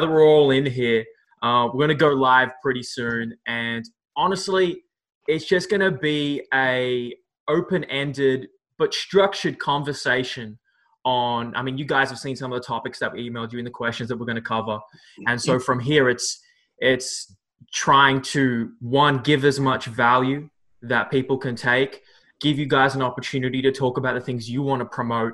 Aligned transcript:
we're 0.00 0.24
all 0.24 0.50
in 0.50 0.66
here, 0.66 1.04
uh, 1.42 1.68
we're 1.72 1.86
going 1.86 1.88
to 1.88 1.94
go 1.94 2.10
live 2.10 2.50
pretty 2.62 2.82
soon. 2.82 3.36
And 3.46 3.84
honestly, 4.16 4.82
it's 5.26 5.44
just 5.44 5.70
going 5.70 5.80
to 5.80 5.90
be 5.90 6.42
a 6.54 7.14
open-ended 7.48 8.48
but 8.78 8.94
structured 8.94 9.58
conversation 9.58 10.58
on. 11.04 11.54
I 11.56 11.62
mean, 11.62 11.78
you 11.78 11.84
guys 11.84 12.10
have 12.10 12.18
seen 12.18 12.36
some 12.36 12.52
of 12.52 12.60
the 12.60 12.66
topics 12.66 12.98
that 13.00 13.12
we 13.12 13.28
emailed 13.28 13.52
you 13.52 13.58
in 13.58 13.64
the 13.64 13.70
questions 13.70 14.08
that 14.08 14.18
we're 14.18 14.26
going 14.26 14.36
to 14.36 14.42
cover, 14.42 14.78
and 15.26 15.40
so 15.40 15.58
from 15.58 15.80
here, 15.80 16.08
it's 16.08 16.40
it's 16.78 17.34
trying 17.72 18.22
to 18.22 18.70
one 18.80 19.18
give 19.18 19.44
as 19.44 19.58
much 19.58 19.86
value 19.86 20.48
that 20.82 21.10
people 21.10 21.36
can 21.36 21.56
take, 21.56 22.02
give 22.40 22.58
you 22.58 22.66
guys 22.66 22.94
an 22.94 23.02
opportunity 23.02 23.60
to 23.62 23.72
talk 23.72 23.98
about 23.98 24.14
the 24.14 24.20
things 24.20 24.48
you 24.48 24.62
want 24.62 24.80
to 24.80 24.86
promote, 24.86 25.32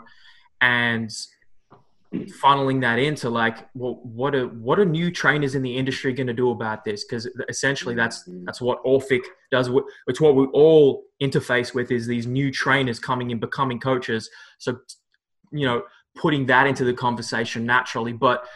and 0.61 1.11
funneling 2.43 2.81
that 2.81 2.99
into 2.99 3.29
like 3.29 3.69
well 3.75 4.01
what 4.03 4.35
are 4.35 4.49
what 4.49 4.79
are 4.79 4.85
new 4.85 5.11
trainers 5.11 5.55
in 5.55 5.63
the 5.63 5.77
industry 5.77 6.13
going 6.13 6.27
to 6.27 6.33
do 6.33 6.51
about 6.51 6.85
this? 6.85 7.05
Because 7.05 7.29
essentially 7.49 7.95
that's 7.95 8.29
mm-hmm. 8.29 8.45
that's 8.45 8.61
what 8.61 8.79
orphic 8.85 9.23
does 9.51 9.71
it's 10.07 10.21
what 10.21 10.37
we 10.37 10.47
all 10.47 11.05
interface 11.23 11.75
with 11.75 11.91
is 11.91 12.07
these 12.07 12.27
new 12.27 12.51
trainers 12.51 12.99
coming 12.99 13.31
in 13.31 13.39
becoming 13.39 13.79
coaches. 13.79 14.31
So 14.59 14.79
you 15.53 15.67
know 15.67 15.83
putting 16.17 16.47
that 16.47 16.67
into 16.67 16.85
the 16.85 16.95
conversation 16.95 17.67
naturally. 17.67 18.13
But 18.13 18.47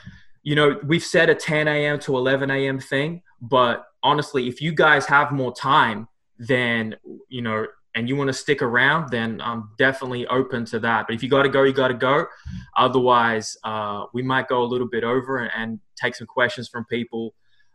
you 0.43 0.55
know 0.55 0.79
we've 0.84 1.05
said 1.05 1.29
a 1.29 1.34
10 1.34 1.69
a.m 1.69 1.98
to 2.01 2.17
11 2.17 2.51
a.m 2.51 2.79
thing 2.81 3.23
but 3.43 3.84
honestly 4.03 4.48
if 4.48 4.62
you 4.62 4.73
guys 4.73 5.05
have 5.06 5.33
more 5.33 5.53
time 5.55 6.09
then 6.39 6.97
you 7.29 7.43
know 7.43 7.67
and 7.95 8.09
you 8.09 8.16
want 8.16 8.28
to 8.28 8.33
stick 8.33 8.62
around, 8.62 9.10
then 9.10 9.41
I'm 9.41 9.70
definitely 9.78 10.27
open 10.28 10.65
to 10.66 10.78
that. 10.80 11.06
But 11.06 11.15
if 11.15 11.23
you 11.23 11.28
got 11.28 11.42
to 11.42 11.48
go, 11.48 11.62
you 11.62 11.73
got 11.73 11.88
to 11.88 11.95
go. 11.95 12.27
Otherwise, 12.77 13.56
uh, 13.64 14.05
we 14.12 14.23
might 14.23 14.48
go 14.48 14.62
a 14.62 14.64
little 14.66 14.88
bit 14.88 15.05
over 15.05 15.38
and, 15.38 15.51
and, 15.56 15.80
take 16.01 16.14
some 16.14 16.28
questions 16.28 16.69
from 16.69 16.84
people. 16.84 17.34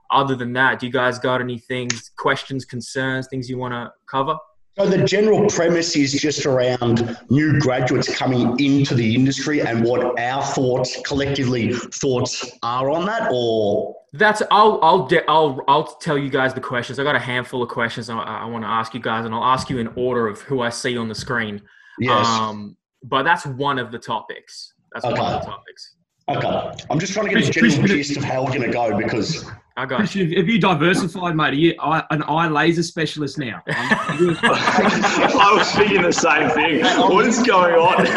Other 0.10 0.34
than 0.34 0.54
that, 0.54 0.80
do 0.80 0.86
you 0.86 0.94
guys 0.94 1.20
got 1.20 1.42
any 1.42 1.60
things, 1.60 2.10
questions, 2.18 2.64
concerns, 2.64 3.28
things 3.28 3.50
you 3.50 3.58
want 3.58 3.74
to 3.74 3.92
cover? 4.10 4.38
So 4.78 4.88
the 4.88 5.04
general 5.04 5.46
premise 5.50 5.96
is 5.98 6.14
just 6.14 6.46
around 6.46 7.18
new 7.30 7.60
graduates 7.60 8.16
coming 8.16 8.58
into 8.60 8.96
the 8.96 9.14
industry 9.14 9.62
and 9.62 9.84
what 9.84 10.18
our 10.18 10.42
thoughts, 10.42 11.02
collectively 11.06 11.74
thoughts 11.74 12.50
are 12.64 12.90
on 12.90 13.06
that, 13.08 13.30
or 13.30 13.94
that's 14.14 14.44
I'll 14.52 14.80
I'll 14.84 15.10
I'll 15.28 15.62
I'll 15.68 15.96
tell 15.96 16.18
you 16.18 16.30
guys 16.30 16.54
the 16.54 16.62
questions. 16.62 17.00
I 17.00 17.04
got 17.04 17.16
a 17.16 17.20
handful 17.20 17.64
of 17.64 17.70
questions 17.70 18.10
I, 18.10 18.18
I 18.18 18.46
want 18.46 18.64
to 18.64 18.70
ask 18.70 18.94
you 18.94 19.00
guys, 19.00 19.26
and 19.26 19.34
I'll 19.34 19.44
ask 19.44 19.70
you 19.70 19.80
in 19.80 19.88
order 19.96 20.28
of 20.28 20.40
who 20.42 20.62
I 20.62 20.70
see 20.70 20.98
on 20.98 21.08
the 21.08 21.16
screen. 21.16 21.62
Yes. 22.00 22.28
Um, 22.28 22.78
but 23.04 23.24
that's 23.24 23.46
one 23.46 23.80
of 23.80 23.92
the 23.92 24.00
topics. 24.00 24.74
That's 24.94 25.04
okay. 25.04 25.20
one 25.20 25.34
of 25.34 25.42
the 25.42 25.48
topics. 25.48 25.96
Okay. 26.30 26.86
I'm 26.90 27.00
just 27.00 27.14
trying 27.14 27.28
to 27.28 27.34
get 27.34 27.50
a 27.50 27.52
general 27.52 27.88
gist 27.88 28.16
of 28.16 28.24
how 28.24 28.44
we're 28.44 28.52
going 28.52 28.62
to 28.62 28.72
go 28.72 28.98
because 28.98 29.50
I 29.76 29.88
got 29.88 29.98
Christian, 29.98 30.32
have 30.34 30.48
you 30.48 30.60
diversified, 30.60 31.36
mate? 31.36 31.46
Are 31.46 31.54
you 31.54 31.74
an 32.12 32.24
eye 32.28 32.48
laser 32.48 32.84
specialist 32.84 33.40
now? 33.40 33.64
I 33.68 35.54
was 35.58 35.72
thinking 35.72 36.04
the 36.04 36.12
same 36.12 36.50
thing. 36.52 36.84
What 37.14 37.26
is 37.26 37.42
going 37.42 37.76
on? 37.76 38.08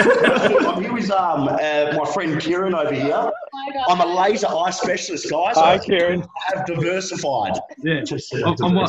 I'm 0.67 0.83
here 0.83 0.93
with 0.93 1.11
um, 1.11 1.49
uh, 1.49 1.93
my 1.97 2.11
friend 2.13 2.39
Kieran 2.41 2.75
over 2.75 2.93
here. 2.93 3.31
I'm 3.89 4.01
a 4.01 4.07
laser 4.07 4.49
eye 4.49 4.71
specialist, 4.71 5.31
guys. 5.31 5.57
Hi, 5.57 5.79
Kieran. 5.79 6.23
I 6.23 6.57
have 6.57 6.67
diversified. 6.67 7.55
Yeah. 7.79 8.05
I'm, 8.45 8.77
I'm, 8.77 8.89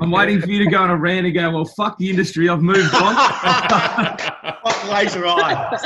I'm, 0.00 0.10
waiting 0.10 0.40
for 0.40 0.48
you 0.48 0.64
to 0.64 0.70
go 0.70 0.78
on 0.78 0.90
a 0.90 0.96
rant 0.96 1.26
and 1.26 1.34
go, 1.34 1.50
well, 1.50 1.64
fuck 1.64 1.98
the 1.98 2.10
industry. 2.10 2.48
I've 2.48 2.62
moved 2.62 2.94
on. 2.94 3.14
fuck 4.66 4.90
laser 4.90 5.26
eye. 5.26 5.78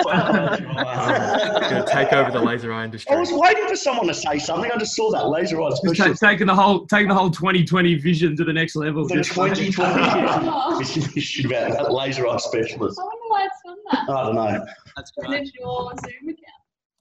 Going 1.70 1.84
to 1.84 1.90
take 1.90 2.12
over 2.12 2.30
the 2.30 2.40
laser 2.40 2.72
eye 2.72 2.84
industry. 2.84 3.14
I 3.14 3.20
was 3.20 3.32
waiting 3.32 3.68
for 3.68 3.76
someone 3.76 4.06
to 4.08 4.14
say 4.14 4.38
something. 4.38 4.70
I 4.70 4.76
just 4.78 4.96
saw 4.96 5.10
that 5.12 5.28
laser 5.28 5.60
eye 5.62 5.70
specialist 5.70 6.20
taking 6.20 6.46
the 6.46 6.54
whole 6.54 6.86
taking 6.86 7.08
the 7.08 7.14
whole 7.14 7.30
2020 7.30 7.94
vision 7.96 8.36
to 8.36 8.44
the 8.44 8.52
next 8.52 8.76
level. 8.76 9.06
The 9.06 9.22
2020 9.22 10.84
vision 11.14 11.46
about 11.50 11.72
that 11.72 11.92
laser 11.92 12.26
eye 12.26 12.36
specialist. 12.38 12.98
I 12.98 13.04
wonder 13.04 13.28
why 13.28 13.46
it's 13.46 13.54
done 13.64 13.76
that. 13.92 14.10
I 14.10 14.22
don't 14.24 14.34
know. 14.34 14.66
That's 14.96 15.10
great. 15.12 15.42
Is 15.42 15.52
your 15.54 15.92
Zoom 16.04 16.28
account? 16.28 16.49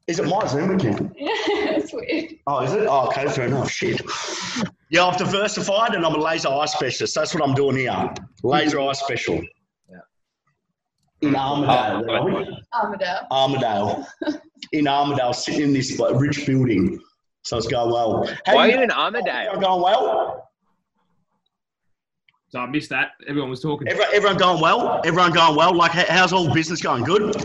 Is 0.10 0.18
it 0.18 0.26
my 0.26 0.44
Zoom 0.48 0.72
again? 0.72 1.14
Yeah, 1.16 1.30
it's 1.38 1.94
weird. 1.94 2.34
Oh, 2.48 2.62
is 2.62 2.74
it? 2.74 2.88
Oh, 2.90 3.10
okay, 3.10 3.28
fair 3.28 3.46
enough. 3.46 3.70
Shit. 3.70 4.02
Yeah, 4.90 5.06
I've 5.06 5.18
diversified 5.18 5.94
and 5.94 6.04
I'm 6.04 6.16
a 6.16 6.18
laser 6.18 6.48
eye 6.48 6.66
specialist. 6.66 7.14
That's 7.14 7.36
what 7.36 7.48
I'm 7.48 7.54
doing 7.54 7.78
here. 7.78 8.12
Laser 8.42 8.80
eye 8.80 8.94
special. 8.94 9.40
Yeah. 9.88 10.00
In 11.22 11.36
Armadale. 11.36 12.06
Oh, 12.10 12.46
Armadale. 12.74 13.28
Armadale. 13.30 14.08
in 14.72 14.88
Armadale, 14.88 15.34
sitting 15.34 15.62
in 15.62 15.74
this 15.74 16.00
like, 16.00 16.20
rich 16.20 16.44
building. 16.48 17.00
So 17.44 17.58
it's 17.58 17.68
going 17.68 17.92
well. 17.92 18.28
How 18.48 18.56
Why 18.56 18.68
are 18.68 18.72
you 18.72 18.82
in 18.82 18.90
Armadale? 18.90 19.60
Going 19.60 19.84
well. 19.84 20.50
So 22.48 22.62
I 22.62 22.66
missed 22.66 22.90
that. 22.90 23.12
Everyone 23.28 23.52
was 23.52 23.62
talking. 23.62 23.88
Everyone, 23.88 24.10
everyone 24.16 24.38
going 24.38 24.60
well. 24.60 25.02
Everyone 25.06 25.34
going 25.34 25.56
well. 25.56 25.76
Like, 25.76 25.92
how's 25.92 26.34
all 26.34 26.52
business 26.52 26.82
going? 26.82 27.04
Good. 27.04 27.36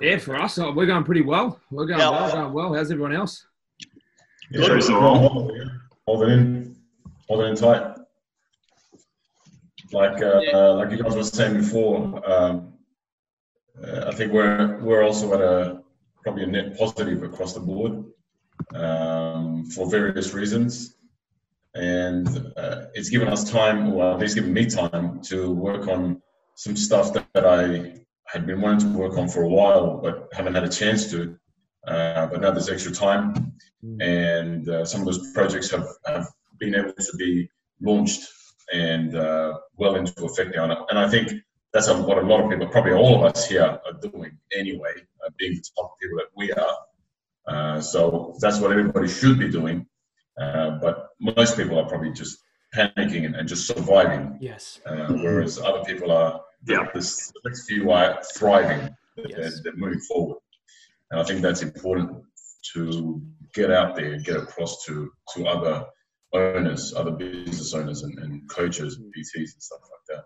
Yeah, 0.00 0.18
for 0.18 0.36
us, 0.36 0.58
uh, 0.58 0.72
we're 0.74 0.86
going 0.86 1.04
pretty 1.04 1.22
well. 1.22 1.60
We're 1.70 1.86
going 1.86 2.00
yeah. 2.00 2.10
well. 2.10 2.32
Going 2.32 2.52
well. 2.52 2.74
How's 2.74 2.90
everyone 2.90 3.14
else? 3.14 3.46
Yeah, 4.50 4.66
Good. 4.66 4.82
Hold 4.84 6.22
it 6.22 6.28
in. 6.30 6.76
holding 7.28 7.50
in 7.50 7.56
tight. 7.56 7.96
Like, 9.92 10.22
uh, 10.22 10.40
yeah. 10.40 10.56
uh, 10.56 10.74
like 10.74 10.90
you 10.90 11.02
guys 11.02 11.16
were 11.16 11.24
saying 11.24 11.56
before, 11.56 12.22
um, 12.30 12.74
uh, 13.82 14.06
I 14.08 14.14
think 14.14 14.32
we're 14.32 14.78
we're 14.80 15.02
also 15.02 15.34
at 15.34 15.40
a 15.40 15.82
probably 16.22 16.44
a 16.44 16.46
net 16.46 16.78
positive 16.78 17.22
across 17.22 17.54
the 17.54 17.60
board 17.60 18.04
um, 18.74 19.64
for 19.66 19.88
various 19.90 20.34
reasons. 20.34 20.96
And 21.74 22.28
uh, 22.56 22.86
it's 22.94 23.08
given 23.08 23.28
us 23.28 23.48
time, 23.48 23.92
or 23.92 24.12
at 24.12 24.18
least 24.18 24.34
given 24.34 24.52
me 24.52 24.66
time, 24.66 25.20
to 25.22 25.52
work 25.52 25.88
on 25.88 26.20
some 26.56 26.76
stuff 26.76 27.12
that, 27.12 27.26
that 27.34 27.46
I 27.46 28.00
had 28.32 28.46
been 28.46 28.60
wanting 28.60 28.92
to 28.92 28.98
work 28.98 29.16
on 29.18 29.28
for 29.28 29.42
a 29.42 29.48
while, 29.48 29.98
but 29.98 30.28
haven't 30.32 30.54
had 30.54 30.64
a 30.64 30.68
chance 30.68 31.10
to. 31.10 31.36
Uh, 31.86 32.26
but 32.26 32.40
now 32.40 32.50
there's 32.50 32.68
extra 32.68 32.92
time, 32.92 33.54
hmm. 33.80 34.00
and 34.00 34.68
uh, 34.68 34.84
some 34.84 35.00
of 35.00 35.06
those 35.06 35.32
projects 35.32 35.70
have, 35.70 35.86
have 36.06 36.26
been 36.58 36.74
able 36.74 36.92
to 36.92 37.16
be 37.16 37.48
launched 37.80 38.28
and 38.72 39.16
uh, 39.16 39.54
well 39.76 39.96
into 39.96 40.12
effect 40.24 40.54
now. 40.54 40.86
And 40.90 40.98
I 40.98 41.08
think 41.08 41.32
that's 41.72 41.88
what 41.88 42.18
a 42.18 42.22
lot 42.22 42.44
of 42.44 42.50
people, 42.50 42.66
probably 42.68 42.92
all 42.92 43.16
of 43.16 43.22
us 43.24 43.48
here, 43.48 43.62
are 43.62 43.92
doing 44.00 44.38
anyway, 44.52 44.92
uh, 45.24 45.30
being 45.38 45.54
the 45.54 45.64
top 45.76 45.94
people 46.00 46.18
that 46.18 46.28
we 46.36 46.52
are. 46.52 46.76
Uh, 47.46 47.80
so 47.80 48.36
that's 48.40 48.60
what 48.60 48.70
everybody 48.70 49.08
should 49.08 49.38
be 49.38 49.48
doing. 49.48 49.86
Uh, 50.40 50.78
but 50.82 51.08
most 51.20 51.56
people 51.56 51.78
are 51.78 51.88
probably 51.88 52.12
just 52.12 52.38
panicking 52.74 53.24
and, 53.26 53.34
and 53.34 53.48
just 53.48 53.66
surviving. 53.66 54.38
Yes. 54.40 54.80
Uh, 54.86 55.12
whereas 55.14 55.58
other 55.58 55.82
people 55.84 56.10
are, 56.10 56.40
yeah. 56.66 56.88
the 56.92 57.32
next 57.44 57.68
few 57.68 57.90
are 57.90 58.22
thriving, 58.34 58.94
yes. 59.16 59.36
they're, 59.36 59.50
they're, 59.64 59.76
moving 59.76 60.00
forward. 60.00 60.38
And 61.10 61.20
I 61.20 61.24
think 61.24 61.40
that's 61.40 61.62
important 61.62 62.22
to 62.74 63.22
get 63.54 63.70
out 63.70 63.96
there, 63.96 64.18
get 64.18 64.36
across 64.36 64.84
to, 64.86 65.10
to 65.34 65.46
other 65.46 65.86
owners, 66.32 66.94
other 66.94 67.10
business 67.10 67.74
owners 67.74 68.02
and, 68.02 68.18
and 68.18 68.48
coaches 68.48 68.98
and 68.98 69.12
PTs 69.12 69.54
and 69.54 69.62
stuff 69.62 69.80
like 69.82 70.16
that. 70.16 70.24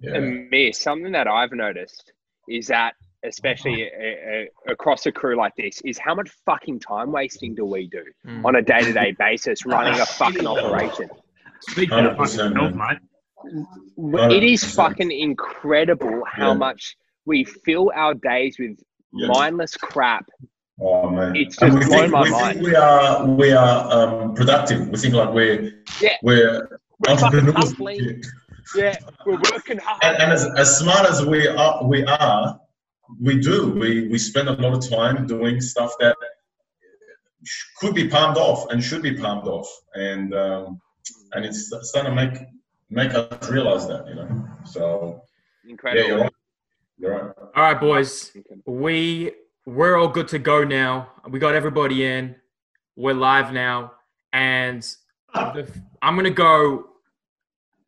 Yeah. 0.00 0.16
And 0.16 0.50
me, 0.50 0.72
something 0.72 1.12
that 1.12 1.26
I've 1.26 1.52
noticed 1.52 2.12
is 2.48 2.66
that 2.66 2.94
especially 3.24 3.90
uh, 3.90 4.70
across 4.72 5.06
a 5.06 5.12
crew 5.12 5.36
like 5.36 5.54
this, 5.56 5.80
is 5.84 5.98
how 5.98 6.14
much 6.14 6.30
fucking 6.44 6.80
time 6.80 7.12
wasting 7.12 7.54
do 7.54 7.64
we 7.64 7.88
do 7.88 8.04
mm. 8.26 8.44
on 8.44 8.56
a 8.56 8.62
day 8.62 8.80
to 8.82 8.92
day 8.92 9.14
basis 9.18 9.66
running 9.66 9.98
a 10.00 10.06
fucking 10.06 10.46
operation? 10.46 11.08
Speak 11.60 11.90
for 11.90 12.00
yourself, 12.00 12.52
mate. 12.74 12.98
It 13.44 14.42
is 14.42 14.64
fucking 14.64 15.10
incredible 15.10 16.22
how 16.26 16.52
yeah. 16.52 16.58
much 16.58 16.96
we 17.26 17.44
fill 17.44 17.92
our 17.94 18.14
days 18.14 18.56
with 18.58 18.78
yes. 19.12 19.30
mindless 19.32 19.76
crap. 19.76 20.26
Oh 20.80 21.08
man, 21.08 21.34
it's 21.36 21.56
just 21.56 21.72
blown 21.72 21.88
think, 21.88 22.12
my 22.12 22.22
we 22.22 22.30
mind. 22.30 22.54
Think 22.54 22.66
we 22.66 22.74
are 22.74 23.26
we 23.26 23.52
are 23.52 23.92
um, 23.92 24.34
productive. 24.34 24.88
We 24.88 24.98
think 24.98 25.14
like 25.14 25.32
we're 25.32 25.72
yeah. 26.00 26.16
we're, 26.22 26.68
we're 26.98 27.12
entrepreneurs. 27.12 27.74
Yeah, 28.74 28.96
we're 29.24 29.38
working 29.52 29.78
hard. 29.78 30.02
And, 30.02 30.16
and 30.20 30.32
as, 30.32 30.44
as 30.56 30.78
smart 30.78 31.08
as 31.08 31.24
we 31.24 31.46
are, 31.46 31.84
we 31.86 32.04
are, 32.04 32.60
we 33.20 33.38
do. 33.38 33.70
We 33.70 34.08
we 34.08 34.18
spend 34.18 34.48
a 34.48 34.52
lot 34.52 34.74
of 34.74 34.88
time 34.88 35.26
doing 35.26 35.60
stuff 35.60 35.92
that 36.00 36.16
could 37.78 37.94
be 37.94 38.08
palmed 38.08 38.36
off 38.36 38.70
and 38.70 38.82
should 38.82 39.02
be 39.02 39.14
palmed 39.14 39.46
off, 39.46 39.68
and 39.94 40.34
um, 40.34 40.80
and 41.32 41.44
it's 41.44 41.72
starting 41.82 42.14
to 42.14 42.16
make 42.16 42.42
make 42.90 43.12
us 43.14 43.48
realize 43.48 43.86
that, 43.88 44.06
you 44.08 44.14
know. 44.14 44.48
So 44.64 45.22
incredible. 45.68 46.02
Yeah, 46.02 46.08
you're 46.08 46.20
right. 46.20 46.32
You're 46.98 47.12
right. 47.12 47.34
All 47.54 47.62
right, 47.62 47.80
boys. 47.80 48.32
We 48.66 49.32
we're 49.66 49.96
all 49.96 50.08
good 50.08 50.28
to 50.28 50.38
go 50.38 50.64
now. 50.64 51.10
We 51.28 51.38
got 51.38 51.54
everybody 51.54 52.04
in. 52.04 52.36
We're 52.96 53.14
live 53.14 53.52
now, 53.52 53.92
and 54.32 54.86
I'm 55.34 56.16
gonna 56.16 56.30
go. 56.30 56.86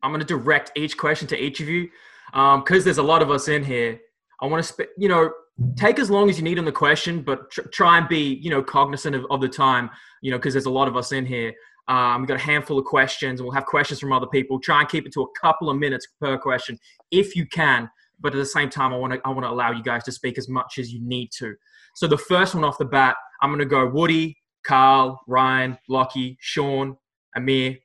I'm 0.03 0.11
gonna 0.11 0.23
direct 0.23 0.71
each 0.75 0.97
question 0.97 1.27
to 1.29 1.37
each 1.37 1.59
of 1.59 1.67
you, 1.67 1.89
because 2.31 2.57
um, 2.57 2.83
there's 2.83 2.99
a 2.99 3.03
lot 3.03 3.21
of 3.21 3.31
us 3.31 3.47
in 3.47 3.63
here. 3.63 3.99
I 4.41 4.45
want 4.45 4.63
to, 4.63 4.67
sp- 4.71 4.95
you 4.97 5.09
know, 5.09 5.31
take 5.75 5.99
as 5.99 6.09
long 6.09 6.29
as 6.29 6.37
you 6.37 6.43
need 6.43 6.59
on 6.59 6.65
the 6.65 6.71
question, 6.71 7.21
but 7.21 7.51
tr- 7.51 7.67
try 7.73 7.97
and 7.97 8.07
be, 8.07 8.35
you 8.35 8.49
know, 8.49 8.63
cognizant 8.63 9.15
of, 9.15 9.25
of 9.29 9.41
the 9.41 9.49
time, 9.49 9.89
you 10.21 10.31
know, 10.31 10.37
because 10.37 10.53
there's 10.53 10.65
a 10.65 10.69
lot 10.69 10.87
of 10.87 10.95
us 10.95 11.11
in 11.11 11.25
here. 11.25 11.53
Um, 11.89 12.21
we've 12.21 12.27
got 12.27 12.37
a 12.37 12.43
handful 12.43 12.77
of 12.77 12.85
questions, 12.85 13.39
and 13.39 13.45
we'll 13.45 13.55
have 13.55 13.65
questions 13.65 13.99
from 13.99 14.13
other 14.13 14.27
people. 14.27 14.59
Try 14.59 14.81
and 14.81 14.87
keep 14.87 15.05
it 15.07 15.13
to 15.13 15.23
a 15.23 15.39
couple 15.41 15.69
of 15.69 15.77
minutes 15.77 16.07
per 16.21 16.37
question, 16.37 16.77
if 17.11 17.35
you 17.35 17.45
can. 17.47 17.89
But 18.19 18.33
at 18.33 18.37
the 18.37 18.45
same 18.45 18.69
time, 18.69 18.93
I 18.93 18.97
want 18.97 19.13
to 19.13 19.21
I 19.25 19.29
want 19.29 19.43
to 19.43 19.49
allow 19.49 19.71
you 19.71 19.81
guys 19.81 20.03
to 20.03 20.11
speak 20.11 20.37
as 20.37 20.47
much 20.47 20.77
as 20.77 20.93
you 20.93 21.01
need 21.01 21.31
to. 21.39 21.55
So 21.95 22.07
the 22.07 22.17
first 22.17 22.53
one 22.53 22.63
off 22.63 22.77
the 22.77 22.85
bat, 22.85 23.15
I'm 23.41 23.49
going 23.49 23.59
to 23.59 23.65
go 23.65 23.87
Woody, 23.89 24.37
Carl, 24.65 25.19
Ryan, 25.27 25.77
Lockie, 25.89 26.37
Sean, 26.39 26.95
Amir, 27.35 27.77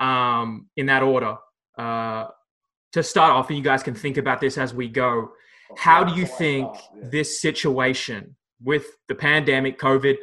um, 0.00 0.68
in 0.76 0.86
that 0.86 1.02
order. 1.02 1.36
Uh, 1.76 2.28
to 2.92 3.02
start 3.02 3.32
off, 3.32 3.48
and 3.48 3.58
you 3.58 3.64
guys 3.64 3.82
can 3.82 3.94
think 3.94 4.16
about 4.16 4.40
this 4.40 4.56
as 4.58 4.74
we 4.74 4.88
go. 4.88 5.30
How 5.76 6.04
do 6.04 6.14
you 6.14 6.26
think 6.26 6.68
this 7.02 7.40
situation 7.40 8.36
with 8.62 8.86
the 9.08 9.14
pandemic, 9.14 9.78
COVID, 9.78 10.16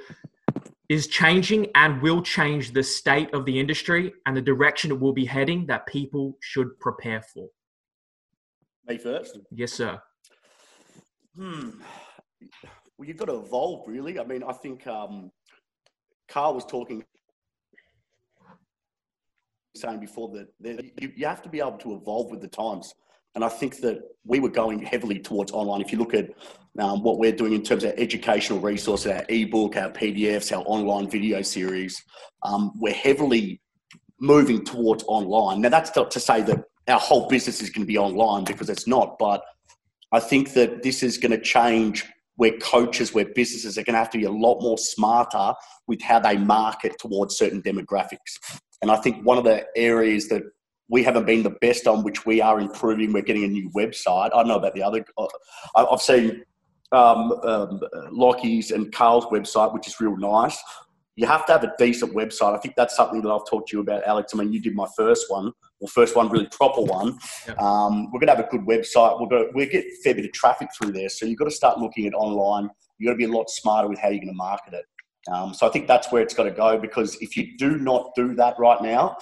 is 0.89 1.05
changing 1.07 1.67
and 1.75 2.01
will 2.01 2.21
change 2.21 2.73
the 2.73 2.81
state 2.81 3.31
of 3.33 3.45
the 3.45 3.59
industry 3.59 4.11
and 4.25 4.35
the 4.35 4.41
direction 4.41 4.91
it 4.91 4.99
will 4.99 5.13
be 5.13 5.25
heading 5.25 5.67
that 5.67 5.85
people 5.85 6.35
should 6.41 6.77
prepare 6.79 7.21
for? 7.21 7.47
Me 8.87 8.97
first. 8.97 9.37
Yes, 9.51 9.71
sir. 9.71 10.01
Hmm. 11.35 11.69
Well, 12.97 13.07
you've 13.07 13.17
got 13.17 13.25
to 13.25 13.35
evolve, 13.35 13.87
really. 13.87 14.19
I 14.19 14.25
mean, 14.25 14.43
I 14.43 14.51
think 14.51 14.87
um, 14.87 15.31
Carl 16.27 16.55
was 16.55 16.65
talking, 16.65 17.05
saying 19.75 19.99
before 19.99 20.29
that, 20.29 20.47
that 20.59 20.83
you, 20.99 21.11
you 21.15 21.25
have 21.27 21.43
to 21.43 21.49
be 21.49 21.59
able 21.59 21.77
to 21.77 21.93
evolve 21.93 22.31
with 22.31 22.41
the 22.41 22.47
times. 22.47 22.93
And 23.35 23.43
I 23.43 23.49
think 23.49 23.77
that 23.81 24.01
we 24.25 24.39
were 24.39 24.49
going 24.49 24.79
heavily 24.79 25.19
towards 25.19 25.51
online. 25.51 25.81
If 25.81 25.91
you 25.91 25.97
look 25.97 26.13
at 26.13 26.29
um, 26.79 27.03
what 27.03 27.19
we're 27.19 27.31
doing 27.31 27.53
in 27.53 27.63
terms 27.63 27.83
of 27.83 27.93
educational 27.97 28.59
resources, 28.59 29.11
our 29.11 29.25
ebook, 29.29 29.75
our 29.75 29.91
PDFs, 29.91 30.55
our 30.55 30.63
online 30.65 31.09
video 31.09 31.41
series, 31.41 32.03
um, 32.43 32.71
we're 32.79 32.93
heavily 32.93 33.61
moving 34.19 34.63
towards 34.63 35.03
online. 35.07 35.61
Now, 35.61 35.69
that's 35.69 35.95
not 35.95 36.11
to 36.11 36.19
say 36.19 36.41
that 36.43 36.63
our 36.87 36.99
whole 36.99 37.27
business 37.27 37.61
is 37.61 37.69
going 37.69 37.85
to 37.85 37.87
be 37.87 37.97
online 37.97 38.43
because 38.43 38.69
it's 38.69 38.87
not, 38.87 39.17
but 39.19 39.43
I 40.11 40.19
think 40.19 40.53
that 40.53 40.83
this 40.83 41.03
is 41.03 41.17
going 41.17 41.31
to 41.31 41.41
change 41.41 42.05
where 42.35 42.57
coaches, 42.57 43.13
where 43.13 43.25
businesses 43.25 43.77
are 43.77 43.83
going 43.83 43.93
to 43.93 43.99
have 43.99 44.09
to 44.09 44.17
be 44.17 44.23
a 44.23 44.31
lot 44.31 44.61
more 44.61 44.77
smarter 44.77 45.53
with 45.87 46.01
how 46.01 46.19
they 46.19 46.37
market 46.37 46.97
towards 46.97 47.37
certain 47.37 47.61
demographics. 47.61 48.37
And 48.81 48.89
I 48.89 48.95
think 48.95 49.25
one 49.25 49.37
of 49.37 49.43
the 49.43 49.65
areas 49.75 50.29
that 50.29 50.43
we 50.89 51.03
haven't 51.03 51.25
been 51.25 51.43
the 51.43 51.51
best 51.61 51.87
on, 51.87 52.03
which 52.03 52.25
we 52.25 52.41
are 52.41 52.59
improving. 52.59 53.13
We're 53.13 53.21
getting 53.21 53.43
a 53.43 53.47
new 53.47 53.69
website. 53.71 54.25
I 54.33 54.37
don't 54.37 54.47
know 54.47 54.57
about 54.57 54.73
the 54.73 54.83
other. 54.83 55.05
I've 55.75 56.01
seen 56.01 56.43
um, 56.91 57.31
um, 57.43 57.79
Lockie's 58.11 58.71
and 58.71 58.91
Carl's 58.91 59.25
website, 59.25 59.73
which 59.73 59.87
is 59.87 59.99
real 59.99 60.17
nice. 60.17 60.61
You 61.15 61.27
have 61.27 61.45
to 61.47 61.51
have 61.51 61.63
a 61.63 61.73
decent 61.77 62.15
website. 62.15 62.55
I 62.55 62.59
think 62.59 62.75
that's 62.75 62.95
something 62.95 63.21
that 63.21 63.29
I've 63.29 63.45
talked 63.47 63.69
to 63.69 63.77
you 63.77 63.81
about, 63.81 64.03
Alex. 64.05 64.33
I 64.33 64.37
mean, 64.37 64.53
you 64.53 64.61
did 64.61 64.73
my 64.73 64.87
first 64.95 65.25
one, 65.27 65.51
or 65.79 65.87
first 65.89 66.15
one, 66.15 66.29
really 66.29 66.47
proper 66.47 66.81
one. 66.81 67.17
Yep. 67.45 67.59
Um, 67.59 68.05
we're 68.05 68.19
going 68.19 68.27
to 68.27 68.35
have 68.35 68.45
a 68.45 68.49
good 68.49 68.61
website. 68.61 69.19
We're 69.19 69.27
going 69.27 69.47
to 69.47 69.49
we 69.53 69.65
get 69.67 69.85
a 69.85 69.95
fair 70.03 70.15
bit 70.15 70.25
of 70.25 70.31
traffic 70.31 70.69
through 70.75 70.93
there. 70.93 71.09
So 71.09 71.25
you've 71.25 71.37
got 71.37 71.45
to 71.45 71.51
start 71.51 71.77
looking 71.77 72.07
at 72.07 72.13
online. 72.13 72.69
You've 72.97 73.09
got 73.09 73.13
to 73.13 73.17
be 73.17 73.25
a 73.25 73.37
lot 73.37 73.49
smarter 73.49 73.89
with 73.89 73.99
how 73.99 74.07
you're 74.07 74.19
going 74.19 74.29
to 74.29 74.33
market 74.33 74.73
it. 74.73 74.85
Um, 75.31 75.53
so 75.53 75.67
I 75.67 75.71
think 75.71 75.87
that's 75.87 76.11
where 76.11 76.21
it's 76.21 76.33
got 76.33 76.43
to 76.43 76.51
go 76.51 76.79
because 76.79 77.15
if 77.21 77.35
you 77.35 77.57
do 77.57 77.77
not 77.77 78.11
do 78.15 78.33
that 78.35 78.55
right 78.57 78.81
now, 78.81 79.17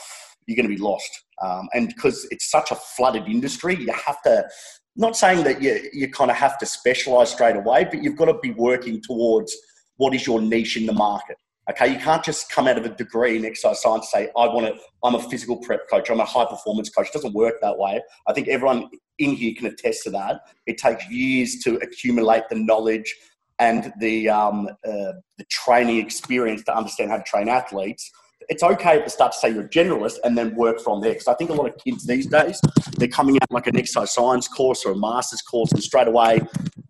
you're 0.47 0.55
going 0.55 0.67
to 0.67 0.75
be 0.75 0.81
lost. 0.81 1.25
Um, 1.41 1.69
and 1.73 1.89
because 1.89 2.27
it's 2.31 2.49
such 2.49 2.71
a 2.71 2.75
flooded 2.75 3.27
industry, 3.27 3.75
you 3.75 3.91
have 3.93 4.21
to, 4.23 4.47
not 4.95 5.15
saying 5.15 5.43
that 5.43 5.61
you, 5.61 5.87
you 5.93 6.09
kind 6.09 6.31
of 6.31 6.37
have 6.37 6.57
to 6.59 6.65
specialize 6.65 7.31
straight 7.31 7.55
away, 7.55 7.83
but 7.85 8.01
you've 8.01 8.15
got 8.15 8.25
to 8.25 8.39
be 8.41 8.51
working 8.51 9.01
towards 9.01 9.55
what 9.97 10.15
is 10.15 10.25
your 10.25 10.41
niche 10.41 10.77
in 10.77 10.85
the 10.85 10.93
market. 10.93 11.37
Okay, 11.69 11.91
you 11.91 11.99
can't 11.99 12.23
just 12.23 12.49
come 12.49 12.65
out 12.65 12.77
of 12.77 12.85
a 12.85 12.89
degree 12.89 13.35
in 13.35 13.43
exercise 13.43 13.81
science 13.81 14.09
and 14.13 14.27
say, 14.27 14.31
I 14.37 14.47
want 14.47 14.67
to, 14.67 14.81
I'm 15.03 15.15
a 15.15 15.29
physical 15.29 15.57
prep 15.57 15.89
coach, 15.89 16.09
I'm 16.09 16.21
a 16.21 16.25
high 16.25 16.45
performance 16.45 16.89
coach. 16.89 17.07
It 17.07 17.13
doesn't 17.13 17.33
work 17.33 17.55
that 17.61 17.77
way. 17.77 18.01
I 18.25 18.31
think 18.31 18.47
everyone 18.47 18.89
in 19.19 19.31
here 19.31 19.53
can 19.53 19.67
attest 19.67 20.03
to 20.03 20.11
that. 20.11 20.39
It 20.65 20.77
takes 20.77 21.09
years 21.09 21.57
to 21.65 21.75
accumulate 21.77 22.43
the 22.49 22.55
knowledge 22.55 23.13
and 23.59 23.91
the, 23.99 24.29
um, 24.29 24.67
uh, 24.87 25.13
the 25.37 25.45
training 25.49 25.97
experience 25.97 26.63
to 26.63 26.77
understand 26.77 27.11
how 27.11 27.17
to 27.17 27.23
train 27.23 27.49
athletes 27.49 28.09
it's 28.49 28.63
okay 28.63 29.01
to 29.01 29.09
start 29.09 29.33
to 29.33 29.37
say 29.37 29.49
you're 29.49 29.65
a 29.65 29.69
generalist 29.69 30.17
and 30.23 30.37
then 30.37 30.55
work 30.55 30.79
from 30.79 31.01
there. 31.01 31.11
Because 31.11 31.27
I 31.27 31.33
think 31.33 31.49
a 31.49 31.53
lot 31.53 31.67
of 31.67 31.77
kids 31.77 32.05
these 32.05 32.27
days, 32.27 32.61
they're 32.97 33.07
coming 33.07 33.35
out 33.41 33.51
like 33.51 33.67
an 33.67 33.77
exercise 33.77 34.13
science 34.13 34.47
course 34.47 34.85
or 34.85 34.93
a 34.93 34.95
master's 34.95 35.41
course, 35.41 35.71
and 35.71 35.83
straight 35.83 36.07
away 36.07 36.41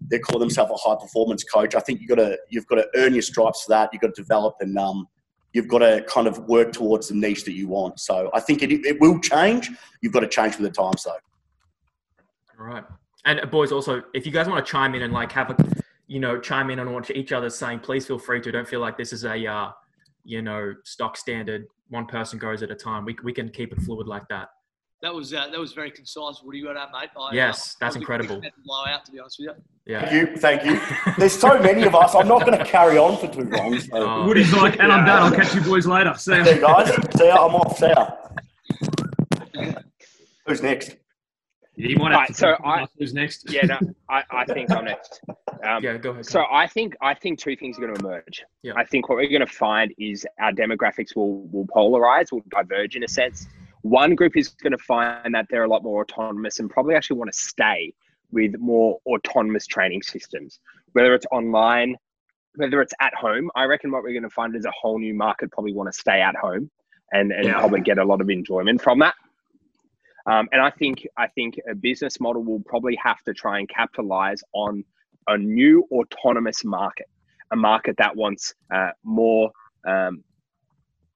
they 0.10 0.20
call 0.20 0.40
themselves 0.40 0.72
a 0.72 0.76
high 0.76 0.96
performance 0.96 1.44
coach. 1.44 1.76
I 1.76 1.80
think 1.80 2.00
you've 2.00 2.10
got 2.10 2.16
to 2.16 2.38
you've 2.50 2.68
got 2.68 2.76
to 2.76 2.88
earn 2.96 3.14
your 3.14 3.22
stripes 3.22 3.64
for 3.64 3.70
that. 3.70 3.90
You've 3.92 4.02
got 4.02 4.16
to 4.16 4.22
develop 4.22 4.56
and 4.62 4.78
um, 4.78 5.08
you've 5.54 5.68
got 5.68 5.80
to 5.80 6.04
kind 6.08 6.28
of 6.28 6.40
work 6.48 6.72
towards 6.72 7.10
the 7.10 7.16
niche 7.16 7.44
that 7.46 7.54
you 7.54 7.68
want. 7.68 8.00
So 8.00 8.30
I 8.34 8.40
think 8.40 8.62
it, 8.64 8.72
it 8.72 9.00
will 9.02 9.20
change. 9.20 9.72
You've 10.02 10.14
got 10.14 10.22
to 10.22 10.28
change 10.28 10.58
with 10.58 10.68
the 10.68 10.82
times, 10.82 11.04
though. 11.04 11.18
All 12.60 12.66
right. 12.66 12.84
And 13.26 13.42
uh, 13.42 13.46
boys, 13.46 13.72
also, 13.72 14.04
if 14.14 14.26
you 14.26 14.32
guys 14.32 14.48
want 14.48 14.66
to 14.66 14.72
chime 14.72 14.96
in 14.96 15.02
and 15.02 15.14
like 15.14 15.32
have 15.32 15.50
a, 15.50 15.58
you 16.08 16.20
know, 16.20 16.40
chime 16.40 16.70
in 16.70 16.80
on 16.80 16.94
what 16.94 17.10
each 17.12 17.32
other's 17.32 17.56
saying, 17.56 17.80
please 17.80 18.06
feel 18.06 18.20
free 18.20 18.40
to. 18.42 18.52
Don't 18.52 18.68
feel 18.68 18.80
like 18.80 18.98
this 18.98 19.12
is 19.12 19.26
a 19.26 19.46
uh, 19.46 19.72
you 20.28 20.42
know, 20.42 20.76
stock 20.84 21.18
standard, 21.18 21.66
one 21.90 22.06
person 22.06 22.38
goes 22.38 22.62
at 22.62 22.70
a 22.70 22.76
time. 22.76 23.06
We, 23.06 23.16
we 23.24 23.34
can 23.34 23.50
keep 23.50 23.72
it 23.72 23.82
fluid 23.82 24.08
like 24.08 24.28
that. 24.30 24.50
That 25.02 25.14
was 25.14 25.32
uh, 25.32 25.48
that 25.50 25.60
was 25.60 25.74
very 25.74 25.92
concise. 25.92 26.42
What 26.42 26.54
do 26.54 26.58
you 26.58 26.66
got 26.66 26.74
that, 26.74 26.90
mate? 26.92 27.10
I, 27.16 27.32
yes, 27.32 27.74
uh, 27.74 27.78
that's 27.82 27.96
incredible. 27.96 28.42
Blow 28.66 28.86
out, 28.88 29.06
to 29.06 29.12
be 29.12 29.20
honest 29.20 29.38
with 29.40 29.50
you. 29.50 29.64
Yeah. 29.86 30.10
Thank 30.10 30.14
you, 30.14 30.38
thank 30.38 30.66
you. 30.66 31.14
There's 31.20 31.40
so 31.40 31.60
many 31.60 31.84
of 31.84 31.94
us. 31.94 32.16
I'm 32.16 32.28
not 32.28 32.46
going 32.46 32.58
to 32.58 32.66
carry 32.66 32.98
on 32.98 33.16
for 33.18 33.28
too 33.28 33.44
long. 33.44 33.80
So. 33.80 33.90
Oh. 33.94 34.26
Woody's 34.26 34.52
like, 34.54 34.80
and 34.80 34.92
I'm 34.92 35.06
done. 35.06 35.22
I'll 35.22 35.32
catch 35.32 35.54
you 35.54 35.62
boys 35.62 35.86
later. 35.86 36.16
See 36.18 36.36
ya. 36.36 36.44
See 36.44 36.56
you 36.56 36.62
guys. 36.62 36.96
See 37.16 37.28
ya. 37.28 37.46
I'm 37.46 37.56
off. 37.56 37.78
See 37.78 37.88
ya. 37.88 38.12
Who's 40.48 40.64
next? 40.64 40.96
You 41.78 41.96
might 41.98 42.12
have 42.12 42.22
right, 42.22 42.36
so 42.36 42.58
I, 42.66 42.88
who's 42.98 43.14
next? 43.14 43.52
Yeah, 43.52 43.66
no, 43.68 43.80
I, 44.10 44.24
I 44.32 44.46
think 44.46 44.72
I'm 44.72 44.86
next. 44.86 45.22
Um, 45.68 45.84
yeah, 45.84 45.98
go 45.98 46.12
ahead. 46.12 46.24
So 46.24 46.46
I 46.52 46.68
think 46.68 46.96
I 47.02 47.16
think 47.16 47.40
two 47.40 47.56
things 47.56 47.80
are 47.80 47.82
going 47.82 47.96
to 47.96 48.00
emerge. 48.00 48.46
Yeah. 48.62 48.74
I 48.76 48.86
think 48.86 49.10
what 49.10 49.16
we're 49.16 49.28
going 49.28 49.40
to 49.40 49.52
find 49.52 49.92
is 49.98 50.24
our 50.40 50.52
demographics 50.52 51.16
will 51.16 51.48
will 51.48 51.66
polarize, 51.66 52.32
will 52.32 52.44
diverge 52.50 52.96
in 52.96 53.04
a 53.04 53.08
sense. 53.08 53.48
One 53.82 54.14
group 54.14 54.38
is 54.38 54.50
going 54.50 54.74
to 54.74 54.78
find 54.78 55.34
that 55.34 55.48
they're 55.50 55.64
a 55.64 55.68
lot 55.68 55.82
more 55.82 56.02
autonomous 56.04 56.60
and 56.60 56.70
probably 56.70 56.94
actually 56.94 57.18
want 57.18 57.34
to 57.34 57.40
stay 57.40 57.92
with 58.32 58.56
more 58.60 59.00
autonomous 59.08 59.66
training 59.66 60.04
systems, 60.04 60.60
whether 60.92 61.16
it's 61.16 61.26
online, 61.32 61.96
whether 62.54 62.80
it's 62.80 62.94
at 63.02 63.16
home. 63.16 63.50
I 63.56 63.64
reckon 63.64 63.90
what 63.90 64.04
we're 64.04 64.14
going 64.14 64.22
to 64.22 64.30
find 64.30 64.56
is 64.56 64.66
a 64.66 64.72
whole 64.80 65.00
new 65.00 65.16
market 65.16 65.52
probably 65.52 65.74
want 65.74 65.92
to 65.92 66.00
stay 66.00 66.22
at 66.22 66.36
home 66.36 66.70
and, 67.14 67.32
and 67.32 67.46
yeah. 67.46 67.60
probably 67.60 67.82
get 67.82 67.98
a 67.98 68.06
lot 68.06 68.22
of 68.22 68.30
enjoyment 68.30 68.80
from 68.80 69.00
that. 69.00 69.16
Um, 70.28 70.50
and 70.52 70.62
I 70.62 70.70
think 70.70 71.08
I 71.16 71.28
think 71.28 71.58
a 71.70 71.74
business 71.74 72.20
model 72.20 72.44
will 72.44 72.62
probably 72.66 72.98
have 73.02 73.22
to 73.24 73.34
try 73.34 73.60
and 73.60 73.70
capitalize 73.70 74.44
on 74.54 74.84
a 75.28 75.38
new 75.38 75.88
autonomous 75.92 76.66
market, 76.66 77.08
a 77.52 77.56
market 77.56 77.96
that 77.98 78.16
wants 78.16 78.54
uh, 78.74 78.92
more 79.04 79.52
um, 79.88 80.24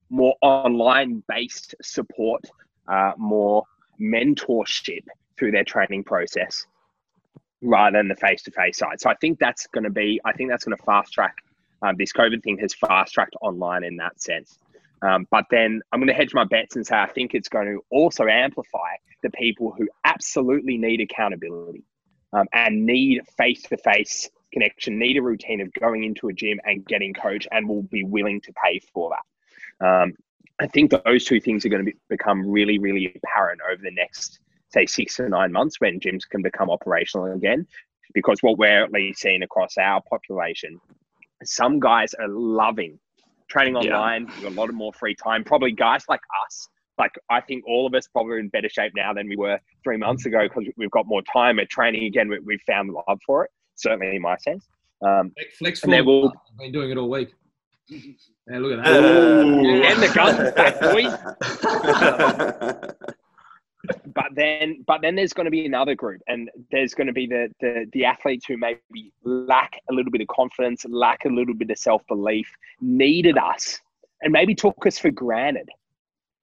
more 0.09 0.35
online 0.41 1.23
based 1.27 1.75
support, 1.81 2.49
uh, 2.87 3.11
more 3.17 3.63
mentorship 3.99 5.03
through 5.37 5.51
their 5.51 5.65
training 5.65 6.05
process, 6.05 6.65
rather 7.61 7.97
than 7.97 8.07
the 8.07 8.15
face 8.15 8.43
to 8.43 8.51
face 8.51 8.77
side. 8.77 9.01
So 9.01 9.09
I 9.09 9.15
think 9.15 9.39
that's 9.39 9.67
going 9.67 9.83
to 9.83 9.89
be 9.89 10.21
I 10.23 10.31
think 10.31 10.49
that's 10.49 10.63
going 10.63 10.77
to 10.77 10.83
fast 10.83 11.11
track. 11.11 11.35
Um, 11.81 11.95
this 11.97 12.13
COVID 12.13 12.43
thing 12.43 12.59
has 12.59 12.73
fast 12.73 13.13
tracked 13.13 13.35
online 13.41 13.83
in 13.83 13.97
that 13.97 14.21
sense. 14.21 14.57
Um, 15.01 15.27
but 15.31 15.45
then 15.49 15.81
I'm 15.91 15.99
going 15.99 16.07
to 16.07 16.13
hedge 16.13 16.33
my 16.33 16.43
bets 16.43 16.75
and 16.75 16.85
say 16.85 16.95
I 16.95 17.07
think 17.07 17.33
it's 17.33 17.49
going 17.49 17.67
to 17.67 17.83
also 17.89 18.27
amplify 18.27 18.95
the 19.23 19.31
people 19.31 19.73
who 19.75 19.87
absolutely 20.03 20.77
need 20.77 21.01
accountability 21.01 21.83
um, 22.33 22.47
and 22.53 22.85
need 22.85 23.21
face 23.37 23.63
to 23.63 23.77
face 23.77 24.29
connection, 24.53 24.99
need 24.99 25.17
a 25.17 25.21
routine 25.21 25.61
of 25.61 25.73
going 25.73 26.03
into 26.03 26.27
a 26.27 26.33
gym 26.33 26.59
and 26.65 26.85
getting 26.85 27.13
coached, 27.13 27.47
and 27.51 27.67
will 27.67 27.83
be 27.83 28.03
willing 28.03 28.41
to 28.41 28.53
pay 28.63 28.79
for 28.93 29.11
that. 29.11 29.85
Um, 29.85 30.13
I 30.59 30.67
think 30.67 30.91
those 30.91 31.25
two 31.25 31.39
things 31.39 31.65
are 31.65 31.69
going 31.69 31.85
to 31.85 31.91
be, 31.91 31.97
become 32.09 32.47
really, 32.47 32.77
really 32.77 33.11
apparent 33.23 33.61
over 33.71 33.81
the 33.81 33.91
next, 33.91 34.39
say, 34.69 34.85
six 34.85 35.15
to 35.15 35.27
nine 35.27 35.51
months 35.51 35.77
when 35.79 35.99
gyms 35.99 36.29
can 36.29 36.41
become 36.43 36.69
operational 36.69 37.31
again. 37.31 37.65
Because 38.13 38.39
what 38.41 38.57
we're 38.57 38.83
at 38.83 38.91
least 38.91 39.21
seeing 39.21 39.41
across 39.41 39.77
our 39.77 40.01
population, 40.01 40.79
some 41.43 41.79
guys 41.79 42.13
are 42.13 42.27
loving 42.27 42.99
training 43.51 43.75
online, 43.75 44.31
yeah. 44.41 44.49
a 44.49 44.51
lot 44.51 44.69
of 44.69 44.75
more 44.75 44.93
free 44.93 45.15
time. 45.15 45.43
Probably 45.43 45.71
guys 45.71 46.05
like 46.09 46.21
us, 46.45 46.67
like 46.97 47.11
I 47.29 47.41
think 47.41 47.65
all 47.67 47.85
of 47.85 47.93
us 47.93 48.07
probably 48.07 48.39
in 48.39 48.47
better 48.49 48.69
shape 48.69 48.93
now 48.95 49.13
than 49.13 49.27
we 49.27 49.35
were 49.35 49.59
three 49.83 49.97
months 49.97 50.25
ago 50.25 50.43
because 50.43 50.63
we've 50.77 50.89
got 50.91 51.05
more 51.05 51.21
time 51.31 51.59
at 51.59 51.69
training 51.69 52.05
again. 52.05 52.29
We, 52.29 52.39
we've 52.39 52.61
found 52.65 52.91
love 52.91 53.19
for 53.25 53.43
it, 53.45 53.51
certainly 53.75 54.15
in 54.15 54.21
my 54.21 54.37
sense. 54.37 54.65
Um, 55.05 55.33
Flex 55.57 55.83
and 55.83 56.05
will, 56.05 56.29
I've 56.29 56.59
been 56.59 56.71
doing 56.71 56.91
it 56.91 56.97
all 56.97 57.09
week. 57.09 57.33
Yeah, 57.87 58.59
look 58.59 58.79
at 58.79 58.85
that. 58.85 59.03
and 59.03 60.01
the 60.01 60.07
gun 60.13 60.53
back, 60.53 60.79
boy. 62.91 63.05
but 64.13 64.27
then 64.35 64.83
but 64.85 65.01
then 65.01 65.15
there's 65.15 65.33
going 65.33 65.45
to 65.45 65.51
be 65.51 65.65
another 65.65 65.95
group 65.95 66.21
and 66.27 66.49
there's 66.71 66.93
going 66.93 67.07
to 67.07 67.13
be 67.13 67.25
the, 67.25 67.49
the 67.59 67.85
the 67.93 68.05
athletes 68.05 68.45
who 68.45 68.57
maybe 68.57 69.11
lack 69.23 69.79
a 69.89 69.93
little 69.93 70.11
bit 70.11 70.21
of 70.21 70.27
confidence 70.27 70.85
lack 70.87 71.25
a 71.25 71.29
little 71.29 71.53
bit 71.53 71.69
of 71.69 71.77
self-belief 71.77 72.49
needed 72.79 73.37
us 73.37 73.79
and 74.21 74.31
maybe 74.31 74.53
took 74.53 74.85
us 74.85 74.99
for 74.99 75.09
granted. 75.09 75.67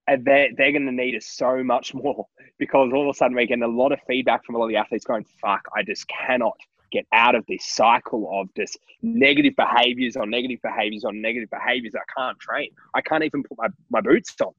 And 0.09 0.25
they're, 0.25 0.49
they're 0.57 0.73
going 0.73 0.87
to 0.87 0.93
need 0.93 1.15
us 1.15 1.27
so 1.27 1.63
much 1.63 1.93
more 1.93 2.27
because 2.59 2.91
all 2.95 3.09
of 3.09 3.15
a 3.15 3.17
sudden 3.17 3.37
we're 3.37 3.45
getting 3.45 3.63
a 3.63 3.69
lot 3.69 3.93
of 3.93 4.01
feedback 4.07 4.45
from 4.45 4.55
a 4.55 4.59
lot 4.59 4.65
of 4.65 4.71
the 4.71 4.77
athletes 4.77 5.05
going 5.05 5.25
fuck 5.41 5.61
i 5.77 5.83
just 5.83 6.09
cannot 6.09 6.57
get 6.91 7.07
out 7.13 7.35
of 7.35 7.45
this 7.47 7.67
cycle 7.67 8.29
of 8.33 8.49
just 8.55 8.79
negative 9.03 9.55
behaviors 9.55 10.17
on 10.17 10.31
negative 10.31 10.59
behaviors 10.63 11.05
on 11.05 11.21
negative 11.21 11.51
behaviors. 11.51 11.95
I 11.95 12.01
can't 12.19 12.39
train. 12.39 12.71
I 12.95 13.03
can't 13.03 13.23
even 13.25 13.43
put 13.43 13.59
my, 13.59 13.69
my 13.91 14.01
boots 14.01 14.35
on 14.41 14.53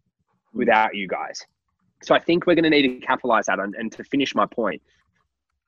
without 0.53 0.95
you 0.95 1.07
guys 1.07 1.43
so 2.01 2.15
I 2.15 2.19
think 2.19 2.45
we're 2.45 2.55
going 2.55 2.63
to 2.63 2.69
need 2.69 3.01
to 3.01 3.05
capitalize 3.05 3.45
that. 3.47 3.59
And, 3.59 3.75
and 3.75 3.91
to 3.93 4.03
finish 4.03 4.35
my 4.35 4.45
point, 4.45 4.81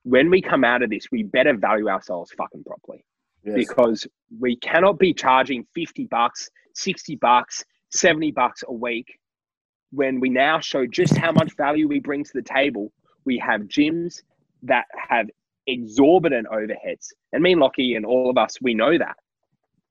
when 0.04 0.30
we 0.30 0.40
come 0.40 0.64
out 0.64 0.82
of 0.82 0.90
this, 0.90 1.06
we 1.12 1.22
better 1.22 1.54
value 1.54 1.88
ourselves 1.88 2.32
fucking 2.36 2.64
properly 2.64 3.04
yes. 3.44 3.54
because 3.54 4.06
we 4.40 4.56
cannot 4.56 4.98
be 4.98 5.12
charging 5.14 5.66
50 5.74 6.06
bucks, 6.06 6.50
60 6.74 7.16
bucks, 7.16 7.64
70 7.90 8.32
bucks 8.32 8.64
a 8.66 8.72
week 8.72 9.18
when 9.90 10.20
we 10.20 10.30
now 10.30 10.58
show 10.58 10.86
just 10.86 11.16
how 11.16 11.32
much 11.32 11.54
value 11.56 11.86
we 11.86 12.00
bring 12.00 12.24
to 12.24 12.30
the 12.34 12.42
table. 12.42 12.90
We 13.24 13.38
have 13.38 13.62
gyms 13.62 14.22
that 14.62 14.86
have 14.96 15.28
exorbitant 15.66 16.48
overheads. 16.48 17.08
And 17.32 17.42
me 17.42 17.52
and 17.52 17.60
Lockie 17.60 17.94
and 17.94 18.06
all 18.06 18.30
of 18.30 18.38
us, 18.38 18.56
we 18.60 18.74
know 18.74 18.96
that. 18.96 19.16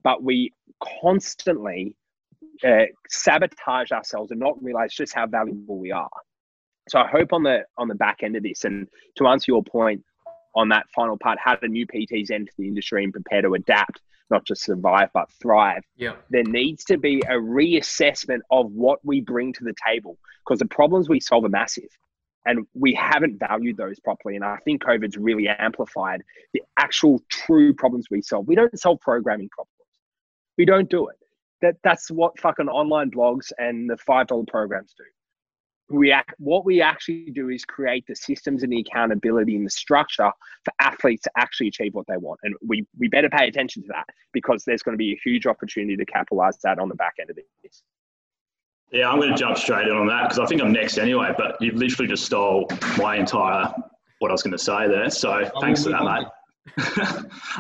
But 0.04 0.24
we 0.24 0.52
constantly 1.02 1.96
uh, 2.66 2.86
sabotage 3.10 3.92
ourselves 3.92 4.32
and 4.32 4.40
not 4.40 4.62
realize 4.62 4.94
just 4.94 5.14
how 5.14 5.28
valuable 5.28 5.78
we 5.78 5.92
are. 5.92 6.10
So 6.92 7.00
I 7.00 7.08
hope 7.08 7.32
on 7.32 7.44
the 7.44 7.64
on 7.78 7.88
the 7.88 7.96
back 7.96 8.18
end 8.22 8.36
of 8.36 8.44
this, 8.44 8.66
and 8.66 8.86
to 9.16 9.28
answer 9.28 9.50
your 9.50 9.64
point 9.64 10.04
on 10.56 10.68
that 10.70 10.90
final 10.94 11.18
part, 11.18 11.40
how 11.42 11.56
do 11.56 11.70
new 11.70 11.88
PTs 11.88 12.32
enter 12.32 12.52
the 12.58 12.68
industry 12.68 13.06
and 13.06 13.14
prepare 13.14 13.42
to 13.44 13.54
adapt, 13.54 14.02
not 14.30 14.44
just 14.46 14.64
survive 14.64 15.08
but 15.14 15.32
thrive? 15.42 15.84
Yeah. 15.96 16.16
There 16.32 16.44
needs 16.44 16.84
to 16.86 16.98
be 16.98 17.22
a 17.30 17.36
reassessment 17.36 18.40
of 18.52 18.74
what 18.74 19.00
we 19.06 19.22
bring 19.22 19.54
to 19.54 19.64
the 19.64 19.74
table 19.88 20.18
because 20.44 20.60
the 20.60 20.66
problems 20.66 21.08
we 21.08 21.22
solve 21.22 21.46
are 21.46 21.50
massive. 21.50 21.88
And 22.46 22.68
we 22.74 22.94
haven't 22.94 23.40
valued 23.40 23.78
those 23.78 23.98
properly. 24.02 24.36
And 24.36 24.44
I 24.44 24.58
think 24.66 24.84
COVID's 24.84 25.16
really 25.16 25.48
amplified 25.48 26.24
the 26.54 26.62
actual 26.78 27.22
true 27.30 27.74
problems 27.74 28.08
we 28.12 28.22
solve. 28.22 28.50
We 28.50 28.56
don't 28.56 28.78
solve 28.78 29.00
programming 29.00 29.48
problems. 29.48 29.72
We 30.58 30.66
don't 30.66 30.90
do 30.90 31.08
it. 31.08 31.16
That 31.62 31.78
that's 31.86 32.12
what 32.12 32.38
fucking 32.38 32.68
online 32.68 33.12
blogs 33.12 33.54
and 33.58 33.90
the 33.90 33.96
five 33.96 34.28
dollar 34.28 34.44
programs 34.46 34.94
do 34.98 35.06
we 35.92 36.12
act, 36.12 36.34
what 36.38 36.66
we 36.66 36.82
actually 36.82 37.32
do 37.32 37.50
is 37.50 37.66
create 37.66 38.06
the 38.08 38.16
systems 38.16 38.64
and 38.64 38.72
the 38.72 38.80
accountability 38.80 39.56
and 39.56 39.66
the 39.66 39.70
structure 39.70 40.32
for 40.64 40.74
athletes 40.80 41.24
to 41.24 41.32
actually 41.38 41.68
achieve 41.68 41.94
what 41.94 42.06
they 42.08 42.18
want. 42.18 42.40
And 42.44 42.56
we, 42.66 42.86
we 42.98 43.08
better 43.08 43.30
pay 43.30 43.48
attention 43.48 43.82
to 43.84 43.88
that 43.90 44.06
because 44.34 44.64
there's 44.66 44.84
going 44.84 44.94
to 44.94 44.98
be 44.98 45.14
a 45.14 45.20
huge 45.24 45.46
opportunity 45.46 45.96
to 45.96 46.06
capitalize 46.06 46.58
that 46.64 46.80
on 46.80 46.90
the 46.90 46.96
back 46.96 47.16
end 47.20 47.30
of 47.30 47.38
this. 47.64 47.84
Yeah, 48.92 49.10
I'm 49.10 49.20
going 49.20 49.32
to 49.32 49.38
jump 49.38 49.58
straight 49.58 49.88
in 49.88 49.96
on 49.96 50.08
that 50.08 50.24
because 50.24 50.40
I 50.40 50.46
think 50.46 50.62
I'm 50.62 50.74
next 50.74 50.98
anyway, 50.98 51.34
but 51.38 51.56
you've 51.62 51.76
literally 51.76 52.10
just 52.10 52.26
stole 52.26 52.68
my 52.98 53.16
entire 53.16 53.74
what 54.20 54.30
I 54.30 54.34
was 54.34 54.44
going 54.44 54.52
to 54.52 54.58
say 54.58 54.88
there. 54.88 55.10
So 55.10 55.50
oh, 55.56 55.62
thanks 55.62 55.84
for 55.84 55.90
that, 55.90 56.04
mate. 56.04 56.28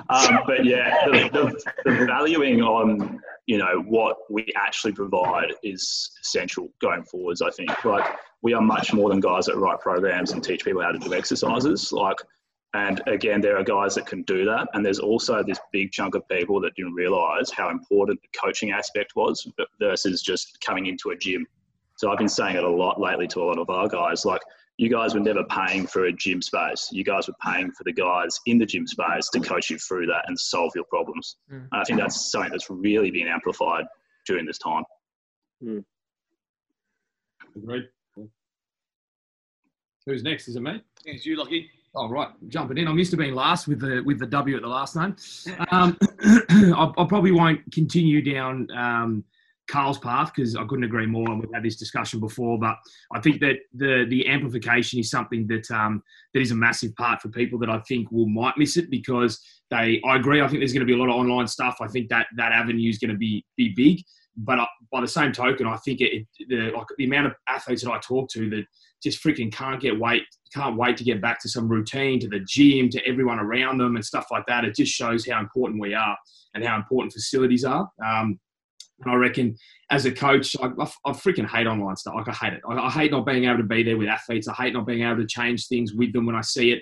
um, 0.09 0.39
but 0.45 0.63
yeah, 0.63 1.05
the, 1.05 1.29
the, 1.33 1.71
the, 1.85 2.05
valuing 2.05 2.61
on 2.61 3.19
you 3.45 3.57
know 3.57 3.83
what 3.87 4.17
we 4.29 4.47
actually 4.55 4.93
provide 4.93 5.53
is 5.63 6.11
essential 6.21 6.69
going 6.79 7.03
forwards. 7.03 7.41
I 7.41 7.49
think 7.49 7.83
like 7.83 8.05
we 8.41 8.53
are 8.53 8.61
much 8.61 8.93
more 8.93 9.09
than 9.09 9.19
guys 9.19 9.45
that 9.47 9.57
write 9.57 9.79
programs 9.79 10.31
and 10.31 10.43
teach 10.43 10.63
people 10.63 10.81
how 10.81 10.91
to 10.91 10.99
do 10.99 11.13
exercises. 11.13 11.91
Like, 11.91 12.17
and 12.73 13.01
again, 13.07 13.41
there 13.41 13.57
are 13.57 13.63
guys 13.63 13.95
that 13.95 14.05
can 14.05 14.23
do 14.23 14.45
that, 14.45 14.67
and 14.73 14.85
there's 14.85 14.99
also 14.99 15.43
this 15.43 15.59
big 15.73 15.91
chunk 15.91 16.15
of 16.15 16.27
people 16.29 16.61
that 16.61 16.73
didn't 16.75 16.93
realise 16.93 17.51
how 17.51 17.69
important 17.69 18.21
the 18.21 18.39
coaching 18.39 18.71
aspect 18.71 19.13
was 19.15 19.45
versus 19.79 20.21
just 20.21 20.57
coming 20.65 20.85
into 20.85 21.09
a 21.09 21.17
gym. 21.17 21.45
So 21.97 22.11
I've 22.11 22.17
been 22.17 22.29
saying 22.29 22.55
it 22.55 22.63
a 22.63 22.69
lot 22.69 22.99
lately 22.99 23.27
to 23.27 23.41
a 23.41 23.45
lot 23.45 23.59
of 23.59 23.69
our 23.69 23.87
guys, 23.87 24.25
like 24.25 24.41
you 24.77 24.89
guys 24.89 25.13
were 25.13 25.19
never 25.19 25.43
paying 25.43 25.85
for 25.85 26.05
a 26.05 26.13
gym 26.13 26.41
space. 26.41 26.89
You 26.91 27.03
guys 27.03 27.27
were 27.27 27.35
paying 27.43 27.71
for 27.71 27.83
the 27.83 27.93
guys 27.93 28.39
in 28.45 28.57
the 28.57 28.65
gym 28.65 28.87
space 28.87 29.29
to 29.33 29.39
coach 29.39 29.69
you 29.69 29.77
through 29.77 30.07
that 30.07 30.23
and 30.27 30.39
solve 30.39 30.71
your 30.75 30.85
problems. 30.85 31.37
Mm. 31.51 31.67
I 31.71 31.83
think 31.83 31.99
that's 31.99 32.31
something 32.31 32.51
that's 32.51 32.69
really 32.69 33.11
been 33.11 33.27
amplified 33.27 33.85
during 34.25 34.45
this 34.45 34.57
time. 34.57 34.83
Mm. 35.63 35.83
Agreed. 37.55 37.83
Who's 40.05 40.23
next? 40.23 40.47
Is 40.47 40.55
it 40.55 40.61
me? 40.61 40.81
It's 41.05 41.25
you, 41.25 41.37
Lockie. 41.37 41.69
Oh 41.93 42.09
right, 42.09 42.29
jumping 42.47 42.77
in. 42.77 42.87
I'm 42.87 42.97
used 42.97 43.11
to 43.11 43.17
being 43.17 43.35
last 43.35 43.67
with 43.67 43.81
the 43.81 44.01
with 44.05 44.17
the 44.17 44.25
W 44.25 44.55
at 44.55 44.61
the 44.61 44.67
last 44.67 44.95
name. 44.95 45.15
Um, 45.71 45.97
I, 46.21 46.91
I, 46.97 47.05
probably 47.05 47.31
won't 47.31 47.59
continue 47.73 48.21
down 48.21 48.67
um, 48.75 49.25
Carl's 49.71 49.97
path 49.97 50.33
because 50.35 50.55
I 50.57 50.65
couldn't 50.65 50.83
agree 50.83 51.05
more. 51.05 51.29
And 51.29 51.39
we've 51.39 51.53
had 51.53 51.63
this 51.63 51.77
discussion 51.77 52.19
before, 52.19 52.59
but 52.59 52.75
I 53.13 53.21
think 53.21 53.39
that 53.39 53.55
the 53.73 54.05
the 54.09 54.27
amplification 54.27 54.99
is 54.99 55.09
something 55.09 55.47
that 55.47 55.71
um, 55.71 56.03
that 56.33 56.41
is 56.41 56.51
a 56.51 56.55
massive 56.55 56.93
part 56.95 57.21
for 57.21 57.29
people 57.29 57.57
that 57.59 57.69
I 57.69 57.79
think 57.87 58.11
will 58.11 58.27
might 58.27 58.57
miss 58.57 58.75
it 58.75 58.89
because 58.89 59.39
they. 59.69 60.01
I 60.05 60.17
agree. 60.17 60.41
I 60.41 60.47
think 60.47 60.59
there's 60.59 60.73
going 60.73 60.85
to 60.85 60.91
be 60.91 60.93
a 60.93 60.97
lot 60.97 61.09
of 61.09 61.15
online 61.15 61.47
stuff. 61.47 61.77
I 61.79 61.87
think 61.87 62.09
that 62.09 62.27
that 62.35 62.51
avenue 62.51 62.89
is 62.89 62.97
going 62.97 63.11
to 63.11 63.17
be 63.17 63.45
be 63.55 63.73
big. 63.75 64.03
But 64.37 64.59
I, 64.59 64.67
by 64.91 65.01
the 65.01 65.07
same 65.07 65.31
token, 65.31 65.67
I 65.67 65.77
think 65.77 66.01
it, 66.01 66.25
the 66.49 66.71
like 66.75 66.87
the 66.97 67.05
amount 67.05 67.27
of 67.27 67.33
athletes 67.47 67.83
that 67.83 67.91
I 67.91 67.99
talk 67.99 68.29
to 68.31 68.49
that 68.49 68.65
just 69.01 69.23
freaking 69.23 69.51
can't 69.53 69.81
get 69.81 69.99
wait 69.99 70.23
can't 70.53 70.77
wait 70.77 70.97
to 70.97 71.03
get 71.05 71.21
back 71.21 71.41
to 71.41 71.49
some 71.49 71.67
routine, 71.67 72.19
to 72.19 72.27
the 72.27 72.41
gym, 72.41 72.89
to 72.89 73.05
everyone 73.07 73.39
around 73.39 73.77
them 73.77 73.95
and 73.95 74.03
stuff 74.03 74.25
like 74.31 74.45
that. 74.47 74.65
It 74.65 74.75
just 74.75 74.91
shows 74.91 75.25
how 75.25 75.39
important 75.39 75.79
we 75.79 75.93
are 75.93 76.17
and 76.53 76.65
how 76.65 76.75
important 76.75 77.13
facilities 77.13 77.63
are. 77.63 77.89
Um, 78.05 78.37
and 79.03 79.13
I 79.13 79.15
reckon 79.15 79.55
as 79.89 80.05
a 80.05 80.11
coach, 80.11 80.55
I, 80.61 80.67
I, 80.67 80.91
I, 81.05 81.11
freaking 81.11 81.47
hate 81.47 81.67
online 81.67 81.95
stuff. 81.95 82.15
Like 82.15 82.27
I 82.27 82.33
hate 82.33 82.53
it. 82.53 82.61
I, 82.67 82.77
I, 82.77 82.89
hate 82.89 83.11
not 83.11 83.25
being 83.25 83.45
able 83.45 83.57
to 83.57 83.63
be 83.63 83.83
there 83.83 83.97
with 83.97 84.07
athletes. 84.07 84.47
I 84.47 84.53
hate 84.53 84.73
not 84.73 84.85
being 84.87 85.03
able 85.03 85.17
to 85.17 85.27
change 85.27 85.67
things 85.67 85.93
with 85.93 86.13
them 86.13 86.25
when 86.25 86.35
I 86.35 86.41
see 86.41 86.71
it, 86.71 86.81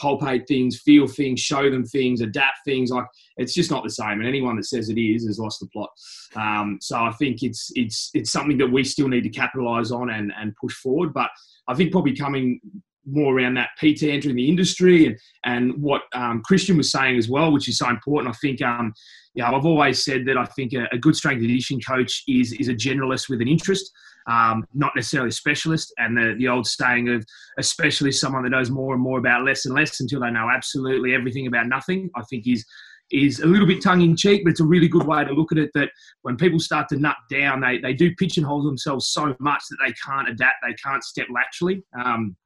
palpate 0.00 0.46
things, 0.46 0.80
feel 0.80 1.06
things, 1.06 1.40
show 1.40 1.70
them 1.70 1.84
things, 1.84 2.20
adapt 2.20 2.58
things. 2.64 2.90
Like 2.90 3.06
it's 3.36 3.54
just 3.54 3.70
not 3.70 3.84
the 3.84 3.90
same. 3.90 4.20
And 4.20 4.26
anyone 4.26 4.56
that 4.56 4.64
says 4.64 4.88
it 4.88 4.98
is 4.98 5.26
has 5.26 5.38
lost 5.38 5.60
the 5.60 5.68
plot. 5.68 5.90
Um, 6.36 6.78
so 6.80 6.96
I 6.96 7.12
think 7.12 7.42
it's 7.42 7.70
it's 7.74 8.10
it's 8.14 8.32
something 8.32 8.58
that 8.58 8.70
we 8.70 8.84
still 8.84 9.08
need 9.08 9.22
to 9.22 9.30
capitalise 9.30 9.90
on 9.90 10.10
and 10.10 10.32
and 10.38 10.54
push 10.60 10.74
forward. 10.74 11.12
But 11.12 11.30
I 11.68 11.74
think 11.74 11.92
probably 11.92 12.16
coming 12.16 12.60
more 13.06 13.36
around 13.36 13.54
that 13.54 13.70
PT 13.78 14.04
entering 14.04 14.36
the 14.36 14.48
industry 14.48 15.06
and, 15.06 15.18
and 15.44 15.82
what 15.82 16.02
um, 16.14 16.42
Christian 16.44 16.76
was 16.76 16.90
saying 16.90 17.16
as 17.18 17.28
well, 17.28 17.52
which 17.52 17.68
is 17.68 17.78
so 17.78 17.88
important. 17.88 18.34
I 18.34 18.38
think, 18.38 18.62
um, 18.62 18.92
yeah, 19.34 19.50
I've 19.50 19.66
always 19.66 20.04
said 20.04 20.24
that 20.26 20.36
I 20.36 20.44
think 20.44 20.72
a, 20.72 20.86
a, 20.92 20.98
good 20.98 21.16
strength 21.16 21.40
and 21.40 21.48
conditioning 21.48 21.82
coach 21.86 22.22
is, 22.28 22.52
is 22.52 22.68
a 22.68 22.74
generalist 22.74 23.28
with 23.28 23.40
an 23.40 23.48
interest, 23.48 23.90
um, 24.28 24.64
not 24.74 24.92
necessarily 24.94 25.28
a 25.28 25.32
specialist. 25.32 25.92
And 25.98 26.16
the, 26.16 26.34
the 26.38 26.48
old 26.48 26.66
saying 26.66 27.08
of 27.08 27.24
a 27.58 27.62
specialist, 27.62 28.20
someone 28.20 28.42
that 28.44 28.50
knows 28.50 28.70
more 28.70 28.94
and 28.94 29.02
more 29.02 29.18
about 29.18 29.44
less 29.44 29.66
and 29.66 29.74
less 29.74 30.00
until 30.00 30.20
they 30.20 30.30
know 30.30 30.50
absolutely 30.54 31.14
everything 31.14 31.46
about 31.46 31.66
nothing, 31.66 32.10
I 32.16 32.22
think 32.30 32.46
is 32.46 32.64
is 33.10 33.40
a 33.40 33.46
little 33.46 33.66
bit 33.66 33.82
tongue 33.82 34.00
in 34.00 34.16
cheek, 34.16 34.42
but 34.44 34.50
it's 34.50 34.60
a 34.60 34.64
really 34.64 34.88
good 34.88 35.06
way 35.06 35.24
to 35.24 35.32
look 35.32 35.52
at 35.52 35.58
it. 35.58 35.70
That 35.74 35.90
when 36.22 36.36
people 36.36 36.58
start 36.58 36.88
to 36.88 36.96
nut 36.96 37.16
down, 37.30 37.60
they, 37.60 37.78
they 37.78 37.92
do 37.92 38.14
pigeonhole 38.16 38.64
themselves 38.64 39.08
so 39.08 39.34
much 39.40 39.62
that 39.70 39.76
they 39.84 39.92
can't 40.04 40.28
adapt, 40.28 40.56
they 40.62 40.74
can't 40.74 41.04
step 41.04 41.26
laterally. 41.32 41.82
Um, 42.02 42.36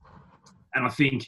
and 0.75 0.87
I 0.87 0.91
think 0.91 1.27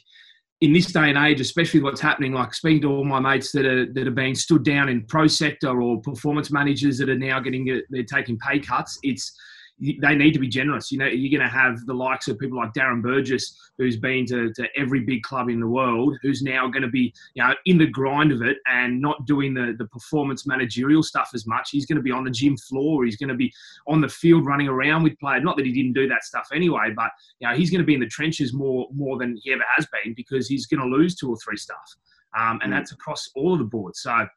in 0.61 0.73
this 0.73 0.91
day 0.91 1.09
and 1.09 1.17
age, 1.17 1.41
especially 1.41 1.81
what's 1.81 1.99
happening, 1.99 2.33
like 2.33 2.53
speaking 2.53 2.81
to 2.81 2.89
all 2.89 3.03
my 3.03 3.19
mates 3.19 3.51
that 3.51 3.65
are 3.65 3.91
that 3.93 4.07
are 4.07 4.11
being 4.11 4.35
stood 4.35 4.63
down 4.63 4.89
in 4.89 5.05
pro 5.05 5.27
sector 5.27 5.81
or 5.81 5.99
performance 6.01 6.51
managers 6.51 6.97
that 6.99 7.09
are 7.09 7.17
now 7.17 7.39
getting 7.39 7.81
they're 7.89 8.03
taking 8.03 8.37
pay 8.37 8.59
cuts, 8.59 8.97
it's 9.03 9.35
they 9.81 10.13
need 10.13 10.31
to 10.33 10.39
be 10.39 10.47
generous. 10.47 10.91
You 10.91 10.99
know, 10.99 11.07
you're 11.07 11.35
going 11.35 11.49
to 11.49 11.53
have 11.53 11.85
the 11.87 11.93
likes 11.93 12.27
of 12.27 12.37
people 12.37 12.57
like 12.57 12.73
Darren 12.73 13.01
Burgess, 13.01 13.57
who's 13.79 13.97
been 13.97 14.27
to, 14.27 14.53
to 14.53 14.67
every 14.77 14.99
big 14.99 15.23
club 15.23 15.49
in 15.49 15.59
the 15.59 15.67
world, 15.67 16.17
who's 16.21 16.43
now 16.43 16.67
going 16.67 16.83
to 16.83 16.87
be, 16.87 17.11
you 17.33 17.43
know, 17.43 17.55
in 17.65 17.79
the 17.79 17.87
grind 17.87 18.31
of 18.31 18.43
it 18.43 18.57
and 18.67 19.01
not 19.01 19.25
doing 19.25 19.55
the, 19.55 19.73
the 19.79 19.87
performance 19.87 20.45
managerial 20.45 21.01
stuff 21.01 21.31
as 21.33 21.47
much. 21.47 21.69
He's 21.71 21.87
going 21.87 21.95
to 21.95 22.03
be 22.03 22.11
on 22.11 22.23
the 22.23 22.29
gym 22.29 22.55
floor. 22.57 23.05
He's 23.05 23.17
going 23.17 23.29
to 23.29 23.35
be 23.35 23.51
on 23.87 24.01
the 24.01 24.09
field 24.09 24.45
running 24.45 24.67
around 24.67 25.01
with 25.01 25.17
players. 25.19 25.43
Not 25.43 25.57
that 25.57 25.65
he 25.65 25.71
didn't 25.71 25.93
do 25.93 26.07
that 26.09 26.23
stuff 26.23 26.47
anyway, 26.53 26.93
but, 26.95 27.09
you 27.39 27.47
know, 27.47 27.55
he's 27.55 27.71
going 27.71 27.81
to 27.81 27.85
be 27.85 27.95
in 27.95 28.01
the 28.01 28.07
trenches 28.07 28.53
more, 28.53 28.87
more 28.93 29.17
than 29.17 29.35
he 29.41 29.51
ever 29.51 29.63
has 29.75 29.87
been 29.87 30.13
because 30.13 30.47
he's 30.47 30.67
going 30.67 30.81
to 30.81 30.85
lose 30.85 31.15
two 31.15 31.29
or 31.29 31.37
three 31.37 31.57
stuff. 31.57 31.95
Um, 32.37 32.59
and 32.61 32.71
mm. 32.71 32.77
that's 32.77 32.91
across 32.91 33.29
all 33.35 33.53
of 33.53 33.59
the 33.59 33.65
boards. 33.65 34.01
So 34.01 34.27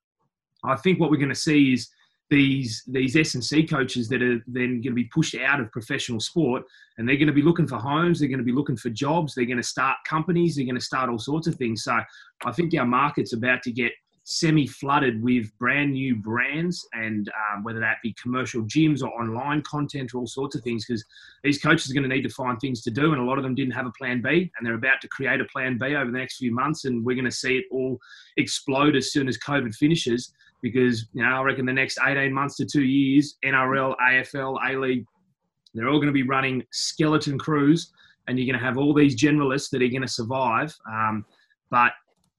I 0.65 0.77
think 0.77 0.99
what 0.99 1.11
we're 1.11 1.19
going 1.19 1.29
to 1.29 1.35
see 1.35 1.75
is– 1.75 1.91
these 2.35 2.83
these 2.89 3.15
S 3.17 3.35
and 3.35 3.45
C 3.45 3.65
coaches 3.65 4.09
that 4.09 4.21
are 4.21 4.41
then 4.47 4.81
going 4.83 4.95
to 4.95 5.03
be 5.05 5.05
pushed 5.05 5.37
out 5.37 5.61
of 5.61 5.71
professional 5.71 6.21
sport, 6.21 6.65
and 6.99 7.09
they're 7.09 7.23
going 7.23 7.35
to 7.35 7.41
be 7.41 7.43
looking 7.43 7.69
for 7.69 7.79
homes, 7.79 8.19
they're 8.19 8.29
going 8.29 8.39
to 8.39 8.45
be 8.53 8.59
looking 8.61 8.77
for 8.77 8.91
jobs, 8.91 9.35
they're 9.35 9.45
going 9.45 9.57
to 9.57 9.63
start 9.63 9.97
companies, 10.05 10.57
they're 10.57 10.65
going 10.65 10.75
to 10.75 10.91
start 10.93 11.09
all 11.09 11.19
sorts 11.19 11.47
of 11.47 11.55
things. 11.55 11.85
So 11.85 11.97
I 12.45 12.53
think 12.53 12.75
our 12.75 12.87
market's 12.87 13.35
about 13.35 13.63
to 13.63 13.73
get 13.73 13.93
semi-flooded 14.27 15.23
with 15.23 15.47
brand 15.59 15.93
new 15.93 16.17
brands, 16.17 16.77
and 16.95 17.29
um, 17.29 17.63
whether 17.63 17.79
that 17.79 17.99
be 18.03 18.15
commercial 18.21 18.63
gyms 18.63 19.03
or 19.03 19.09
online 19.21 19.63
content 19.63 20.15
or 20.15 20.19
all 20.19 20.27
sorts 20.27 20.57
of 20.57 20.63
things, 20.63 20.87
because 20.87 21.05
these 21.45 21.61
coaches 21.61 21.91
are 21.91 21.95
going 21.95 22.09
to 22.09 22.15
need 22.15 22.23
to 22.23 22.35
find 22.43 22.59
things 22.59 22.81
to 22.83 22.91
do, 22.91 23.13
and 23.13 23.21
a 23.21 23.25
lot 23.25 23.39
of 23.39 23.45
them 23.45 23.55
didn't 23.55 23.75
have 23.79 23.87
a 23.87 23.93
plan 23.99 24.23
B, 24.23 24.51
and 24.57 24.67
they're 24.67 24.75
about 24.75 25.01
to 25.03 25.09
create 25.09 25.41
a 25.41 25.45
plan 25.53 25.79
B 25.79 25.95
over 25.95 26.11
the 26.11 26.19
next 26.19 26.39
few 26.39 26.53
months, 26.53 26.87
and 26.87 27.05
we're 27.05 27.15
going 27.15 27.33
to 27.33 27.41
see 27.45 27.59
it 27.59 27.67
all 27.71 27.99
explode 28.37 28.97
as 28.97 29.13
soon 29.13 29.29
as 29.29 29.39
COVID 29.39 29.75
finishes. 29.75 30.33
Because 30.65 31.07
you 31.13 31.23
know, 31.23 31.29
I 31.29 31.43
reckon 31.43 31.67
the 31.67 31.75
next 31.75 31.99
18 32.03 32.33
months 32.33 32.57
to 32.57 32.65
two 32.65 32.85
years, 32.85 33.37
NRL, 33.45 33.95
AFL, 34.03 34.57
A 34.67 34.79
League, 34.79 35.05
they're 35.75 35.89
all 35.91 35.99
going 35.99 36.07
to 36.07 36.13
be 36.13 36.23
running 36.23 36.65
skeleton 36.73 37.39
crews, 37.39 37.93
and 38.27 38.39
you're 38.39 38.51
going 38.51 38.59
to 38.59 38.65
have 38.65 38.79
all 38.79 38.95
these 38.95 39.15
generalists 39.15 39.69
that 39.71 39.83
are 39.83 39.89
going 39.89 40.01
to 40.01 40.09
survive. 40.09 40.75
Um, 40.91 41.27
but 41.71 41.93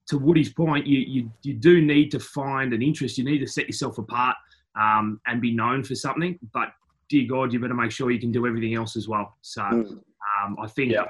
to 0.08 0.18
Woody's 0.18 0.52
point, 0.52 0.88
you, 0.88 0.98
you, 0.98 1.30
you 1.42 1.54
do 1.54 1.80
need 1.80 2.10
to 2.10 2.18
find 2.18 2.72
an 2.72 2.82
interest. 2.82 3.16
You 3.16 3.24
need 3.24 3.38
to 3.38 3.46
set 3.46 3.66
yourself 3.68 3.98
apart 3.98 4.36
um, 4.74 5.20
and 5.28 5.40
be 5.40 5.54
known 5.54 5.84
for 5.84 5.94
something. 5.94 6.36
But 6.52 6.70
dear 7.08 7.28
God, 7.28 7.52
you 7.52 7.60
better 7.60 7.74
make 7.74 7.92
sure 7.92 8.10
you 8.10 8.18
can 8.18 8.32
do 8.32 8.44
everything 8.44 8.74
else 8.74 8.96
as 8.96 9.06
well. 9.06 9.36
So 9.42 9.62
um, 9.62 10.56
I 10.60 10.66
think 10.66 10.90
Yeah. 10.90 11.04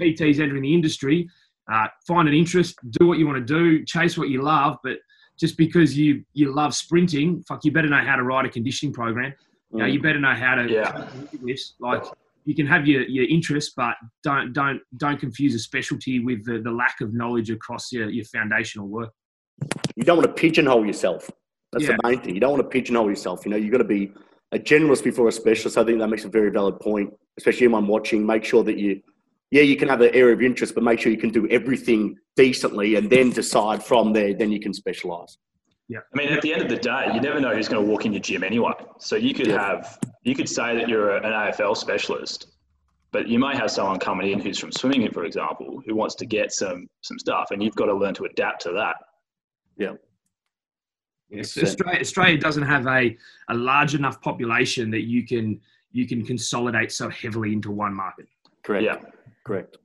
PTs 0.00 0.40
entering 0.40 0.62
the 0.62 0.72
industry, 0.72 1.28
uh, 1.70 1.88
find 2.06 2.26
an 2.26 2.34
interest, 2.34 2.78
do 2.90 3.06
what 3.06 3.18
you 3.18 3.26
want 3.26 3.46
to 3.46 3.54
do, 3.54 3.84
chase 3.84 4.16
what 4.16 4.30
you 4.30 4.40
love. 4.40 4.78
But 4.82 4.98
just 5.38 5.56
because 5.56 5.96
you 5.96 6.24
you 6.32 6.54
love 6.54 6.74
sprinting, 6.74 7.42
fuck, 7.48 7.64
you 7.64 7.72
better 7.72 7.88
know 7.88 8.04
how 8.04 8.16
to 8.16 8.22
ride 8.22 8.46
a 8.46 8.48
conditioning 8.48 8.92
program. 8.92 9.34
You, 9.72 9.78
know, 9.80 9.86
you 9.86 9.98
mm. 9.98 10.02
better 10.02 10.20
know 10.20 10.34
how 10.34 10.54
to 10.54 10.70
Yeah. 10.70 11.08
this. 11.42 11.74
Like 11.80 12.04
you 12.44 12.54
can 12.54 12.66
have 12.66 12.86
your, 12.86 13.02
your 13.02 13.24
interests, 13.28 13.72
but 13.76 13.96
don't 14.22 14.52
don't 14.52 14.80
don't 14.96 15.18
confuse 15.18 15.54
a 15.54 15.58
specialty 15.58 16.20
with 16.20 16.44
the, 16.44 16.60
the 16.60 16.70
lack 16.70 17.00
of 17.00 17.12
knowledge 17.12 17.50
across 17.50 17.90
your, 17.92 18.08
your 18.08 18.24
foundational 18.26 18.86
work. 18.88 19.10
You 19.96 20.04
don't 20.04 20.18
want 20.18 20.28
to 20.28 20.40
pigeonhole 20.40 20.86
yourself. 20.86 21.30
That's 21.72 21.86
Yeah. 21.86 21.96
the 22.00 22.08
main 22.08 22.20
thing. 22.20 22.34
You 22.34 22.40
don't 22.40 22.52
want 22.52 22.62
to 22.62 22.68
pigeonhole 22.68 23.08
yourself. 23.08 23.44
You 23.44 23.50
know, 23.50 23.56
you've 23.56 23.72
got 23.72 23.78
to 23.78 23.84
be 23.84 24.12
a 24.52 24.58
generalist 24.58 25.02
before 25.02 25.28
a 25.28 25.32
specialist. 25.32 25.76
I 25.76 25.84
think 25.84 25.98
that 25.98 26.08
makes 26.08 26.24
a 26.24 26.28
very 26.28 26.50
valid 26.50 26.78
point, 26.80 27.12
especially 27.38 27.66
anyone 27.66 27.86
watching. 27.86 28.24
Make 28.24 28.44
sure 28.44 28.62
that 28.62 28.78
you, 28.78 29.00
yeah, 29.54 29.62
you 29.62 29.76
can 29.76 29.88
have 29.88 30.00
an 30.00 30.12
area 30.12 30.34
of 30.34 30.42
interest, 30.42 30.74
but 30.74 30.82
make 30.82 30.98
sure 30.98 31.12
you 31.12 31.18
can 31.18 31.30
do 31.30 31.46
everything 31.48 32.18
decently 32.34 32.96
and 32.96 33.08
then 33.08 33.30
decide 33.30 33.84
from 33.84 34.12
there, 34.12 34.34
then 34.34 34.50
you 34.50 34.58
can 34.58 34.74
specialize. 34.74 35.38
Yeah. 35.86 36.00
I 36.12 36.18
mean, 36.18 36.32
at 36.32 36.42
the 36.42 36.52
end 36.52 36.62
of 36.62 36.68
the 36.68 36.76
day, 36.76 37.12
you 37.14 37.20
never 37.20 37.38
know 37.38 37.54
who's 37.54 37.68
going 37.68 37.84
to 37.84 37.88
walk 37.88 38.04
in 38.04 38.12
your 38.12 38.20
gym 38.20 38.42
anyway. 38.42 38.72
So 38.98 39.14
you 39.14 39.32
could 39.32 39.46
have, 39.46 40.00
you 40.24 40.34
could 40.34 40.48
say 40.48 40.76
that 40.76 40.88
you're 40.88 41.18
an 41.18 41.22
AFL 41.22 41.76
specialist, 41.76 42.48
but 43.12 43.28
you 43.28 43.38
may 43.38 43.54
have 43.54 43.70
someone 43.70 44.00
coming 44.00 44.32
in 44.32 44.40
who's 44.40 44.58
from 44.58 44.72
swimming, 44.72 45.12
for 45.12 45.24
example, 45.24 45.80
who 45.86 45.94
wants 45.94 46.16
to 46.16 46.26
get 46.26 46.50
some 46.50 46.88
some 47.02 47.20
stuff, 47.20 47.52
and 47.52 47.62
you've 47.62 47.76
got 47.76 47.86
to 47.86 47.94
learn 47.94 48.14
to 48.14 48.24
adapt 48.24 48.62
to 48.62 48.72
that. 48.72 48.96
Yeah. 49.78 49.92
Yes, 51.30 51.56
Australia, 51.56 52.00
Australia 52.00 52.38
doesn't 52.38 52.64
have 52.64 52.88
a, 52.88 53.16
a 53.50 53.54
large 53.54 53.94
enough 53.94 54.20
population 54.20 54.90
that 54.90 55.02
you 55.02 55.24
can 55.24 55.60
you 55.92 56.08
can 56.08 56.26
consolidate 56.26 56.90
so 56.90 57.08
heavily 57.08 57.52
into 57.52 57.70
one 57.70 57.94
market. 57.94 58.26
Correct. 58.64 58.82
Yeah. 58.82 58.96
Correct. 59.44 59.76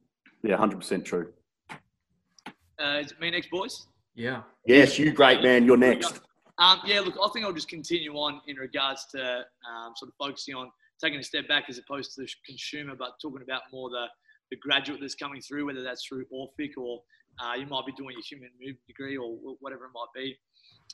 Yeah, 0.44 0.58
100% 0.58 1.04
true. 1.06 1.34
Uh, 1.72 3.00
is 3.02 3.12
it 3.12 3.20
me 3.20 3.30
next, 3.30 3.50
boys? 3.50 3.88
Yeah. 4.16 4.44
Yes, 4.66 4.98
you 4.98 5.12
great 5.12 5.42
man. 5.42 5.66
You're 5.66 5.78
next. 5.78 6.22
Um, 6.58 6.80
yeah, 6.86 7.00
look, 7.02 7.16
I 7.22 7.30
think 7.30 7.46
I'll 7.46 7.54
just 7.54 7.70
continue 7.70 8.14
on 8.14 8.42
in 8.48 8.58
regards 8.58 9.06
to 9.14 9.22
um, 9.70 9.94
sort 9.96 10.10
of 10.10 10.16
focusing 10.18 10.56
on 10.56 10.72
taking 11.02 11.20
a 11.20 11.24
step 11.24 11.48
back 11.48 11.66
as 11.70 11.78
opposed 11.78 12.16
to 12.16 12.22
the 12.22 12.30
consumer, 12.46 12.96
but 12.98 13.12
talking 13.22 13.42
about 13.42 13.62
more 13.72 13.90
the, 13.90 14.06
the 14.52 14.58
graduate 14.58 15.00
that's 15.02 15.16
coming 15.16 15.42
through, 15.42 15.66
whether 15.66 15.84
that's 15.84 16.06
through 16.06 16.26
Orphic 16.32 16.78
or 16.78 17.02
uh, 17.40 17.54
you 17.54 17.66
might 17.66 17.86
be 17.86 17.94
doing 17.94 18.12
your 18.12 18.22
human 18.22 18.50
movement 18.60 18.86
degree 18.88 19.18
or 19.18 19.38
whatever 19.60 19.86
it 19.86 19.92
might 19.94 20.08
be. 20.14 20.38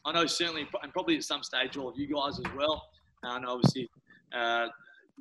I 0.05 0.11
know 0.11 0.27
certainly, 0.27 0.67
and 0.83 0.93
probably 0.93 1.17
at 1.17 1.23
some 1.23 1.41
stage, 1.41 1.77
all 1.77 1.89
of 1.89 1.97
you 1.97 2.07
guys 2.07 2.39
as 2.39 2.55
well. 2.55 2.83
Uh, 3.23 3.35
and 3.35 3.45
obviously, 3.45 3.89
uh, 4.35 4.67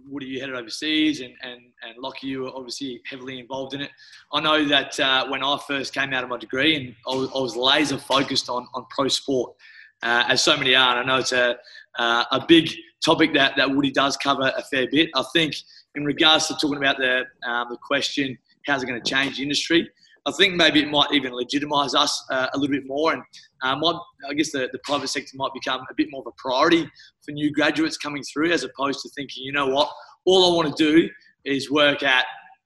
Woody, 0.07 0.27
you 0.27 0.41
headed 0.41 0.55
overseas, 0.55 1.21
and, 1.21 1.35
and, 1.43 1.61
and 1.83 1.99
Lockie, 1.99 2.27
you 2.27 2.43
were 2.43 2.51
obviously 2.55 3.01
heavily 3.07 3.39
involved 3.39 3.75
in 3.75 3.81
it. 3.81 3.91
I 4.33 4.41
know 4.41 4.65
that 4.67 4.99
uh, 4.99 5.29
when 5.29 5.43
I 5.43 5.59
first 5.67 5.95
came 5.95 6.13
out 6.13 6.25
of 6.25 6.31
my 6.31 6.39
degree, 6.39 6.77
and 6.77 6.95
I 7.09 7.15
was, 7.15 7.31
I 7.35 7.39
was 7.39 7.57
laser 7.57 7.99
focused 7.99 8.49
on, 8.49 8.67
on 8.75 8.87
pro 8.91 9.09
sport, 9.09 9.55
uh, 10.03 10.25
as 10.29 10.43
so 10.43 10.57
many 10.57 10.75
are. 10.75 10.99
And 10.99 11.01
I 11.01 11.15
know 11.15 11.21
it's 11.21 11.33
a, 11.33 11.57
uh, 11.99 12.25
a 12.33 12.45
big 12.47 12.71
topic 13.05 13.35
that, 13.35 13.57
that 13.57 13.71
Woody 13.71 13.91
does 13.91 14.17
cover 14.17 14.53
a 14.57 14.63
fair 14.65 14.87
bit. 14.91 15.11
I 15.15 15.25
think 15.33 15.55
in 15.95 16.05
regards 16.05 16.49
to 16.49 16.55
talking 16.55 16.77
about 16.77 16.99
the, 16.99 17.25
um, 17.47 17.69
the 17.71 17.79
question, 17.79 18.37
how's 18.67 18.83
it 18.83 18.87
going 18.87 19.01
to 19.01 19.09
change 19.09 19.37
the 19.37 19.43
industry? 19.43 19.89
I 20.27 20.33
think 20.33 20.55
maybe 20.55 20.81
it 20.81 20.91
might 20.91 21.13
even 21.13 21.33
legitimise 21.33 21.95
us 21.95 22.25
uh, 22.31 22.47
a 22.55 22.59
little 22.59 22.75
bit 22.75 22.87
more, 22.87 23.13
and 23.13 23.23
uh, 23.63 23.99
I 24.29 24.35
guess 24.35 24.53
the, 24.53 24.69
the 24.73 24.79
private 24.85 25.09
sector 25.09 25.33
might 25.35 25.53
become 25.53 25.81
a 25.91 25.95
bit 25.95 26.09
more 26.11 26.23
of 26.23 26.27
a 26.27 26.33
priority 26.39 26.89
for 27.25 27.33
new 27.33 27.53
graduates 27.53 27.99
coming 27.99 28.23
through, 28.23 28.53
as 28.53 28.65
opposed 28.65 29.01
to 29.01 29.11
thinking, 29.11 29.45
you 29.45 29.53
know 29.53 29.67
what, 29.67 29.91
all 30.25 30.53
I 30.53 30.57
want 30.57 30.77
to 30.77 30.93
do 30.93 31.09
is 31.45 31.71
work 31.71 32.03
at 32.03 32.25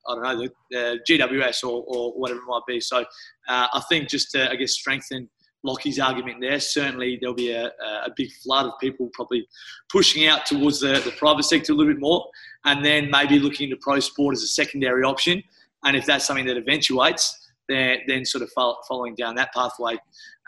I 0.08 0.14
don't 0.14 0.22
know 0.22 0.38
the, 0.38 0.50
the 0.70 0.98
GWS 1.08 1.64
or, 1.64 1.84
or 1.86 2.12
whatever 2.12 2.40
it 2.40 2.46
might 2.46 2.62
be. 2.66 2.80
So 2.80 3.00
uh, 3.48 3.66
I 3.72 3.82
think 3.88 4.08
just 4.08 4.30
to 4.32 4.50
I 4.50 4.56
guess 4.56 4.72
strengthen 4.72 5.28
Lockie's 5.64 5.98
argument 5.98 6.38
there, 6.40 6.60
certainly 6.60 7.18
there'll 7.20 7.34
be 7.34 7.50
a, 7.50 7.66
a 7.66 8.10
big 8.16 8.30
flood 8.42 8.66
of 8.66 8.72
people 8.80 9.10
probably 9.12 9.46
pushing 9.90 10.26
out 10.26 10.46
towards 10.46 10.80
the, 10.80 11.00
the 11.04 11.12
private 11.18 11.42
sector 11.42 11.72
a 11.72 11.76
little 11.76 11.92
bit 11.92 12.00
more, 12.00 12.24
and 12.64 12.84
then 12.84 13.10
maybe 13.10 13.38
looking 13.38 13.68
into 13.68 13.76
pro 13.82 14.00
sport 14.00 14.34
as 14.34 14.42
a 14.42 14.46
secondary 14.46 15.02
option. 15.02 15.42
And 15.84 15.96
if 15.96 16.06
that's 16.06 16.24
something 16.26 16.46
that 16.46 16.56
eventuates, 16.56 17.47
then, 17.68 17.98
then 18.06 18.24
sort 18.24 18.42
of 18.42 18.50
fol- 18.52 18.78
following 18.88 19.14
down 19.14 19.34
that 19.36 19.52
pathway. 19.54 19.94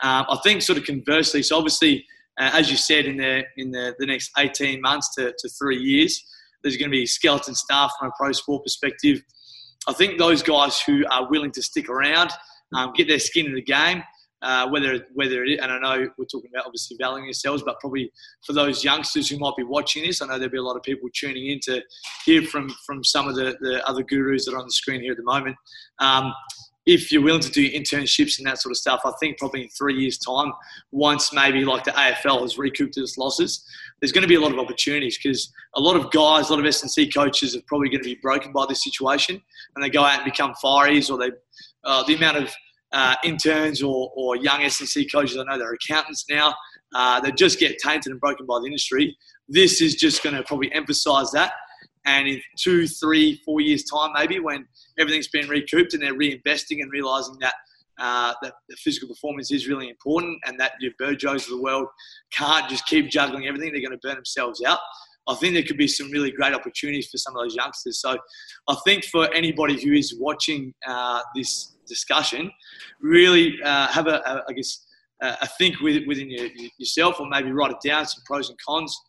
Um, 0.03 0.25
I 0.29 0.39
think 0.43 0.61
sort 0.61 0.77
of 0.77 0.85
conversely, 0.85 1.43
so 1.43 1.57
obviously, 1.57 2.05
uh, 2.39 2.51
as 2.53 2.71
you 2.71 2.77
said, 2.77 3.05
in 3.05 3.17
the 3.17 3.43
in 3.57 3.71
the, 3.71 3.93
the 3.99 4.05
next 4.05 4.31
18 4.37 4.81
months 4.81 5.13
to, 5.15 5.33
to 5.37 5.49
three 5.49 5.77
years, 5.77 6.23
there's 6.63 6.77
going 6.77 6.89
to 6.89 6.97
be 6.97 7.05
skeleton 7.05 7.55
staff 7.55 7.91
from 7.99 8.09
a 8.09 8.11
pro 8.17 8.31
sport 8.31 8.63
perspective. 8.63 9.21
I 9.87 9.93
think 9.93 10.17
those 10.17 10.43
guys 10.43 10.79
who 10.81 11.03
are 11.09 11.29
willing 11.29 11.51
to 11.51 11.61
stick 11.61 11.89
around, 11.89 12.31
um, 12.75 12.93
get 12.95 13.07
their 13.07 13.19
skin 13.19 13.47
in 13.47 13.55
the 13.55 13.61
game, 13.61 14.03
uh, 14.41 14.67
whether 14.69 15.05
whether 15.13 15.43
it, 15.43 15.59
and 15.59 15.71
I 15.71 15.79
know 15.79 16.09
we're 16.17 16.25
talking 16.25 16.49
about 16.53 16.65
obviously 16.65 16.97
valuing 16.99 17.25
yourselves, 17.25 17.63
but 17.63 17.79
probably 17.79 18.11
for 18.45 18.53
those 18.53 18.83
youngsters 18.83 19.29
who 19.29 19.37
might 19.37 19.55
be 19.55 19.63
watching 19.63 20.03
this, 20.03 20.21
I 20.21 20.25
know 20.25 20.33
there'll 20.33 20.49
be 20.51 20.57
a 20.57 20.63
lot 20.63 20.75
of 20.75 20.83
people 20.83 21.09
tuning 21.13 21.47
in 21.47 21.59
to 21.63 21.81
hear 22.25 22.41
from 22.43 22.69
from 22.85 23.03
some 23.03 23.27
of 23.27 23.35
the, 23.35 23.55
the 23.61 23.87
other 23.87 24.03
gurus 24.03 24.45
that 24.45 24.53
are 24.53 24.59
on 24.59 24.65
the 24.65 24.71
screen 24.71 25.01
here 25.01 25.11
at 25.11 25.17
the 25.17 25.23
moment. 25.23 25.55
Um, 25.99 26.33
if 26.85 27.11
you're 27.11 27.21
willing 27.21 27.41
to 27.41 27.51
do 27.51 27.69
internships 27.71 28.39
and 28.39 28.47
that 28.47 28.59
sort 28.59 28.71
of 28.71 28.77
stuff, 28.77 29.01
I 29.05 29.11
think 29.19 29.37
probably 29.37 29.63
in 29.63 29.69
three 29.69 29.95
years' 29.99 30.17
time, 30.17 30.51
once 30.91 31.31
maybe 31.31 31.63
like 31.63 31.83
the 31.83 31.91
AFL 31.91 32.41
has 32.41 32.57
recouped 32.57 32.97
its 32.97 33.17
losses, 33.17 33.63
there's 33.99 34.11
going 34.11 34.23
to 34.23 34.27
be 34.27 34.35
a 34.35 34.41
lot 34.41 34.51
of 34.51 34.59
opportunities 34.59 35.17
because 35.21 35.51
a 35.75 35.79
lot 35.79 35.95
of 35.95 36.11
guys, 36.11 36.49
a 36.49 36.53
lot 36.53 36.59
of 36.59 36.65
S&C 36.65 37.09
coaches 37.11 37.55
are 37.55 37.61
probably 37.67 37.89
going 37.89 38.01
to 38.01 38.09
be 38.09 38.19
broken 38.21 38.51
by 38.51 38.65
this 38.67 38.83
situation 38.83 39.39
and 39.75 39.83
they 39.83 39.89
go 39.89 40.03
out 40.03 40.21
and 40.21 40.25
become 40.25 40.53
fireys 40.63 41.11
or 41.11 41.17
they, 41.17 41.31
uh, 41.83 42.03
the 42.03 42.15
amount 42.15 42.37
of 42.37 42.51
uh, 42.93 43.15
interns 43.23 43.83
or, 43.83 44.11
or 44.15 44.35
young 44.35 44.63
S&C 44.63 45.07
coaches, 45.07 45.37
I 45.37 45.43
know 45.43 45.59
they're 45.59 45.73
accountants 45.73 46.25
now, 46.29 46.53
uh, 46.95 47.19
they 47.19 47.31
just 47.31 47.59
get 47.59 47.77
tainted 47.77 48.11
and 48.11 48.19
broken 48.19 48.45
by 48.45 48.59
the 48.59 48.65
industry. 48.65 49.15
This 49.47 49.81
is 49.81 49.95
just 49.95 50.23
going 50.23 50.35
to 50.35 50.43
probably 50.43 50.71
emphasise 50.73 51.31
that. 51.31 51.53
And 52.05 52.27
in 52.27 52.41
two, 52.57 52.87
three, 52.87 53.41
four 53.45 53.61
years' 53.61 53.83
time, 53.83 54.11
maybe 54.13 54.39
when 54.39 54.67
everything's 54.97 55.27
been 55.27 55.47
recouped 55.47 55.93
and 55.93 56.01
they're 56.01 56.17
reinvesting 56.17 56.81
and 56.81 56.91
realising 56.91 57.37
that 57.41 57.53
uh, 57.99 58.33
that 58.41 58.53
the 58.67 58.75
physical 58.77 59.07
performance 59.07 59.51
is 59.51 59.67
really 59.67 59.87
important 59.87 60.39
and 60.45 60.59
that 60.59 60.71
your 60.79 60.91
Burjos 60.99 61.43
of 61.43 61.49
the 61.49 61.61
world 61.61 61.87
can't 62.33 62.67
just 62.67 62.87
keep 62.87 63.09
juggling 63.09 63.45
everything. 63.45 63.71
They're 63.71 63.81
going 63.81 63.91
to 63.91 63.99
burn 64.01 64.15
themselves 64.15 64.63
out. 64.65 64.79
I 65.27 65.35
think 65.35 65.53
there 65.53 65.63
could 65.63 65.77
be 65.77 65.87
some 65.87 66.09
really 66.09 66.31
great 66.31 66.53
opportunities 66.53 67.09
for 67.11 67.17
some 67.17 67.35
of 67.35 67.43
those 67.43 67.55
youngsters. 67.55 68.01
So 68.01 68.17
I 68.67 68.75
think 68.85 69.05
for 69.05 69.31
anybody 69.33 69.79
who 69.79 69.93
is 69.93 70.15
watching 70.19 70.73
uh, 70.87 71.21
this 71.35 71.75
discussion, 71.87 72.49
really 73.01 73.55
uh, 73.63 73.87
have 73.87 74.07
a, 74.07 74.21
a, 74.25 74.43
I 74.49 74.53
guess, 74.53 74.83
a 75.21 75.47
think 75.59 75.79
with, 75.81 76.01
within 76.07 76.31
your, 76.31 76.47
yourself 76.79 77.19
or 77.19 77.27
maybe 77.29 77.51
write 77.51 77.71
it 77.71 77.87
down, 77.87 78.07
some 78.07 78.23
pros 78.25 78.49
and 78.49 78.57
cons. 78.65 78.99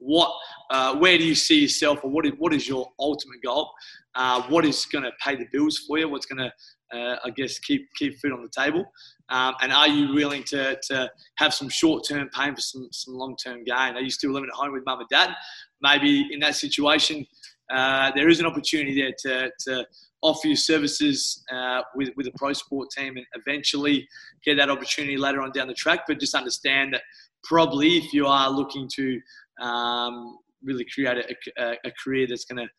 What, 0.00 0.32
uh, 0.70 0.96
where 0.96 1.16
do 1.16 1.24
you 1.24 1.34
see 1.34 1.60
yourself 1.60 2.00
or 2.02 2.10
what 2.10 2.26
is, 2.26 2.32
what 2.38 2.52
is 2.52 2.66
your 2.66 2.90
ultimate 2.98 3.42
goal? 3.44 3.70
Uh, 4.14 4.42
what 4.48 4.64
is 4.64 4.86
going 4.86 5.04
to 5.04 5.12
pay 5.24 5.36
the 5.36 5.46
bills 5.52 5.78
for 5.86 5.98
you? 5.98 6.08
What's 6.08 6.26
going 6.26 6.38
to 6.38 6.52
uh, 6.92 7.16
I 7.24 7.30
guess, 7.30 7.58
keep 7.58 7.88
keep 7.94 8.18
food 8.18 8.32
on 8.32 8.42
the 8.42 8.48
table? 8.48 8.84
Um, 9.28 9.54
and 9.60 9.72
are 9.72 9.88
you 9.88 10.12
willing 10.12 10.42
to, 10.44 10.78
to 10.88 11.10
have 11.36 11.54
some 11.54 11.68
short 11.68 12.04
term 12.08 12.28
pain 12.34 12.54
for 12.54 12.60
some, 12.60 12.88
some 12.92 13.14
long 13.14 13.36
term 13.36 13.64
gain? 13.64 13.96
Are 13.96 14.00
you 14.00 14.10
still 14.10 14.32
living 14.32 14.50
at 14.52 14.56
home 14.56 14.72
with 14.72 14.84
mum 14.84 15.00
and 15.00 15.08
dad? 15.08 15.34
Maybe 15.80 16.28
in 16.32 16.40
that 16.40 16.56
situation, 16.56 17.26
uh, 17.72 18.10
there 18.14 18.28
is 18.28 18.40
an 18.40 18.46
opportunity 18.46 19.00
there 19.00 19.12
to, 19.20 19.50
to 19.66 19.86
offer 20.22 20.48
your 20.48 20.56
services 20.56 21.42
uh, 21.52 21.82
with, 21.94 22.10
with 22.16 22.26
a 22.26 22.32
pro 22.36 22.52
sport 22.52 22.88
team 22.90 23.16
and 23.16 23.26
eventually 23.34 24.06
get 24.44 24.56
that 24.56 24.68
opportunity 24.68 25.16
later 25.16 25.40
on 25.40 25.52
down 25.52 25.68
the 25.68 25.74
track. 25.74 26.00
But 26.08 26.18
just 26.18 26.34
understand 26.34 26.94
that 26.94 27.02
probably 27.44 27.96
if 27.96 28.12
you 28.12 28.26
are 28.26 28.50
looking 28.50 28.88
to 28.96 29.20
um, 29.60 30.38
really 30.62 30.86
create 30.92 31.18
a, 31.18 31.62
a, 31.62 31.76
a 31.84 31.92
career 32.02 32.26
that's 32.28 32.44
going 32.44 32.64
to 32.64 32.70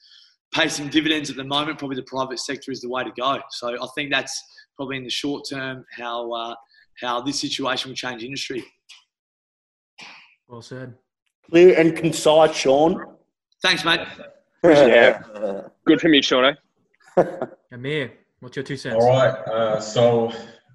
pay 0.54 0.68
some 0.68 0.90
dividends 0.90 1.30
at 1.30 1.36
the 1.36 1.44
moment, 1.44 1.80
probably 1.80 1.96
the 1.96 2.04
private 2.04 2.40
sector 2.40 2.72
is 2.72 2.82
the 2.82 2.90
way 2.90 3.04
to 3.04 3.12
go. 3.18 3.40
So 3.52 3.82
I 3.82 3.88
think 3.96 4.12
that's 4.12 4.44
probably 4.76 4.98
in 4.98 5.04
the 5.04 5.10
short 5.10 5.48
term 5.50 5.86
how 5.98 6.32
uh, 6.32 6.56
how 7.02 7.22
this 7.22 7.40
situation 7.40 7.90
will 7.90 7.96
change 7.96 8.24
industry. 8.24 8.64
Well 10.48 10.62
said. 10.62 10.96
Clear 11.50 11.80
and 11.80 11.96
concise, 11.96 12.56
Sean. 12.56 13.04
Thanks, 13.62 13.84
mate. 13.84 14.02
Yeah. 14.64 15.22
Good 15.86 16.00
from 16.00 16.14
you, 16.14 16.22
Shauna. 16.22 16.56
Amir, 17.72 18.14
what's 18.40 18.56
your 18.56 18.64
two 18.64 18.78
cents? 18.78 18.96
All 18.96 19.10
right. 19.10 19.34
Uh, 19.48 19.80
so 19.80 20.32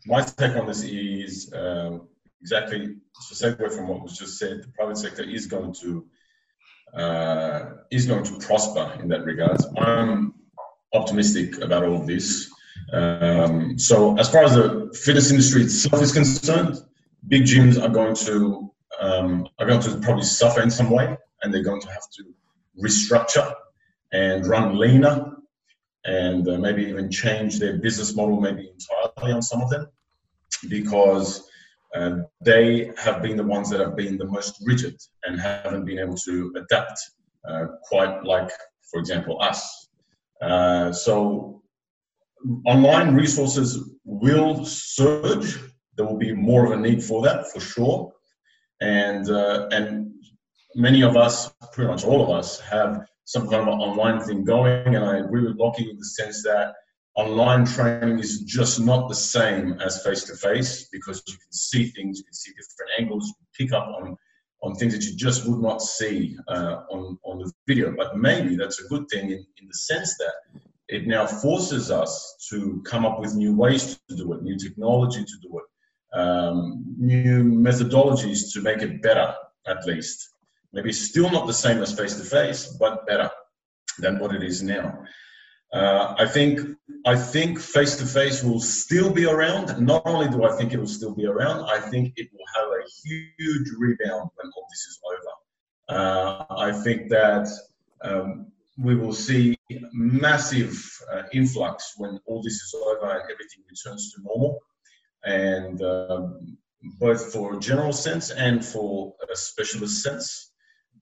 my 0.06 0.22
take 0.22 0.56
on 0.56 0.66
this 0.66 0.82
is 0.82 1.52
uh, 1.52 1.98
exactly 2.40 2.86
to 3.28 3.34
segue 3.34 3.72
from 3.72 3.88
what 3.88 4.02
was 4.02 4.16
just 4.18 4.38
said. 4.38 4.62
The 4.62 4.68
private 4.68 4.98
sector 4.98 5.22
is 5.22 5.46
going 5.46 5.74
to 5.82 6.06
uh, 6.94 7.60
is 7.90 8.06
going 8.06 8.24
to 8.24 8.38
prosper 8.38 8.98
in 9.00 9.08
that 9.08 9.24
regard. 9.24 9.60
I'm 9.78 10.34
optimistic 10.94 11.60
about 11.60 11.84
all 11.84 12.00
of 12.00 12.06
this. 12.06 12.50
Um, 12.92 13.78
so 13.78 14.16
as 14.18 14.30
far 14.30 14.44
as 14.44 14.54
the 14.54 14.94
fitness 15.04 15.30
industry 15.30 15.62
itself 15.62 16.00
is 16.02 16.12
concerned, 16.12 16.78
big 17.28 17.42
gyms 17.42 17.82
are 17.82 17.88
going 17.88 18.14
to 18.26 18.72
um, 19.00 19.48
are 19.58 19.66
going 19.66 19.80
to 19.82 19.98
probably 19.98 20.24
suffer 20.24 20.62
in 20.62 20.70
some 20.70 20.90
way, 20.90 21.16
and 21.42 21.52
they're 21.52 21.62
going 21.62 21.80
to 21.82 21.88
have 21.88 22.08
to 22.16 22.24
restructure 22.82 23.52
and 24.12 24.46
run 24.46 24.78
leaner, 24.78 25.36
and 26.04 26.48
uh, 26.48 26.56
maybe 26.58 26.84
even 26.84 27.10
change 27.10 27.58
their 27.58 27.78
business 27.78 28.14
model, 28.14 28.40
maybe 28.40 28.70
entirely 28.70 29.32
on 29.32 29.42
some 29.42 29.60
of 29.60 29.68
them, 29.68 29.88
because 30.68 31.48
uh, 31.96 32.16
they 32.40 32.90
have 32.98 33.22
been 33.22 33.36
the 33.36 33.42
ones 33.42 33.70
that 33.70 33.80
have 33.80 33.96
been 33.96 34.18
the 34.18 34.26
most 34.26 34.62
rigid 34.64 34.96
and 35.24 35.40
haven't 35.40 35.84
been 35.84 35.98
able 35.98 36.16
to 36.16 36.52
adapt 36.56 36.98
uh, 37.48 37.66
quite 37.82 38.24
like, 38.24 38.50
for 38.90 39.00
example, 39.00 39.40
us. 39.40 39.88
Uh, 40.42 40.92
so 40.92 41.62
online 42.66 43.14
resources 43.14 43.90
will 44.04 44.64
surge. 44.64 45.58
There 45.96 46.06
will 46.06 46.18
be 46.18 46.34
more 46.34 46.66
of 46.66 46.72
a 46.72 46.76
need 46.76 47.02
for 47.02 47.22
that, 47.22 47.50
for 47.52 47.60
sure. 47.60 48.12
And 48.80 49.30
uh, 49.30 49.68
and 49.72 50.12
many 50.74 51.02
of 51.02 51.16
us, 51.16 51.50
pretty 51.72 51.90
much 51.90 52.04
all 52.04 52.22
of 52.22 52.30
us, 52.30 52.60
have 52.60 53.06
some 53.24 53.48
kind 53.48 53.62
of 53.62 53.68
an 53.68 53.80
online 53.80 54.20
thing 54.20 54.44
going. 54.44 54.94
And 54.94 55.04
I 55.04 55.18
agree 55.18 55.46
with 55.46 55.56
Lockie 55.56 55.90
in 55.90 55.96
the 55.96 56.04
sense 56.04 56.42
that 56.42 56.74
online 57.16 57.64
training 57.64 58.18
is 58.18 58.42
just 58.42 58.78
not 58.78 59.08
the 59.08 59.14
same 59.14 59.72
as 59.80 60.02
face 60.04 60.24
to 60.24 60.36
face 60.36 60.88
because 60.92 61.22
you 61.26 61.34
can 61.34 61.52
see 61.52 61.86
things, 61.86 62.18
you 62.18 62.24
can 62.24 62.34
see 62.34 62.52
different 62.52 62.90
angles, 62.98 63.32
pick 63.58 63.72
up 63.72 63.88
on 63.88 64.16
on 64.62 64.74
things 64.74 64.94
that 64.94 65.04
you 65.04 65.14
just 65.14 65.46
would 65.46 65.60
not 65.60 65.82
see 65.82 66.36
uh, 66.48 66.82
on 66.90 67.18
on 67.24 67.38
the 67.38 67.52
video. 67.66 67.94
But 67.96 68.16
maybe 68.16 68.56
that's 68.56 68.80
a 68.80 68.88
good 68.88 69.06
thing 69.10 69.30
in, 69.30 69.46
in 69.60 69.66
the 69.66 69.74
sense 69.74 70.16
that 70.18 70.60
it 70.88 71.06
now 71.06 71.26
forces 71.26 71.90
us 71.90 72.36
to 72.50 72.82
come 72.84 73.04
up 73.04 73.18
with 73.20 73.34
new 73.34 73.54
ways 73.54 73.98
to 74.08 74.16
do 74.16 74.32
it, 74.32 74.42
new 74.42 74.56
technology 74.56 75.24
to 75.24 75.38
do 75.42 75.58
it, 75.58 76.18
um, 76.18 76.84
new 76.98 77.44
methodologies 77.44 78.52
to 78.52 78.60
make 78.60 78.82
it 78.82 79.02
better, 79.02 79.34
at 79.66 79.84
least. 79.86 80.30
Maybe 80.72 80.92
still 80.92 81.30
not 81.30 81.46
the 81.46 81.52
same 81.52 81.82
as 81.82 81.96
face 81.96 82.16
to 82.16 82.24
face, 82.24 82.76
but 82.78 83.06
better 83.06 83.30
than 83.98 84.18
what 84.18 84.34
it 84.34 84.42
is 84.42 84.62
now. 84.62 85.02
Uh, 85.72 86.14
I 86.18 86.26
think 86.26 86.60
I 87.04 87.16
think 87.16 87.58
face 87.60 87.96
to 87.96 88.06
face 88.06 88.42
will 88.42 88.60
still 88.60 89.12
be 89.12 89.26
around. 89.26 89.80
Not 89.80 90.02
only 90.06 90.28
do 90.28 90.44
I 90.44 90.56
think 90.56 90.72
it 90.72 90.78
will 90.78 90.86
still 90.86 91.14
be 91.14 91.26
around, 91.26 91.64
I 91.64 91.80
think 91.80 92.12
it 92.16 92.28
will 92.32 92.46
have 92.56 92.68
a 92.68 92.82
huge 93.04 93.68
rebound 93.78 94.30
when 94.34 94.50
all 94.56 94.66
this 94.70 94.84
is 94.90 95.00
over. 95.10 95.32
Uh, 95.88 96.44
I 96.56 96.72
think 96.72 97.08
that 97.10 97.48
um, 98.02 98.52
we 98.78 98.94
will 98.94 99.12
see 99.12 99.56
massive 99.92 100.76
uh, 101.12 101.22
influx 101.32 101.94
when 101.96 102.18
all 102.26 102.42
this 102.42 102.54
is 102.54 102.74
over 102.74 103.10
and 103.10 103.22
everything 103.22 103.62
returns 103.68 104.12
to 104.12 104.22
normal. 104.22 104.60
And 105.24 105.82
um, 105.82 106.58
both 107.00 107.32
for 107.32 107.58
general 107.58 107.92
sense 107.92 108.30
and 108.30 108.64
for 108.64 109.14
a 109.32 109.36
specialist 109.36 110.02
sense, 110.02 110.52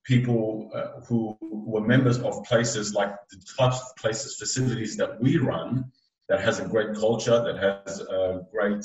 people 0.04 0.70
uh, 0.74 1.00
who 1.06 1.36
were 1.40 1.80
members 1.80 2.18
of 2.18 2.44
places 2.44 2.94
like 2.94 3.12
the 3.30 3.40
types 3.58 3.80
of 3.80 3.96
places, 3.96 4.36
facilities 4.36 4.96
that 4.96 5.20
we 5.20 5.38
run, 5.38 5.90
that 6.28 6.40
has 6.40 6.60
a 6.60 6.66
great 6.66 6.94
culture, 6.94 7.42
that 7.42 7.58
has 7.58 8.00
a 8.00 8.42
great 8.50 8.84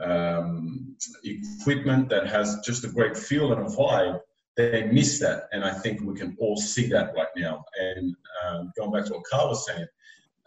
um, 0.00 0.96
equipment, 1.24 2.08
that 2.08 2.26
has 2.26 2.58
just 2.64 2.84
a 2.84 2.88
great 2.88 3.16
feel 3.16 3.52
and 3.52 3.62
a 3.62 3.70
vibe, 3.70 4.20
they 4.56 4.84
miss 4.84 5.18
that. 5.20 5.48
And 5.52 5.64
I 5.64 5.72
think 5.72 6.00
we 6.02 6.14
can 6.14 6.36
all 6.38 6.56
see 6.56 6.86
that 6.88 7.14
right 7.14 7.28
now. 7.36 7.64
And 7.78 8.14
um, 8.44 8.72
going 8.76 8.92
back 8.92 9.06
to 9.06 9.14
what 9.14 9.24
Carl 9.30 9.48
was 9.48 9.66
saying, 9.66 9.86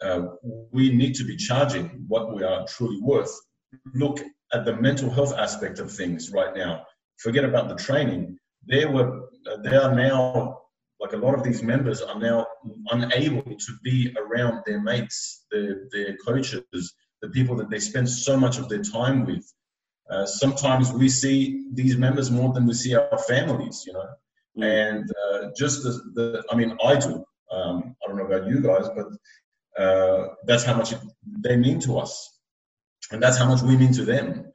uh, 0.03 0.21
we 0.71 0.91
need 0.91 1.15
to 1.15 1.23
be 1.23 1.35
charging 1.35 2.05
what 2.07 2.35
we 2.35 2.43
are 2.43 2.65
truly 2.67 2.99
worth. 3.01 3.33
Look 3.93 4.19
at 4.53 4.65
the 4.65 4.75
mental 4.75 5.09
health 5.09 5.33
aspect 5.33 5.79
of 5.79 5.91
things 5.91 6.31
right 6.31 6.55
now. 6.55 6.85
Forget 7.17 7.45
about 7.45 7.69
the 7.69 7.75
training. 7.75 8.37
They 8.67 8.85
were, 8.85 9.29
they 9.63 9.75
are 9.75 9.93
now 9.93 10.60
like 10.99 11.13
a 11.13 11.17
lot 11.17 11.36
of 11.36 11.43
these 11.43 11.62
members 11.62 12.01
are 12.01 12.19
now 12.19 12.47
unable 12.91 13.43
to 13.43 13.77
be 13.84 14.15
around 14.17 14.63
their 14.65 14.79
mates, 14.79 15.45
their, 15.51 15.88
their 15.91 16.15
coaches, 16.17 16.93
the 17.21 17.29
people 17.29 17.55
that 17.58 17.69
they 17.69 17.79
spend 17.79 18.10
so 18.10 18.38
much 18.38 18.58
of 18.58 18.69
their 18.69 18.81
time 18.81 19.25
with. 19.25 19.45
Uh, 20.10 20.25
sometimes 20.25 20.91
we 20.93 21.10
see 21.10 21.67
these 21.73 21.97
members 21.97 22.29
more 22.31 22.53
than 22.53 22.65
we 22.65 22.73
see 22.73 22.95
our 22.95 23.17
families, 23.27 23.84
you 23.86 23.93
know. 23.93 24.08
Mm. 24.58 24.63
And 24.63 25.12
uh, 25.12 25.49
just 25.58 25.84
the, 25.84 25.91
the, 26.13 26.43
I 26.51 26.55
mean, 26.55 26.77
I 26.84 26.95
do. 26.95 27.25
Um, 27.51 27.95
I 28.03 28.08
don't 28.08 28.17
know 28.17 28.25
about 28.25 28.47
you 28.47 28.62
guys, 28.62 28.88
but 28.95 29.81
uh, 29.81 30.29
that's 30.45 30.63
how 30.63 30.75
much 30.75 30.93
it, 30.93 30.99
they 31.39 31.58
mean 31.58 31.79
to 31.81 31.97
us, 31.97 32.39
and 33.12 33.21
that's 33.21 33.38
how 33.38 33.47
much 33.47 33.62
we 33.62 33.77
mean 33.77 33.93
to 33.93 34.05
them. 34.05 34.45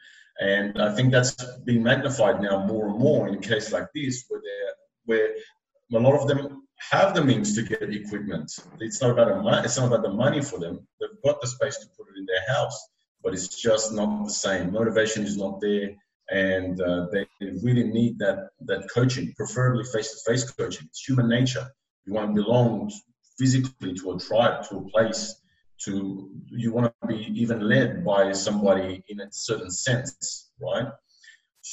And 0.41 0.81
I 0.81 0.95
think 0.95 1.13
that's 1.13 1.35
being 1.65 1.83
magnified 1.83 2.41
now 2.41 2.65
more 2.65 2.89
and 2.89 2.99
more 2.99 3.29
in 3.29 3.35
a 3.35 3.41
case 3.41 3.73
like 3.73 3.89
this, 3.95 4.25
where 4.29 4.41
where 5.11 5.29
a 5.99 6.03
lot 6.07 6.17
of 6.21 6.25
them 6.31 6.41
have 6.93 7.15
the 7.17 7.25
means 7.31 7.49
to 7.57 7.63
get 7.63 7.83
equipment. 8.03 8.49
It's 8.87 9.01
not 9.03 9.11
about 9.15 9.29
the 9.29 9.65
it's 9.67 9.79
not 9.79 9.89
about 9.91 10.03
the 10.09 10.15
money 10.25 10.43
for 10.51 10.59
them. 10.65 10.75
They've 10.99 11.23
got 11.27 11.37
the 11.41 11.49
space 11.57 11.77
to 11.83 11.87
put 11.97 12.07
it 12.11 12.17
in 12.21 12.27
their 12.33 12.45
house 12.55 12.79
but 13.23 13.35
it's 13.35 13.49
just 13.61 13.93
not 13.93 14.25
the 14.25 14.33
same. 14.33 14.73
Motivation 14.73 15.25
is 15.25 15.37
not 15.37 15.61
there, 15.61 15.91
and 16.31 16.81
uh, 16.81 17.07
they 17.13 17.27
really 17.63 17.85
need 17.85 18.19
that 18.19 18.51
that 18.67 18.89
coaching, 18.93 19.33
preferably 19.37 19.85
face-to-face 19.85 20.51
coaching. 20.53 20.87
It's 20.87 21.07
human 21.07 21.29
nature. 21.29 21.67
You 22.07 22.15
want 22.15 22.35
to 22.35 22.43
belong 22.43 22.91
physically 23.39 23.95
to 23.95 24.13
a 24.13 24.19
tribe, 24.19 24.65
to 24.69 24.79
a 24.79 24.89
place. 24.91 25.37
To 25.85 26.31
you 26.51 26.73
want 26.73 26.93
to 27.03 27.09
be 27.09 27.33
even 27.35 27.67
led 27.67 28.05
by 28.05 28.33
somebody 28.33 29.03
in 29.09 29.21
a 29.21 29.29
certain 29.31 29.71
sense, 29.71 30.51
right? 30.61 30.89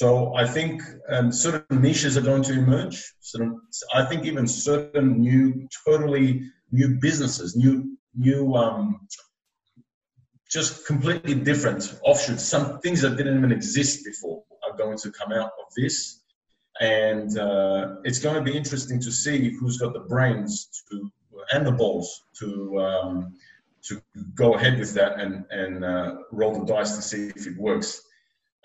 So 0.00 0.32
I 0.36 0.46
think 0.46 0.80
um, 1.08 1.32
certain 1.32 1.82
niches 1.82 2.16
are 2.16 2.20
going 2.30 2.44
to 2.44 2.52
emerge. 2.52 2.96
Certain, 3.18 3.60
I 3.92 4.04
think 4.04 4.26
even 4.26 4.46
certain 4.46 5.20
new, 5.20 5.66
totally 5.84 6.42
new 6.70 7.00
businesses, 7.00 7.56
new 7.56 7.98
new 8.16 8.54
um, 8.54 9.00
just 10.48 10.86
completely 10.86 11.34
different 11.34 11.98
offshoots. 12.04 12.44
Some 12.44 12.78
things 12.78 13.00
that 13.00 13.16
didn't 13.16 13.38
even 13.38 13.50
exist 13.50 14.04
before 14.04 14.44
are 14.64 14.76
going 14.76 14.98
to 14.98 15.10
come 15.10 15.32
out 15.32 15.50
of 15.62 15.66
this. 15.76 16.20
And 16.80 17.36
uh, 17.36 17.96
it's 18.04 18.20
going 18.20 18.36
to 18.36 18.42
be 18.50 18.56
interesting 18.56 19.00
to 19.00 19.10
see 19.10 19.50
who's 19.50 19.78
got 19.78 19.94
the 19.94 20.04
brains 20.14 20.84
to 20.92 21.10
and 21.52 21.66
the 21.66 21.72
balls 21.72 22.22
to 22.38 22.48
um, 22.80 23.34
to 23.88 24.00
go 24.36 24.54
ahead 24.54 24.78
with 24.78 24.94
that 24.94 25.18
and 25.18 25.44
and 25.50 25.84
uh, 25.84 26.18
roll 26.30 26.52
the 26.60 26.66
dice 26.72 26.94
to 26.94 27.02
see 27.02 27.32
if 27.34 27.48
it 27.48 27.58
works. 27.58 28.04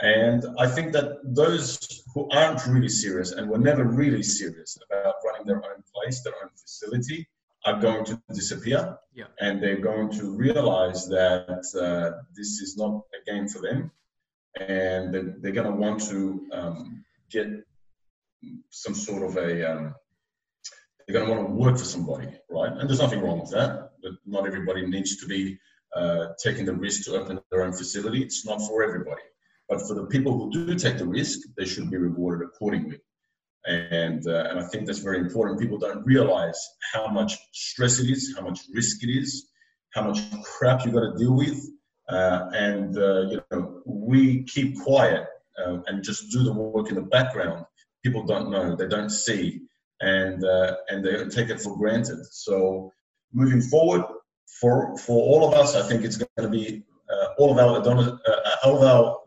And 0.01 0.43
I 0.59 0.67
think 0.67 0.91
that 0.93 1.19
those 1.23 2.03
who 2.13 2.29
aren't 2.31 2.65
really 2.67 2.89
serious 2.89 3.31
and 3.31 3.49
were 3.49 3.57
never 3.59 3.83
really 3.83 4.23
serious 4.23 4.77
about 4.89 5.15
running 5.25 5.47
their 5.47 5.63
own 5.63 5.83
place, 5.93 6.21
their 6.21 6.33
own 6.41 6.49
facility, 6.55 7.27
are 7.65 7.79
going 7.79 8.03
to 8.05 8.21
disappear. 8.33 8.97
Yeah. 9.15 9.25
and 9.39 9.61
they're 9.61 9.79
going 9.79 10.09
to 10.13 10.35
realize 10.35 11.07
that 11.07 11.63
uh, 11.79 12.23
this 12.35 12.59
is 12.61 12.75
not 12.77 13.03
a 13.13 13.31
game 13.31 13.47
for 13.47 13.61
them. 13.61 13.91
And 14.59 15.13
they're, 15.13 15.35
they're 15.39 15.51
going 15.51 15.71
to 15.71 15.77
want 15.77 16.01
to 16.09 16.47
um, 16.51 17.05
get 17.29 17.47
some 18.71 18.95
sort 18.95 19.23
of 19.23 19.37
a 19.37 19.71
um, 19.71 19.95
they're 21.07 21.19
going 21.19 21.27
to 21.27 21.33
want 21.33 21.47
to 21.47 21.53
work 21.53 21.77
for 21.77 21.85
somebody 21.85 22.27
right? 22.49 22.71
And 22.71 22.89
there's 22.89 22.99
nothing 22.99 23.21
wrong 23.21 23.41
with 23.41 23.51
that 23.51 23.91
but 24.01 24.13
not 24.25 24.45
everybody 24.45 24.85
needs 24.85 25.17
to 25.17 25.25
be 25.27 25.57
uh, 25.95 26.27
taking 26.41 26.65
the 26.65 26.73
risk 26.73 27.05
to 27.05 27.15
open 27.15 27.39
their 27.51 27.63
own 27.63 27.73
facility. 27.73 28.21
It's 28.21 28.45
not 28.45 28.61
for 28.61 28.83
everybody 28.83 29.21
but 29.73 29.87
for 29.87 29.95
the 29.95 30.05
people 30.13 30.33
who 30.37 30.51
do 30.51 30.75
take 30.75 30.97
the 30.97 31.05
risk 31.19 31.39
they 31.57 31.65
should 31.65 31.89
be 31.89 31.97
rewarded 31.97 32.47
accordingly 32.47 32.99
and 33.65 34.27
uh, 34.27 34.47
and 34.49 34.59
I 34.59 34.63
think 34.67 34.85
that's 34.85 34.99
very 34.99 35.19
important. 35.19 35.59
People 35.59 35.77
don't 35.77 36.05
realize 36.05 36.59
how 36.93 37.07
much 37.07 37.37
stress 37.53 37.99
it 37.99 38.09
is, 38.09 38.33
how 38.35 38.43
much 38.43 38.59
risk 38.73 39.03
it 39.03 39.09
is, 39.09 39.49
how 39.93 40.03
much 40.03 40.19
crap 40.43 40.85
you 40.85 40.91
got 40.91 41.11
to 41.11 41.17
deal 41.17 41.35
with, 41.35 41.59
uh, 42.09 42.49
and 42.53 42.97
uh, 42.97 43.21
you 43.21 43.41
know 43.51 43.81
we 43.85 44.43
keep 44.43 44.77
quiet 44.79 45.25
uh, 45.65 45.77
and 45.87 46.03
just 46.03 46.31
do 46.31 46.43
the 46.43 46.53
work 46.53 46.89
in 46.89 46.95
the 46.95 47.01
background. 47.01 47.65
People 48.03 48.25
don't 48.25 48.51
know, 48.51 48.75
they 48.75 48.87
don't 48.87 49.09
see, 49.09 49.61
and 50.01 50.43
uh, 50.43 50.75
and 50.89 51.05
they 51.05 51.25
take 51.25 51.49
it 51.49 51.61
for 51.61 51.77
granted. 51.77 52.19
So 52.31 52.91
moving 53.33 53.61
forward, 53.61 54.03
for 54.59 54.97
for 54.97 55.21
all 55.21 55.47
of 55.47 55.53
us, 55.53 55.75
I 55.75 55.87
think 55.87 56.03
it's 56.03 56.17
going 56.17 56.27
to 56.37 56.49
be 56.49 56.83
uh, 57.09 57.27
all 57.37 57.51
of 57.51 57.57
our 57.59 57.81
all 58.65 58.77
of 58.77 58.83
our 58.83 59.19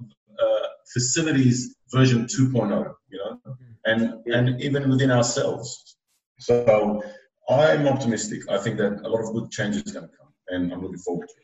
facilities 0.97 1.77
version 1.93 2.25
2.0, 2.25 2.95
you 3.11 3.19
know, 3.19 3.39
and 3.85 4.01
and 4.37 4.61
even 4.63 4.89
within 4.89 5.11
ourselves. 5.11 5.97
So 6.39 7.03
I'm 7.51 7.87
optimistic. 7.87 8.41
I 8.51 8.59
think 8.59 8.79
that 8.79 8.93
a 9.05 9.09
lot 9.09 9.21
of 9.25 9.35
good 9.35 9.51
change 9.51 9.77
is 9.77 9.93
going 9.95 10.09
to 10.09 10.15
come, 10.19 10.31
and 10.49 10.73
I'm 10.73 10.81
looking 10.83 10.99
forward 10.99 11.29
to 11.29 11.35
it. 11.35 11.41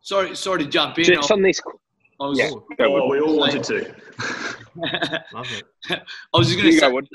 Sorry, 0.00 0.34
sorry 0.34 0.64
to 0.64 0.70
jump 0.70 0.98
in. 0.98 1.04
Just 1.04 1.30
on 1.30 1.42
this, 1.42 1.60
I 2.20 2.26
was, 2.26 2.38
yeah, 2.38 2.50
Oh, 2.80 3.08
we 3.08 3.20
all 3.20 3.38
wanted 3.38 3.64
to. 3.64 3.76
Love 5.34 5.50
it. 5.58 5.64
I 5.90 6.38
was 6.38 6.48
just 6.48 6.58
going 6.58 6.72
to 6.72 6.78
say. 6.78 6.88
go, 6.88 6.94
Wood. 6.94 7.08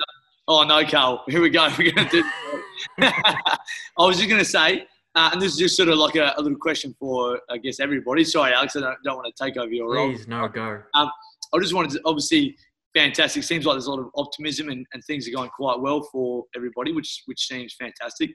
Oh 0.47 0.63
no, 0.63 0.85
Carl. 0.85 1.23
Here 1.27 1.41
we 1.41 1.49
go. 1.49 1.67
We're 1.77 1.91
going 1.91 2.07
to 2.07 2.21
do. 2.21 2.23
I 3.01 3.57
was 3.97 4.17
just 4.17 4.29
going 4.29 4.43
to 4.43 4.51
say, 4.57 4.85
uh, 5.15 5.29
and 5.33 5.41
this 5.41 5.53
is 5.53 5.59
just 5.59 5.75
sort 5.75 5.89
of 5.89 5.97
like 5.97 6.15
a, 6.15 6.33
a 6.37 6.41
little 6.41 6.57
question 6.57 6.95
for, 6.99 7.39
I 7.49 7.57
guess, 7.57 7.79
everybody. 7.79 8.23
Sorry, 8.23 8.53
Alex, 8.53 8.75
I 8.75 8.81
don't, 8.81 8.97
don't 9.03 9.17
want 9.17 9.33
to 9.35 9.43
take 9.43 9.57
over 9.57 9.71
your 9.71 9.93
role. 9.93 10.11
Please, 10.11 10.27
no, 10.27 10.47
go. 10.47 10.81
I 11.53 11.59
just 11.59 11.73
wanted 11.73 11.91
to, 11.91 12.01
obviously, 12.05 12.55
fantastic. 12.93 13.43
Seems 13.43 13.65
like 13.65 13.75
there's 13.75 13.87
a 13.87 13.91
lot 13.91 13.99
of 13.99 14.09
optimism 14.15 14.69
and, 14.69 14.85
and 14.93 15.03
things 15.05 15.27
are 15.27 15.31
going 15.31 15.49
quite 15.49 15.79
well 15.79 16.01
for 16.11 16.45
everybody, 16.55 16.91
which 16.91 17.23
which 17.25 17.47
seems 17.47 17.73
fantastic. 17.73 18.31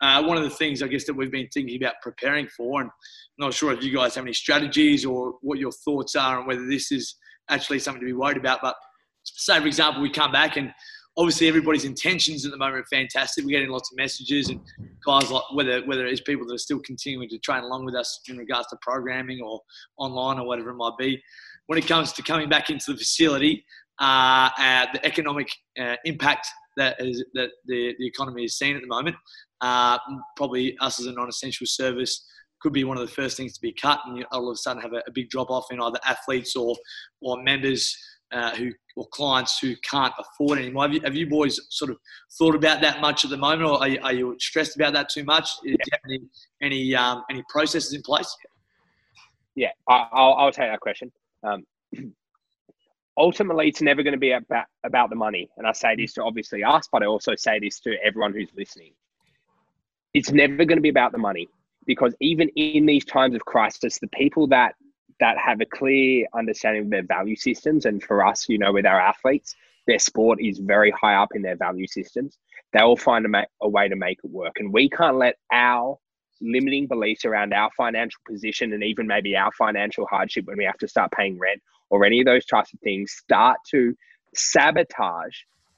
Uh, 0.00 0.22
one 0.22 0.36
of 0.36 0.44
the 0.44 0.50
things 0.50 0.80
I 0.80 0.86
guess 0.86 1.04
that 1.06 1.14
we've 1.14 1.30
been 1.30 1.48
thinking 1.52 1.76
about 1.82 1.94
preparing 2.02 2.46
for, 2.48 2.80
and 2.80 2.90
I'm 2.90 3.46
not 3.46 3.54
sure 3.54 3.72
if 3.72 3.82
you 3.82 3.92
guys 3.92 4.14
have 4.14 4.24
any 4.24 4.32
strategies 4.32 5.04
or 5.04 5.34
what 5.42 5.58
your 5.58 5.72
thoughts 5.72 6.14
are 6.14 6.38
and 6.38 6.46
whether 6.46 6.66
this 6.66 6.92
is 6.92 7.16
actually 7.50 7.80
something 7.80 8.00
to 8.00 8.06
be 8.06 8.12
worried 8.12 8.36
about. 8.36 8.60
But 8.62 8.76
say, 9.24 9.58
for 9.58 9.66
example, 9.66 10.00
we 10.00 10.10
come 10.10 10.30
back 10.30 10.56
and 10.56 10.72
obviously 11.16 11.48
everybody's 11.48 11.84
intentions 11.84 12.44
at 12.44 12.52
the 12.52 12.56
moment 12.56 12.80
are 12.80 12.86
fantastic. 12.96 13.44
We're 13.44 13.50
getting 13.50 13.70
lots 13.70 13.90
of 13.90 13.96
messages 13.96 14.50
and 14.50 14.60
guys 15.04 15.30
like 15.32 15.42
whether 15.52 15.84
whether 15.84 16.06
it's 16.06 16.20
people 16.20 16.46
that 16.46 16.54
are 16.54 16.58
still 16.58 16.80
continuing 16.80 17.28
to 17.30 17.38
train 17.38 17.64
along 17.64 17.84
with 17.84 17.96
us 17.96 18.20
in 18.28 18.38
regards 18.38 18.68
to 18.68 18.76
programming 18.80 19.40
or 19.42 19.60
online 19.98 20.38
or 20.38 20.46
whatever 20.46 20.70
it 20.70 20.76
might 20.76 20.96
be. 20.96 21.20
When 21.68 21.78
it 21.78 21.86
comes 21.86 22.12
to 22.14 22.22
coming 22.22 22.48
back 22.48 22.70
into 22.70 22.92
the 22.92 22.98
facility, 22.98 23.64
uh, 24.00 24.48
uh, 24.58 24.86
the 24.94 25.04
economic 25.04 25.48
uh, 25.78 25.96
impact 26.06 26.46
that 26.78 26.96
is 26.98 27.22
that 27.34 27.50
the, 27.66 27.94
the 27.98 28.06
economy 28.06 28.44
is 28.44 28.56
seeing 28.56 28.74
at 28.74 28.80
the 28.80 28.88
moment, 28.88 29.16
uh, 29.60 29.98
probably 30.34 30.76
us 30.80 30.98
as 30.98 31.06
a 31.06 31.12
non-essential 31.12 31.66
service 31.66 32.24
could 32.62 32.72
be 32.72 32.84
one 32.84 32.96
of 32.96 33.06
the 33.06 33.12
first 33.12 33.36
things 33.36 33.52
to 33.52 33.60
be 33.60 33.72
cut, 33.72 34.00
and 34.06 34.16
you 34.16 34.24
all 34.32 34.48
of 34.48 34.54
a 34.54 34.56
sudden 34.56 34.80
have 34.80 34.94
a, 34.94 35.02
a 35.06 35.12
big 35.12 35.28
drop 35.28 35.50
off 35.50 35.66
in 35.70 35.78
either 35.80 35.98
athletes 36.06 36.56
or 36.56 36.74
or 37.20 37.42
members 37.42 37.94
uh, 38.32 38.54
who 38.56 38.72
or 38.96 39.06
clients 39.08 39.58
who 39.58 39.74
can't 39.88 40.14
afford 40.18 40.58
anymore. 40.58 40.84
Have 40.84 40.94
you, 40.94 41.00
have 41.04 41.14
you 41.14 41.28
boys 41.28 41.60
sort 41.68 41.90
of 41.90 41.98
thought 42.38 42.54
about 42.54 42.80
that 42.80 43.02
much 43.02 43.24
at 43.24 43.30
the 43.30 43.36
moment, 43.36 43.68
or 43.68 43.78
are 43.78 43.88
you, 43.88 44.00
are 44.02 44.12
you 44.14 44.36
stressed 44.40 44.74
about 44.74 44.94
that 44.94 45.10
too 45.10 45.24
much? 45.24 45.50
Have 45.66 46.00
any 46.06 46.20
any 46.62 46.94
um, 46.94 47.24
any 47.30 47.42
processes 47.50 47.92
in 47.92 48.00
place? 48.02 48.34
Yeah, 49.54 49.70
I'll, 49.88 50.34
I'll 50.38 50.52
take 50.52 50.70
that 50.70 50.80
question. 50.80 51.12
Um, 51.42 51.64
ultimately, 53.16 53.68
it's 53.68 53.82
never 53.82 54.02
going 54.02 54.12
to 54.12 54.18
be 54.18 54.32
about, 54.32 54.66
about 54.84 55.10
the 55.10 55.16
money. 55.16 55.48
And 55.56 55.66
I 55.66 55.72
say 55.72 55.96
this 55.96 56.14
to 56.14 56.24
obviously 56.24 56.64
us, 56.64 56.88
but 56.90 57.02
I 57.02 57.06
also 57.06 57.34
say 57.36 57.58
this 57.58 57.80
to 57.80 57.96
everyone 58.04 58.32
who's 58.32 58.50
listening. 58.56 58.92
It's 60.14 60.30
never 60.30 60.64
going 60.64 60.78
to 60.78 60.82
be 60.82 60.88
about 60.88 61.12
the 61.12 61.18
money 61.18 61.48
because 61.86 62.14
even 62.20 62.48
in 62.50 62.86
these 62.86 63.04
times 63.04 63.34
of 63.34 63.44
crisis, 63.44 63.98
the 63.98 64.08
people 64.08 64.46
that 64.48 64.74
that 65.20 65.36
have 65.36 65.60
a 65.60 65.66
clear 65.66 66.26
understanding 66.32 66.84
of 66.84 66.90
their 66.90 67.02
value 67.02 67.34
systems, 67.34 67.86
and 67.86 68.00
for 68.00 68.24
us, 68.24 68.48
you 68.48 68.56
know, 68.56 68.72
with 68.72 68.86
our 68.86 69.00
athletes, 69.00 69.56
their 69.88 69.98
sport 69.98 70.38
is 70.40 70.58
very 70.58 70.92
high 70.92 71.14
up 71.14 71.30
in 71.34 71.42
their 71.42 71.56
value 71.56 71.88
systems. 71.88 72.38
They 72.72 72.84
will 72.84 72.96
find 72.96 73.24
a, 73.26 73.28
ma- 73.28 73.44
a 73.60 73.68
way 73.68 73.88
to 73.88 73.96
make 73.96 74.18
it 74.22 74.30
work, 74.30 74.60
and 74.60 74.72
we 74.72 74.88
can't 74.88 75.16
let 75.16 75.36
our 75.52 75.98
limiting 76.40 76.86
beliefs 76.86 77.24
around 77.24 77.52
our 77.52 77.70
financial 77.76 78.20
position 78.26 78.72
and 78.72 78.82
even 78.82 79.06
maybe 79.06 79.36
our 79.36 79.52
financial 79.52 80.06
hardship 80.06 80.46
when 80.46 80.58
we 80.58 80.64
have 80.64 80.78
to 80.78 80.88
start 80.88 81.10
paying 81.12 81.38
rent 81.38 81.60
or 81.90 82.04
any 82.04 82.20
of 82.20 82.26
those 82.26 82.44
types 82.44 82.72
of 82.72 82.80
things 82.80 83.12
start 83.12 83.58
to 83.70 83.94
sabotage 84.34 85.36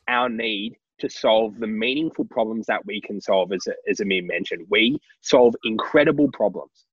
our 0.08 0.28
need 0.28 0.76
to 0.98 1.08
solve 1.08 1.58
the 1.58 1.66
meaningful 1.66 2.26
problems 2.26 2.66
that 2.66 2.84
we 2.84 3.00
can 3.00 3.20
solve 3.20 3.52
as, 3.52 3.66
as 3.88 4.00
Amir 4.00 4.22
mentioned. 4.22 4.66
We 4.70 4.98
solve 5.22 5.54
incredible 5.64 6.30
problems. 6.32 6.86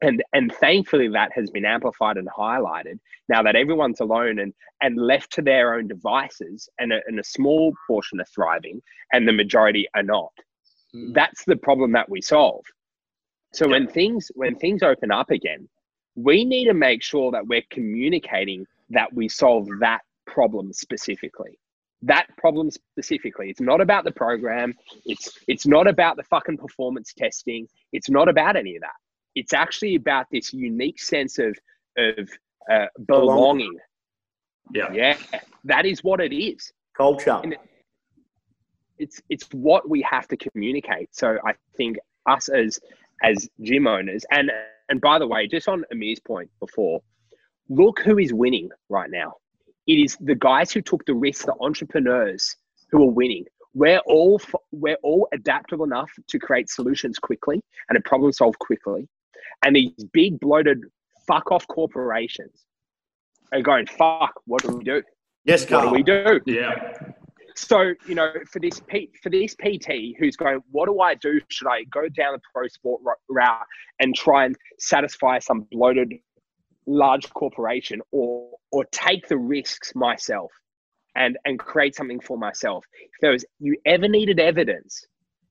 And, 0.00 0.22
and 0.32 0.52
thankfully 0.52 1.08
that 1.08 1.30
has 1.34 1.50
been 1.50 1.64
amplified 1.64 2.16
and 2.16 2.28
highlighted 2.28 2.98
now 3.28 3.42
that 3.42 3.54
everyone's 3.54 4.00
alone 4.00 4.40
and, 4.40 4.52
and 4.80 4.96
left 4.96 5.32
to 5.34 5.42
their 5.42 5.74
own 5.74 5.86
devices 5.86 6.68
and 6.78 6.92
a, 6.92 7.00
and 7.06 7.20
a 7.20 7.24
small 7.24 7.72
portion 7.86 8.20
are 8.20 8.26
thriving 8.34 8.80
and 9.12 9.28
the 9.28 9.32
majority 9.32 9.86
are 9.94 10.02
not. 10.02 10.32
Mm. 10.94 11.14
That's 11.14 11.44
the 11.44 11.56
problem 11.56 11.92
that 11.92 12.08
we 12.08 12.20
solve. 12.20 12.64
So 13.52 13.68
when 13.68 13.86
things 13.86 14.30
when 14.34 14.56
things 14.56 14.82
open 14.82 15.10
up 15.10 15.30
again, 15.30 15.68
we 16.14 16.44
need 16.44 16.66
to 16.66 16.74
make 16.74 17.02
sure 17.02 17.30
that 17.32 17.46
we're 17.46 17.64
communicating 17.70 18.66
that 18.90 19.12
we 19.12 19.28
solve 19.28 19.68
that 19.80 20.00
problem 20.26 20.72
specifically. 20.72 21.58
That 22.02 22.26
problem 22.36 22.70
specifically. 22.70 23.50
It's 23.50 23.60
not 23.60 23.80
about 23.80 24.04
the 24.04 24.10
program. 24.10 24.74
It's 25.04 25.38
it's 25.48 25.66
not 25.66 25.86
about 25.86 26.16
the 26.16 26.24
fucking 26.24 26.58
performance 26.58 27.12
testing. 27.16 27.68
It's 27.92 28.10
not 28.10 28.28
about 28.28 28.56
any 28.56 28.76
of 28.76 28.82
that. 28.82 28.96
It's 29.34 29.52
actually 29.52 29.94
about 29.94 30.26
this 30.30 30.52
unique 30.52 31.00
sense 31.00 31.38
of 31.38 31.56
of 31.96 32.28
uh, 32.70 32.86
belonging. 33.06 33.76
Yeah. 34.72 34.92
Yeah, 34.92 35.16
that 35.64 35.84
is 35.84 36.02
what 36.02 36.20
it 36.20 36.34
is 36.34 36.72
Culture. 36.96 37.40
And 37.42 37.56
it's 38.98 39.20
it's 39.28 39.46
what 39.52 39.88
we 39.88 40.02
have 40.02 40.28
to 40.28 40.36
communicate. 40.36 41.14
So 41.14 41.38
I 41.44 41.54
think 41.76 41.98
us 42.26 42.48
as 42.48 42.78
as 43.22 43.48
gym 43.62 43.86
owners, 43.86 44.24
and 44.30 44.50
and 44.88 45.00
by 45.00 45.18
the 45.18 45.26
way, 45.26 45.46
just 45.46 45.68
on 45.68 45.84
Amir's 45.92 46.20
point 46.20 46.50
before, 46.60 47.00
look 47.68 48.00
who 48.00 48.18
is 48.18 48.32
winning 48.32 48.70
right 48.88 49.10
now. 49.10 49.34
It 49.86 49.94
is 49.94 50.16
the 50.20 50.34
guys 50.34 50.70
who 50.70 50.80
took 50.80 51.04
the 51.06 51.14
risk, 51.14 51.46
the 51.46 51.54
entrepreneurs 51.60 52.56
who 52.90 53.02
are 53.02 53.10
winning. 53.10 53.44
We're 53.74 54.00
all 54.00 54.40
we're 54.70 54.98
all 55.02 55.28
adaptable 55.32 55.84
enough 55.84 56.10
to 56.28 56.38
create 56.38 56.68
solutions 56.68 57.18
quickly 57.18 57.62
and 57.88 57.96
to 57.96 58.02
problem 58.08 58.32
solve 58.32 58.58
quickly, 58.58 59.08
and 59.64 59.74
these 59.74 59.92
big 60.12 60.38
bloated 60.40 60.80
fuck 61.26 61.50
off 61.50 61.66
corporations 61.68 62.64
are 63.52 63.62
going 63.62 63.86
fuck. 63.86 64.32
What 64.46 64.62
do 64.62 64.76
we 64.76 64.84
do? 64.84 65.02
Yes, 65.44 65.68
What 65.70 65.82
do 65.82 65.90
we 65.90 66.02
do? 66.02 66.40
Yeah. 66.46 67.12
So 67.54 67.94
you 68.06 68.14
know, 68.14 68.32
for 68.50 68.58
this 68.60 68.80
P, 68.86 69.10
for 69.22 69.30
this 69.30 69.54
PT 69.54 70.16
who's 70.18 70.36
going, 70.36 70.60
what 70.70 70.86
do 70.86 71.00
I 71.00 71.14
do? 71.14 71.40
Should 71.48 71.68
I 71.68 71.84
go 71.84 72.08
down 72.08 72.34
the 72.34 72.40
pro 72.54 72.68
sport 72.68 73.02
ro- 73.04 73.14
route 73.28 73.66
and 74.00 74.14
try 74.14 74.46
and 74.46 74.56
satisfy 74.78 75.38
some 75.38 75.66
bloated 75.70 76.12
large 76.86 77.28
corporation, 77.30 78.00
or 78.10 78.50
or 78.70 78.84
take 78.92 79.28
the 79.28 79.38
risks 79.38 79.94
myself 79.94 80.50
and 81.14 81.36
and 81.44 81.58
create 81.58 81.94
something 81.94 82.20
for 82.20 82.38
myself? 82.38 82.84
If 83.00 83.20
there 83.20 83.32
was 83.32 83.44
you 83.58 83.76
ever 83.86 84.08
needed 84.08 84.40
evidence 84.40 85.04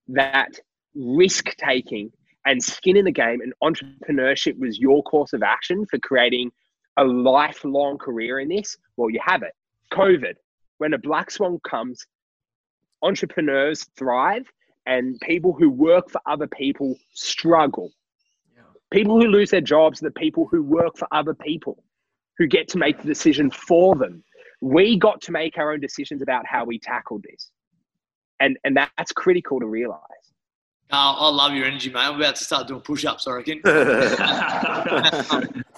that 0.09 0.59
risk 0.95 1.55
taking 1.57 2.11
and 2.45 2.61
skin 2.61 2.97
in 2.97 3.05
the 3.05 3.11
game 3.11 3.39
and 3.41 3.53
entrepreneurship 3.63 4.57
was 4.59 4.79
your 4.79 5.03
course 5.03 5.33
of 5.33 5.43
action 5.43 5.85
for 5.85 5.99
creating 5.99 6.51
a 6.97 7.03
lifelong 7.03 7.97
career 7.97 8.39
in 8.39 8.49
this, 8.49 8.77
well, 8.97 9.09
you 9.09 9.19
have 9.23 9.43
it. 9.43 9.53
COVID, 9.93 10.33
when 10.81 10.93
a 10.93 10.97
black 10.97 11.29
swan 11.29 11.59
comes, 11.59 12.07
entrepreneurs 13.03 13.85
thrive 13.95 14.47
and 14.87 15.21
people 15.21 15.53
who 15.53 15.69
work 15.69 16.09
for 16.09 16.19
other 16.25 16.47
people 16.47 16.97
struggle. 17.13 17.91
People 18.89 19.21
who 19.21 19.27
lose 19.27 19.51
their 19.51 19.61
jobs 19.61 20.01
are 20.01 20.05
the 20.05 20.19
people 20.19 20.47
who 20.49 20.63
work 20.63 20.97
for 20.97 21.07
other 21.11 21.35
people, 21.35 21.83
who 22.39 22.47
get 22.47 22.67
to 22.69 22.79
make 22.79 22.97
the 22.97 23.07
decision 23.07 23.51
for 23.51 23.95
them. 23.95 24.23
We 24.59 24.97
got 24.97 25.21
to 25.21 25.31
make 25.31 25.59
our 25.59 25.71
own 25.71 25.81
decisions 25.81 26.23
about 26.23 26.47
how 26.47 26.65
we 26.65 26.79
tackled 26.79 27.25
this. 27.29 27.51
And, 28.39 28.57
and 28.63 28.75
that's 28.75 29.11
critical 29.11 29.59
to 29.59 29.67
realize. 29.67 29.99
Carl, 30.89 31.15
I 31.19 31.29
love 31.29 31.53
your 31.53 31.67
energy, 31.67 31.91
mate. 31.91 31.99
I'm 31.99 32.15
about 32.15 32.37
to 32.37 32.43
start 32.43 32.67
doing 32.67 32.81
push-ups. 32.81 33.27
I 33.27 33.33
reckon. 33.33 33.61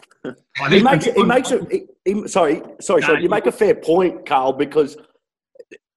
He 0.70 0.82
makes 0.82 1.08
it. 1.08 1.28
Makes 1.28 1.52
it. 1.52 1.72
He, 1.72 1.86
he- 2.06 2.28
sorry, 2.28 2.62
sorry, 2.80 3.02
No, 3.02 3.08
sorry. 3.08 3.24
You 3.24 3.30
make 3.30 3.46
a 3.46 3.52
fair 3.52 3.76
point, 3.76 4.26
Carl, 4.26 4.54
because 4.54 4.98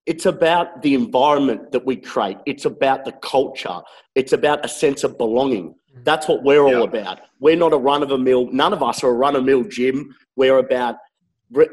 it's 0.06 0.26
about 0.26 0.82
the 0.82 0.94
environment 0.94 1.72
that 1.72 1.84
we 1.84 1.96
create. 1.96 2.38
It's 2.46 2.64
about 2.64 3.04
the 3.04 3.12
culture. 3.12 3.80
It's 4.14 4.32
about 4.32 4.64
a 4.64 4.68
sense 4.68 5.04
of 5.04 5.18
belonging. 5.18 5.74
That's 6.04 6.28
what 6.28 6.42
we're 6.44 6.62
all 6.62 6.84
about. 6.84 7.20
We're 7.40 7.56
not 7.56 7.72
a 7.72 7.78
run 7.78 8.02
of 8.02 8.10
a 8.10 8.18
mill. 8.18 8.50
None 8.52 8.72
of 8.72 8.82
us 8.82 9.02
are 9.02 9.10
a 9.10 9.14
run 9.14 9.34
of 9.34 9.42
a 9.42 9.44
mill 9.44 9.64
gym. 9.64 10.14
We're 10.36 10.58
about 10.58 10.96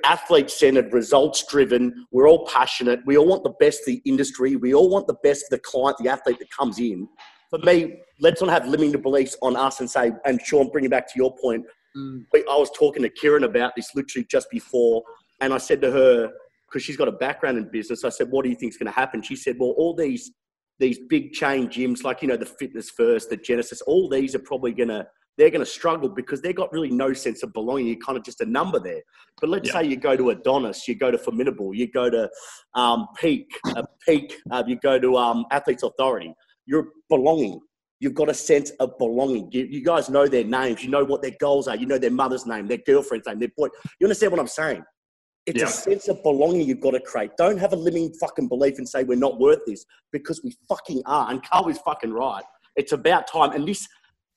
athlete 0.05 0.49
centered, 0.49 0.93
results 0.93 1.45
driven. 1.47 2.05
We're 2.11 2.27
all 2.27 2.45
passionate. 2.47 3.01
We 3.05 3.17
all 3.17 3.27
want 3.27 3.43
the 3.43 3.53
best 3.59 3.81
of 3.81 3.85
the 3.87 4.01
industry. 4.05 4.55
We 4.55 4.73
all 4.73 4.89
want 4.89 5.07
the 5.07 5.15
best 5.23 5.45
of 5.45 5.49
the 5.51 5.59
client, 5.59 5.97
the 5.97 6.09
athlete 6.09 6.39
that 6.39 6.49
comes 6.51 6.79
in. 6.79 7.07
For 7.49 7.59
me, 7.59 7.99
let's 8.19 8.41
not 8.41 8.49
have 8.49 8.67
limiting 8.67 8.99
beliefs 9.01 9.35
on 9.41 9.55
us 9.55 9.79
and 9.79 9.89
say, 9.89 10.11
and 10.25 10.41
Sean, 10.41 10.69
bring 10.69 10.85
it 10.85 10.91
back 10.91 11.07
to 11.07 11.13
your 11.15 11.35
point. 11.37 11.65
Mm. 11.95 12.25
I 12.34 12.58
was 12.58 12.71
talking 12.71 13.03
to 13.03 13.10
Kieran 13.10 13.43
about 13.43 13.73
this 13.75 13.89
literally 13.95 14.25
just 14.29 14.49
before, 14.49 15.03
and 15.41 15.53
I 15.53 15.58
said 15.58 15.82
to 15.82 15.91
her, 15.91 16.32
because 16.67 16.84
she's 16.84 16.97
got 16.97 17.08
a 17.08 17.12
background 17.12 17.58
in 17.58 17.69
business, 17.71 18.03
I 18.03 18.10
said, 18.10 18.32
"What 18.32 18.43
do 18.43 18.49
you 18.49 18.56
think 18.56 18.71
is 18.71 18.77
going 18.77 18.91
to 18.91 18.99
happen?" 18.99 19.21
She 19.21 19.36
said, 19.36 19.58
"Well, 19.60 19.75
all 19.77 19.93
these 19.95 20.32
these 20.79 20.99
big 21.08 21.34
chain 21.34 21.67
gyms, 21.67 22.03
like 22.03 22.21
you 22.21 22.27
know 22.27 22.38
the 22.38 22.45
Fitness 22.45 22.89
First, 22.89 23.29
the 23.29 23.38
Genesis, 23.38 23.82
all 23.82 24.10
these 24.10 24.34
are 24.34 24.39
probably 24.39 24.73
going 24.73 24.89
to 24.89 25.06
they're 25.38 25.49
going 25.49 25.65
to 25.65 25.65
struggle 25.65 26.10
because 26.10 26.41
they've 26.41 26.56
got 26.56 26.71
really 26.71 26.91
no 26.91 27.13
sense 27.13 27.43
of 27.43 27.53
belonging. 27.53 27.88
You're 27.88 27.97
kind 27.97 28.17
of 28.17 28.23
just 28.23 28.41
a 28.41 28.45
number 28.45 28.79
there. 28.79 29.01
But 29.41 29.49
let's 29.49 29.67
Yeah. 29.67 29.82
say 29.82 29.88
you 29.88 29.97
go 29.97 30.15
to 30.15 30.29
Adonis, 30.29 30.88
you 30.88 30.95
go 30.95 31.10
to 31.10 31.17
Formidable, 31.17 31.73
you 31.73 31.88
go 31.88 32.10
to 32.10 32.29
um, 32.75 33.08
Peak, 33.19 33.47
uh, 33.75 33.84
Peak, 34.08 34.36
uh, 34.51 34.63
you 34.67 34.75
go 34.75 34.99
to 34.99 35.17
um, 35.17 35.45
Athletes 35.51 35.84
Authority. 35.84 36.34
You're 36.65 36.89
belonging. 37.10 37.60
You've 37.99 38.13
got 38.15 38.29
a 38.29 38.34
sense 38.34 38.71
of 38.79 38.97
belonging. 38.97 39.49
You, 39.51 39.65
you 39.65 39.84
guys 39.84 40.10
know 40.10 40.27
their 40.27 40.43
names. 40.43 40.84
You 40.84 40.89
know 40.89 41.06
what 41.06 41.21
their 41.21 41.36
goals 41.39 41.67
are. 41.67 41.75
You 41.75 41.86
know 41.86 41.97
their 41.97 42.12
mother's 42.12 42.45
name, 42.45 42.67
their 42.67 42.79
girlfriend's 42.79 43.27
name, 43.27 43.39
their 43.39 43.51
boy. 43.56 43.67
You 43.99 44.08
understand 44.08 44.32
what 44.34 44.41
I'm 44.41 44.47
saying? 44.47 44.84
It's 45.45 45.60
Yeah. 45.60 45.67
a 45.67 45.71
sense 45.71 46.08
of 46.08 46.21
belonging 46.23 46.67
you've 46.67 46.82
got 46.82 46.91
to 46.91 46.99
create. 46.99 47.32
Don't 47.38 47.58
have 47.58 47.73
a 47.73 47.75
limiting 47.75 48.13
fucking 48.19 48.47
belief 48.47 48.77
and 48.77 48.88
say 48.88 49.03
we're 49.03 49.17
not 49.17 49.39
worth 49.39 49.60
this 49.65 49.86
because 50.12 50.41
we 50.43 50.56
fucking 50.67 51.01
are. 51.06 51.29
And 51.32 51.43
Carl 51.43 51.67
is 51.69 51.77
fucking 51.79 52.12
right. 52.13 52.43
It's 52.75 52.91
about 52.93 53.27
time. 53.27 53.51
And 53.51 53.67
this, 53.67 53.88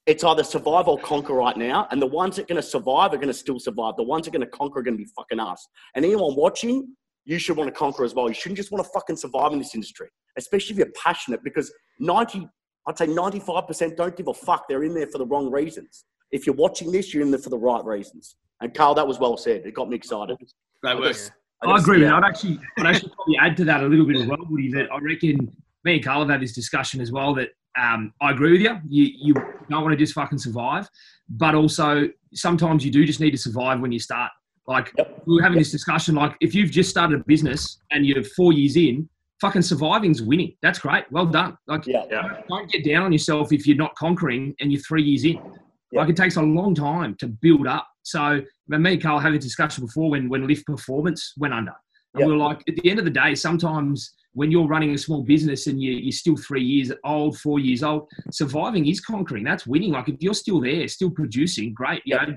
it's 0.07 0.23
either 0.25 0.45
survive 0.45 0.87
or 0.89 0.99
conquer 0.99 1.35
right 1.35 1.57
now. 1.57 1.89
And 1.91 2.01
the 2.01 2.07
ones 2.07 2.37
that 2.37 2.43
are 2.43 2.47
going 2.47 2.63
to 2.63 2.69
survive 2.69 3.13
are 3.13 3.17
going 3.17 3.29
to 3.29 3.35
still 3.35 3.59
survive. 3.59 3.95
The 3.97 4.03
ones 4.05 4.25
that 4.27 4.35
are 4.35 4.39
going 4.39 4.49
to 4.51 4.57
conquer 4.57 4.81
are 4.81 4.83
going 4.83 4.97
to 4.97 5.03
be 5.03 5.11
fucking 5.17 5.41
us. 5.41 5.67
And 5.95 6.05
anyone 6.05 6.37
watching, 6.37 6.95
you 7.25 7.39
should 7.39 7.57
want 7.57 7.69
to 7.69 7.75
conquer 7.75 8.05
as 8.05 8.15
well. 8.15 8.29
You 8.29 8.35
shouldn't 8.35 8.57
just 8.57 8.71
want 8.71 8.85
to 8.85 8.91
fucking 8.93 9.17
survive 9.17 9.53
in 9.53 9.59
this 9.59 9.75
industry, 9.75 10.09
especially 10.37 10.75
if 10.75 10.79
you're 10.79 10.93
passionate 11.03 11.43
because 11.43 11.73
90, 11.99 12.49
I'd 12.87 12.99
say 12.99 13.07
95% 13.07 13.97
don't 13.97 14.17
give 14.17 14.29
a 14.29 14.35
fuck. 14.35 14.69
They're 14.69 14.85
in 14.85 14.95
there 14.95 15.07
for 15.07 15.19
the 15.19 15.27
wrong 15.27 15.51
reasons. 15.51 16.05
If 16.31 16.47
you're 16.47 16.55
watching 16.55 16.93
this, 16.93 17.13
you're 17.13 17.23
in 17.23 17.31
there 17.31 17.41
for 17.41 17.51
the 17.51 17.59
right 17.59 17.85
reasons. 17.85 18.37
And 18.61 18.73
Carl, 18.75 18.95
that 18.95 19.07
was 19.07 19.19
well 19.19 19.37
said. 19.37 19.67
It 19.67 19.75
got 19.75 19.89
me 19.89 19.97
excited. 19.97 20.37
Great 20.83 20.99
work. 20.99 21.17
I 21.63 21.79
agree 21.79 21.99
with 22.01 22.09
that. 22.09 22.15
I'd 22.15 22.25
actually, 22.25 22.61
I'd 22.79 22.87
actually 22.87 23.13
probably 23.15 23.37
add 23.41 23.57
to 23.59 23.65
that 23.65 23.83
a 23.83 23.87
little 23.87 24.07
bit 24.07 24.17
as 24.17 24.27
well, 24.27 24.39
Woody. 24.49 24.71
That 24.73 24.93
I 24.93 24.99
reckon 24.99 25.51
me 25.85 25.97
and 25.97 26.05
Carl 26.05 26.21
have 26.21 26.29
had 26.29 26.41
this 26.41 26.53
discussion 26.53 27.01
as 27.01 27.11
well. 27.11 27.35
That 27.35 27.51
um, 27.81 28.13
I 28.21 28.31
agree 28.31 28.53
with 28.53 28.61
you. 28.61 28.79
You 28.89 29.13
you 29.19 29.35
don't 29.69 29.83
want 29.83 29.93
to 29.93 29.97
just 29.97 30.13
fucking 30.15 30.39
survive, 30.39 30.89
but 31.29 31.55
also 31.55 32.09
sometimes 32.35 32.85
you 32.85 32.91
do 32.91 33.05
just 33.05 33.21
need 33.21 33.31
to 33.33 33.39
survive 33.39 33.81
when 33.81 33.91
you 33.93 33.99
start. 33.99 34.31
Like 34.69 34.93
Yep. 34.99 35.23
we 35.27 35.37
were 35.37 35.43
having 35.43 35.59
this 35.59 35.71
discussion. 35.71 36.15
Like 36.15 36.35
if 36.41 36.55
you've 36.55 36.71
just 36.71 36.91
started 36.91 37.21
a 37.21 37.25
business 37.25 37.79
and 37.91 38.05
you're 38.05 38.23
four 38.25 38.53
years 38.53 38.77
in, 38.77 39.09
fucking 39.41 39.63
surviving's 39.63 40.23
winning. 40.23 40.55
That's 40.63 40.79
great. 40.79 41.05
Well 41.11 41.27
done. 41.27 41.57
Like 41.67 41.87
Yeah. 41.87 42.05
Yeah. 42.11 42.41
don't 42.49 42.71
get 42.71 42.85
down 42.85 43.03
on 43.05 43.13
yourself 43.13 43.53
if 43.53 43.67
you're 43.67 43.77
not 43.77 43.95
conquering 43.97 44.55
and 44.61 44.73
you're 44.73 44.81
three 44.83 45.03
years 45.03 45.25
in. 45.25 45.35
Yeah. 45.93 46.01
Like 46.01 46.11
it 46.11 46.17
takes 46.17 46.37
a 46.37 46.43
long 46.43 46.75
time 46.75 47.15
to 47.21 47.29
build 47.29 47.67
up. 47.67 47.87
So 48.03 48.41
me 48.69 48.93
and 48.93 49.03
Carl 49.03 49.19
had 49.19 49.35
a 49.35 49.39
discussion 49.39 49.85
before 49.85 50.11
when 50.11 50.29
when 50.29 50.47
Lift 50.47 50.67
Performance 50.67 51.33
went 51.37 51.55
under. 51.55 51.73
And 52.15 52.21
Yeah. 52.21 52.27
we 52.27 52.33
were 52.33 52.39
like, 52.39 52.63
at 52.69 52.77
the 52.77 52.89
end 52.91 52.99
of 52.99 53.05
the 53.05 53.11
day, 53.11 53.35
sometimes 53.35 54.15
when 54.33 54.51
you're 54.51 54.67
running 54.67 54.93
a 54.95 54.99
small 54.99 55.23
business 55.23 55.67
and 55.67 55.81
you, 55.81 55.93
you're 55.93 56.13
still 56.13 56.37
three 56.37 56.63
years 56.63 56.93
old, 57.05 57.39
four 57.39 57.59
years 57.59 57.83
old, 57.83 58.07
surviving 58.31 58.87
is 58.87 59.01
conquering. 59.01 59.45
That's 59.45 59.67
winning. 59.67 59.93
Like 59.93 60.09
if 60.09 60.17
you're 60.21 60.35
still 60.35 60.61
there, 60.61 60.87
still 60.89 61.11
producing, 61.11 61.73
great. 61.75 62.03
You 62.05 62.17
know, 62.17 62.37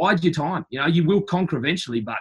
bide 0.00 0.22
your 0.22 0.32
time. 0.32 0.64
You 0.70 0.80
know, 0.80 0.86
you 0.86 1.04
will 1.04 1.22
conquer 1.22 1.56
eventually, 1.56 2.00
but 2.00 2.18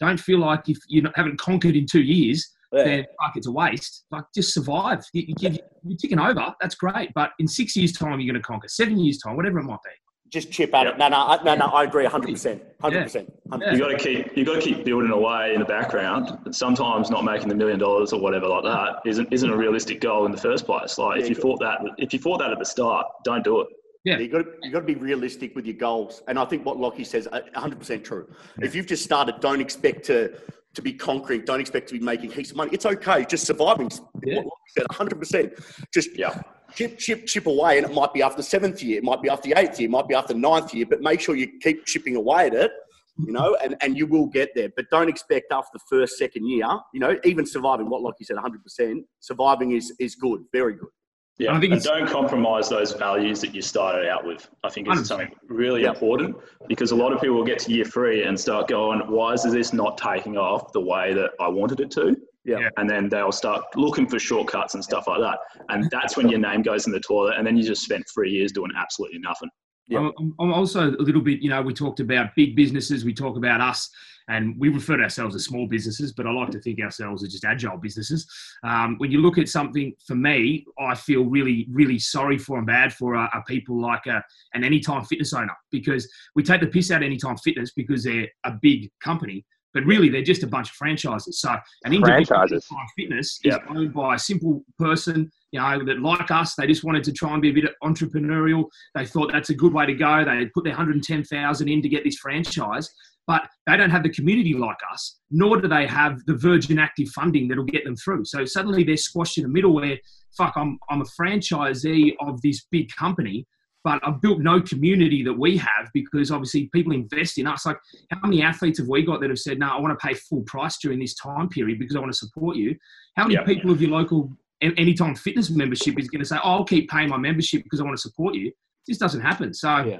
don't 0.00 0.18
feel 0.20 0.38
like 0.38 0.68
if 0.68 0.78
you 0.88 1.02
haven't 1.14 1.38
conquered 1.38 1.74
in 1.76 1.86
two 1.86 2.02
years, 2.02 2.48
Yeah. 2.74 2.84
then 2.84 3.04
fuck, 3.20 3.36
it's 3.36 3.46
a 3.46 3.52
waste. 3.52 4.04
Like 4.10 4.24
just 4.34 4.52
survive. 4.54 5.04
You, 5.12 5.22
you, 5.28 5.34
you- 5.50 5.58
you're 5.86 5.98
ticking 5.98 6.18
over. 6.18 6.54
That's 6.62 6.74
great. 6.74 7.10
But 7.14 7.32
in 7.38 7.46
six 7.46 7.76
years' 7.76 7.92
time, 7.92 8.18
you're 8.20 8.32
going 8.32 8.40
to 8.42 8.46
conquer. 8.46 8.68
Seven 8.68 8.98
years' 8.98 9.18
time, 9.18 9.36
whatever 9.36 9.58
it 9.58 9.64
might 9.64 9.78
be. 9.84 9.90
Just 10.30 10.50
chip 10.50 10.74
at 10.74 10.86
it. 10.86 10.96
No, 10.98 11.08
no, 11.08 11.38
no, 11.44 11.54
no. 11.54 11.66
I 11.66 11.84
agree 11.84 12.06
100%. 12.06 12.60
100%. 12.82 13.30
100%. 13.50 13.72
You 13.72 13.78
got 13.78 13.88
to 13.88 13.96
keep 13.98 14.36
you 14.36 14.44
got 14.44 14.54
to 14.54 14.60
keep 14.60 14.84
building 14.84 15.10
away 15.10 15.52
in 15.54 15.60
the 15.60 15.66
background. 15.66 16.36
And 16.46 16.56
sometimes 16.56 17.10
not 17.10 17.24
making 17.24 17.48
the 17.48 17.54
million 17.54 17.78
dollars 17.78 18.12
or 18.14 18.20
whatever 18.20 18.48
like 18.48 18.64
that 18.64 19.00
isn't 19.08 19.30
isn't 19.32 19.48
a 19.50 19.56
realistic 19.56 20.00
goal 20.00 20.24
in 20.26 20.32
the 20.32 20.38
first 20.38 20.64
place. 20.66 20.96
Like 20.98 21.20
if 21.20 21.28
you 21.28 21.34
thought 21.34 21.60
that 21.60 21.80
if 21.98 22.12
you 22.14 22.18
thought 22.18 22.38
that 22.38 22.50
at 22.50 22.58
the 22.58 22.64
start, 22.64 23.06
don't 23.24 23.44
do 23.44 23.60
it. 23.60 23.68
Yeah. 24.04 24.18
You 24.18 24.28
got 24.28 24.38
to 24.38 24.46
you 24.62 24.72
got 24.72 24.80
to 24.80 24.86
be 24.86 24.96
realistic 24.96 25.54
with 25.54 25.66
your 25.66 25.76
goals, 25.76 26.22
and 26.26 26.38
I 26.38 26.44
think 26.46 26.64
what 26.66 26.78
Lockie 26.78 27.04
says, 27.04 27.28
uh, 27.30 27.40
100% 27.54 28.02
true. 28.04 28.26
If 28.60 28.74
you've 28.74 28.86
just 28.86 29.04
started, 29.04 29.36
don't 29.40 29.60
expect 29.60 30.04
to 30.06 30.34
to 30.74 30.82
be 30.82 30.92
conquering. 30.92 31.42
Don't 31.44 31.60
expect 31.60 31.88
to 31.88 31.94
be 31.98 32.04
making 32.04 32.30
heaps 32.30 32.50
of 32.50 32.56
money. 32.56 32.70
It's 32.72 32.86
okay, 32.86 33.24
just 33.24 33.46
surviving. 33.46 33.90
Yeah. 34.24 34.36
What 34.36 34.46
Lockie 34.46 34.70
said, 34.76 34.86
100%. 34.90 35.90
Just 35.92 36.16
Yeah. 36.16 36.42
chip, 36.74 36.98
chip, 36.98 37.26
chip 37.26 37.46
away, 37.46 37.78
and 37.78 37.86
it 37.86 37.94
might 37.94 38.12
be 38.12 38.22
after 38.22 38.38
the 38.38 38.42
seventh 38.42 38.82
year, 38.82 38.98
it 38.98 39.04
might 39.04 39.22
be 39.22 39.28
after 39.28 39.48
the 39.48 39.58
eighth 39.58 39.78
year, 39.78 39.88
it 39.88 39.92
might 39.92 40.08
be 40.08 40.14
after 40.14 40.32
the 40.32 40.40
ninth 40.40 40.74
year, 40.74 40.86
but 40.86 41.00
make 41.00 41.20
sure 41.20 41.36
you 41.36 41.48
keep 41.60 41.84
chipping 41.86 42.16
away 42.16 42.46
at 42.46 42.54
it. 42.54 42.72
You 43.16 43.30
know, 43.30 43.56
and, 43.62 43.76
and 43.80 43.96
you 43.96 44.08
will 44.08 44.26
get 44.26 44.50
there, 44.56 44.70
but 44.74 44.86
don't 44.90 45.08
expect 45.08 45.52
after 45.52 45.70
the 45.74 45.80
first, 45.88 46.18
second 46.18 46.48
year, 46.48 46.66
you 46.92 46.98
know, 46.98 47.16
even 47.22 47.46
surviving 47.46 47.88
what 47.88 48.02
like 48.02 48.14
you 48.18 48.26
said, 48.26 48.36
100%, 48.36 49.04
surviving 49.20 49.70
is, 49.70 49.92
is 50.00 50.16
good, 50.16 50.40
very 50.52 50.74
good. 50.74 50.88
Yeah, 51.38 51.52
I 51.56 51.60
think 51.60 51.72
and 51.72 51.82
don't 51.82 52.06
compromise 52.08 52.68
those 52.68 52.92
values 52.92 53.40
that 53.40 53.52
you 53.54 53.60
started 53.60 54.08
out 54.08 54.24
with. 54.24 54.48
I 54.62 54.68
think 54.70 54.86
it's 54.88 55.08
something 55.08 55.32
really 55.48 55.82
Yeah. 55.82 55.90
important 55.90 56.36
because 56.68 56.92
a 56.92 56.96
lot 56.96 57.12
of 57.12 57.20
people 57.20 57.34
will 57.36 57.44
get 57.44 57.58
to 57.60 57.72
year 57.72 57.84
three 57.84 58.22
and 58.22 58.38
start 58.38 58.68
going, 58.68 59.00
"Why 59.10 59.32
is 59.32 59.42
this 59.42 59.72
not 59.72 59.98
taking 59.98 60.38
off 60.38 60.72
the 60.72 60.80
way 60.80 61.12
that 61.14 61.32
I 61.40 61.48
wanted 61.48 61.80
it 61.80 61.90
to?" 61.92 62.16
Yeah. 62.44 62.58
Yeah. 62.60 62.68
And 62.76 62.88
then 62.88 63.08
they'll 63.08 63.32
start 63.32 63.64
looking 63.74 64.06
for 64.06 64.18
shortcuts 64.20 64.74
and 64.74 64.84
stuff 64.84 65.08
like 65.08 65.20
that, 65.20 65.38
and 65.70 65.90
that's 65.90 66.16
when 66.16 66.28
your 66.28 66.38
name 66.38 66.62
goes 66.62 66.86
in 66.86 66.92
the 66.92 67.00
toilet, 67.00 67.34
and 67.36 67.44
then 67.46 67.56
you 67.56 67.64
just 67.64 67.82
spent 67.82 68.04
three 68.14 68.30
years 68.30 68.52
doing 68.52 68.70
absolutely 68.76 69.18
nothing. 69.18 69.48
Yeah. 69.88 69.98
I'm- 70.00 70.12
I'm, 70.18 70.34
I'm 70.38 70.52
also 70.54 70.90
a 70.92 71.02
little 71.02 71.20
bit, 71.20 71.40
you 71.40 71.50
know, 71.50 71.60
we 71.62 71.74
talked 71.74 72.00
about 72.00 72.34
big 72.36 72.54
businesses, 72.54 73.04
we 73.04 73.12
talk 73.12 73.36
about 73.36 73.60
us, 73.60 73.90
and 74.28 74.54
we 74.58 74.68
refer 74.68 74.96
to 74.96 75.02
ourselves 75.02 75.34
as 75.34 75.44
small 75.44 75.66
businesses, 75.66 76.12
but 76.12 76.26
I 76.26 76.32
like 76.32 76.50
to 76.50 76.60
think 76.60 76.80
ourselves 76.80 77.22
as 77.22 77.32
just 77.32 77.44
agile 77.44 77.76
businesses. 77.76 78.26
Um, 78.62 78.96
when 78.98 79.10
you 79.10 79.18
look 79.18 79.38
at 79.38 79.48
something, 79.48 79.92
for 80.06 80.14
me, 80.14 80.64
I 80.78 80.94
feel 80.94 81.24
really, 81.24 81.66
really 81.70 81.98
sorry 81.98 82.38
for 82.38 82.58
and 82.58 82.66
bad 82.66 82.92
for 82.92 83.16
uh, 83.16 83.28
are 83.32 83.44
people 83.44 83.80
like 83.80 84.06
a, 84.06 84.22
an 84.54 84.64
Anytime 84.64 85.04
Fitness 85.04 85.32
owner 85.32 85.54
because 85.70 86.10
we 86.34 86.42
take 86.42 86.60
the 86.60 86.66
piss 86.66 86.90
out 86.90 87.02
of 87.02 87.06
Anytime 87.06 87.36
Fitness 87.38 87.72
because 87.72 88.04
they're 88.04 88.28
a 88.44 88.52
big 88.62 88.90
company. 89.02 89.44
But 89.74 89.84
really, 89.86 90.08
they're 90.08 90.22
just 90.22 90.44
a 90.44 90.46
bunch 90.46 90.70
of 90.70 90.76
franchises. 90.76 91.40
So, 91.40 91.50
an 91.84 91.92
individual 91.92 92.24
Franchises. 92.24 92.64
Anytime 92.70 92.86
Fitness 92.96 93.40
is 93.42 93.56
owned 93.68 93.92
by 93.92 94.14
a 94.14 94.18
simple 94.20 94.64
person, 94.78 95.28
you 95.54 95.60
know, 95.60 95.84
that 95.84 96.00
like 96.00 96.32
us, 96.32 96.56
they 96.56 96.66
just 96.66 96.82
wanted 96.82 97.04
to 97.04 97.12
try 97.12 97.32
and 97.32 97.40
be 97.40 97.50
a 97.50 97.52
bit 97.52 97.64
entrepreneurial. 97.80 98.64
They 98.96 99.06
thought 99.06 99.30
that's 99.30 99.50
a 99.50 99.54
good 99.54 99.72
way 99.72 99.86
to 99.86 99.94
go. 99.94 100.24
They 100.24 100.46
put 100.46 100.64
their 100.64 100.72
110,000 100.72 101.68
in 101.68 101.80
to 101.80 101.88
get 101.88 102.02
this 102.02 102.16
franchise, 102.16 102.92
but 103.28 103.42
they 103.68 103.76
don't 103.76 103.90
have 103.90 104.02
the 104.02 104.10
community 104.10 104.54
like 104.54 104.78
us, 104.92 105.20
nor 105.30 105.60
do 105.60 105.68
they 105.68 105.86
have 105.86 106.18
the 106.26 106.34
Virgin 106.34 106.80
Active 106.80 107.08
funding 107.10 107.46
that'll 107.46 107.62
get 107.62 107.84
them 107.84 107.94
through. 107.94 108.24
So 108.24 108.44
suddenly 108.44 108.82
they're 108.82 108.96
squashed 108.96 109.38
in 109.38 109.44
the 109.44 109.48
middle 109.48 109.72
where, 109.72 109.96
fuck, 110.36 110.54
I'm, 110.56 110.76
I'm 110.90 111.02
a 111.02 111.04
franchisee 111.04 112.14
of 112.18 112.42
this 112.42 112.66
big 112.72 112.90
company, 112.90 113.46
but 113.84 114.00
I've 114.04 114.20
built 114.20 114.40
no 114.40 114.60
community 114.60 115.22
that 115.22 115.38
we 115.38 115.56
have 115.58 115.88
because 115.94 116.32
obviously 116.32 116.68
people 116.72 116.92
invest 116.92 117.38
in 117.38 117.46
us. 117.46 117.64
Like, 117.64 117.76
how 118.10 118.18
many 118.26 118.42
athletes 118.42 118.80
have 118.80 118.88
we 118.88 119.04
got 119.04 119.20
that 119.20 119.30
have 119.30 119.38
said, 119.38 119.60
no, 119.60 119.68
I 119.68 119.78
want 119.80 119.96
to 119.96 120.04
pay 120.04 120.14
full 120.14 120.42
price 120.42 120.78
during 120.78 120.98
this 120.98 121.14
time 121.14 121.48
period 121.48 121.78
because 121.78 121.94
I 121.94 122.00
want 122.00 122.10
to 122.10 122.18
support 122.18 122.56
you? 122.56 122.74
How 123.14 123.22
many 123.22 123.34
Yeah. 123.34 123.44
people 123.44 123.70
of 123.70 123.80
your 123.80 123.92
local 123.92 124.36
a- 124.64 124.78
anytime 124.80 125.14
fitness 125.14 125.50
membership 125.50 125.98
is 125.98 126.08
going 126.08 126.20
to 126.20 126.26
say, 126.26 126.36
oh, 126.42 126.50
I'll 126.50 126.64
keep 126.64 126.88
paying 126.90 127.08
my 127.08 127.16
membership 127.18 127.62
because 127.62 127.80
I 127.80 127.84
want 127.84 127.96
to 127.96 128.00
support 128.02 128.34
you? 128.34 128.52
This 128.86 128.98
doesn't 128.98 129.20
happen. 129.20 129.52
So 129.54 129.76
Yeah. 129.78 129.98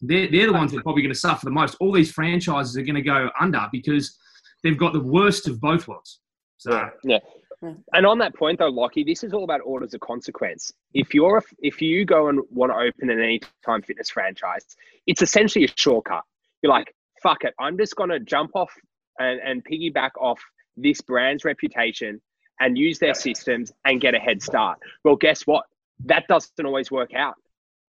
they're, 0.00 0.30
they're 0.30 0.46
the 0.46 0.52
ones 0.52 0.72
that 0.72 0.78
are 0.78 0.82
probably 0.82 1.02
going 1.02 1.14
to 1.14 1.18
suffer 1.18 1.44
the 1.44 1.50
most. 1.50 1.76
All 1.80 1.92
these 1.92 2.10
franchises 2.12 2.76
are 2.76 2.82
going 2.82 2.94
to 2.94 3.02
go 3.02 3.30
under 3.40 3.66
because 3.72 4.18
they've 4.62 4.78
got 4.78 4.92
the 4.92 5.00
worst 5.00 5.48
of 5.48 5.60
both 5.60 5.88
worlds. 5.88 6.20
So 6.58 6.88
yeah. 7.04 7.18
And 7.92 8.06
on 8.06 8.18
that 8.18 8.36
point, 8.36 8.60
though, 8.60 8.68
Lockie, 8.68 9.02
this 9.02 9.24
is 9.24 9.32
all 9.32 9.42
about 9.44 9.60
orders 9.64 9.92
of 9.92 10.00
consequence. 10.00 10.72
If 10.94 11.12
you're 11.12 11.38
a, 11.38 11.42
if 11.58 11.82
you 11.82 12.04
go 12.04 12.28
and 12.28 12.40
want 12.50 12.70
to 12.70 12.76
open 12.76 13.10
an 13.10 13.20
anytime 13.20 13.82
fitness 13.82 14.10
franchise, 14.10 14.64
it's 15.08 15.22
essentially 15.22 15.64
a 15.64 15.68
shortcut. 15.74 16.22
You're 16.62 16.70
like, 16.72 16.94
fuck 17.20 17.42
it, 17.42 17.54
I'm 17.58 17.76
just 17.76 17.96
gonna 17.96 18.20
jump 18.20 18.52
off 18.54 18.72
and, 19.18 19.40
and 19.40 19.64
piggyback 19.64 20.10
off 20.20 20.40
this 20.76 21.00
brand's 21.00 21.44
reputation 21.44 22.20
and 22.60 22.76
use 22.78 22.98
their 22.98 23.14
systems 23.14 23.72
and 23.84 24.00
get 24.00 24.14
a 24.14 24.18
head 24.18 24.42
start. 24.42 24.78
Well, 25.04 25.16
guess 25.16 25.42
what? 25.46 25.64
That 26.04 26.24
doesn't 26.28 26.64
always 26.64 26.90
work 26.90 27.14
out 27.14 27.34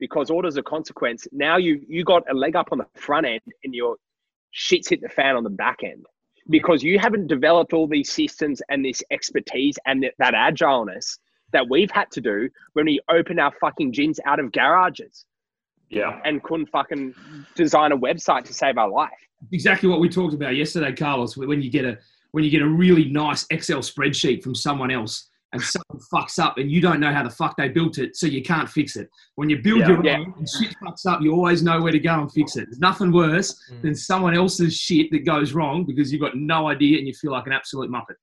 because 0.00 0.31
orders 0.31 0.57
of 0.57 0.64
consequence. 0.64 1.26
Now 1.33 1.57
you 1.57 1.85
you 1.88 2.04
got 2.04 2.22
a 2.31 2.35
leg 2.35 2.57
up 2.57 2.68
on 2.72 2.78
the 2.78 2.87
front 2.94 3.26
end 3.26 3.40
and 3.64 3.74
your 3.74 3.96
shit's 4.50 4.88
hit 4.88 5.00
the 5.00 5.09
fan 5.09 5.37
on 5.37 5.44
the 5.44 5.50
back 5.50 5.78
end 5.85 6.07
because 6.50 6.83
you 6.83 6.98
haven't 6.98 7.26
developed 7.26 7.72
all 7.74 7.87
these 7.87 8.11
systems 8.11 8.62
and 8.70 8.83
this 8.85 9.02
expertise 9.11 9.76
and 9.87 10.02
that, 10.02 10.14
that 10.18 10.33
agileness 10.35 11.18
that 11.52 11.68
we've 11.68 11.90
had 11.90 12.11
to 12.12 12.20
do 12.20 12.48
when 12.72 12.87
we 12.87 13.00
opened 13.11 13.38
our 13.40 13.52
fucking 13.61 13.92
gyms 13.92 14.18
out 14.24 14.38
of 14.40 14.50
garages 14.52 15.26
Yeah, 15.90 16.20
and 16.24 16.42
couldn't 16.42 16.70
fucking 16.70 17.14
design 17.54 17.92
a 17.92 17.98
website 17.98 18.44
to 18.44 18.54
save 18.54 18.78
our 18.78 18.88
life. 18.88 19.11
exactly 19.52 19.88
what 19.90 20.00
we 20.00 20.09
talked 20.09 20.33
about 20.35 20.57
yesterday, 20.57 20.92
Carlos. 20.94 21.37
When 21.37 21.61
you 21.62 21.70
get 21.70 21.85
a 21.85 21.98
when 22.33 22.44
you 22.44 22.50
get 22.50 22.62
a 22.62 22.68
really 22.68 23.06
nice 23.10 23.46
Excel 23.50 23.81
spreadsheet 23.81 24.42
from 24.42 24.54
someone 24.54 24.90
else 24.90 25.29
and 25.52 25.62
someone 25.62 25.98
fucks 26.12 26.38
up 26.38 26.58
and 26.58 26.70
you 26.70 26.79
don't 26.81 27.00
know 27.00 27.10
how 27.10 27.22
the 27.22 27.31
fuck 27.31 27.56
they 27.56 27.68
built 27.68 27.96
it, 27.96 28.14
so 28.16 28.26
you 28.26 28.42
can't 28.42 28.68
fix 28.68 28.96
it. 28.96 29.08
When 29.37 29.48
you 29.48 29.56
build 29.62 29.81
Yeah. 29.81 29.88
your 29.88 30.04
Yeah. 30.04 30.18
own 30.18 30.35
and 30.37 30.46
shit 30.48 30.74
fucks 30.83 31.06
up, 31.06 31.22
you 31.22 31.33
always 31.33 31.62
know 31.62 31.81
where 31.81 31.92
to 31.92 31.98
go 31.98 32.20
and 32.20 32.31
fix 32.31 32.56
it. 32.56 32.66
There's 32.66 32.81
nothing 32.81 33.12
worse 33.12 33.58
Mm. 33.72 33.83
than 33.83 33.94
someone 33.94 34.35
else's 34.37 34.76
shit 34.76 35.10
that 35.12 35.24
goes 35.24 35.54
wrong 35.54 35.87
because 35.87 36.12
you've 36.12 36.20
got 36.20 36.37
no 36.37 36.68
idea 36.68 36.98
and 36.98 37.06
you 37.06 37.14
feel 37.14 37.33
like 37.33 37.46
an 37.46 37.52
absolute 37.54 37.90
muppet. 37.90 38.16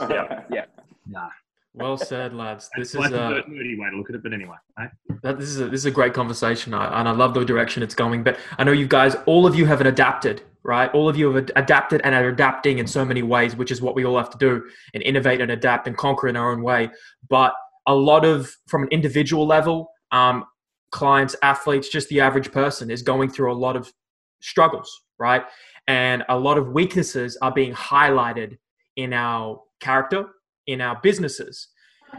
yeah. 0.10 0.44
Yeah. 0.48 0.64
Nah, 1.08 1.28
Well 1.74 1.96
said, 1.96 2.34
lads. 2.34 2.70
This 2.76 2.94
is 2.94 3.00
that's 3.00 3.12
uh, 3.14 3.42
a 3.46 3.50
nerdy 3.50 3.76
way 3.78 3.90
to 3.90 3.96
look 3.96 4.10
at 4.10 4.14
it, 4.16 4.22
but 4.22 4.32
anyway. 4.32 4.56
eh? 4.80 4.86
That, 5.24 5.38
this 5.40 5.48
is 5.48 5.60
a, 5.60 5.64
this 5.66 5.80
is 5.80 5.86
a 5.86 5.90
great 5.90 6.14
conversation, 6.14 6.72
I, 6.74 7.00
and 7.00 7.08
I 7.08 7.12
love 7.12 7.34
the 7.34 7.44
direction 7.44 7.82
it's 7.82 7.94
going. 7.96 8.22
But 8.22 8.38
I 8.58 8.64
know 8.64 8.72
you 8.72 8.86
guys, 8.86 9.16
all 9.26 9.44
of 9.46 9.56
you 9.56 9.66
haven't 9.66 9.86
adapted, 9.88 10.42
right? 10.62 10.92
All 10.92 11.08
of 11.08 11.16
you 11.16 11.32
have 11.32 11.50
adapted 11.56 12.00
and 12.04 12.14
are 12.14 12.28
adapting 12.28 12.78
in 12.78 12.86
so 12.86 13.04
many 13.04 13.22
ways, 13.22 13.56
which 13.56 13.70
is 13.70 13.80
what 13.80 13.94
we 13.94 14.04
all 14.04 14.16
have 14.16 14.30
to 14.30 14.38
do 14.38 14.62
and 14.94 15.02
innovate 15.02 15.40
and 15.40 15.50
adapt 15.50 15.86
and 15.86 15.96
conquer 15.96 16.28
in 16.28 16.36
our 16.36 16.52
own 16.52 16.62
way. 16.62 16.90
But 17.28 17.54
a 17.86 17.94
lot 17.94 18.24
of, 18.24 18.54
from 18.66 18.82
an 18.82 18.88
individual 18.90 19.46
level, 19.46 19.90
um, 20.12 20.44
clients, 20.90 21.36
athletes, 21.42 21.88
just 21.88 22.08
the 22.08 22.20
average 22.20 22.52
person 22.52 22.90
is 22.90 23.02
going 23.02 23.30
through 23.30 23.52
a 23.52 23.54
lot 23.54 23.76
of 23.76 23.92
struggles, 24.40 25.02
right? 25.18 25.44
And 25.86 26.24
a 26.28 26.38
lot 26.38 26.58
of 26.58 26.68
weaknesses 26.68 27.38
are 27.40 27.52
being 27.52 27.72
highlighted 27.72 28.58
in 28.96 29.12
our 29.12 29.62
character, 29.80 30.26
in 30.66 30.80
our 30.80 31.00
businesses, 31.02 31.68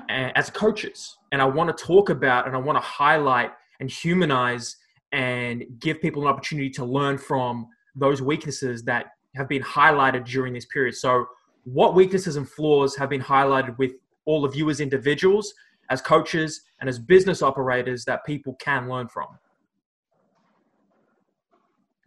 as 0.10 0.50
coaches. 0.50 1.16
And 1.32 1.42
I 1.42 1.46
want 1.46 1.76
to 1.76 1.84
talk 1.84 2.10
about 2.10 2.48
and 2.48 2.56
I 2.56 2.60
want 2.60 2.78
to 2.78 2.82
highlight 2.82 3.52
and 3.80 3.90
humanize 3.90 4.78
and 5.12 5.64
give 5.80 6.02
people 6.02 6.24
an 6.24 6.28
opportunity 6.28 6.70
to 6.72 6.86
learn 6.86 7.18
from 7.18 7.68
those 7.96 8.22
weaknesses 8.22 8.84
that 8.84 9.08
have 9.36 9.48
been 9.48 9.62
highlighted 9.62 10.26
during 10.26 10.54
this 10.54 10.66
period. 10.66 10.96
So, 10.96 11.26
what 11.64 11.94
weaknesses 11.94 12.36
and 12.38 12.50
flaws 12.50 12.96
have 12.96 13.10
been 13.10 13.22
highlighted 13.22 13.78
with 13.78 13.94
all 14.26 14.44
of 14.46 14.56
you 14.56 14.70
as 14.70 14.80
individuals, 14.80 15.54
as 15.90 16.02
coaches, 16.02 16.62
and 16.80 16.90
as 16.90 16.98
business 16.98 17.42
operators 17.42 18.04
that 18.06 18.26
people 18.26 18.56
can 18.60 18.90
learn 18.90 19.08
from? 19.08 19.28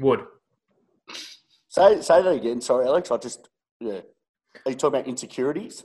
Wood. 0.01 0.25
Say, 1.69 2.01
say 2.01 2.23
that 2.23 2.31
again. 2.31 2.61
Sorry, 2.61 2.87
Alex. 2.87 3.11
I 3.11 3.17
just, 3.17 3.49
yeah. 3.81 4.01
Are 4.67 4.71
you 4.71 4.75
talking 4.75 4.99
about 5.01 5.09
insecurities? 5.09 5.83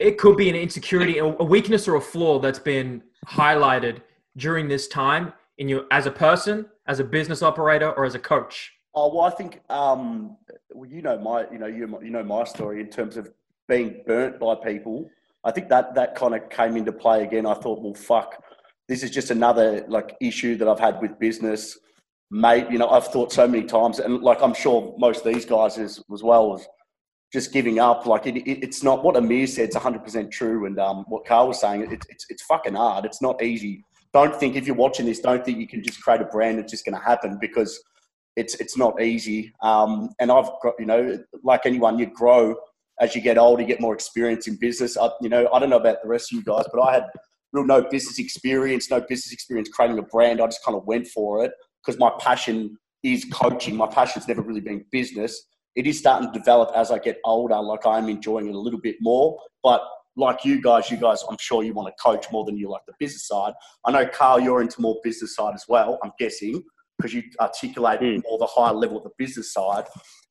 It 0.00 0.16
could 0.16 0.36
be 0.36 0.48
an 0.48 0.54
insecurity, 0.54 1.18
a 1.18 1.26
weakness, 1.26 1.88
or 1.88 1.96
a 1.96 2.00
flaw 2.00 2.38
that's 2.38 2.58
been 2.58 3.02
highlighted 3.26 4.00
during 4.36 4.68
this 4.68 4.88
time 4.88 5.32
in 5.58 5.68
you 5.68 5.86
as 5.90 6.06
a 6.06 6.10
person, 6.10 6.66
as 6.86 7.00
a 7.00 7.04
business 7.04 7.42
operator, 7.42 7.92
or 7.92 8.04
as 8.04 8.14
a 8.14 8.18
coach. 8.18 8.72
Oh 8.94 9.14
well, 9.14 9.24
I 9.24 9.30
think 9.30 9.60
um, 9.68 10.36
well, 10.72 10.88
you 10.88 11.02
know 11.02 11.18
my, 11.18 11.46
you 11.52 11.58
know 11.58 11.66
you, 11.66 11.98
you 12.02 12.10
know 12.10 12.22
my 12.22 12.44
story 12.44 12.80
in 12.80 12.88
terms 12.88 13.16
of 13.16 13.30
being 13.68 14.02
burnt 14.06 14.40
by 14.40 14.54
people. 14.54 15.10
I 15.44 15.50
think 15.50 15.68
that 15.68 15.94
that 15.94 16.14
kind 16.14 16.34
of 16.34 16.48
came 16.50 16.76
into 16.76 16.92
play 16.92 17.22
again. 17.22 17.46
I 17.46 17.54
thought, 17.54 17.80
well, 17.80 17.94
fuck, 17.94 18.42
this 18.88 19.02
is 19.02 19.10
just 19.10 19.30
another 19.30 19.84
like 19.88 20.16
issue 20.20 20.56
that 20.56 20.68
I've 20.68 20.80
had 20.80 21.00
with 21.00 21.18
business, 21.18 21.78
mate. 22.30 22.66
You 22.70 22.78
know, 22.78 22.88
I've 22.88 23.06
thought 23.08 23.32
so 23.32 23.46
many 23.46 23.64
times, 23.64 23.98
and 23.98 24.22
like 24.22 24.42
I'm 24.42 24.54
sure 24.54 24.94
most 24.98 25.24
of 25.24 25.32
these 25.32 25.44
guys 25.44 25.76
is 25.78 26.02
as 26.12 26.22
well 26.22 26.54
as 26.54 26.66
just 27.32 27.52
giving 27.52 27.78
up. 27.78 28.06
Like 28.06 28.26
it, 28.26 28.36
it, 28.36 28.62
it's 28.62 28.82
not 28.82 29.04
what 29.04 29.16
Amir 29.16 29.46
said. 29.46 29.66
It's 29.66 29.76
100 29.76 30.02
percent 30.02 30.30
true, 30.30 30.66
and 30.66 30.78
um, 30.78 31.04
what 31.08 31.26
Carl 31.26 31.48
was 31.48 31.60
saying. 31.60 31.82
It, 31.82 32.04
it's 32.08 32.26
it's 32.28 32.42
fucking 32.44 32.74
hard. 32.74 33.04
It's 33.04 33.20
not 33.20 33.42
easy. 33.42 33.84
Don't 34.12 34.34
think 34.34 34.56
if 34.56 34.66
you're 34.66 34.76
watching 34.76 35.06
this, 35.06 35.20
don't 35.20 35.44
think 35.44 35.58
you 35.58 35.68
can 35.68 35.82
just 35.82 36.02
create 36.02 36.20
a 36.20 36.24
brand. 36.24 36.58
It's 36.58 36.70
just 36.70 36.84
going 36.84 36.98
to 36.98 37.04
happen 37.04 37.38
because 37.40 37.80
it's 38.36 38.54
it's 38.56 38.76
not 38.76 39.00
easy. 39.02 39.52
Um, 39.62 40.10
and 40.20 40.30
I've 40.30 40.48
got 40.62 40.74
you 40.78 40.86
know, 40.86 41.18
like 41.42 41.66
anyone, 41.66 41.98
you 41.98 42.06
grow 42.06 42.56
as 43.00 43.14
you 43.14 43.20
get 43.20 43.38
older, 43.38 43.62
you 43.62 43.68
get 43.68 43.80
more 43.80 43.94
experience 43.94 44.48
in 44.48 44.56
business. 44.56 44.96
I, 44.96 45.10
you 45.20 45.28
know, 45.28 45.48
I 45.52 45.58
don't 45.58 45.70
know 45.70 45.76
about 45.76 46.02
the 46.02 46.08
rest 46.08 46.32
of 46.32 46.38
you 46.38 46.44
guys, 46.44 46.64
but 46.72 46.80
I 46.80 46.94
had 46.94 47.04
real 47.52 47.64
no 47.64 47.82
business 47.82 48.18
experience, 48.18 48.90
no 48.90 49.00
business 49.00 49.32
experience 49.32 49.68
creating 49.68 49.98
a 49.98 50.02
brand. 50.02 50.40
I 50.40 50.46
just 50.46 50.64
kind 50.64 50.76
of 50.76 50.84
went 50.86 51.06
for 51.06 51.44
it 51.44 51.52
because 51.84 51.98
my 51.98 52.10
passion 52.18 52.76
is 53.02 53.24
coaching. 53.32 53.76
My 53.76 53.86
passion's 53.86 54.26
never 54.26 54.42
really 54.42 54.60
been 54.60 54.84
business 54.90 55.44
it 55.78 55.86
is 55.86 55.96
starting 55.96 56.32
to 56.32 56.36
develop 56.36 56.72
as 56.74 56.90
I 56.90 56.98
get 56.98 57.18
older. 57.24 57.56
Like 57.60 57.86
I'm 57.86 58.08
enjoying 58.08 58.48
it 58.48 58.54
a 58.54 58.58
little 58.58 58.80
bit 58.80 58.96
more. 59.00 59.38
But 59.62 59.80
like 60.18 60.44
you 60.44 60.60
guys, 60.60 60.90
you 60.90 60.96
guys, 60.96 61.22
I'm 61.30 61.36
sure 61.38 61.62
you 61.62 61.72
want 61.72 61.88
to 61.88 62.02
coach 62.02 62.26
more 62.32 62.44
than 62.44 62.56
you 62.56 62.68
like 62.68 62.82
the 62.86 62.92
business 62.98 63.26
side. 63.26 63.54
I 63.84 63.92
know, 63.92 64.06
Carl, 64.06 64.40
you're 64.40 64.60
into 64.60 64.80
more 64.80 64.96
business 65.02 65.34
side 65.34 65.54
as 65.54 65.64
well. 65.68 65.98
I'm 66.02 66.12
guessing 66.18 66.62
because 66.98 67.14
you 67.14 67.22
articulate 67.40 68.00
mm. 68.00 68.22
more 68.28 68.38
the 68.38 68.46
higher 68.46 68.74
level 68.74 68.98
of 68.98 69.04
the 69.04 69.10
business 69.16 69.52
side. 69.52 69.84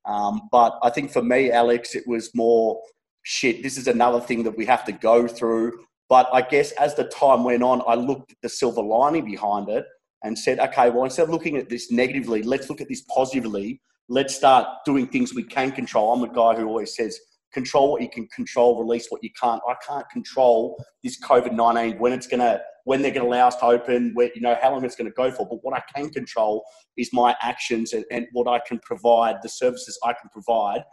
Um, 0.05 0.49
but 0.51 0.77
I 0.83 0.89
think 0.89 1.11
for 1.11 1.21
me, 1.23 1.51
Alex, 1.51 1.95
it 1.95 2.05
was 2.05 2.35
more 2.35 2.81
shit. 3.23 3.63
This 3.63 3.77
is 3.77 3.88
another 3.88 4.19
thing 4.19 4.43
that 4.43 4.57
we 4.57 4.65
have 4.65 4.83
to 4.85 4.91
go 4.91 5.27
through. 5.27 5.79
But 6.09 6.27
I 6.33 6.41
guess 6.41 6.71
as 6.73 6.95
the 6.95 7.05
time 7.05 7.45
went 7.45 7.63
on, 7.63 7.81
I 7.88 7.95
looked 7.95 8.31
at 8.33 8.38
the 8.43 8.49
silver 8.49 8.81
lining 8.81 9.25
behind 9.25 9.69
it 9.69 9.85
and 10.23 10.38
said, 10.38 10.59
okay, 10.59 10.89
well, 10.89 11.05
instead 11.05 11.23
of 11.23 11.29
looking 11.29 11.55
at 11.57 11.69
this 11.69 11.91
negatively, 11.91 12.43
let's 12.43 12.69
look 12.69 12.81
at 12.81 12.89
this 12.89 13.01
positively 13.03 13.81
let's 14.09 14.35
start 14.35 14.67
doing 14.85 15.07
things 15.07 15.33
we 15.33 15.43
can 15.43 15.71
control. 15.71 16.13
I'm 16.13 16.23
a 16.23 16.33
guy 16.33 16.55
who 16.55 16.67
always 16.67 16.95
says, 16.95 17.19
control 17.58 17.91
what 17.91 18.03
you 18.03 18.10
can 18.10 18.28
control, 18.28 18.80
release 18.80 19.08
what 19.10 19.24
you 19.24 19.32
can't. 19.39 19.60
I 19.68 19.74
can't 19.86 20.08
control 20.10 20.80
this 21.03 21.20
COVID 21.22 21.53
19 21.53 21.97
when 21.97 22.14
it's 22.14 22.28
to, 22.28 22.62
when 22.84 23.01
they're 23.01 23.12
to 23.12 23.22
allow 23.22 23.47
us 23.47 23.55
to 23.55 23.66
open, 23.66 24.12
where, 24.14 24.30
you 24.36 24.41
know, 24.41 24.55
how 24.62 24.72
long 24.72 24.86
it's 24.86 24.95
to 24.95 25.10
go 25.10 25.32
for. 25.32 25.47
But 25.49 25.64
what 25.64 25.76
I 25.76 25.82
can 25.95 26.12
control 26.12 26.64
is 26.97 27.10
my 27.14 27.36
actions 27.41 27.93
and, 27.93 28.05
and 28.12 28.28
what 28.32 28.47
I 28.47 28.60
can 28.68 28.78
provide, 28.80 29.38
the 29.41 29.49
services 29.49 29.97
I 30.03 30.14
can 30.14 30.30
provide 30.32 30.84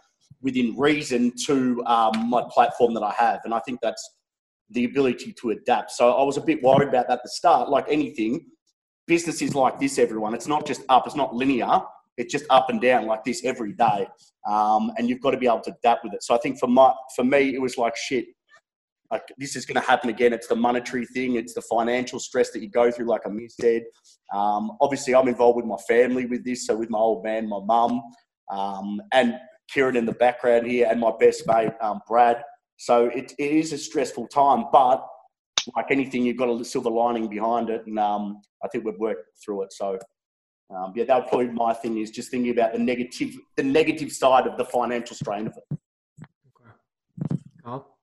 within 0.40 0.74
reason 0.78 1.32
to 1.46 1.82
um, 1.84 2.30
my 2.30 2.42
platform 2.50 2.94
that 2.94 3.02
I 3.02 3.12
have. 3.12 3.40
And 3.44 3.52
I 3.52 3.60
think 3.60 3.80
that's 3.82 4.02
the 4.70 4.86
ability 4.86 5.34
to 5.40 5.50
adapt. 5.50 5.90
So 5.90 6.12
I 6.12 6.22
was 6.22 6.38
a 6.38 6.40
bit 6.40 6.62
worried 6.62 6.88
about 6.88 7.08
that 7.08 7.18
at 7.18 7.22
the 7.22 7.28
start. 7.28 7.68
Like 7.68 7.84
anything, 7.90 8.46
businesses 9.06 9.54
like 9.54 9.78
this, 9.78 9.98
everyone. 9.98 10.32
It's 10.32 10.48
not 10.48 10.66
just 10.66 10.80
up, 10.88 11.06
it's 11.06 11.14
not 11.14 11.34
linear 11.34 11.82
it's 12.16 12.32
just 12.32 12.44
up 12.50 12.70
and 12.70 12.80
down 12.80 13.06
like 13.06 13.24
this 13.24 13.44
every 13.44 13.72
day, 13.72 14.06
um, 14.48 14.92
and 14.96 15.08
you've 15.08 15.20
got 15.20 15.32
to 15.32 15.36
be 15.36 15.46
able 15.46 15.60
to 15.62 15.74
adapt 15.82 16.04
with 16.04 16.14
it. 16.14 16.22
So 16.22 16.34
I 16.34 16.38
think 16.38 16.58
for 16.58 16.68
my 16.68 16.92
for 17.14 17.24
me, 17.24 17.54
it 17.54 17.60
was 17.60 17.76
like 17.76 17.96
shit. 17.96 18.26
Like 19.10 19.22
this 19.38 19.54
is 19.54 19.66
going 19.66 19.80
to 19.80 19.86
happen 19.86 20.10
again. 20.10 20.32
It's 20.32 20.46
the 20.46 20.56
monetary 20.56 21.06
thing. 21.06 21.36
It's 21.36 21.54
the 21.54 21.62
financial 21.62 22.18
stress 22.18 22.50
that 22.50 22.62
you 22.62 22.70
go 22.70 22.90
through, 22.90 23.06
like 23.06 23.20
I 23.26 23.30
said. 23.60 23.82
Um, 24.32 24.72
obviously, 24.80 25.14
I'm 25.14 25.28
involved 25.28 25.56
with 25.56 25.66
my 25.66 25.76
family 25.86 26.26
with 26.26 26.44
this. 26.44 26.66
So 26.66 26.76
with 26.76 26.90
my 26.90 26.98
old 26.98 27.22
man, 27.22 27.48
my 27.48 27.60
mum, 27.64 28.02
um, 28.50 29.00
and 29.12 29.34
Kieran 29.70 29.96
in 29.96 30.06
the 30.06 30.12
background 30.12 30.66
here, 30.66 30.88
and 30.90 31.00
my 31.00 31.12
best 31.18 31.46
mate, 31.46 31.72
um, 31.80 32.00
Brad. 32.08 32.42
So 32.76 33.06
it, 33.06 33.32
it 33.38 33.52
is 33.52 33.72
a 33.72 33.78
stressful 33.78 34.28
time, 34.28 34.64
but 34.72 35.06
like 35.76 35.86
anything, 35.90 36.24
you've 36.24 36.36
got 36.36 36.48
a 36.48 36.64
silver 36.64 36.90
lining 36.90 37.28
behind 37.28 37.70
it, 37.70 37.86
and 37.86 37.98
um, 37.98 38.40
I 38.64 38.68
think 38.68 38.84
we've 38.84 38.98
worked 38.98 39.26
through 39.44 39.62
it. 39.62 39.72
So 39.72 39.98
um, 40.70 40.92
yeah, 40.96 41.04
that 41.04 41.16
would 41.16 41.28
probably 41.28 41.46
be 41.46 41.52
my 41.52 41.74
thing 41.74 41.98
is 41.98 42.10
just 42.10 42.30
thinking 42.30 42.50
about 42.50 42.72
the 42.72 42.78
negative, 42.78 43.34
the 43.56 43.62
negative 43.62 44.12
side 44.12 44.46
of 44.46 44.56
the 44.56 44.64
financial 44.64 45.14
strain 45.14 45.46
of 45.46 45.56
it. 45.56 45.78
Okay. 46.60 47.40
Carl? 47.62 47.94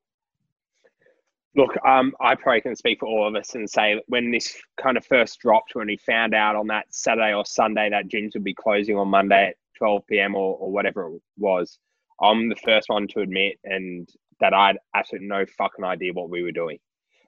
Look, 1.55 1.75
um, 1.85 2.13
I 2.21 2.35
probably 2.35 2.61
can 2.61 2.75
speak 2.75 2.99
for 2.99 3.07
all 3.07 3.27
of 3.27 3.35
us 3.35 3.55
and 3.55 3.69
say 3.69 4.01
when 4.07 4.31
this 4.31 4.55
kind 4.81 4.95
of 4.95 5.05
first 5.05 5.39
dropped, 5.39 5.75
when 5.75 5.87
we 5.87 5.97
found 5.97 6.33
out 6.33 6.55
on 6.55 6.67
that 6.67 6.85
Saturday 6.91 7.33
or 7.33 7.45
Sunday 7.45 7.89
that 7.89 8.07
gyms 8.07 8.33
would 8.35 8.43
be 8.43 8.53
closing 8.53 8.97
on 8.97 9.09
Monday 9.09 9.47
at 9.47 9.55
12 9.77 10.07
p.m. 10.07 10.35
or, 10.35 10.55
or 10.57 10.71
whatever 10.71 11.07
it 11.07 11.21
was, 11.37 11.77
I'm 12.21 12.47
the 12.47 12.55
first 12.55 12.87
one 12.87 13.07
to 13.09 13.19
admit 13.19 13.59
and 13.65 14.07
that 14.39 14.53
I 14.53 14.67
had 14.67 14.77
absolutely 14.95 15.27
no 15.27 15.45
fucking 15.57 15.83
idea 15.83 16.13
what 16.13 16.29
we 16.29 16.41
were 16.41 16.51
doing. 16.51 16.77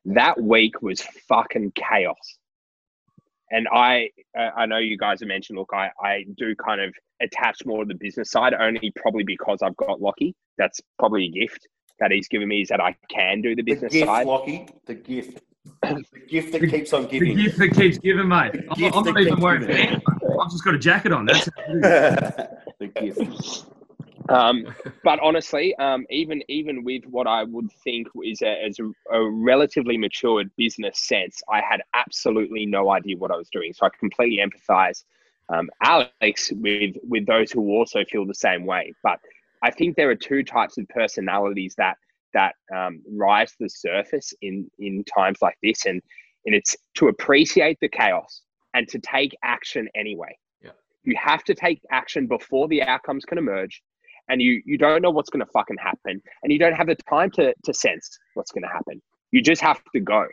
That 0.05 0.41
week 0.41 0.81
was 0.81 1.01
fucking 1.27 1.73
chaos 1.75 2.37
and 3.53 3.67
I 3.71 4.09
uh, 4.37 4.49
I 4.57 4.65
know 4.65 4.79
you 4.79 4.97
guys 4.97 5.21
have 5.21 5.27
mentioned. 5.27 5.57
Look, 5.57 5.69
I 5.73 5.89
I 6.01 6.25
do 6.37 6.55
kind 6.55 6.81
of 6.81 6.93
attach 7.21 7.65
more 7.65 7.85
to 7.85 7.87
the 7.87 7.95
business 7.95 8.31
side, 8.31 8.53
only 8.53 8.91
probably 8.95 9.23
because 9.23 9.59
I've 9.61 9.77
got 9.77 10.01
Lockie. 10.01 10.35
That's 10.57 10.81
probably 10.99 11.25
a 11.25 11.29
gift 11.29 11.67
that 11.99 12.11
he's 12.11 12.27
given 12.27 12.47
me 12.47 12.61
is 12.61 12.69
that 12.69 12.81
I 12.81 12.95
can 13.09 13.41
do 13.41 13.55
the 13.55 13.61
business 13.61 13.93
the 13.93 13.99
gift, 13.99 14.09
side. 14.09 14.27
Lockie, 14.27 14.67
the 14.87 14.95
gift, 14.95 15.41
the 15.81 16.03
gift 16.27 16.51
that 16.51 16.67
keeps 16.67 16.91
on 16.93 17.05
giving. 17.05 17.35
The 17.35 17.43
gift 17.43 17.59
that 17.59 17.69
keeps 17.69 17.97
giving, 17.99 18.27
mate. 18.27 18.55
I'm, 18.71 18.83
I'm 18.93 19.05
not 19.05 19.21
even 19.21 19.39
worried. 19.39 19.69
I've 19.69 20.51
just 20.51 20.65
got 20.65 20.73
a 20.73 20.79
jacket 20.79 21.13
on. 21.13 21.25
That's 21.25 21.45
the 21.67 22.91
gift. 22.99 23.65
Um, 24.29 24.73
but 25.03 25.19
honestly, 25.19 25.75
um, 25.75 26.05
even 26.09 26.43
even 26.47 26.83
with 26.83 27.03
what 27.05 27.27
I 27.27 27.43
would 27.43 27.71
think 27.83 28.07
is 28.23 28.41
a, 28.41 28.65
as 28.65 28.79
a, 28.79 29.15
a, 29.15 29.29
relatively 29.29 29.97
matured 29.97 30.49
business 30.57 30.99
sense, 30.99 31.41
I 31.49 31.61
had 31.61 31.81
absolutely 31.93 32.65
no 32.65 32.91
idea 32.91 33.17
what 33.17 33.31
I 33.31 33.35
was 33.35 33.49
doing. 33.49 33.73
So 33.73 33.85
I 33.85 33.89
completely 33.99 34.43
empathise, 34.43 35.03
um, 35.49 35.69
Alex, 35.81 36.51
with 36.53 36.95
with 37.03 37.25
those 37.25 37.51
who 37.51 37.71
also 37.71 38.03
feel 38.05 38.25
the 38.25 38.33
same 38.33 38.65
way. 38.65 38.93
But 39.03 39.19
I 39.61 39.71
think 39.71 39.95
there 39.95 40.09
are 40.09 40.15
two 40.15 40.43
types 40.43 40.77
of 40.77 40.87
personalities 40.89 41.75
that 41.77 41.97
that 42.33 42.55
um, 42.75 43.01
rise 43.11 43.51
to 43.51 43.57
the 43.61 43.69
surface 43.69 44.33
in 44.41 44.69
in 44.79 45.03
times 45.03 45.39
like 45.41 45.57
this, 45.61 45.85
and 45.85 46.01
and 46.45 46.55
it's 46.55 46.75
to 46.95 47.07
appreciate 47.07 47.77
the 47.81 47.89
chaos 47.89 48.41
and 48.73 48.87
to 48.89 48.99
take 48.99 49.35
action 49.43 49.87
anyway. 49.95 50.37
Yeah. 50.61 50.71
You 51.03 51.15
have 51.17 51.43
to 51.45 51.53
take 51.53 51.81
action 51.91 52.27
before 52.27 52.67
the 52.67 52.81
outcomes 52.83 53.23
can 53.23 53.37
emerge 53.37 53.81
and 54.29 54.41
you 54.41 54.61
you 54.65 54.77
don't 54.77 55.01
know 55.01 55.11
what's 55.11 55.29
going 55.29 55.45
to 55.45 55.51
fucking 55.51 55.77
happen 55.77 56.21
and 56.43 56.51
you 56.51 56.59
don't 56.59 56.73
have 56.73 56.87
the 56.87 56.95
time 57.09 57.29
to 57.31 57.53
to 57.63 57.73
sense 57.73 58.17
what's 58.35 58.51
going 58.51 58.63
to 58.63 58.69
happen 58.69 59.01
you 59.31 59.41
just 59.41 59.61
have 59.61 59.81
to 59.93 59.99
go 59.99 60.25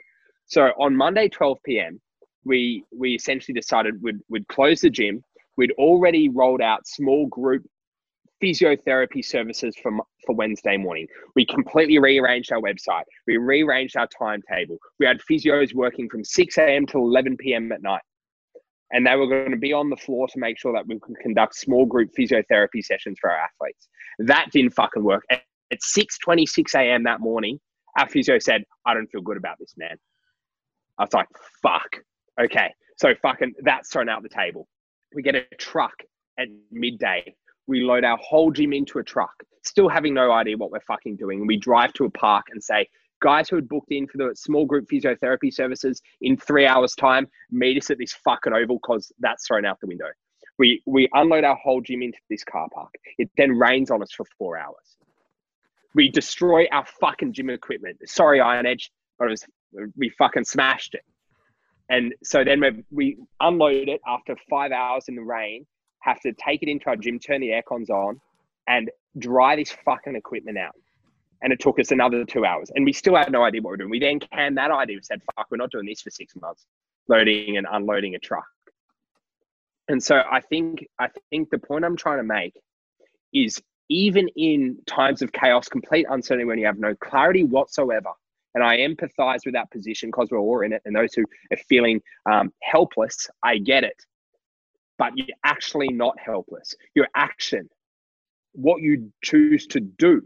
so 0.46 0.72
on 0.78 0.96
monday 0.96 1.28
12 1.28 1.58
p.m 1.64 2.00
we 2.44 2.82
we 2.96 3.14
essentially 3.14 3.54
decided 3.54 3.94
we'd, 4.02 4.18
we'd 4.28 4.46
close 4.48 4.80
the 4.80 4.90
gym 4.90 5.22
we'd 5.56 5.72
already 5.72 6.28
rolled 6.28 6.60
out 6.60 6.86
small 6.86 7.26
group 7.26 7.64
physiotherapy 8.42 9.24
services 9.24 9.74
for, 9.82 9.92
for 10.24 10.34
Wednesday 10.34 10.76
morning. 10.76 11.06
We 11.36 11.44
completely 11.44 11.98
rearranged 11.98 12.52
our 12.52 12.60
website. 12.60 13.02
We 13.26 13.36
rearranged 13.36 13.96
our 13.96 14.08
timetable. 14.18 14.78
We 14.98 15.06
had 15.06 15.20
physios 15.30 15.74
working 15.74 16.08
from 16.08 16.24
6 16.24 16.58
a.m. 16.58 16.86
to 16.86 16.98
11 16.98 17.36
p.m. 17.36 17.70
at 17.72 17.82
night. 17.82 18.00
And 18.92 19.06
they 19.06 19.14
were 19.14 19.28
going 19.28 19.52
to 19.52 19.56
be 19.56 19.72
on 19.72 19.88
the 19.88 19.96
floor 19.96 20.26
to 20.28 20.38
make 20.38 20.58
sure 20.58 20.72
that 20.72 20.86
we 20.86 20.98
could 20.98 21.16
conduct 21.18 21.54
small 21.54 21.86
group 21.86 22.10
physiotherapy 22.18 22.84
sessions 22.84 23.18
for 23.20 23.30
our 23.30 23.38
athletes. 23.38 23.88
That 24.18 24.48
didn't 24.52 24.72
fucking 24.72 25.04
work. 25.04 25.24
At 25.30 25.42
6:26 25.72 26.74
a.m. 26.74 27.04
that 27.04 27.20
morning, 27.20 27.60
our 27.96 28.08
physio 28.08 28.38
said, 28.38 28.64
"I 28.86 28.94
don't 28.94 29.06
feel 29.10 29.22
good 29.22 29.36
about 29.36 29.58
this, 29.58 29.74
man." 29.76 29.96
I 30.98 31.04
was 31.04 31.12
like, 31.12 31.28
"Fuck." 31.62 32.02
Okay, 32.40 32.74
so 32.96 33.14
fucking 33.14 33.54
that's 33.62 33.90
thrown 33.90 34.08
out 34.08 34.22
the 34.22 34.28
table. 34.28 34.66
We 35.14 35.22
get 35.22 35.36
a 35.36 35.44
truck 35.58 35.94
at 36.38 36.48
midday 36.72 37.36
we 37.70 37.80
load 37.82 38.04
our 38.04 38.18
whole 38.20 38.50
gym 38.50 38.72
into 38.72 38.98
a 38.98 39.04
truck, 39.04 39.32
still 39.62 39.88
having 39.88 40.12
no 40.12 40.32
idea 40.32 40.56
what 40.56 40.72
we're 40.72 40.80
fucking 40.80 41.16
doing. 41.16 41.46
We 41.46 41.56
drive 41.56 41.92
to 41.94 42.04
a 42.04 42.10
park 42.10 42.46
and 42.50 42.62
say, 42.62 42.88
guys 43.20 43.48
who 43.48 43.56
had 43.56 43.68
booked 43.68 43.90
in 43.90 44.06
for 44.06 44.18
the 44.18 44.34
small 44.34 44.66
group 44.66 44.88
physiotherapy 44.88 45.52
services 45.52 46.00
in 46.20 46.36
three 46.36 46.66
hours' 46.66 46.94
time, 46.94 47.28
meet 47.50 47.76
us 47.76 47.90
at 47.90 47.98
this 47.98 48.12
fucking 48.12 48.52
oval 48.52 48.78
because 48.82 49.12
that's 49.20 49.46
thrown 49.46 49.64
out 49.64 49.78
the 49.80 49.86
window. 49.86 50.08
We, 50.58 50.82
we 50.86 51.08
unload 51.14 51.44
our 51.44 51.56
whole 51.56 51.80
gym 51.80 52.02
into 52.02 52.18
this 52.28 52.44
car 52.44 52.68
park. 52.72 52.94
It 53.18 53.30
then 53.36 53.52
rains 53.52 53.90
on 53.90 54.02
us 54.02 54.12
for 54.12 54.26
four 54.38 54.58
hours. 54.58 54.96
We 55.94 56.08
destroy 56.08 56.66
our 56.70 56.84
fucking 57.00 57.32
gym 57.32 57.50
equipment. 57.50 57.98
Sorry, 58.06 58.40
Iron 58.40 58.66
Edge, 58.66 58.92
but 59.18 59.26
it 59.26 59.30
was, 59.30 59.44
we 59.96 60.10
fucking 60.10 60.44
smashed 60.44 60.94
it. 60.94 61.04
And 61.88 62.14
so 62.22 62.44
then 62.44 62.60
we, 62.60 62.84
we 62.90 63.16
unload 63.40 63.88
it 63.88 64.00
after 64.06 64.36
five 64.48 64.70
hours 64.70 65.06
in 65.08 65.16
the 65.16 65.22
rain 65.22 65.66
have 66.00 66.20
to 66.20 66.32
take 66.32 66.62
it 66.62 66.68
into 66.68 66.86
our 66.86 66.96
gym, 66.96 67.18
turn 67.18 67.40
the 67.40 67.52
air 67.52 67.62
cons 67.66 67.90
on, 67.90 68.20
and 68.66 68.90
dry 69.18 69.56
this 69.56 69.70
fucking 69.84 70.16
equipment 70.16 70.58
out. 70.58 70.74
And 71.42 71.52
it 71.52 71.60
took 71.60 71.78
us 71.78 71.90
another 71.90 72.24
two 72.24 72.44
hours. 72.44 72.70
And 72.74 72.84
we 72.84 72.92
still 72.92 73.16
had 73.16 73.32
no 73.32 73.42
idea 73.42 73.62
what 73.62 73.70
we 73.70 73.72
we're 73.72 73.76
doing. 73.78 73.90
We 73.90 74.00
then 74.00 74.20
canned 74.20 74.58
that 74.58 74.70
idea. 74.70 74.96
We 74.96 75.02
said, 75.02 75.22
fuck, 75.34 75.46
we're 75.50 75.56
not 75.56 75.70
doing 75.70 75.86
this 75.86 76.02
for 76.02 76.10
six 76.10 76.34
months, 76.36 76.66
loading 77.08 77.56
and 77.56 77.66
unloading 77.70 78.14
a 78.14 78.18
truck. 78.18 78.44
And 79.88 80.02
so 80.02 80.22
I 80.30 80.40
think 80.40 80.86
I 80.98 81.08
think 81.30 81.50
the 81.50 81.58
point 81.58 81.84
I'm 81.84 81.96
trying 81.96 82.18
to 82.18 82.24
make 82.24 82.54
is 83.32 83.60
even 83.88 84.28
in 84.36 84.78
times 84.86 85.22
of 85.22 85.32
chaos, 85.32 85.68
complete 85.68 86.06
uncertainty 86.08 86.44
when 86.44 86.58
you 86.58 86.66
have 86.66 86.78
no 86.78 86.94
clarity 86.94 87.42
whatsoever. 87.42 88.10
And 88.54 88.62
I 88.62 88.78
empathize 88.78 89.44
with 89.44 89.54
that 89.54 89.70
position 89.70 90.08
because 90.10 90.28
we're 90.30 90.38
all 90.38 90.60
in 90.60 90.72
it. 90.72 90.82
And 90.84 90.94
those 90.94 91.14
who 91.14 91.24
are 91.52 91.56
feeling 91.68 92.00
um, 92.30 92.52
helpless, 92.62 93.28
I 93.42 93.58
get 93.58 93.84
it 93.84 94.04
but 95.00 95.16
you're 95.16 95.34
actually 95.44 95.88
not 95.88 96.14
helpless. 96.18 96.74
Your 96.94 97.08
action, 97.16 97.70
what 98.52 98.82
you 98.82 99.10
choose 99.24 99.66
to 99.68 99.80
do, 99.80 100.20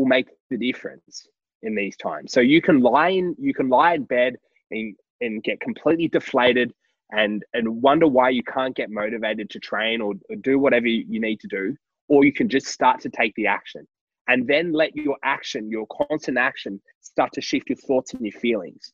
will 0.00 0.06
make 0.06 0.28
the 0.48 0.56
difference 0.56 1.26
in 1.62 1.74
these 1.74 1.96
times. 1.96 2.32
So 2.32 2.40
you 2.40 2.62
can 2.62 2.80
lie 2.80 3.10
in, 3.10 3.36
you 3.38 3.54
can 3.54 3.68
lie 3.68 3.94
in 3.94 4.04
bed 4.04 4.36
and, 4.70 4.96
and 5.20 5.42
get 5.42 5.60
completely 5.60 6.08
deflated 6.08 6.72
and 7.12 7.44
and 7.54 7.82
wonder 7.82 8.06
why 8.06 8.30
you 8.30 8.42
can't 8.42 8.74
get 8.74 8.90
motivated 8.90 9.50
to 9.50 9.58
train 9.58 10.00
or, 10.00 10.14
or 10.28 10.36
do 10.36 10.58
whatever 10.58 10.86
you 10.86 11.20
need 11.20 11.40
to 11.40 11.48
do, 11.48 11.76
or 12.08 12.24
you 12.24 12.32
can 12.32 12.48
just 12.48 12.66
start 12.66 13.00
to 13.00 13.10
take 13.10 13.34
the 13.34 13.46
action 13.46 13.86
and 14.28 14.46
then 14.46 14.72
let 14.72 14.94
your 14.94 15.16
action, 15.24 15.68
your 15.68 15.86
constant 15.86 16.38
action, 16.38 16.80
start 17.00 17.32
to 17.32 17.40
shift 17.40 17.68
your 17.68 17.76
thoughts 17.76 18.14
and 18.14 18.22
your 18.22 18.38
feelings 18.40 18.92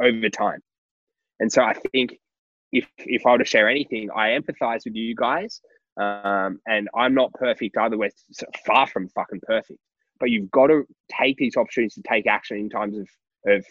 over 0.00 0.30
time. 0.30 0.60
And 1.40 1.52
so 1.52 1.62
I 1.62 1.74
think 1.92 2.18
if 2.72 2.88
if 2.98 3.26
I 3.26 3.32
were 3.32 3.38
to 3.38 3.44
share 3.44 3.68
anything, 3.68 4.10
I 4.10 4.28
empathize 4.30 4.84
with 4.84 4.94
you 4.94 5.14
guys. 5.14 5.60
Um, 6.00 6.60
and 6.66 6.88
I'm 6.94 7.14
not 7.14 7.32
perfect 7.34 7.76
either. 7.76 7.98
We're 7.98 8.10
far 8.64 8.86
from 8.86 9.08
fucking 9.08 9.40
perfect. 9.46 9.80
But 10.20 10.30
you've 10.30 10.50
got 10.50 10.68
to 10.68 10.84
take 11.10 11.36
these 11.36 11.56
opportunities 11.56 11.94
to 11.94 12.02
take 12.02 12.26
action 12.26 12.58
in 12.58 12.68
times 12.68 12.98
of, 12.98 13.08
of 13.46 13.64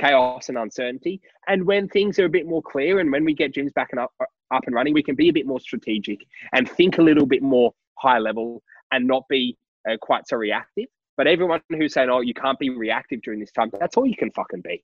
chaos 0.00 0.48
and 0.48 0.58
uncertainty. 0.58 1.20
And 1.46 1.66
when 1.66 1.88
things 1.88 2.18
are 2.18 2.24
a 2.24 2.30
bit 2.30 2.46
more 2.46 2.62
clear 2.62 3.00
and 3.00 3.12
when 3.12 3.24
we 3.24 3.34
get 3.34 3.54
gyms 3.54 3.74
back 3.74 3.88
and 3.92 4.00
up, 4.00 4.12
up 4.20 4.62
and 4.66 4.74
running, 4.74 4.94
we 4.94 5.02
can 5.02 5.14
be 5.14 5.28
a 5.28 5.32
bit 5.32 5.46
more 5.46 5.60
strategic 5.60 6.20
and 6.52 6.68
think 6.68 6.98
a 6.98 7.02
little 7.02 7.26
bit 7.26 7.42
more 7.42 7.72
high 7.98 8.18
level 8.18 8.62
and 8.92 9.06
not 9.06 9.24
be 9.28 9.56
uh, 9.88 9.96
quite 10.00 10.26
so 10.26 10.36
reactive. 10.36 10.86
But 11.16 11.26
everyone 11.26 11.60
who's 11.70 11.94
saying, 11.94 12.10
oh, 12.10 12.20
you 12.20 12.34
can't 12.34 12.58
be 12.58 12.70
reactive 12.70 13.22
during 13.22 13.40
this 13.40 13.52
time, 13.52 13.70
that's 13.78 13.96
all 13.96 14.06
you 14.06 14.16
can 14.16 14.30
fucking 14.32 14.62
be. 14.62 14.82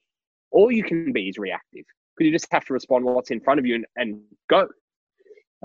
All 0.53 0.71
you 0.71 0.85
can 0.85 1.13
be 1.13 1.29
is 1.29 1.39
reactive 1.39 1.85
because 2.17 2.27
you 2.27 2.33
just 2.33 2.47
have 2.53 2.65
to 2.67 2.73
respond 2.73 3.05
what's 3.05 3.31
in 3.31 3.41
front 3.41 3.59
of 3.59 3.67
you 3.67 3.77
and, 3.77 3.87
and 3.97 4.21
go. 4.49 4.69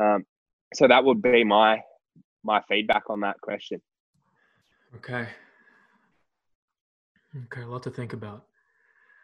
Um, 0.02 0.26
so 0.74 0.88
that 0.88 1.04
would 1.04 1.22
be 1.22 1.44
my 1.44 1.82
my 2.44 2.62
feedback 2.68 3.10
on 3.10 3.22
that 3.22 3.40
question. 3.42 3.82
Okay. 4.96 5.28
Okay, 7.46 7.62
a 7.62 7.68
lot 7.68 7.84
to 7.84 7.90
think 7.90 8.14
about. 8.14 8.46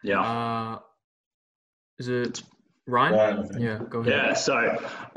Yeah. 0.02 0.20
Uh, 0.20 0.78
is 1.98 2.08
it 2.08 2.42
Ryan? 2.86 3.48
yeah, 3.58 3.78
go 3.88 4.00
ahead. 4.00 4.12
Yeah. 4.12 4.34
So, 4.34 4.54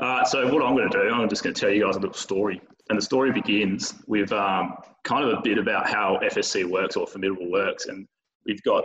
uh, 0.00 0.24
so 0.24 0.44
what 0.52 0.62
I'm 0.62 0.76
going 0.76 0.90
to 0.90 0.98
do, 0.98 1.10
I'm 1.10 1.28
just 1.28 1.42
going 1.42 1.54
to 1.54 1.60
tell 1.60 1.70
you 1.70 1.84
guys 1.84 1.96
a 1.96 1.98
little 1.98 2.14
story, 2.14 2.60
and 2.88 2.98
the 2.98 3.02
story 3.02 3.32
begins 3.32 3.94
with 4.06 4.32
um, 4.32 4.76
kind 5.04 5.24
of 5.24 5.38
a 5.38 5.42
bit 5.42 5.58
about 5.58 5.88
how 5.88 6.18
FSC 6.22 6.64
works 6.68 6.96
or 6.96 7.06
Formidable 7.06 7.50
works, 7.50 7.86
and 7.86 8.06
we've 8.46 8.62
got 8.62 8.84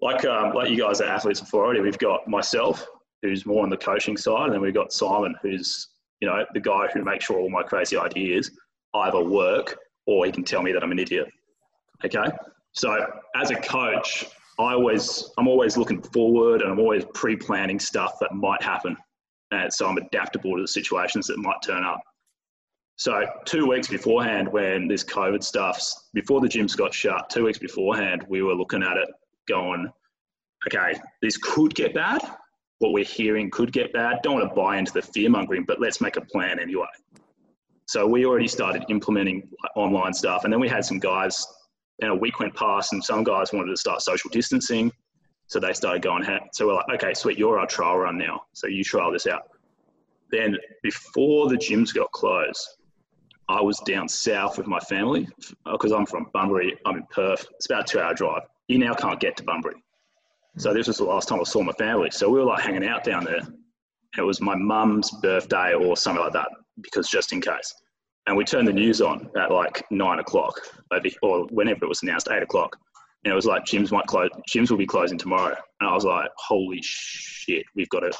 like 0.00 0.24
um, 0.24 0.54
like 0.54 0.70
you 0.70 0.78
guys 0.78 1.00
are 1.00 1.08
athletes 1.08 1.40
before 1.40 1.64
already. 1.64 1.80
We've 1.80 1.98
got 1.98 2.28
myself, 2.28 2.86
who's 3.22 3.44
more 3.44 3.62
on 3.62 3.70
the 3.70 3.76
coaching 3.76 4.16
side, 4.16 4.44
and 4.44 4.54
then 4.54 4.60
we've 4.60 4.74
got 4.74 4.92
Simon, 4.92 5.34
who's 5.42 5.88
you 6.20 6.28
know 6.28 6.44
the 6.54 6.60
guy 6.60 6.88
who 6.94 7.04
makes 7.04 7.24
sure 7.24 7.38
all 7.38 7.50
my 7.50 7.62
crazy 7.62 7.96
ideas 7.96 8.50
either 8.94 9.22
work 9.22 9.76
or 10.08 10.24
he 10.24 10.32
can 10.32 10.42
tell 10.42 10.62
me 10.62 10.72
that 10.72 10.82
I'm 10.82 10.90
an 10.90 10.98
idiot. 10.98 11.28
Okay, 12.04 12.30
so 12.72 13.06
as 13.36 13.50
a 13.50 13.56
coach, 13.56 14.24
I 14.58 14.72
always 14.72 15.30
I'm 15.36 15.46
always 15.46 15.76
looking 15.76 16.02
forward 16.02 16.62
and 16.62 16.72
I'm 16.72 16.78
always 16.80 17.04
pre-planning 17.14 17.78
stuff 17.78 18.14
that 18.20 18.34
might 18.34 18.62
happen, 18.62 18.96
and 19.52 19.72
so 19.72 19.86
I'm 19.86 19.98
adaptable 19.98 20.56
to 20.56 20.62
the 20.62 20.68
situations 20.68 21.26
that 21.26 21.36
might 21.36 21.60
turn 21.62 21.84
up. 21.84 22.00
So 22.96 23.22
two 23.44 23.68
weeks 23.68 23.86
beforehand, 23.86 24.48
when 24.50 24.88
this 24.88 25.04
COVID 25.04 25.44
stuff, 25.44 25.80
before 26.14 26.40
the 26.40 26.48
gyms 26.48 26.76
got 26.76 26.92
shut, 26.92 27.30
two 27.30 27.44
weeks 27.44 27.58
beforehand, 27.58 28.24
we 28.28 28.42
were 28.42 28.54
looking 28.54 28.82
at 28.82 28.96
it 28.96 29.08
going, 29.46 29.88
okay, 30.66 30.98
this 31.22 31.36
could 31.36 31.74
get 31.74 31.94
bad. 31.94 32.20
What 32.78 32.92
we're 32.92 33.04
hearing 33.04 33.50
could 33.50 33.72
get 33.72 33.92
bad. 33.92 34.18
Don't 34.22 34.34
want 34.40 34.48
to 34.48 34.54
buy 34.54 34.78
into 34.78 34.92
the 34.92 35.02
fear 35.02 35.30
mongering, 35.30 35.64
but 35.64 35.80
let's 35.80 36.00
make 36.00 36.16
a 36.16 36.22
plan 36.22 36.58
anyway. 36.58 36.86
So 37.88 38.06
we 38.06 38.24
already 38.24 38.48
started 38.48 38.84
implementing 38.88 39.50
online 39.74 40.12
stuff, 40.12 40.44
and 40.44 40.52
then 40.52 40.60
we 40.60 40.68
had 40.68 40.84
some 40.84 40.98
guys. 40.98 41.46
And 42.00 42.12
a 42.12 42.14
week 42.14 42.38
went 42.38 42.54
past, 42.54 42.92
and 42.92 43.02
some 43.02 43.24
guys 43.24 43.52
wanted 43.52 43.70
to 43.70 43.76
start 43.76 44.02
social 44.02 44.30
distancing, 44.30 44.92
so 45.48 45.58
they 45.58 45.72
started 45.72 46.00
going. 46.00 46.24
So 46.52 46.68
we're 46.68 46.74
like, 46.74 46.88
okay, 46.94 47.12
sweet, 47.12 47.36
you're 47.36 47.58
our 47.58 47.66
trial 47.66 47.98
run 47.98 48.16
now. 48.16 48.42
So 48.52 48.68
you 48.68 48.84
trial 48.84 49.10
this 49.10 49.26
out. 49.26 49.50
Then 50.30 50.56
before 50.84 51.48
the 51.48 51.56
gyms 51.56 51.92
got 51.92 52.12
closed, 52.12 52.64
I 53.48 53.60
was 53.60 53.80
down 53.80 54.08
south 54.08 54.58
with 54.58 54.68
my 54.68 54.78
family 54.78 55.26
uh, 55.66 55.72
because 55.72 55.90
I'm 55.90 56.06
from 56.06 56.30
Bunbury. 56.32 56.78
I'm 56.86 56.98
in 56.98 57.06
Perth. 57.10 57.46
It's 57.56 57.66
about 57.66 57.90
a 57.90 57.92
two-hour 57.92 58.14
drive 58.14 58.42
you 58.68 58.78
now 58.78 58.94
can't 58.94 59.18
get 59.18 59.36
to 59.38 59.42
Bunbury. 59.42 59.82
So 60.56 60.72
this 60.72 60.86
was 60.86 60.98
the 60.98 61.04
last 61.04 61.28
time 61.28 61.40
I 61.40 61.44
saw 61.44 61.62
my 61.62 61.72
family. 61.72 62.10
So 62.10 62.28
we 62.28 62.38
were 62.38 62.44
like 62.44 62.62
hanging 62.62 62.86
out 62.86 63.02
down 63.02 63.24
there. 63.24 63.40
It 64.16 64.22
was 64.22 64.40
my 64.40 64.54
mum's 64.54 65.10
birthday 65.22 65.74
or 65.74 65.96
something 65.96 66.22
like 66.22 66.32
that, 66.32 66.48
because 66.80 67.08
just 67.08 67.32
in 67.32 67.40
case. 67.40 67.74
And 68.26 68.36
we 68.36 68.44
turned 68.44 68.68
the 68.68 68.72
news 68.72 69.00
on 69.00 69.30
at 69.38 69.50
like 69.50 69.84
nine 69.90 70.18
o'clock, 70.18 70.60
or 71.22 71.46
whenever 71.46 71.84
it 71.84 71.88
was 71.88 72.02
announced, 72.02 72.28
eight 72.30 72.42
o'clock. 72.42 72.76
And 73.24 73.32
it 73.32 73.34
was 73.34 73.46
like 73.46 73.64
gyms 73.64 73.90
might 73.90 74.06
close, 74.06 74.30
gyms 74.48 74.70
will 74.70 74.78
be 74.78 74.86
closing 74.86 75.18
tomorrow. 75.18 75.56
And 75.80 75.88
I 75.90 75.94
was 75.94 76.04
like, 76.04 76.30
holy 76.36 76.80
shit, 76.82 77.64
we've 77.74 77.88
got 77.88 78.04
it. 78.04 78.14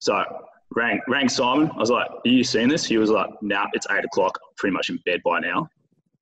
So 0.00 0.22
rang 0.70 1.00
rang 1.08 1.28
Simon. 1.28 1.70
I 1.70 1.78
was 1.78 1.90
like, 1.90 2.10
are 2.10 2.28
you 2.28 2.44
seeing 2.44 2.68
this? 2.68 2.84
He 2.84 2.98
was 2.98 3.10
like, 3.10 3.30
nah, 3.42 3.66
it's 3.72 3.86
eight 3.90 4.04
o'clock, 4.04 4.38
pretty 4.56 4.74
much 4.74 4.90
in 4.90 4.98
bed 5.06 5.20
by 5.24 5.40
now, 5.40 5.68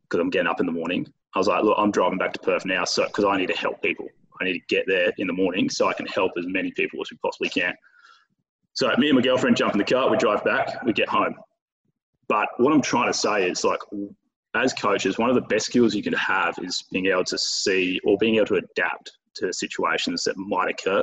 because 0.04 0.20
I'm 0.20 0.30
getting 0.30 0.46
up 0.48 0.60
in 0.60 0.66
the 0.66 0.72
morning. 0.72 1.06
I 1.34 1.38
was 1.38 1.48
like, 1.48 1.64
look, 1.64 1.76
I'm 1.78 1.90
driving 1.90 2.18
back 2.18 2.32
to 2.34 2.40
Perth 2.40 2.66
now, 2.66 2.84
so 2.84 3.06
because 3.06 3.24
I 3.24 3.38
need 3.38 3.48
to 3.48 3.56
help 3.56 3.80
people. 3.82 4.06
I 4.40 4.44
need 4.44 4.54
to 4.54 4.64
get 4.68 4.84
there 4.86 5.12
in 5.18 5.26
the 5.26 5.32
morning 5.32 5.70
so 5.70 5.88
I 5.88 5.94
can 5.94 6.06
help 6.06 6.32
as 6.38 6.46
many 6.46 6.70
people 6.72 7.00
as 7.00 7.10
we 7.10 7.16
possibly 7.18 7.48
can. 7.48 7.74
So 8.74 8.90
me 8.98 9.08
and 9.08 9.16
my 9.16 9.22
girlfriend 9.22 9.56
jump 9.56 9.72
in 9.72 9.78
the 9.78 9.84
car, 9.84 10.10
we 10.10 10.16
drive 10.16 10.44
back, 10.44 10.82
we 10.84 10.92
get 10.92 11.08
home. 11.08 11.34
But 12.28 12.48
what 12.56 12.72
I'm 12.72 12.82
trying 12.82 13.12
to 13.12 13.18
say 13.18 13.48
is 13.48 13.64
like, 13.64 13.80
as 14.54 14.72
coaches, 14.72 15.18
one 15.18 15.28
of 15.28 15.34
the 15.34 15.42
best 15.42 15.66
skills 15.66 15.94
you 15.94 16.02
can 16.02 16.12
have 16.14 16.58
is 16.62 16.84
being 16.90 17.06
able 17.06 17.24
to 17.24 17.38
see 17.38 18.00
or 18.04 18.16
being 18.18 18.36
able 18.36 18.46
to 18.46 18.54
adapt 18.56 19.12
to 19.36 19.52
situations 19.52 20.24
that 20.24 20.36
might 20.36 20.70
occur 20.70 21.02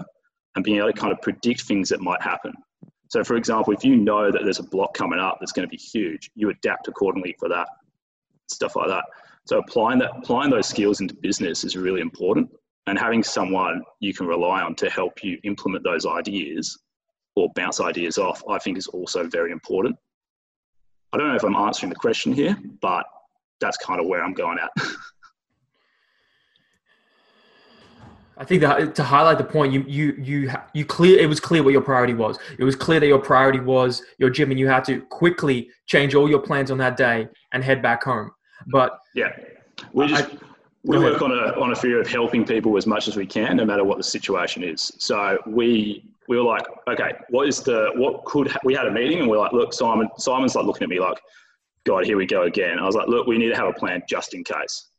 and 0.55 0.63
being 0.63 0.77
able 0.77 0.91
to 0.91 0.93
kind 0.93 1.11
of 1.11 1.21
predict 1.21 1.61
things 1.61 1.89
that 1.89 2.01
might 2.01 2.21
happen. 2.21 2.53
So, 3.09 3.23
for 3.23 3.35
example, 3.35 3.73
if 3.73 3.83
you 3.83 3.95
know 3.95 4.31
that 4.31 4.43
there's 4.43 4.59
a 4.59 4.63
block 4.63 4.93
coming 4.93 5.19
up 5.19 5.37
that's 5.39 5.51
going 5.51 5.67
to 5.67 5.69
be 5.69 5.77
huge, 5.77 6.29
you 6.35 6.49
adapt 6.49 6.87
accordingly 6.87 7.35
for 7.39 7.49
that, 7.49 7.67
stuff 8.47 8.75
like 8.75 8.87
that. 8.87 9.03
So 9.45 9.57
applying 9.57 9.97
that, 9.99 10.11
applying 10.15 10.51
those 10.51 10.67
skills 10.67 11.01
into 11.01 11.15
business 11.15 11.63
is 11.63 11.75
really 11.75 12.01
important, 12.01 12.49
and 12.85 12.99
having 12.99 13.23
someone 13.23 13.81
you 13.99 14.13
can 14.13 14.27
rely 14.27 14.61
on 14.61 14.75
to 14.75 14.89
help 14.89 15.23
you 15.23 15.39
implement 15.43 15.83
those 15.83 16.05
ideas 16.05 16.77
or 17.35 17.49
bounce 17.55 17.79
ideas 17.79 18.17
off, 18.17 18.43
I 18.49 18.59
think 18.59 18.77
is 18.77 18.87
also 18.87 19.27
very 19.27 19.51
important. 19.51 19.95
I 21.11 21.17
don't 21.17 21.27
know 21.27 21.35
if 21.35 21.43
I'm 21.43 21.55
answering 21.55 21.89
the 21.89 21.95
question 21.95 22.33
here, 22.33 22.57
but 22.81 23.05
that's 23.59 23.77
kind 23.77 23.99
of 23.99 24.07
where 24.07 24.23
I'm 24.23 24.33
going 24.33 24.59
at. 24.59 24.69
I 28.37 28.45
think 28.45 28.61
that 28.61 28.95
to 28.95 29.03
highlight 29.03 29.37
the 29.37 29.43
point, 29.43 29.73
you 29.73 29.83
you 29.85 30.15
you 30.17 30.51
you 30.73 30.85
clear. 30.85 31.19
It 31.19 31.27
was 31.27 31.41
clear 31.41 31.61
what 31.61 31.73
your 31.73 31.81
priority 31.81 32.13
was. 32.13 32.39
It 32.57 32.63
was 32.63 32.73
clear 32.73 33.01
that 33.01 33.07
your 33.07 33.19
priority 33.19 33.59
was 33.59 34.01
your 34.17 34.29
gym, 34.29 34.49
and 34.49 34.57
you 34.57 34.69
had 34.69 34.85
to 34.85 35.01
quickly 35.01 35.69
change 35.87 36.15
all 36.15 36.29
your 36.29 36.39
plans 36.39 36.71
on 36.71 36.77
that 36.77 36.95
day 36.95 37.27
and 37.51 37.61
head 37.61 37.81
back 37.81 38.01
home. 38.01 38.31
But 38.67 38.97
yeah, 39.13 39.33
we 39.91 40.07
just 40.07 40.23
I, 40.23 40.37
we 40.83 40.97
work 40.97 41.21
on 41.21 41.31
a 41.31 41.59
on 41.59 41.71
a 41.71 41.75
fear 41.75 41.99
of 41.99 42.07
helping 42.07 42.45
people 42.45 42.77
as 42.77 42.87
much 42.87 43.07
as 43.07 43.15
we 43.15 43.25
can, 43.25 43.57
no 43.57 43.65
matter 43.65 43.83
what 43.83 43.97
the 43.97 44.03
situation 44.03 44.63
is. 44.63 44.91
So 44.97 45.37
we 45.45 46.09
we 46.27 46.37
were 46.37 46.43
like, 46.43 46.65
okay, 46.87 47.13
what 47.29 47.47
is 47.47 47.61
the 47.61 47.91
what 47.95 48.23
could 48.25 48.55
we 48.63 48.73
had 48.73 48.87
a 48.87 48.91
meeting 48.91 49.19
and 49.19 49.29
we're 49.29 49.39
like, 49.39 49.51
look, 49.51 49.73
Simon, 49.73 50.07
Simon's 50.17 50.55
like 50.55 50.65
looking 50.65 50.83
at 50.83 50.89
me 50.89 50.99
like, 50.99 51.19
God, 51.85 52.05
here 52.05 52.17
we 52.17 52.25
go 52.25 52.43
again. 52.43 52.79
I 52.79 52.85
was 52.85 52.95
like, 52.95 53.07
look, 53.07 53.27
we 53.27 53.37
need 53.37 53.49
to 53.49 53.55
have 53.55 53.67
a 53.67 53.73
plan 53.73 54.03
just 54.07 54.33
in 54.33 54.43
case. 54.43 54.89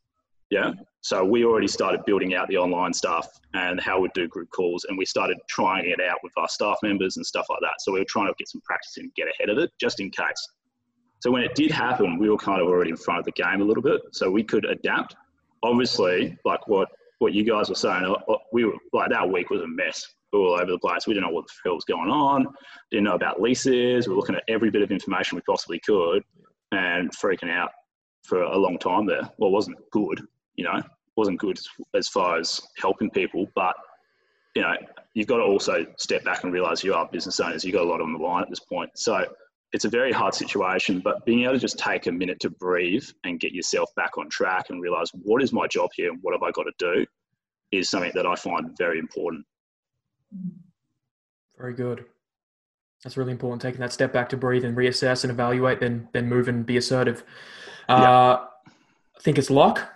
Yeah. 0.51 0.73
So 1.03 1.25
we 1.25 1.45
already 1.45 1.69
started 1.69 2.05
building 2.05 2.35
out 2.35 2.49
the 2.49 2.59
online 2.59 2.93
stuff 2.93 3.27
and 3.55 3.81
how 3.81 4.01
we'd 4.01 4.13
do 4.13 4.29
group 4.29 4.51
calls, 4.51 4.85
and 4.85 4.99
we 4.99 5.07
started 5.07 5.39
trying 5.49 5.89
it 5.89 6.01
out 6.01 6.19
with 6.23 6.33
our 6.37 6.49
staff 6.49 6.77
members 6.83 7.17
and 7.17 7.25
stuff 7.25 7.47
like 7.49 7.61
that. 7.63 7.75
So 7.79 7.93
we 7.93 8.01
were 8.01 8.05
trying 8.07 8.27
to 8.27 8.35
get 8.37 8.49
some 8.49 8.61
practice 8.63 8.99
and 8.99 9.15
get 9.15 9.29
ahead 9.29 9.49
of 9.49 9.59
it, 9.59 9.71
just 9.81 10.01
in 10.01 10.11
case. 10.11 10.49
So 11.21 11.31
when 11.31 11.43
it 11.43 11.55
did 11.55 11.71
happen, 11.71 12.19
we 12.19 12.29
were 12.29 12.37
kind 12.37 12.61
of 12.61 12.67
already 12.67 12.91
in 12.91 12.97
front 12.97 13.21
of 13.21 13.25
the 13.25 13.33
game 13.33 13.61
a 13.61 13.65
little 13.65 13.83
bit, 13.83 14.01
so 14.13 14.31
we 14.31 14.43
could 14.43 14.65
adapt. 14.65 15.15
Obviously, 15.63 16.37
like 16.45 16.67
what 16.69 16.89
what 17.19 17.35
you 17.35 17.45
guys 17.45 17.69
were 17.69 17.75
saying, 17.75 18.05
uh, 18.05 18.33
uh, 18.33 18.39
we 18.53 18.65
were 18.65 18.75
like 18.93 19.11
that 19.11 19.29
week 19.29 19.51
was 19.51 19.61
a 19.61 19.69
mess. 19.69 20.07
We 20.33 20.39
were 20.39 20.47
all 20.47 20.55
over 20.55 20.71
the 20.71 20.79
place. 20.79 21.07
We 21.07 21.15
didn't 21.15 21.27
know 21.27 21.35
what 21.35 21.47
the 21.47 21.53
hell 21.65 21.75
was 21.75 21.85
going 21.85 22.11
on. 22.11 22.47
Didn't 22.91 23.05
know 23.05 23.15
about 23.15 23.41
leases. 23.41 24.07
We 24.07 24.15
were 24.15 24.21
looking 24.21 24.37
at 24.37 24.45
every 24.49 24.71
bit 24.71 24.83
of 24.83 24.91
information 24.91 25.37
we 25.37 25.43
possibly 25.43 25.81
could, 25.81 26.23
and 26.73 27.11
freaking 27.11 27.51
out 27.51 27.71
for 28.23 28.43
a 28.43 28.57
long 28.57 28.79
time 28.79 29.07
there. 29.07 29.29
Well, 29.39 29.51
wasn't 29.51 29.79
good 29.91 30.21
you 30.61 30.65
know, 30.65 30.83
wasn't 31.17 31.41
good 31.41 31.59
as 31.95 32.09
far 32.09 32.39
as 32.39 32.61
helping 32.77 33.11
people. 33.11 33.47
But, 33.55 33.75
you 34.55 34.61
know, 34.61 34.75
you've 35.15 35.27
got 35.27 35.39
to 35.39 35.45
also 35.45 35.87
step 35.97 36.23
back 36.23 36.45
and 36.45 36.53
realize 36.53 36.85
you 36.85 36.93
are 36.93 37.09
business 37.11 37.41
owners. 37.41 37.65
You've 37.65 37.73
got 37.75 37.85
a 37.85 37.89
lot 37.89 38.03
on 38.03 38.13
the 38.13 38.19
line 38.19 38.43
at 38.43 38.51
this 38.51 38.61
point. 38.61 38.91
So 38.95 39.25
it's 39.73 39.85
a 39.85 39.89
very 39.89 40.13
hard 40.13 40.35
situation, 40.35 41.01
but 41.01 41.25
being 41.25 41.45
able 41.45 41.55
to 41.55 41.59
just 41.59 41.79
take 41.79 42.07
a 42.07 42.13
minute 42.13 42.41
to 42.41 42.51
breathe 42.51 43.07
and 43.25 43.39
get 43.39 43.53
yourself 43.53 43.89
back 43.95 44.19
on 44.19 44.29
track 44.29 44.67
and 44.71 44.83
realize 44.83 45.11
what 45.23 45.43
is 45.43 45.53
my 45.53 45.67
job 45.67 45.91
here 45.95 46.11
and 46.11 46.19
what 46.23 46.35
have 46.35 46.43
I 46.43 46.51
got 46.51 46.65
to 46.65 46.73
do 46.79 47.07
is 47.71 47.89
something 47.89 48.13
that 48.15 48.27
I 48.27 48.35
find 48.35 48.77
very 48.77 48.99
important. 48.99 49.45
Very 51.57 51.75
good. 51.75 52.05
That's 53.05 53.17
really 53.17 53.33
important. 53.33 53.63
Taking 53.63 53.81
that 53.81 53.93
step 53.93 54.13
back 54.13 54.29
to 54.31 54.37
breathe 54.37 54.65
and 54.65 54.77
reassess 54.77 55.25
and 55.25 55.31
evaluate, 55.31 55.81
then 55.81 56.09
then 56.13 56.29
move 56.29 56.49
and 56.49 56.67
be 56.67 56.77
assertive. 56.77 57.25
Uh, 57.89 58.01
yeah. 58.01 58.37
I 59.17 59.21
think 59.23 59.39
it's 59.39 59.51
Lock 59.51 59.89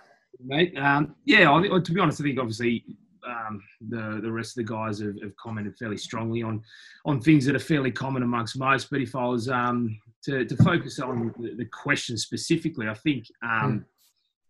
mate. 0.43 0.77
Um, 0.77 1.15
yeah, 1.25 1.51
I, 1.51 1.79
to 1.79 1.91
be 1.91 1.99
honest, 1.99 2.21
I 2.21 2.23
think 2.23 2.39
obviously 2.39 2.83
um, 3.27 3.61
the 3.89 4.19
the 4.21 4.31
rest 4.31 4.57
of 4.57 4.65
the 4.65 4.73
guys 4.73 4.99
have, 4.99 5.15
have, 5.21 5.35
commented 5.37 5.77
fairly 5.77 5.97
strongly 5.97 6.43
on 6.43 6.61
on 7.05 7.21
things 7.21 7.45
that 7.45 7.55
are 7.55 7.59
fairly 7.59 7.91
common 7.91 8.23
amongst 8.23 8.57
most. 8.57 8.89
But 8.89 9.01
if 9.01 9.15
I 9.15 9.25
was 9.25 9.49
um, 9.49 9.99
to, 10.23 10.45
to 10.45 10.55
focus 10.57 10.99
on 10.99 11.33
the, 11.39 11.55
the, 11.55 11.65
question 11.65 12.17
specifically, 12.17 12.87
I 12.87 12.93
think 12.93 13.25
um, 13.43 13.79
mm. 13.79 13.83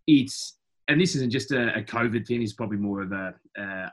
it's 0.07 0.57
and 0.87 1.01
this 1.01 1.15
isn't 1.15 1.31
just 1.31 1.51
a, 1.51 1.75
a, 1.75 1.81
COVID 1.81 2.27
thing. 2.27 2.41
It's 2.41 2.53
probably 2.53 2.77
more 2.77 3.01
of 3.01 3.11
a, 3.11 3.33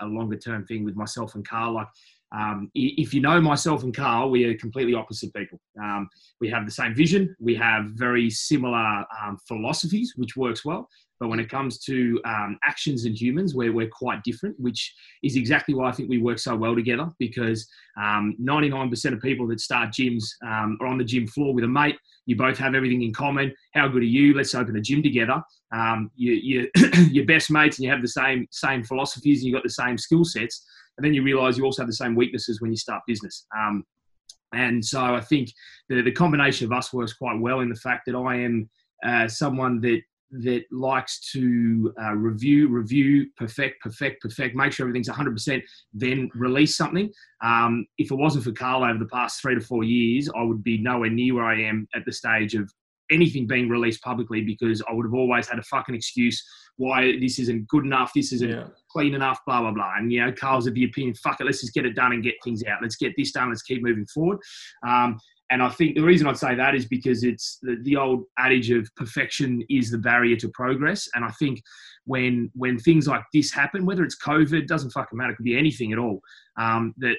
a 0.01 0.07
longer 0.07 0.37
term 0.37 0.67
thing 0.67 0.85
with 0.85 0.97
myself 0.97 1.35
and 1.35 1.47
Carl. 1.47 1.75
Like 1.75 1.89
um, 2.35 2.71
if 2.75 3.13
you 3.13 3.21
know 3.21 3.41
myself 3.41 3.83
and 3.83 3.95
Carl, 3.95 4.31
we 4.31 4.45
are 4.45 4.57
completely 4.57 4.95
opposite 4.95 5.33
people. 5.35 5.61
Um, 5.81 6.09
we 6.41 6.49
have 6.49 6.65
the 6.65 6.73
same 6.73 6.95
vision. 6.95 7.35
We 7.39 7.55
have 7.57 7.85
very 7.93 8.31
similar 8.31 9.05
um, 9.23 9.37
philosophies, 9.47 10.15
which 10.17 10.37
works 10.37 10.65
well. 10.65 10.89
But 11.21 11.29
when 11.29 11.39
it 11.39 11.49
comes 11.49 11.79
to 11.85 12.21
um, 12.25 12.59
actions 12.65 13.05
and 13.05 13.17
humans, 13.17 13.55
we're, 13.55 13.73
we're 13.73 13.89
quite 13.89 14.25
different, 14.25 14.59
which 14.59 14.93
is 15.23 15.37
exactly 15.37 15.73
why 15.73 15.89
I 15.89 15.93
think 15.93 16.09
we 16.09 16.19
work 16.19 16.41
so 16.41 16.57
well 16.57 16.75
together 16.75 17.09
because 17.21 17.69
99% 17.97 18.73
um, 18.75 19.13
of 19.13 19.21
people 19.21 19.47
that 19.47 19.61
start 19.61 19.91
gyms 19.91 20.25
um, 20.45 20.77
are 20.81 20.89
on 20.89 20.99
the 20.99 21.05
gym 21.05 21.29
floor 21.29 21.55
with 21.55 21.63
a 21.63 21.69
mate. 21.69 21.97
You 22.27 22.35
both 22.35 22.59
have 22.59 22.75
everything 22.75 23.03
in 23.03 23.13
common. 23.13 23.55
How 23.73 23.87
good 23.87 24.03
are 24.03 24.07
you? 24.07 24.35
Let's 24.35 24.53
open 24.57 24.77
a 24.77 24.81
gym 24.81 25.01
together. 25.01 25.41
You, 26.17 26.33
you, 26.33 26.71
you're 27.13 27.27
best 27.27 27.53
mates 27.53 27.79
and 27.79 27.85
you 27.85 27.91
have 27.93 28.03
the 28.03 28.09
same, 28.09 28.49
same 28.51 28.83
philosophies 28.83 29.41
and 29.41 29.47
you've 29.47 29.55
got 29.55 29.63
the 29.63 29.71
same 29.71 29.99
skill 29.99 30.25
sets. 30.25 30.67
And 30.97 31.05
then 31.05 31.15
you 31.15 31.23
realize 31.23 31.57
you 31.57 31.65
also 31.65 31.83
have 31.83 31.89
the 31.89 31.95
same 31.95 32.15
weaknesses 32.15 32.61
when 32.61 32.71
you 32.71 32.77
start 32.77 33.03
business. 33.07 33.47
Um, 33.57 33.85
and 34.55 34.85
so 34.85 35.01
I 35.03 35.21
think 35.21 35.51
the, 35.89 36.03
the 36.03 36.13
combination 36.13 36.67
of 36.67 36.73
us 36.73 36.93
works 36.93 37.15
quite 37.15 37.41
well 37.41 37.61
in 37.61 37.69
the 37.69 37.75
fact 37.75 38.03
that 38.07 38.15
I 38.15 38.37
am 38.37 38.69
uh, 39.05 39.29
someone 39.29 39.81
that 39.81 40.01
that 40.33 40.65
likes 40.71 41.31
to 41.33 41.93
uh, 42.03 42.15
review, 42.15 42.69
review, 42.69 43.27
perfect, 43.37 43.83
perfect, 43.83 44.23
perfect, 44.23 44.57
make 44.57 44.73
sure 44.73 44.89
everything's 44.89 45.09
100%, 45.09 45.63
then 45.93 46.31
release 46.35 46.75
something. 46.75 47.11
Um, 47.45 47.87
if 47.99 48.11
it 48.11 48.15
wasn't 48.15 48.45
for 48.45 48.53
Carl 48.53 48.83
over 48.83 48.99
the 48.99 49.07
past 49.07 49.43
three 49.43 49.55
to 49.55 49.61
four 49.61 49.85
years, 49.85 50.31
I 50.35 50.43
would 50.43 50.65
be 50.65 50.79
nowhere 50.79 51.11
near 51.11 51.35
where 51.35 51.45
I 51.45 51.61
am 51.61 51.87
at 51.95 52.07
the 52.07 52.13
stage 52.13 52.55
of 52.55 52.73
anything 53.13 53.47
being 53.47 53.69
released 53.69 54.03
publicly 54.03 54.43
because 54.43 54.83
I 54.89 54.93
would 54.93 55.07
have 55.07 55.15
always 55.15 55.49
had 55.49 55.59
a 55.59 55.63
fucking 55.63 55.95
excuse 55.95 56.43
why 56.77 57.19
this 57.21 57.39
isn't 57.39 57.69
good 57.69 57.85
enough, 57.85 58.13
this 58.15 58.33
isn't 58.33 58.51
yeah. 58.51 58.65
clean 58.91 59.15
enough, 59.15 59.39
blah, 59.47 59.61
blah, 59.61 59.73
blah. 59.73 59.93
And, 59.99 60.11
you 60.11 60.25
know, 60.25 60.33
Carl's 60.33 60.67
of 60.67 60.75
the 60.75 60.85
opinion, 60.85 61.15
fuck 61.15 61.41
it, 61.41 61.45
let's 61.45 61.61
just 61.61 61.75
get 61.75 61.85
it 61.85 61.95
done 61.95 62.13
and 62.13 62.23
get 62.23 62.35
things 62.43 62.65
out. 62.65 62.81
Let's 62.81 62.97
get 62.97 63.13
this 63.17 63.33
done, 63.33 63.51
let's 63.51 63.63
keep 63.63 63.83
moving 63.83 64.07
forward. 64.07 64.39
Um, 64.87 65.19
and 65.51 65.63
I 65.63 65.69
think 65.69 65.97
the 65.97 66.03
reason 66.03 66.27
I'd 66.27 66.39
say 66.39 66.55
that 66.55 66.75
is 66.75 66.87
because 66.87 67.25
it's 67.25 67.59
the, 67.61 67.77
the, 67.83 67.97
old 67.97 68.25
adage 68.39 68.71
of 68.71 68.89
perfection 68.97 69.63
is 69.69 69.91
the 69.91 69.99
barrier 69.99 70.35
to 70.37 70.49
progress. 70.49 71.07
And 71.15 71.27
I 71.27 71.31
think 71.33 71.61
when 72.07 72.51
when 72.55 72.79
things 72.79 73.07
like 73.07 73.23
this 73.35 73.53
happen, 73.53 73.85
whether 73.85 74.03
it's 74.03 74.17
COVID, 74.19 74.67
doesn't 74.67 74.93
fucking 74.93 75.17
matter, 75.17 75.33
it 75.33 75.37
could 75.37 75.45
be 75.45 75.59
anything 75.59 75.93
at 75.93 75.99
all. 75.99 76.21
Um, 76.59 76.95
that 76.99 77.17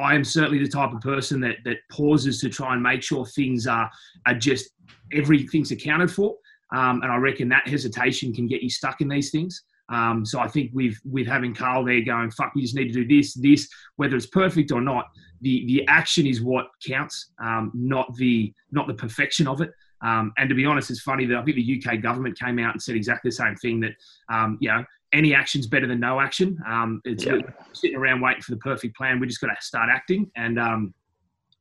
I 0.00 0.14
am 0.14 0.24
certainly 0.24 0.58
the 0.58 0.68
type 0.68 0.92
of 0.92 1.00
person 1.00 1.40
that 1.40 1.56
that 1.64 1.78
pauses 1.90 2.40
to 2.40 2.48
try 2.48 2.74
and 2.74 2.82
make 2.82 3.02
sure 3.02 3.26
things 3.26 3.66
are 3.66 3.90
are 4.26 4.34
just 4.34 4.70
everything's 5.12 5.70
accounted 5.70 6.10
for. 6.10 6.34
Um, 6.74 7.02
and 7.02 7.12
I 7.12 7.16
reckon 7.16 7.48
that 7.50 7.68
hesitation 7.68 8.32
can 8.32 8.46
get 8.46 8.62
you 8.62 8.70
stuck 8.70 9.00
in 9.00 9.08
these 9.08 9.30
things. 9.30 9.62
Um, 9.90 10.24
so 10.24 10.40
I 10.40 10.48
think 10.48 10.70
with 10.72 10.96
with 11.04 11.26
having 11.26 11.54
Carl 11.54 11.84
there 11.84 12.00
going, 12.02 12.30
fuck, 12.30 12.54
we 12.54 12.62
just 12.62 12.74
need 12.74 12.92
to 12.92 13.04
do 13.04 13.06
this, 13.06 13.34
this, 13.34 13.68
whether 13.96 14.16
it's 14.16 14.26
perfect 14.26 14.72
or 14.72 14.80
not, 14.80 15.06
the 15.42 15.66
the 15.66 15.86
action 15.88 16.26
is 16.26 16.42
what 16.42 16.68
counts, 16.84 17.32
um, 17.42 17.70
not 17.74 18.14
the 18.16 18.52
not 18.70 18.86
the 18.86 18.94
perfection 18.94 19.46
of 19.46 19.60
it. 19.60 19.70
Um, 20.00 20.32
and 20.36 20.48
to 20.48 20.54
be 20.54 20.66
honest, 20.66 20.90
it's 20.90 21.00
funny 21.00 21.26
that 21.26 21.38
I 21.38 21.42
think 21.44 21.56
the 21.56 21.82
UK 21.82 22.02
government 22.02 22.38
came 22.38 22.58
out 22.58 22.74
and 22.74 22.82
said 22.82 22.96
exactly 22.96 23.30
the 23.30 23.36
same 23.36 23.56
thing 23.56 23.80
that 23.80 23.92
um, 24.32 24.58
you 24.60 24.70
know 24.70 24.84
any 25.14 25.34
action's 25.34 25.66
better 25.66 25.86
than 25.86 26.00
no 26.00 26.20
action. 26.20 26.58
Um, 26.66 27.00
it's 27.04 27.24
yeah. 27.24 27.38
sitting 27.72 27.96
around 27.96 28.20
waiting 28.20 28.42
for 28.42 28.50
the 28.50 28.58
perfect 28.58 28.96
plan. 28.96 29.20
We 29.20 29.26
just 29.26 29.40
got 29.40 29.46
to 29.46 29.56
start 29.60 29.88
acting. 29.90 30.30
And 30.36 30.58
um, 30.58 30.92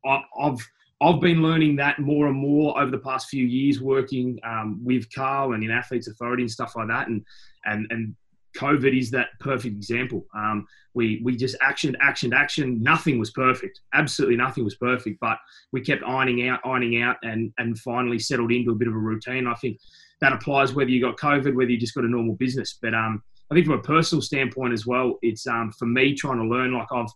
I've 0.05 0.67
I've 1.01 1.21
been 1.21 1.41
learning 1.41 1.75
that 1.77 1.99
more 1.99 2.27
and 2.27 2.35
more 2.37 2.79
over 2.79 2.89
the 2.89 2.97
past 2.97 3.29
few 3.29 3.45
years, 3.45 3.79
working 3.79 4.39
um, 4.43 4.79
with 4.83 5.13
Carl 5.13 5.53
and 5.53 5.63
in 5.63 5.71
Athletes 5.71 6.07
Authority 6.07 6.43
and 6.43 6.51
stuff 6.51 6.75
like 6.75 6.87
that. 6.87 7.07
And 7.07 7.23
and 7.65 7.85
and 7.91 8.15
COVID 8.57 8.97
is 8.97 9.11
that 9.11 9.29
perfect 9.39 9.75
example. 9.75 10.25
Um, 10.35 10.65
we 10.95 11.21
we 11.23 11.35
just 11.35 11.57
actioned, 11.59 11.95
actioned, 11.97 12.33
action. 12.33 12.81
Nothing 12.81 13.19
was 13.19 13.31
perfect. 13.31 13.81
Absolutely 13.93 14.35
nothing 14.35 14.63
was 14.63 14.75
perfect. 14.75 15.19
But 15.19 15.37
we 15.71 15.81
kept 15.81 16.03
ironing 16.03 16.47
out, 16.47 16.59
ironing 16.65 17.01
out, 17.01 17.17
and 17.21 17.53
and 17.59 17.77
finally 17.79 18.19
settled 18.19 18.51
into 18.51 18.71
a 18.71 18.75
bit 18.75 18.87
of 18.87 18.95
a 18.95 18.97
routine. 18.97 19.45
I 19.45 19.55
think 19.55 19.77
that 20.21 20.33
applies 20.33 20.73
whether 20.73 20.89
you 20.89 21.01
got 21.01 21.17
COVID, 21.17 21.53
whether 21.53 21.69
you 21.69 21.77
just 21.77 21.93
got 21.93 22.05
a 22.05 22.09
normal 22.09 22.35
business. 22.35 22.77
But 22.81 22.93
um, 22.93 23.21
I 23.53 23.55
think 23.55 23.67
from 23.67 23.77
a 23.77 23.83
personal 23.83 24.21
standpoint 24.23 24.73
as 24.73 24.87
well, 24.87 25.19
it's 25.21 25.45
um, 25.45 25.71
for 25.77 25.85
me 25.85 26.15
trying 26.15 26.39
to 26.39 26.43
learn. 26.43 26.73
Like 26.73 26.87
I've 26.91 27.11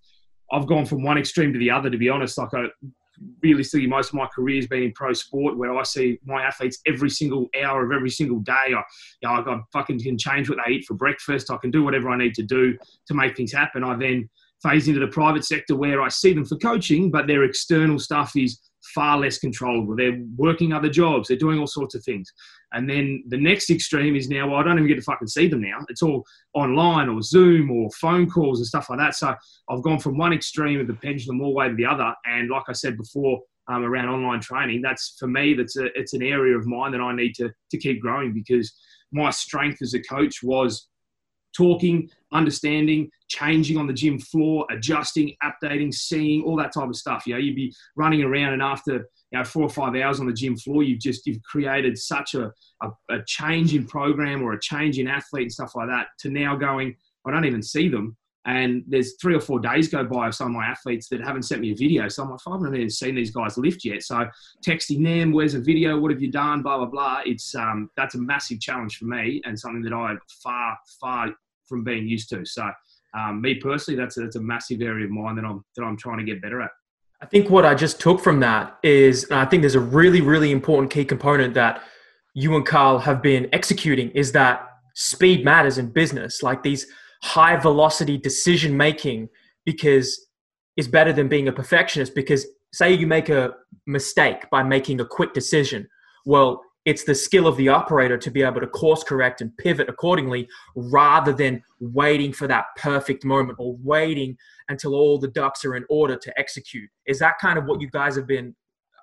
I've 0.51 0.67
gone 0.67 0.85
from 0.85 1.01
one 1.01 1.17
extreme 1.17 1.51
to 1.51 1.57
the 1.57 1.71
other. 1.71 1.89
To 1.89 1.97
be 1.97 2.09
honest, 2.09 2.37
like 2.37 2.53
I, 2.53 2.65
realistically, 3.41 3.87
most 3.87 4.09
of 4.09 4.13
my 4.13 4.27
career 4.27 4.57
has 4.57 4.67
been 4.67 4.83
in 4.83 4.91
pro 4.91 5.13
sport 5.13 5.57
where 5.57 5.75
I 5.75 5.81
see 5.81 6.19
my 6.23 6.43
athletes 6.43 6.77
every 6.85 7.09
single 7.09 7.47
hour 7.59 7.83
of 7.83 7.91
every 7.91 8.11
single 8.11 8.37
day. 8.41 8.53
I, 8.53 8.69
you 8.69 8.83
know, 9.23 9.31
I 9.31 9.59
fucking 9.73 9.99
can 9.99 10.15
change 10.15 10.47
what 10.47 10.59
they 10.63 10.73
eat 10.73 10.85
for 10.85 10.93
breakfast. 10.93 11.49
I 11.49 11.57
can 11.57 11.71
do 11.71 11.83
whatever 11.83 12.09
I 12.09 12.17
need 12.19 12.35
to 12.35 12.43
do 12.43 12.77
to 13.07 13.13
make 13.15 13.35
things 13.35 13.51
happen. 13.51 13.83
I 13.83 13.95
then 13.95 14.29
phase 14.61 14.87
into 14.87 14.99
the 14.99 15.07
private 15.07 15.43
sector 15.43 15.75
where 15.75 16.03
I 16.03 16.09
see 16.09 16.33
them 16.33 16.45
for 16.45 16.57
coaching, 16.57 17.09
but 17.09 17.25
their 17.25 17.45
external 17.45 17.97
stuff 17.97 18.35
is 18.35 18.59
far 18.93 19.17
less 19.17 19.39
controllable. 19.39 19.95
They're 19.95 20.21
working 20.35 20.71
other 20.71 20.89
jobs. 20.89 21.27
They're 21.27 21.37
doing 21.37 21.57
all 21.57 21.67
sorts 21.67 21.95
of 21.95 22.03
things. 22.03 22.31
And 22.73 22.89
then 22.89 23.23
the 23.27 23.37
next 23.37 23.69
extreme 23.69 24.15
is 24.15 24.29
now, 24.29 24.49
well, 24.49 24.59
I 24.59 24.63
don't 24.63 24.77
even 24.77 24.87
get 24.87 24.95
to 24.95 25.01
fucking 25.01 25.27
see 25.27 25.47
them 25.47 25.61
now. 25.61 25.85
It's 25.89 26.01
all 26.01 26.25
online 26.53 27.07
or 27.09 27.21
Zoom 27.21 27.71
or 27.71 27.89
phone 27.91 28.29
calls 28.29 28.59
and 28.59 28.67
stuff 28.67 28.89
like 28.89 28.99
that. 28.99 29.15
So 29.15 29.33
I've 29.69 29.83
gone 29.83 29.99
from 29.99 30.17
one 30.17 30.33
extreme 30.33 30.79
of 30.79 30.87
the 30.87 30.93
pendulum 30.93 31.41
all 31.41 31.51
the 31.51 31.55
way 31.55 31.69
to 31.69 31.75
the 31.75 31.85
other. 31.85 32.13
And 32.25 32.49
like 32.49 32.63
I 32.67 32.73
said 32.73 32.97
before, 32.97 33.39
um, 33.69 33.83
around 33.83 34.09
online 34.09 34.39
training, 34.39 34.81
that's 34.81 35.15
for 35.19 35.27
me, 35.27 35.53
that's 35.53 35.77
a, 35.77 35.85
it's 35.97 36.13
an 36.13 36.23
area 36.23 36.57
of 36.57 36.65
mine 36.65 36.91
that 36.93 37.01
I 37.01 37.13
need 37.15 37.35
to, 37.35 37.51
to 37.71 37.77
keep 37.77 38.01
growing 38.01 38.33
because 38.33 38.73
my 39.11 39.29
strength 39.29 39.81
as 39.81 39.93
a 39.93 40.01
coach 40.01 40.41
was 40.43 40.87
talking, 41.57 42.09
understanding, 42.31 43.09
changing 43.27 43.77
on 43.77 43.87
the 43.87 43.93
gym 43.93 44.19
floor, 44.19 44.65
adjusting, 44.69 45.35
updating, 45.43 45.93
seeing, 45.93 46.43
all 46.43 46.55
that 46.57 46.73
type 46.73 46.87
of 46.87 46.95
stuff. 46.95 47.25
You 47.25 47.33
know, 47.33 47.39
you'd 47.39 47.55
be 47.55 47.73
running 47.95 48.23
around 48.23 48.53
and 48.53 48.61
after 48.61 49.09
you 49.31 49.37
know, 49.37 49.43
four 49.43 49.63
or 49.63 49.69
five 49.69 49.95
hours 49.95 50.19
on 50.19 50.27
the 50.27 50.33
gym 50.33 50.55
floor, 50.55 50.83
you've 50.83 50.99
just 50.99 51.25
you've 51.25 51.41
created 51.43 51.97
such 51.97 52.35
a, 52.35 52.51
a, 52.81 52.89
a 53.09 53.23
change 53.25 53.73
in 53.73 53.85
program 53.85 54.43
or 54.43 54.53
a 54.53 54.59
change 54.59 54.99
in 54.99 55.07
athlete 55.07 55.43
and 55.43 55.51
stuff 55.51 55.75
like 55.75 55.87
that 55.89 56.07
to 56.19 56.29
now 56.29 56.55
going, 56.55 56.95
I 57.25 57.31
don't 57.31 57.45
even 57.45 57.63
see 57.63 57.89
them. 57.89 58.15
And 58.45 58.83
there's 58.87 59.15
three 59.21 59.35
or 59.35 59.41
four 59.41 59.59
days 59.59 59.89
go 59.89 60.05
by 60.05 60.27
of 60.27 60.35
some 60.35 60.47
of 60.47 60.53
my 60.53 60.65
athletes 60.65 61.09
that 61.09 61.21
haven't 61.21 61.43
sent 61.43 61.59
me 61.59 61.73
a 61.73 61.75
video. 61.75 62.07
So 62.07 62.23
I'm 62.23 62.31
like, 62.31 62.39
I 62.47 62.51
haven't 62.51 62.75
even 62.75 62.89
seen 62.89 63.15
these 63.15 63.31
guys 63.31 63.57
lift 63.57 63.83
yet. 63.83 64.03
So 64.03 64.25
texting 64.65 65.03
them, 65.03 65.33
where's 65.33 65.53
a 65.53 65.59
video? 65.59 65.99
What 65.99 66.11
have 66.11 66.21
you 66.21 66.31
done? 66.31 66.61
Blah, 66.61 66.77
blah, 66.77 66.85
blah. 66.85 67.21
It's, 67.25 67.53
um, 67.55 67.89
that's 67.97 68.15
a 68.15 68.19
massive 68.19 68.61
challenge 68.61 68.99
for 68.99 69.03
me 69.03 69.41
and 69.43 69.59
something 69.59 69.81
that 69.81 69.93
I'm 69.93 70.17
far, 70.41 70.77
far 71.01 71.35
from 71.67 71.83
being 71.83 72.07
used 72.07 72.29
to. 72.29 72.45
So 72.45 72.69
um, 73.17 73.41
me 73.41 73.55
personally, 73.55 73.99
that's 73.99 74.17
a, 74.17 74.21
that's 74.21 74.35
a 74.35 74.41
massive 74.41 74.81
area 74.81 75.05
of 75.05 75.11
mine 75.11 75.35
that 75.35 75.45
I'm, 75.45 75.63
that 75.75 75.83
I'm 75.83 75.97
trying 75.97 76.17
to 76.17 76.23
get 76.23 76.41
better 76.41 76.61
at. 76.61 76.71
I 77.21 77.25
think 77.25 77.49
what 77.49 77.65
I 77.65 77.73
just 77.73 77.99
took 77.99 78.19
from 78.19 78.39
that 78.41 78.77
is, 78.83 79.25
I 79.31 79.45
think 79.45 79.61
there's 79.61 79.75
a 79.75 79.79
really, 79.79 80.21
really 80.21 80.51
important 80.51 80.91
key 80.91 81.03
component 81.03 81.53
that 81.55 81.81
you 82.35 82.55
and 82.55 82.65
Carl 82.65 82.99
have 82.99 83.23
been 83.23 83.49
executing 83.53 84.11
is 84.11 84.31
that 84.33 84.67
speed 84.93 85.43
matters 85.43 85.79
in 85.79 85.91
business. 85.91 86.43
Like 86.43 86.61
these 86.61 86.85
high 87.23 87.55
velocity 87.55 88.17
decision 88.17 88.77
making, 88.77 89.29
because 89.65 90.27
is 90.77 90.87
better 90.87 91.11
than 91.11 91.27
being 91.27 91.47
a 91.47 91.51
perfectionist. 91.51 92.13
Because 92.13 92.45
say 92.71 92.93
you 92.93 93.07
make 93.07 93.29
a 93.29 93.55
mistake 93.87 94.47
by 94.51 94.61
making 94.61 95.01
a 95.01 95.05
quick 95.05 95.33
decision, 95.33 95.87
well, 96.25 96.61
it's 96.87 97.03
the 97.03 97.13
skill 97.13 97.47
of 97.47 97.57
the 97.57 97.67
operator 97.67 98.17
to 98.17 98.31
be 98.31 98.41
able 98.41 98.61
to 98.61 98.67
course 98.67 99.03
correct 99.03 99.41
and 99.41 99.55
pivot 99.57 99.89
accordingly 99.89 100.47
rather 100.73 101.33
than 101.33 101.61
waiting 101.81 102.31
for 102.31 102.47
that 102.47 102.67
perfect 102.77 103.25
moment 103.25 103.57
or 103.59 103.75
waiting 103.83 104.37
until 104.69 104.95
all 104.95 105.17
the 105.17 105.27
ducks 105.27 105.65
are 105.65 105.75
in 105.75 105.83
order 105.89 106.15
to 106.15 106.39
execute. 106.39 106.89
Is 107.05 107.19
that 107.19 107.39
kind 107.39 107.59
of 107.59 107.65
what 107.65 107.81
you 107.81 107.89
guys 107.89 108.15
have 108.15 108.25
been 108.25 108.55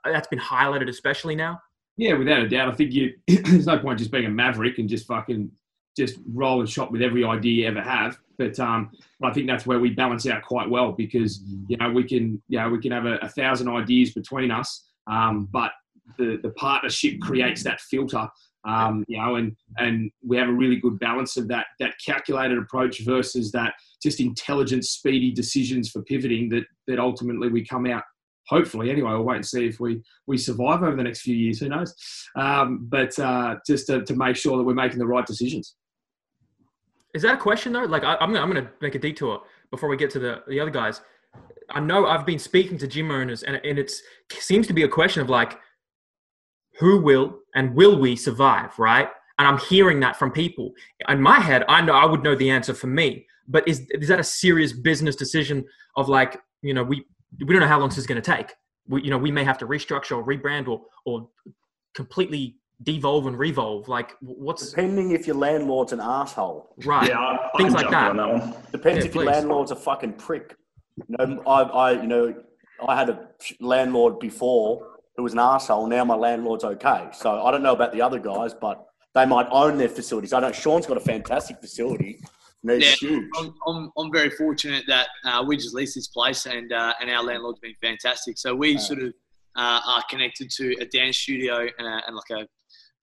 that's 0.03 0.28
been 0.28 0.39
highlighted 0.39 0.89
especially 0.89 1.35
now? 1.35 1.61
Yeah, 1.99 2.14
without 2.14 2.41
a 2.41 2.49
doubt. 2.49 2.70
I 2.70 2.72
think 2.72 2.93
you 2.93 3.12
there's 3.28 3.66
no 3.66 3.78
point 3.78 3.99
just 3.99 4.11
being 4.11 4.24
a 4.24 4.30
maverick 4.30 4.78
and 4.78 4.89
just 4.89 5.07
fucking 5.07 5.51
just 5.95 6.16
roll 6.32 6.61
and 6.61 6.68
shot 6.68 6.91
with 6.91 7.03
every 7.03 7.22
idea 7.22 7.64
you 7.64 7.68
ever 7.68 7.82
have. 7.82 8.16
But 8.39 8.59
um, 8.59 8.93
I 9.22 9.30
think 9.30 9.47
that's 9.47 9.66
where 9.66 9.78
we 9.78 9.91
balance 9.91 10.26
out 10.26 10.43
quite 10.43 10.70
well 10.70 10.93
because 10.93 11.43
you 11.68 11.76
know 11.76 11.91
we 11.91 12.05
can 12.05 12.43
you 12.49 12.59
know 12.59 12.70
we 12.70 12.80
can 12.80 12.93
have 12.93 13.05
a, 13.05 13.16
a 13.16 13.28
thousand 13.28 13.68
ideas 13.68 14.14
between 14.14 14.51
us, 14.51 14.87
um, 15.07 15.51
but 15.53 15.72
the, 16.18 16.38
the 16.42 16.50
partnership 16.50 17.20
creates 17.20 17.62
that 17.62 17.80
filter 17.80 18.28
um, 18.66 19.05
you 19.09 19.18
know, 19.18 19.36
and 19.36 19.57
and 19.78 20.11
we 20.26 20.36
have 20.36 20.48
a 20.48 20.52
really 20.52 20.76
good 20.76 20.98
balance 20.98 21.36
of 21.36 21.48
that 21.48 21.66
that 21.80 21.94
calculated 22.05 22.59
approach 22.59 23.00
versus 23.00 23.52
that 23.52 23.74
just 24.02 24.20
intelligent, 24.20 24.84
speedy 24.84 25.32
decisions 25.32 25.90
for 25.90 26.02
pivoting 26.02 26.48
that 26.50 26.64
that 26.86 26.98
ultimately 26.98 27.48
we 27.48 27.64
come 27.64 27.86
out. 27.86 28.02
Hopefully, 28.48 28.90
anyway, 28.90 29.11
we'll 29.11 29.22
wait 29.22 29.36
and 29.36 29.46
see 29.46 29.66
if 29.66 29.80
we 29.80 30.02
we 30.26 30.38
survive 30.38 30.82
over 30.82 30.96
the 30.96 31.02
next 31.02 31.20
few 31.20 31.36
years. 31.36 31.61
Who 31.61 31.68
knows? 31.68 31.94
Um, 32.36 32.86
but 32.88 33.18
uh, 33.18 33.57
just 33.66 33.86
to, 33.88 34.02
to 34.05 34.16
make 34.16 34.36
sure 34.36 34.57
that 34.57 34.64
we're 34.64 34.74
making 34.74 34.98
the 34.98 35.07
right 35.07 35.26
decisions. 35.26 35.76
Is 37.14 37.22
that 37.22 37.34
a 37.34 37.38
question 37.38 37.72
though? 37.72 37.84
Like 37.84 38.02
I, 38.02 38.16
I'm 38.16 38.32
gonna, 38.32 38.40
I'm 38.40 38.50
going 38.50 38.64
to 38.64 38.70
make 38.80 38.94
a 38.94 38.98
detour 38.98 39.42
before 39.70 39.88
we 39.88 39.96
get 39.96 40.11
to 40.11 40.18
the 40.18 40.42
the 40.48 40.59
other 40.61 40.70
guys. 40.70 41.02
I 41.70 41.80
know 41.80 42.07
I've 42.07 42.26
been 42.26 42.38
speaking 42.38 42.78
to 42.78 42.86
gym 42.86 43.11
owners, 43.11 43.42
and 43.42 43.61
and 43.62 43.78
it 43.78 43.92
seems 44.30 44.66
to 44.68 44.72
be 44.72 44.84
a 44.84 44.88
question 44.88 45.20
of 45.20 45.28
like 45.28 45.59
who 46.79 47.01
will 47.01 47.39
and 47.55 47.75
will 47.75 47.99
we 47.99 48.16
survive, 48.16 48.79
right? 48.79 49.09
And 49.39 49.49
I'm 49.49 49.59
hearing 49.59 50.01
that 50.01 50.16
from 50.16 50.31
people. 50.31 50.72
In 51.09 51.20
my 51.20 51.41
head, 51.41 51.64
I 51.68 51.81
know 51.81 51.93
I 51.93 52.05
would 52.05 52.22
know 52.22 52.35
the 52.35 52.51
answer 52.51 52.75
for 52.75 52.87
me. 52.87 53.27
But 53.47 53.66
is 53.68 53.87
is 53.91 54.09
that 54.09 54.20
a 54.20 54.25
serious 54.25 54.72
business 54.72 55.16
decision 55.16 55.64
of 55.97 56.09
like, 56.09 56.41
you 56.62 56.72
know, 56.72 56.83
we 56.83 57.05
we 57.41 57.53
don't 57.53 57.61
know 57.61 57.66
how 57.66 57.79
long 57.79 57.89
this 57.89 57.99
is 57.99 58.07
going 58.07 58.20
to 58.20 58.31
take. 58.37 58.55
We, 58.87 59.03
you 59.03 59.11
know, 59.11 59.18
we 59.18 59.31
may 59.31 59.45
have 59.45 59.59
to 59.59 59.66
restructure 59.66 60.16
or 60.16 60.25
rebrand 60.25 60.68
or 60.68 60.83
or 61.05 61.29
completely 61.95 62.57
devolve 62.83 63.27
and 63.27 63.39
revolve. 63.39 63.89
Like, 63.89 64.16
what's 64.20 64.70
depending 64.70 65.11
if 65.11 65.27
your 65.27 65.37
landlord's 65.37 65.93
an 65.93 66.01
asshole, 66.01 66.75
right? 66.85 67.09
Yeah, 67.09 67.18
I, 67.18 67.51
things 67.57 67.75
like 67.75 67.91
that. 67.91 68.16
that 68.16 68.72
Depends 68.72 69.05
Yeah, 69.05 69.09
if 69.11 69.14
your 69.14 69.25
landlord's 69.25 69.70
a 69.70 69.77
fucking 69.77 70.14
prick. 70.14 70.57
You 70.97 71.16
know, 71.18 71.43
I, 71.47 71.62
I, 71.62 72.03
you 72.03 72.07
know, 72.07 72.35
I 72.87 72.97
had 72.97 73.11
a 73.11 73.29
landlord 73.61 74.20
before 74.20 74.93
who 75.16 75.22
was 75.22 75.32
an 75.32 75.38
asshole. 75.38 75.86
Now 75.86 76.04
my 76.04 76.14
landlord's 76.14 76.64
okay. 76.64 77.08
So 77.12 77.42
I 77.42 77.50
don't 77.50 77.62
know 77.62 77.72
about 77.72 77.92
the 77.92 78.02
other 78.02 78.18
guys, 78.18 78.54
but 78.54 78.84
they 79.14 79.26
might 79.26 79.46
own 79.50 79.78
their 79.78 79.88
facilities. 79.88 80.32
I 80.32 80.40
know 80.40 80.52
Sean's 80.52 80.86
got 80.86 80.96
a 80.96 81.00
fantastic 81.00 81.60
facility. 81.60 82.20
It's 82.64 83.02
Yeah, 83.02 83.08
huge. 83.08 83.30
I'm, 83.38 83.54
I'm, 83.66 83.92
I'm 83.98 84.12
very 84.12 84.30
fortunate 84.30 84.84
that 84.88 85.08
uh, 85.24 85.44
we 85.46 85.56
just 85.56 85.74
leased 85.74 85.94
this 85.94 86.08
place 86.08 86.46
and 86.46 86.72
uh, 86.72 86.94
and 87.00 87.10
our 87.10 87.22
landlord's 87.22 87.60
been 87.60 87.74
fantastic. 87.80 88.38
So 88.38 88.54
we 88.54 88.78
sort 88.78 89.00
of 89.02 89.12
uh, 89.56 89.80
are 89.86 90.02
connected 90.08 90.50
to 90.50 90.74
a 90.80 90.86
dance 90.86 91.18
studio 91.18 91.68
and, 91.78 91.86
a, 91.86 92.00
and 92.06 92.16
like 92.16 92.30
a 92.42 92.48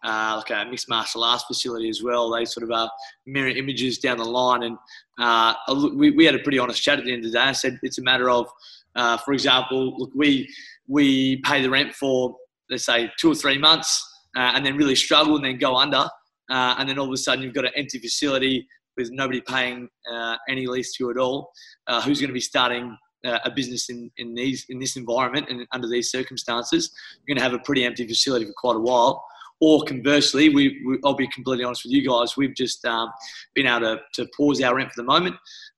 uh, 0.04 0.38
like 0.38 0.50
a 0.50 0.70
mixed 0.70 0.90
martial 0.90 1.24
arts 1.24 1.44
facility 1.44 1.90
as 1.90 2.02
well. 2.02 2.32
They 2.32 2.46
sort 2.46 2.64
of 2.64 2.72
are 2.72 2.90
mirror 3.26 3.50
images 3.50 4.00
down 4.00 4.18
the 4.18 4.26
line. 4.26 4.64
And 4.64 4.78
uh, 5.20 5.54
we, 5.94 6.12
we 6.12 6.26
had 6.26 6.36
a 6.36 6.40
pretty 6.40 6.60
honest 6.60 6.82
chat 6.82 7.00
at 7.00 7.06
the 7.06 7.14
end 7.14 7.24
of 7.26 7.32
the 7.32 7.38
day. 7.38 7.44
I 7.44 7.52
said 7.52 7.80
it's 7.84 8.00
a 8.00 8.02
matter 8.02 8.30
of, 8.30 8.50
uh, 8.96 9.18
for 9.18 9.34
example, 9.34 9.96
look, 9.98 10.10
we 10.16 10.50
we 10.88 11.38
pay 11.44 11.62
the 11.62 11.70
rent 11.70 11.94
for 11.94 12.36
let's 12.70 12.86
say 12.86 13.12
two 13.20 13.32
or 13.32 13.36
three 13.36 13.58
months, 13.58 14.02
uh, 14.36 14.54
and 14.56 14.66
then 14.66 14.78
really 14.78 14.96
struggle 14.96 15.36
and 15.36 15.46
then 15.46 15.58
go 15.58 15.76
under, 15.76 16.08
uh, 16.50 16.76
and 16.78 16.90
then 16.90 16.98
all 16.98 17.06
of 17.06 17.12
a 17.12 17.18
sudden 17.18 17.44
you've 17.44 17.54
got 17.54 17.66
an 17.66 17.72
empty 17.76 18.00
facility 18.00 18.68
with 18.98 19.10
nobody 19.12 19.42
paying 19.42 19.88
uh, 20.12 20.36
any 20.50 20.66
lease 20.66 20.94
to 20.96 21.04
you 21.04 21.12
at 21.12 21.18
all. 21.18 21.52
Uh, 21.88 22.02
who's 22.02 22.20
going 22.20 22.30
to 22.30 22.34
be 22.34 22.40
starting 22.40 22.98
uh, 23.26 23.40
a 23.46 23.52
business 23.52 23.90
in, 23.90 24.10
in 24.18 24.34
these 24.34 24.66
in 24.70 24.80
this 24.80 24.96
environment 24.96 25.48
and 25.50 25.68
under 25.74 25.88
these 25.88 26.10
circumstances? 26.10 26.92
You're 27.14 27.36
going 27.36 27.44
to 27.44 27.52
have 27.52 27.60
a 27.60 27.64
pretty 27.64 27.84
empty 27.84 28.08
facility 28.08 28.46
for 28.46 28.54
quite 28.58 28.78
a 28.78 28.80
while. 28.80 29.24
Or 29.64 29.84
conversely, 29.84 30.50
we, 30.50 30.82
we 30.88 30.98
I'll 31.06 31.14
be 31.14 31.28
completely 31.28 31.64
honest 31.64 31.86
with 31.86 31.94
you 31.94 32.08
guys. 32.08 32.36
We've 32.36 32.56
just 32.56 32.84
um, 32.84 33.10
been 33.54 33.68
able 33.68 33.82
to, 33.82 34.00
to 34.16 34.30
pause 34.36 34.60
our 34.62 34.76
rent 34.76 34.90
for 34.92 35.02
the 35.02 35.06
moment, 35.06 35.36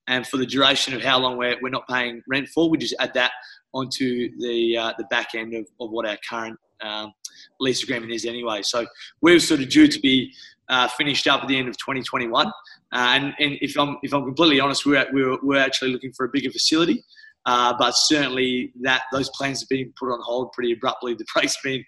and 0.08 0.26
for 0.26 0.38
the 0.38 0.46
duration 0.46 0.94
of 0.94 1.02
how 1.02 1.20
long 1.20 1.38
we're, 1.38 1.58
we're 1.62 1.70
not 1.70 1.88
paying 1.90 2.22
rent 2.28 2.48
for, 2.50 2.70
we 2.70 2.78
just 2.78 2.96
add 3.00 3.14
that 3.16 3.32
onto 3.74 4.30
the 4.40 4.78
uh, 4.78 4.94
the 4.98 5.06
back 5.06 5.30
end 5.36 5.54
of, 5.54 5.68
of 5.80 5.92
what 5.92 6.06
our 6.06 6.18
current 6.30 6.58
um, 6.82 7.14
lease 7.60 7.84
agreement 7.84 8.12
is 8.12 8.26
anyway. 8.26 8.62
So 8.62 8.86
we're 9.22 9.40
sort 9.40 9.62
of 9.62 9.70
due 9.70 9.88
to 9.88 10.00
be 10.00 10.32
uh, 10.70 10.88
finished 10.88 11.28
up 11.28 11.42
at 11.42 11.48
the 11.48 11.58
end 11.58 11.68
of 11.68 11.78
2021. 11.78 12.48
Uh, 12.48 12.52
and, 12.92 13.34
and 13.40 13.58
if 13.62 13.78
I'm 13.78 13.98
if 14.04 14.14
I'm 14.14 14.24
completely 14.26 14.60
honest, 14.60 14.86
we're, 14.86 15.06
we're 15.12 15.38
we're 15.42 15.60
actually 15.60 15.92
looking 15.92 16.14
for 16.14 16.26
a 16.26 16.30
bigger 16.30 16.52
facility. 16.52 17.04
Uh, 17.46 17.74
but 17.78 17.92
certainly 17.92 18.72
that 18.82 19.04
those 19.12 19.30
plans 19.32 19.60
have 19.60 19.70
been 19.70 19.94
put 20.00 20.12
on 20.12 20.20
hold 20.22 20.52
pretty 20.54 20.74
abruptly. 20.74 21.14
The 21.14 21.26
brakes 21.34 21.58
been 21.64 21.84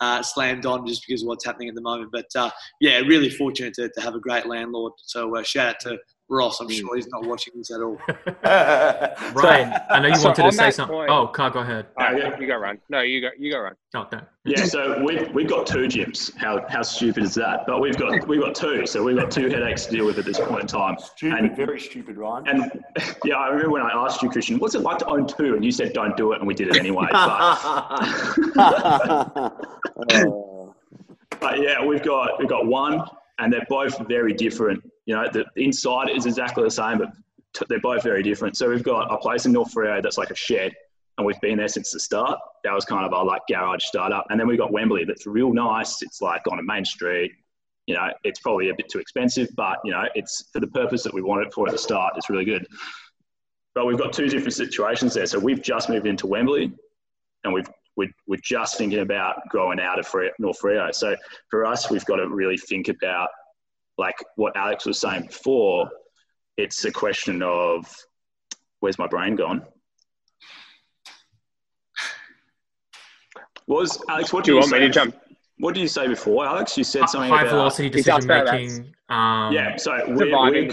uh, 0.00 0.22
slammed 0.22 0.66
on 0.66 0.86
just 0.86 1.04
because 1.06 1.22
of 1.22 1.28
what's 1.28 1.44
happening 1.44 1.68
at 1.68 1.74
the 1.74 1.82
moment. 1.82 2.10
But 2.12 2.26
uh, 2.36 2.50
yeah, 2.80 2.98
really 3.00 3.30
fortunate 3.30 3.74
to, 3.74 3.88
to 3.88 4.00
have 4.00 4.14
a 4.14 4.20
great 4.20 4.46
landlord. 4.46 4.92
So 4.98 5.36
uh, 5.36 5.42
shout 5.42 5.68
out 5.68 5.80
to 5.80 5.98
Ross. 6.30 6.58
I'm 6.60 6.70
sure 6.70 6.96
he's 6.96 7.06
not 7.08 7.24
watching 7.26 7.52
this 7.56 7.70
at 7.70 7.80
all. 7.82 7.98
Ryan, 8.44 9.74
I 9.90 10.00
know 10.00 10.08
you 10.08 10.16
So 10.16 10.28
wanted 10.28 10.42
to 10.44 10.52
say 10.52 10.70
something. 10.70 10.96
point- 10.96 11.10
Oh, 11.10 11.26
Carl, 11.28 11.50
go 11.50 11.60
ahead. 11.60 11.86
All 11.98 12.06
right, 12.06 12.16
Yeah. 12.18 12.38
you 12.40 12.46
go 12.46 12.56
run. 12.56 12.78
No, 12.88 13.00
you 13.02 13.20
go. 13.20 13.28
You 13.38 13.52
go 13.52 13.60
run. 13.60 13.74
Oh, 13.94 14.06
no. 14.10 14.20
Yeah, 14.46 14.64
so 14.64 15.02
we've, 15.04 15.30
we've 15.32 15.48
got 15.48 15.66
two 15.66 15.86
gyms. 15.86 16.34
How, 16.36 16.64
how 16.68 16.82
stupid 16.82 17.22
is 17.24 17.34
that? 17.34 17.64
But 17.66 17.80
we've 17.80 17.96
got 17.96 18.26
we've 18.26 18.40
got 18.40 18.54
two, 18.54 18.86
so 18.86 19.02
we've 19.04 19.16
got 19.16 19.30
two 19.30 19.48
headaches 19.48 19.86
to 19.86 19.92
deal 19.92 20.06
with 20.06 20.18
at 20.18 20.24
this 20.24 20.40
point 20.40 20.62
in 20.62 20.66
time. 20.66 20.96
stupid, 20.98 21.38
And- 21.38 21.56
very 21.56 21.78
stupid, 21.80 22.16
Ryan. 22.16 22.48
And 22.48 22.84
yeah, 23.24 23.34
I 23.36 23.48
remember 23.48 23.70
when 23.70 23.82
I 23.82 23.90
asked 23.92 24.22
you, 24.22 24.30
Christian, 24.30 24.58
what's 24.58 24.74
it 24.74 24.80
like 24.80 24.98
to 24.98 25.06
own 25.06 25.26
two? 25.26 25.54
And 25.54 25.64
you 25.64 25.70
said, 25.72 25.92
don't 25.92 26.16
do 26.16 26.32
it, 26.32 26.38
and 26.38 26.48
we 26.48 26.54
did 26.54 26.68
it 26.68 26.76
anyway. 26.76 27.06
But, 27.12 27.58
Oh. 28.56 29.52
but 31.40 31.60
yeah, 31.60 31.84
we've 31.84 32.02
got 32.02 32.38
we've 32.38 32.48
got 32.48 32.66
one, 32.66 33.02
and 33.38 33.52
they're 33.52 33.66
both 33.68 33.96
very 34.08 34.32
different. 34.32 34.82
You 35.06 35.14
know, 35.14 35.28
the 35.32 35.44
inside 35.56 36.10
is 36.10 36.26
exactly 36.26 36.64
the 36.64 36.70
same, 36.70 36.98
but 36.98 37.10
t- 37.54 37.66
they're 37.68 37.80
both 37.80 38.02
very 38.02 38.22
different. 38.22 38.56
So 38.56 38.68
we've 38.68 38.82
got 38.82 39.12
a 39.12 39.18
place 39.18 39.46
in 39.46 39.52
North 39.52 39.72
Freo 39.74 40.02
that's 40.02 40.18
like 40.18 40.30
a 40.30 40.34
shed, 40.34 40.72
and 41.18 41.26
we've 41.26 41.40
been 41.40 41.58
there 41.58 41.68
since 41.68 41.92
the 41.92 42.00
start. 42.00 42.38
That 42.64 42.72
was 42.72 42.84
kind 42.84 43.04
of 43.04 43.12
our 43.12 43.24
like 43.24 43.42
garage 43.48 43.84
startup, 43.84 44.26
and 44.30 44.40
then 44.40 44.46
we've 44.46 44.58
got 44.58 44.72
Wembley 44.72 45.04
that's 45.04 45.26
real 45.26 45.52
nice. 45.52 46.02
It's 46.02 46.20
like 46.20 46.42
on 46.50 46.58
a 46.58 46.62
main 46.62 46.84
street. 46.84 47.32
You 47.86 47.94
know, 47.94 48.10
it's 48.24 48.40
probably 48.40 48.70
a 48.70 48.74
bit 48.74 48.88
too 48.88 48.98
expensive, 48.98 49.48
but 49.56 49.78
you 49.84 49.92
know, 49.92 50.04
it's 50.14 50.48
for 50.52 50.60
the 50.60 50.68
purpose 50.68 51.02
that 51.02 51.12
we 51.12 51.20
wanted 51.20 51.48
it 51.48 51.54
for 51.54 51.66
at 51.66 51.72
the 51.72 51.78
start. 51.78 52.14
It's 52.16 52.30
really 52.30 52.46
good. 52.46 52.66
But 53.74 53.86
we've 53.86 53.98
got 53.98 54.12
two 54.12 54.28
different 54.28 54.54
situations 54.54 55.14
there. 55.14 55.26
So 55.26 55.38
we've 55.38 55.60
just 55.60 55.90
moved 55.90 56.06
into 56.06 56.26
Wembley, 56.26 56.72
and 57.44 57.52
we've 57.52 57.68
we're, 57.96 58.10
we're 58.26 58.40
just 58.42 58.76
thinking 58.76 59.00
about 59.00 59.48
growing 59.48 59.80
out 59.80 59.98
of 59.98 60.12
North 60.38 60.60
Freo. 60.60 60.94
So 60.94 61.14
for 61.50 61.64
us, 61.64 61.90
we've 61.90 62.04
got 62.06 62.16
to 62.16 62.28
really 62.28 62.56
think 62.56 62.88
about 62.88 63.28
like 63.98 64.16
what 64.36 64.56
Alex 64.56 64.86
was 64.86 64.98
saying 64.98 65.26
before. 65.26 65.90
It's 66.56 66.84
a 66.84 66.92
question 66.92 67.42
of 67.42 67.86
where's 68.80 68.98
my 68.98 69.06
brain 69.06 69.36
gone? 69.36 69.64
Was 73.66 74.02
Alex? 74.08 74.32
What 74.32 74.44
Do 74.44 74.52
you 74.52 74.60
did 74.60 74.70
want 74.70 74.82
me 74.82 74.86
to 74.86 74.92
jump? 74.92 75.16
What 75.58 75.74
did 75.74 75.80
you 75.80 75.88
say 75.88 76.06
before, 76.06 76.44
Alex? 76.44 76.76
You 76.76 76.84
said 76.84 77.08
something 77.08 77.30
High 77.30 77.42
about 77.42 77.50
velocity 77.50 77.90
He's 77.90 78.04
decision 78.04 78.28
making. 78.28 78.94
Um, 79.08 79.52
yeah. 79.52 79.76
So 79.76 79.92
we're, 80.08 80.30
we're 80.30 80.54
in 80.54 80.70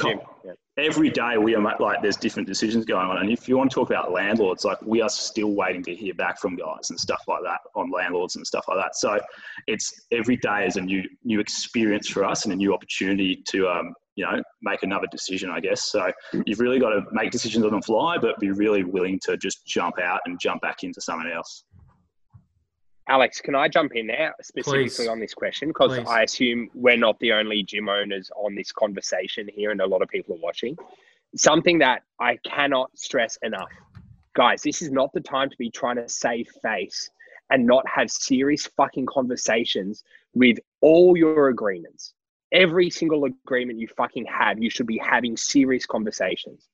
every 0.78 1.10
day 1.10 1.38
we 1.38 1.56
are 1.56 1.62
like 1.80 2.02
there's 2.02 2.16
different 2.16 2.48
decisions 2.48 2.86
going 2.86 3.08
on. 3.08 3.18
And 3.18 3.30
if 3.30 3.48
you 3.48 3.58
want 3.58 3.72
to 3.72 3.76
talk 3.76 3.90
about 3.90 4.12
landlords 4.12 4.64
like 4.64 4.82
we 4.82 5.02
are 5.02 5.10
still 5.10 5.54
waiting 5.54 5.84
to 5.84 5.96
hear 5.96 6.14
back 6.14 6.40
from 6.40 6.56
guys 6.56 6.90
and 6.90 7.00
stuff 7.00 7.22
like 7.28 7.42
that 7.44 7.60
on 7.76 7.92
landlords 7.92 8.36
and 8.36 8.48
stuff 8.48 8.66
like 8.68 8.78
that. 8.78 8.96
So 8.96 9.20
it's 9.68 9.92
every 10.12 10.38
day 10.38 10.66
is 10.66 10.78
a 10.78 10.82
new 10.82 11.04
new 11.24 11.40
experience 11.40 12.08
for 12.08 12.24
us 12.24 12.46
and 12.46 12.54
a 12.54 12.56
new 12.56 12.74
opportunity 12.74 13.44
to 13.50 13.68
um, 13.68 13.94
you 14.16 14.26
know 14.26 14.42
make 14.62 14.84
another 14.84 15.08
decision 15.12 15.50
i 15.50 15.60
guess. 15.60 15.92
So 15.92 16.12
you've 16.46 16.60
really 16.60 16.80
got 16.80 16.92
to 16.92 17.02
make 17.12 17.32
decisions 17.32 17.66
on 17.66 17.72
the 17.72 17.82
fly 17.82 18.18
but 18.18 18.40
be 18.40 18.52
really 18.52 18.84
willing 18.84 19.20
to 19.24 19.38
just 19.38 19.66
jump 19.66 20.00
out 20.00 20.22
and 20.26 20.40
jump 20.40 20.62
back 20.62 20.84
into 20.84 21.02
someone 21.02 21.32
else 21.32 21.66
Alex, 23.08 23.42
can 23.42 23.56
I 23.56 23.68
jump 23.68 23.96
in 23.96 24.08
there 24.08 24.34
specifically 24.42 24.90
Please. 24.90 25.08
on 25.08 25.20
this 25.20 25.34
question? 25.34 25.70
Because 25.70 25.98
I 26.08 26.24
assume 26.24 26.70
we're 26.74 26.98
not 26.98 27.20
the 27.20 27.34
only 27.34 27.64
gym 27.64 27.90
owners 27.90 28.30
on 28.36 28.56
this 28.56 28.72
conversation 28.72 29.50
here, 29.54 29.72
and 29.72 29.82
a 29.82 29.86
lot 29.86 30.02
of 30.02 30.10
people 30.10 30.36
are 30.36 30.40
watching. 30.40 30.78
Something 31.36 31.80
that 31.80 32.04
I 32.20 32.38
cannot 32.38 32.98
stress 32.98 33.38
enough. 33.42 33.70
Guys, 34.34 34.62
this 34.62 34.82
is 34.82 34.92
not 34.92 35.12
the 35.14 35.20
time 35.20 35.50
to 35.50 35.58
be 35.58 35.70
trying 35.70 35.98
to 35.98 36.08
save 36.08 36.48
face 36.62 37.10
and 37.50 37.66
not 37.66 37.86
have 37.88 38.10
serious 38.10 38.66
fucking 38.78 39.06
conversations 39.08 40.04
with 40.34 40.58
all 40.80 41.18
your 41.18 41.50
agreements. 41.50 42.14
Every 42.54 42.90
single 42.90 43.26
agreement 43.26 43.80
you 43.80 43.88
fucking 43.88 44.26
have, 44.26 44.62
you 44.62 44.70
should 44.70 44.88
be 44.88 44.98
having 44.98 45.36
serious 45.36 45.86
conversations. 45.86 46.68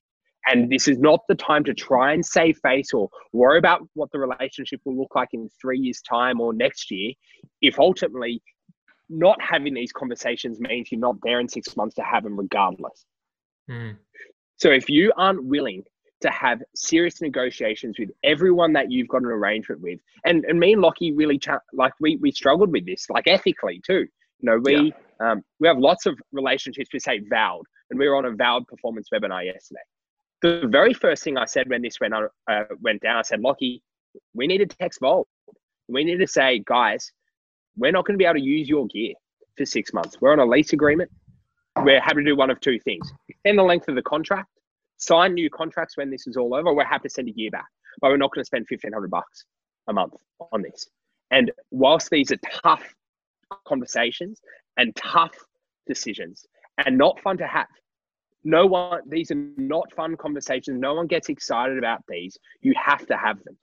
And 0.50 0.70
this 0.70 0.88
is 0.88 0.98
not 0.98 1.20
the 1.28 1.34
time 1.34 1.64
to 1.64 1.74
try 1.74 2.12
and 2.12 2.24
save 2.24 2.58
face 2.58 2.92
or 2.92 3.10
worry 3.32 3.58
about 3.58 3.88
what 3.94 4.10
the 4.12 4.18
relationship 4.18 4.80
will 4.84 4.96
look 4.96 5.14
like 5.14 5.28
in 5.32 5.48
three 5.60 5.78
years' 5.78 6.00
time 6.00 6.40
or 6.40 6.52
next 6.52 6.90
year. 6.90 7.12
If 7.60 7.78
ultimately 7.78 8.42
not 9.08 9.40
having 9.40 9.74
these 9.74 9.92
conversations 9.92 10.60
means 10.60 10.92
you're 10.92 11.00
not 11.00 11.16
there 11.22 11.40
in 11.40 11.48
six 11.48 11.76
months 11.76 11.94
to 11.96 12.02
have 12.02 12.24
them 12.24 12.38
regardless. 12.38 13.06
Mm. 13.70 13.96
So 14.56 14.70
if 14.70 14.88
you 14.88 15.12
aren't 15.16 15.44
willing 15.44 15.84
to 16.20 16.30
have 16.30 16.62
serious 16.74 17.20
negotiations 17.20 17.96
with 17.98 18.10
everyone 18.24 18.72
that 18.72 18.90
you've 18.90 19.08
got 19.08 19.22
an 19.22 19.28
arrangement 19.28 19.80
with, 19.80 20.00
and, 20.24 20.44
and 20.46 20.58
me 20.58 20.72
and 20.72 20.82
Lockie 20.82 21.12
really 21.12 21.38
cha- 21.38 21.60
like 21.72 21.92
we 22.00 22.16
we 22.16 22.32
struggled 22.32 22.72
with 22.72 22.86
this, 22.86 23.06
like 23.08 23.28
ethically 23.28 23.80
too. 23.86 24.06
You 24.40 24.50
know, 24.50 24.58
we 24.58 24.92
um, 25.20 25.42
we 25.60 25.68
have 25.68 25.78
lots 25.78 26.06
of 26.06 26.18
relationships 26.32 26.90
we 26.92 26.98
say 26.98 27.20
vowed, 27.30 27.64
and 27.90 27.98
we 27.98 28.08
were 28.08 28.16
on 28.16 28.24
a 28.24 28.32
Volt 28.32 28.66
performance 28.66 29.08
webinar 29.12 29.44
yesterday. 29.44 29.80
The 30.42 30.68
very 30.68 30.94
first 30.94 31.24
thing 31.24 31.36
I 31.36 31.46
said 31.46 31.68
when 31.68 31.82
this 31.82 31.98
went 32.00 32.14
on, 32.14 32.28
uh, 32.50 32.64
went 32.80 33.02
down, 33.02 33.16
I 33.16 33.22
said, 33.22 33.40
Lockie, 33.40 33.82
we 34.34 34.46
need 34.46 34.58
to 34.58 34.66
text 34.66 35.00
Volt. 35.00 35.28
We 35.88 36.04
need 36.04 36.18
to 36.18 36.26
say, 36.26 36.62
guys, 36.64 37.10
we're 37.76 37.92
not 37.92 38.04
going 38.04 38.14
to 38.14 38.18
be 38.18 38.24
able 38.24 38.34
to 38.34 38.44
use 38.44 38.68
your 38.68 38.86
gear 38.86 39.14
for 39.56 39.66
six 39.66 39.92
months. 39.92 40.20
We're 40.20 40.32
on 40.32 40.38
a 40.38 40.46
lease 40.46 40.72
agreement. 40.72 41.10
We're 41.82 42.00
happy 42.00 42.20
to 42.20 42.24
do 42.24 42.36
one 42.36 42.50
of 42.50 42.60
two 42.60 42.78
things: 42.80 43.10
extend 43.28 43.58
the 43.58 43.62
length 43.62 43.88
of 43.88 43.94
the 43.94 44.02
contract, 44.02 44.48
sign 44.96 45.34
new 45.34 45.48
contracts 45.48 45.96
when 45.96 46.10
this 46.10 46.26
is 46.26 46.36
all 46.36 46.54
over. 46.54 46.74
We're 46.74 46.84
happy 46.84 47.08
to 47.08 47.14
send 47.14 47.28
a 47.28 47.32
gear 47.32 47.50
back, 47.50 47.66
but 48.00 48.10
we're 48.10 48.16
not 48.16 48.32
going 48.32 48.42
to 48.42 48.46
spend 48.46 48.66
fifteen 48.68 48.92
hundred 48.92 49.10
bucks 49.10 49.44
a 49.88 49.92
month 49.92 50.14
on 50.52 50.62
this. 50.62 50.88
And 51.30 51.52
whilst 51.70 52.10
these 52.10 52.32
are 52.32 52.38
tough 52.62 52.82
conversations 53.66 54.40
and 54.76 54.94
tough 54.96 55.34
decisions, 55.86 56.46
and 56.84 56.98
not 56.98 57.20
fun 57.20 57.38
to 57.38 57.46
have, 57.46 57.66
no 58.48 58.66
one. 58.66 59.02
These 59.06 59.30
are 59.30 59.46
not 59.58 59.92
fun 59.92 60.16
conversations. 60.16 60.80
No 60.80 60.94
one 60.94 61.06
gets 61.06 61.28
excited 61.28 61.76
about 61.76 62.02
these. 62.08 62.36
You 62.62 62.72
have 62.82 63.06
to 63.06 63.16
have 63.16 63.42
them. 63.44 63.56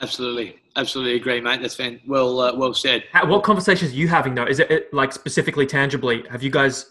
Absolutely, 0.00 0.56
absolutely 0.76 1.16
agree, 1.16 1.40
mate. 1.40 1.60
That's 1.60 1.74
fan- 1.74 2.00
well, 2.06 2.40
uh, 2.40 2.56
well 2.56 2.72
said. 2.72 3.04
How, 3.12 3.26
what 3.26 3.42
conversations 3.42 3.90
are 3.90 3.96
you 3.96 4.08
having 4.08 4.34
though? 4.34 4.46
Is 4.46 4.60
it, 4.60 4.70
it 4.70 4.94
like 4.94 5.12
specifically 5.12 5.66
tangibly? 5.66 6.24
Have 6.30 6.42
you 6.42 6.50
guys 6.50 6.86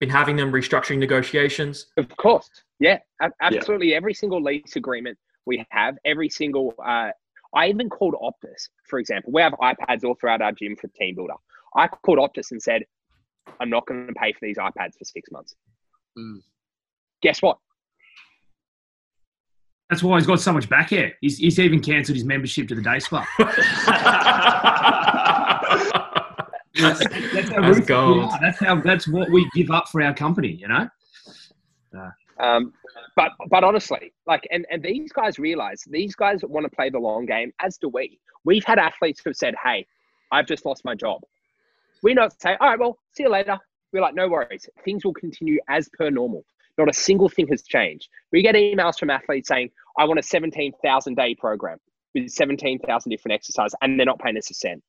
been 0.00 0.08
having 0.08 0.36
them 0.36 0.52
restructuring 0.52 0.98
negotiations? 0.98 1.86
Of 1.96 2.16
course, 2.16 2.48
yeah, 2.78 2.98
a- 3.20 3.30
absolutely. 3.42 3.94
Every 3.94 4.14
single 4.14 4.40
lease 4.42 4.76
agreement 4.76 5.18
we 5.46 5.64
have, 5.70 5.96
every 6.04 6.28
single. 6.28 6.74
Uh, 6.82 7.10
I 7.54 7.68
even 7.68 7.90
called 7.90 8.14
Optus, 8.14 8.68
for 8.88 8.98
example. 8.98 9.32
We 9.32 9.42
have 9.42 9.52
iPads 9.54 10.04
all 10.04 10.14
throughout 10.14 10.40
our 10.42 10.52
gym 10.52 10.74
for 10.74 10.88
TeamBuildr. 10.88 11.36
I 11.76 11.86
called 11.88 12.18
Optus 12.18 12.50
and 12.50 12.62
said, 12.62 12.84
"I'm 13.60 13.70
not 13.70 13.86
going 13.86 14.06
to 14.06 14.14
pay 14.14 14.32
for 14.32 14.40
these 14.42 14.58
iPads 14.58 14.98
for 14.98 15.04
six 15.04 15.30
months." 15.30 15.54
Mm. 16.18 16.40
Guess 17.22 17.42
what? 17.42 17.58
That's 19.90 20.02
why 20.02 20.18
he's 20.18 20.26
got 20.26 20.40
so 20.40 20.52
much 20.52 20.68
back 20.68 20.90
hair. 20.90 21.12
He's, 21.20 21.38
he's 21.38 21.58
even 21.58 21.80
cancelled 21.80 22.16
his 22.16 22.24
membership 22.24 22.68
to 22.68 22.74
the 22.74 22.82
day 22.82 22.98
spa. 22.98 23.24
That's, 26.76 26.98
that's 27.32 27.48
how 27.50 27.62
That's 27.62 27.86
gold. 27.86 28.32
That's 28.40 28.58
how. 28.58 28.80
That's 28.80 29.06
what 29.06 29.30
we 29.30 29.48
give 29.54 29.70
up 29.70 29.88
for 29.88 30.02
our 30.02 30.12
company. 30.12 30.58
You 30.60 30.66
know. 30.68 30.88
Um, 32.40 32.72
but 33.16 33.30
but 33.48 33.62
honestly, 33.62 34.12
like, 34.26 34.46
and 34.50 34.66
and 34.70 34.82
these 34.82 35.12
guys 35.12 35.38
realize 35.38 35.84
these 35.86 36.14
guys 36.16 36.40
want 36.42 36.64
to 36.64 36.74
play 36.74 36.90
the 36.90 36.98
long 36.98 37.26
game, 37.26 37.52
as 37.60 37.78
do 37.78 37.88
we. 37.88 38.18
We've 38.44 38.64
had 38.64 38.78
athletes 38.78 39.20
who 39.22 39.30
have 39.30 39.36
said, 39.36 39.54
"Hey, 39.62 39.86
I've 40.32 40.46
just 40.46 40.66
lost 40.66 40.84
my 40.84 40.94
job." 40.94 41.22
We 42.04 42.12
not 42.12 42.38
say, 42.40 42.54
"All 42.60 42.68
right, 42.68 42.78
well, 42.78 42.98
see 43.12 43.22
you 43.22 43.30
later." 43.30 43.58
We're 43.92 44.02
like, 44.02 44.14
"No 44.14 44.28
worries, 44.28 44.68
things 44.84 45.04
will 45.06 45.14
continue 45.14 45.58
as 45.68 45.88
per 45.88 46.10
normal. 46.10 46.44
Not 46.76 46.90
a 46.90 46.92
single 46.92 47.30
thing 47.30 47.48
has 47.48 47.62
changed." 47.62 48.10
We 48.30 48.42
get 48.42 48.54
emails 48.54 48.98
from 48.98 49.08
athletes 49.08 49.48
saying, 49.48 49.70
"I 49.98 50.04
want 50.04 50.20
a 50.20 50.22
seventeen 50.22 50.72
thousand 50.84 51.14
day 51.14 51.34
program 51.34 51.78
with 52.14 52.28
seventeen 52.28 52.78
thousand 52.78 53.08
different 53.10 53.32
exercises," 53.32 53.74
and 53.80 53.98
they're 53.98 54.04
not 54.04 54.18
paying 54.18 54.36
us 54.36 54.50
a 54.50 54.54
cent. 54.54 54.84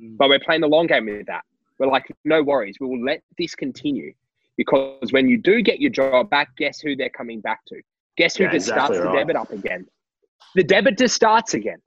Mm. 0.00 0.16
But 0.16 0.30
we're 0.30 0.40
playing 0.40 0.62
the 0.62 0.68
long 0.68 0.86
game 0.86 1.04
with 1.04 1.26
that. 1.26 1.44
We're 1.78 1.88
like, 1.88 2.10
"No 2.24 2.42
worries, 2.42 2.78
we 2.80 2.86
will 2.86 3.04
let 3.04 3.22
this 3.36 3.54
continue." 3.54 4.14
Because 4.56 5.12
when 5.12 5.28
you 5.28 5.36
do 5.36 5.60
get 5.60 5.80
your 5.80 5.90
job 5.90 6.30
back, 6.30 6.56
guess 6.56 6.80
who 6.80 6.96
they're 6.96 7.10
coming 7.10 7.42
back 7.42 7.62
to? 7.66 7.82
Guess 8.16 8.36
who 8.36 8.44
Yeah, 8.44 8.52
just 8.52 8.68
exactly 8.68 8.96
starts 8.96 9.12
the 9.12 9.18
debit 9.18 9.36
up 9.36 9.50
again? 9.50 9.86
The 10.54 10.64
debit 10.64 10.96
just 10.96 11.14
starts 11.14 11.52
again. 11.52 11.82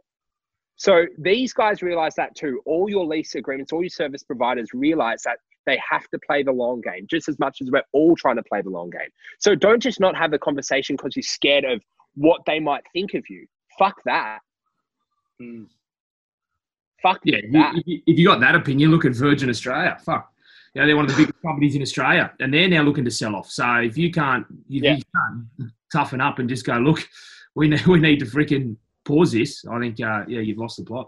So 0.79 1.05
these 1.17 1.51
guys 1.51 1.81
realize 1.81 2.15
that 2.15 2.35
too. 2.35 2.61
All 2.65 2.89
your 2.89 3.05
lease 3.05 3.35
agreements, 3.35 3.73
all 3.73 3.81
your 3.83 3.89
service 3.89 4.23
providers 4.23 4.69
realize 4.73 5.21
that 5.23 5.37
they 5.65 5.77
have 5.91 6.07
to 6.09 6.19
play 6.25 6.41
the 6.41 6.53
long 6.53 6.79
game 6.79 7.05
just 7.09 7.27
as 7.27 7.37
much 7.37 7.57
as 7.61 7.69
we're 7.69 7.83
all 7.91 8.15
trying 8.15 8.37
to 8.37 8.43
play 8.43 8.61
the 8.61 8.69
long 8.69 8.89
game. 8.89 9.09
So 9.39 9.55
don't 9.55 9.83
just 9.83 9.99
not 9.99 10.15
have 10.15 10.31
the 10.31 10.39
conversation 10.39 10.95
because 10.95 11.17
you're 11.17 11.23
scared 11.23 11.65
of 11.65 11.81
what 12.15 12.41
they 12.47 12.61
might 12.61 12.83
think 12.93 13.13
of 13.13 13.23
you. 13.29 13.45
Fuck 13.77 13.95
that. 14.05 14.39
Mm. 15.41 15.65
Fuck 17.03 17.19
Yeah, 17.25 17.39
that. 17.51 17.75
if, 17.75 17.83
you, 17.85 18.01
if 18.07 18.17
you 18.17 18.25
got 18.25 18.39
that 18.39 18.55
opinion, 18.55 18.89
look 18.91 19.03
at 19.03 19.13
Virgin 19.13 19.49
Australia. 19.49 19.97
Fuck, 20.05 20.31
you 20.73 20.81
know 20.81 20.87
they're 20.87 20.95
one 20.95 21.05
of 21.05 21.11
the 21.11 21.17
biggest 21.17 21.41
companies 21.41 21.75
in 21.75 21.81
Australia, 21.81 22.31
and 22.39 22.53
they're 22.53 22.67
now 22.69 22.83
looking 22.83 23.03
to 23.05 23.11
sell 23.11 23.35
off. 23.35 23.49
So 23.51 23.65
if 23.81 23.97
you 23.97 24.11
can't, 24.11 24.45
if 24.69 24.83
Yeah. 24.83 24.95
you 24.95 25.03
can't 25.13 25.71
toughen 25.91 26.21
up 26.21 26.39
and 26.39 26.47
just 26.49 26.65
go, 26.65 26.77
look, 26.77 27.05
we 27.55 27.67
need 27.67 27.85
we 27.87 27.99
need 27.99 28.19
to 28.19 28.25
freaking 28.25 28.75
pause 29.09 29.31
this. 29.31 29.65
I 29.65 29.79
think, 29.79 29.99
uh, 29.99 30.23
yeah, 30.27 30.41
you've 30.47 30.57
lost 30.57 30.77
the 30.77 30.85
plot. 30.85 31.07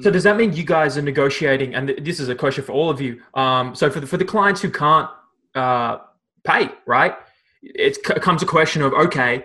So 0.00 0.10
does 0.10 0.24
that 0.24 0.36
mean 0.38 0.54
you 0.54 0.64
guys 0.64 0.96
are 0.96 1.02
negotiating? 1.02 1.74
And 1.74 1.94
this 2.08 2.18
is 2.18 2.28
a 2.30 2.34
question 2.34 2.64
for 2.64 2.72
all 2.72 2.88
of 2.88 2.98
you. 3.00 3.20
Um, 3.34 3.74
so 3.74 3.90
for 3.90 4.00
the, 4.00 4.06
for 4.06 4.16
the 4.16 4.24
clients 4.24 4.60
who 4.62 4.70
can't 4.70 5.10
uh, 5.54 5.98
pay, 6.44 6.70
right? 6.86 7.14
It 7.62 7.96
c- 7.96 8.20
comes 8.26 8.42
a 8.42 8.46
question 8.46 8.80
of 8.82 8.92
okay, 8.94 9.44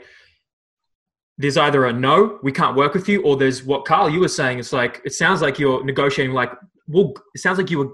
there's 1.37 1.57
either 1.57 1.85
a 1.85 1.93
no, 1.93 2.39
we 2.41 2.51
can't 2.51 2.75
work 2.77 2.93
with 2.93 3.07
you, 3.09 3.21
or 3.23 3.35
there's 3.35 3.63
what 3.63 3.83
Carl 3.85 4.09
you 4.09 4.21
were 4.21 4.35
saying. 4.41 4.57
It's 4.59 4.73
like 4.73 5.01
it 5.03 5.13
sounds 5.13 5.41
like 5.41 5.59
you're 5.59 5.83
negotiating. 5.83 6.33
Like, 6.33 6.51
well, 6.87 7.13
it 7.35 7.39
sounds 7.39 7.57
like 7.59 7.69
you 7.69 7.79
were 7.79 7.91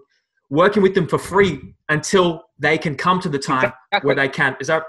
working 0.50 0.84
with 0.84 0.94
them 0.94 1.08
for 1.08 1.18
free 1.18 1.60
until 1.90 2.44
they 2.60 2.78
can 2.78 2.96
come 2.96 3.20
to 3.22 3.30
the 3.30 3.40
time 3.40 3.74
Exactly. 3.92 4.08
where 4.08 4.16
they 4.16 4.30
can. 4.30 4.56
Is 4.62 4.68
that? 4.68 4.84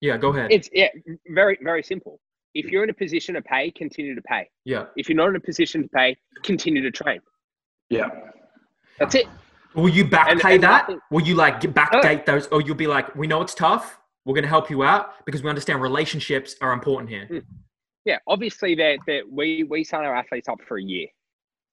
Yeah, 0.00 0.16
go 0.16 0.28
ahead. 0.28 0.52
It's 0.52 0.70
yeah, 0.72 0.88
very 1.40 1.58
very 1.62 1.82
simple. 1.82 2.20
If 2.54 2.66
you're 2.66 2.82
in 2.84 2.90
a 2.90 2.94
position 2.94 3.34
to 3.36 3.42
pay, 3.42 3.70
continue 3.70 4.14
to 4.14 4.22
pay. 4.22 4.48
yeah. 4.64 4.86
If 4.96 5.08
you're 5.08 5.16
not 5.16 5.28
in 5.28 5.36
a 5.36 5.40
position 5.40 5.82
to 5.82 5.88
pay, 5.88 6.16
continue 6.42 6.82
to 6.82 6.90
train. 6.90 7.20
Yeah. 7.88 8.08
That's 8.98 9.14
it. 9.14 9.26
Will 9.74 9.88
you 9.88 10.04
back 10.04 10.28
And- 10.30 10.40
pay 10.40 10.54
and 10.54 10.62
that? 10.64 10.82
nothing- 10.88 11.00
Will 11.10 11.22
you 11.22 11.34
like 11.36 11.60
backdate 11.60 12.26
those, 12.26 12.48
or 12.48 12.60
you'll 12.60 12.74
be 12.74 12.86
like, 12.88 13.14
we 13.14 13.26
know 13.26 13.40
it's 13.40 13.54
tough. 13.54 14.00
We're 14.24 14.34
going 14.34 14.42
to 14.42 14.48
help 14.48 14.68
you 14.68 14.82
out 14.82 15.24
because 15.24 15.42
we 15.42 15.48
understand 15.48 15.80
relationships 15.80 16.56
are 16.60 16.72
important 16.72 17.08
here. 17.08 17.42
Yeah, 18.04 18.18
obviously 18.26 18.74
that 18.76 18.98
that 19.06 19.22
we 19.30 19.62
we 19.64 19.84
sign 19.84 20.04
our 20.04 20.14
athletes 20.14 20.48
up 20.48 20.60
for 20.66 20.78
a 20.78 20.82
year 20.82 21.06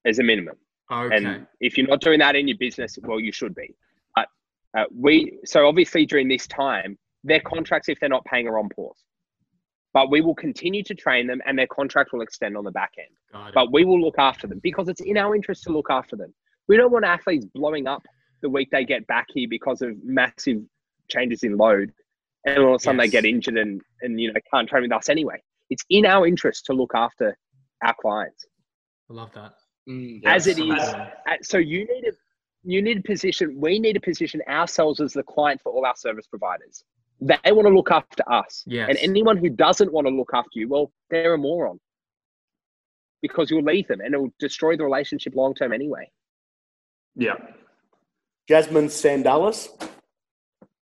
as 0.04 0.18
a 0.18 0.22
minimum. 0.22 0.56
Okay. 0.90 1.16
And 1.16 1.46
if 1.60 1.76
you're 1.76 1.86
not 1.86 2.00
doing 2.00 2.18
that 2.20 2.36
in 2.36 2.46
your 2.48 2.56
business, 2.56 2.98
well, 3.02 3.18
you 3.20 3.32
should 3.32 3.54
be. 3.54 3.74
But 4.14 4.28
uh, 4.76 4.84
we 4.94 5.38
so 5.44 5.66
obviously 5.66 6.06
during 6.06 6.28
this 6.28 6.46
time, 6.46 6.98
their 7.24 7.40
contracts, 7.40 7.88
if 7.88 7.98
they're 8.00 8.08
not 8.08 8.24
paying, 8.24 8.46
are 8.48 8.58
on 8.58 8.68
pause. 8.70 9.02
But 9.98 10.12
we 10.12 10.20
will 10.20 10.34
continue 10.36 10.84
to 10.84 10.94
train 10.94 11.26
them, 11.26 11.40
and 11.44 11.58
their 11.58 11.66
contract 11.66 12.12
will 12.12 12.20
extend 12.20 12.56
on 12.56 12.62
the 12.62 12.70
back 12.70 12.92
end. 12.98 13.08
But 13.52 13.72
we 13.72 13.84
will 13.84 14.00
look 14.00 14.14
after 14.16 14.46
them 14.46 14.60
because 14.62 14.88
it's 14.88 15.00
in 15.00 15.16
our 15.16 15.34
interest 15.34 15.64
to 15.64 15.72
look 15.72 15.88
after 15.90 16.14
them. 16.14 16.32
We 16.68 16.76
don't 16.76 16.92
want 16.92 17.04
athletes 17.04 17.46
blowing 17.52 17.88
up 17.88 18.04
the 18.40 18.48
week 18.48 18.68
they 18.70 18.84
get 18.84 19.04
back 19.08 19.26
here 19.34 19.48
because 19.50 19.82
of 19.82 19.90
massive 20.04 20.58
changes 21.08 21.42
in 21.42 21.56
load, 21.56 21.90
and 22.46 22.58
all 22.58 22.76
of 22.76 22.80
a 22.80 22.84
sudden 22.84 23.00
Yes. 23.00 23.06
they 23.06 23.10
get 23.10 23.24
injured 23.24 23.56
and 23.56 23.82
and 24.02 24.20
you 24.20 24.32
know 24.32 24.38
can't 24.54 24.68
train 24.68 24.82
with 24.82 24.92
us 24.92 25.08
anyway. 25.08 25.42
It's 25.68 25.84
in 25.90 26.06
our 26.06 26.24
interest 26.28 26.64
to 26.66 26.74
look 26.74 26.92
after 26.94 27.36
our 27.84 27.94
clients 28.00 28.46
I 29.10 29.14
love 29.14 29.32
that. 29.34 29.54
Mm. 29.88 30.20
as 30.26 30.46
it 30.46 30.58
Yeah. 30.58 30.76
is. 30.76 30.82
uh, 30.94 31.36
So 31.42 31.58
you 31.58 31.80
need 31.92 32.04
a 32.06 32.12
you 32.62 32.80
need 32.82 32.94
to 33.02 33.02
position. 33.02 33.46
We 33.60 33.80
need 33.80 33.94
to 33.94 34.00
position 34.00 34.40
ourselves 34.48 35.00
as 35.00 35.12
the 35.12 35.24
client 35.24 35.60
for 35.62 35.72
all 35.72 35.84
our 35.84 35.96
service 35.96 36.28
providers. 36.28 36.84
They 37.20 37.52
want 37.52 37.66
to 37.66 37.74
look 37.74 37.90
after 37.90 38.22
us, 38.30 38.62
Yes. 38.66 38.88
and 38.88 38.98
anyone 38.98 39.36
who 39.36 39.48
doesn't 39.48 39.92
want 39.92 40.06
to 40.06 40.12
look 40.12 40.30
after 40.32 40.58
you, 40.58 40.68
well, 40.68 40.92
they're 41.10 41.34
a 41.34 41.38
moron 41.38 41.80
because 43.22 43.50
you'll 43.50 43.64
leave 43.64 43.88
them, 43.88 44.00
and 44.00 44.14
it 44.14 44.18
will 44.18 44.32
destroy 44.38 44.76
the 44.76 44.84
relationship 44.84 45.34
long 45.34 45.52
term 45.54 45.72
anyway. 45.72 46.08
Yeah. 47.16 47.34
Jasmine 48.48 48.86
Sandalis. 48.86 49.68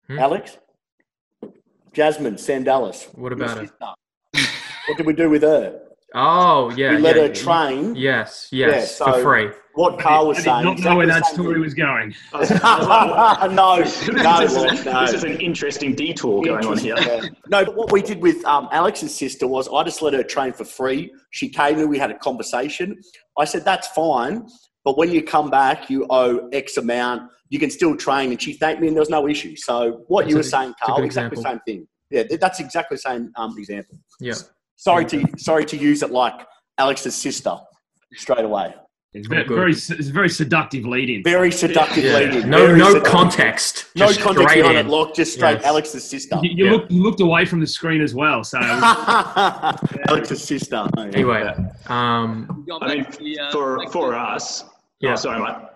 Hmm? 0.08 0.18
Alex? 0.18 0.58
Jasmine 1.92 2.34
Sandalis. 2.34 3.04
What 3.16 3.32
about 3.32 3.58
her? 3.58 3.70
What 4.88 4.96
did 4.96 5.06
we 5.06 5.14
do 5.14 5.30
with 5.30 5.42
her? 5.42 5.80
Oh 6.18 6.70
yeah. 6.70 6.92
we 6.92 6.98
let 6.98 7.16
yeah, 7.16 7.22
her 7.22 7.28
yeah. 7.28 7.34
train. 7.34 7.94
Yes, 7.94 8.48
yes, 8.50 8.98
Yeah, 8.98 9.12
for 9.12 9.22
free. 9.22 9.50
What 9.74 9.98
Carl 10.00 10.28
was 10.28 10.38
I 10.38 10.40
did 10.40 10.44
saying. 10.44 10.64
not 10.64 10.78
know 10.78 10.96
where 10.96 11.06
that 11.06 11.26
story 11.26 11.60
same 11.60 11.60
was 11.60 11.74
going. 11.74 12.14
thing. 12.32 13.48
no, 13.50 13.50
no, 13.50 13.82
this, 13.82 14.08
is, 14.08 14.84
no. 14.86 15.00
this 15.02 15.12
is 15.12 15.24
an 15.24 15.38
interesting 15.38 15.94
detour 15.94 16.42
going 16.42 16.64
on 16.64 16.78
here. 16.78 16.96
Yeah. 16.98 17.20
No, 17.48 17.66
but 17.66 17.76
what 17.76 17.92
we 17.92 18.00
did 18.00 18.22
with 18.22 18.42
um, 18.46 18.70
Alex's 18.72 19.14
sister 19.14 19.46
was 19.46 19.68
I 19.68 19.84
just 19.84 20.00
let 20.00 20.14
her 20.14 20.22
train 20.22 20.54
for 20.54 20.64
free. 20.64 21.12
She 21.32 21.50
came 21.50 21.78
in, 21.78 21.90
we 21.90 21.98
had 21.98 22.10
a 22.10 22.18
conversation. 22.18 22.98
I 23.38 23.44
said, 23.44 23.66
that's 23.66 23.88
fine, 23.88 24.48
but 24.86 24.96
when 24.96 25.10
you 25.10 25.22
come 25.22 25.50
back, 25.50 25.90
you 25.90 26.06
owe 26.08 26.48
X 26.48 26.78
amount. 26.78 27.30
You 27.50 27.58
can 27.58 27.68
still 27.70 27.94
train. 27.94 28.30
And 28.30 28.40
she 28.40 28.54
thanked 28.54 28.80
me, 28.80 28.88
and 28.88 28.96
there 28.96 29.02
was 29.02 29.10
no 29.10 29.28
issue. 29.28 29.54
So 29.56 30.04
what 30.08 30.22
That's 30.22 30.30
you 30.30 30.36
a- 30.36 30.38
were 30.38 30.42
saying, 30.44 30.74
Carl, 30.82 31.02
exactly 31.04 31.36
the 31.36 31.42
same 31.42 31.60
thing. 31.66 31.86
Yeah, 32.10 32.22
that's 32.40 32.60
exactly 32.60 32.94
the 32.94 33.00
same 33.00 33.32
um, 33.36 33.54
example. 33.58 33.98
Yeah. 34.20 34.34
Sorry 34.76 35.04
to 35.06 35.24
sorry 35.38 35.64
to 35.66 35.76
use 35.76 36.02
it 36.02 36.10
like 36.10 36.34
Alex's 36.78 37.14
sister 37.14 37.56
straight 38.14 38.44
away. 38.44 38.74
It's 39.14 39.28
very, 39.28 39.48
very, 39.48 39.70
it's 39.72 39.88
very 40.08 40.28
seductive 40.28 40.84
lead 40.84 41.08
in. 41.08 41.22
Very 41.22 41.50
seductive 41.50 42.04
Yeah. 42.04 42.12
lady. 42.12 42.44
No, 42.44 42.66
Very 42.66 42.78
no 42.78 42.88
seductive. 42.88 43.10
context. 43.12 43.86
No 43.96 44.08
just 44.08 44.20
context 44.20 44.50
straight 44.50 44.60
behind 44.62 44.76
it. 44.88 44.90
Look, 44.90 45.14
just 45.14 45.32
straight 45.32 45.54
Yes. 45.54 45.64
Alex's 45.64 46.04
sister. 46.04 46.38
You, 46.42 46.50
you, 46.50 46.64
Yeah. 46.66 46.72
looked, 46.72 46.90
you 46.92 47.02
looked 47.02 47.20
away 47.22 47.46
from 47.46 47.60
the 47.60 47.66
screen 47.66 48.02
as 48.02 48.14
well. 48.14 48.44
So 48.44 48.58
Alex's 50.08 50.42
sister. 50.44 50.86
Oh, 50.96 51.02
yeah. 51.04 51.10
Anyway, 51.14 51.42
um, 51.86 52.66
I 52.82 52.94
mean, 52.94 53.06
the, 53.18 53.38
uh, 53.38 53.52
for 53.52 53.88
for 53.90 54.10
the- 54.10 54.18
us. 54.18 54.64
Yeah. 55.00 55.12
Oh, 55.12 55.16
sorry, 55.16 55.40
mate. 55.42 55.66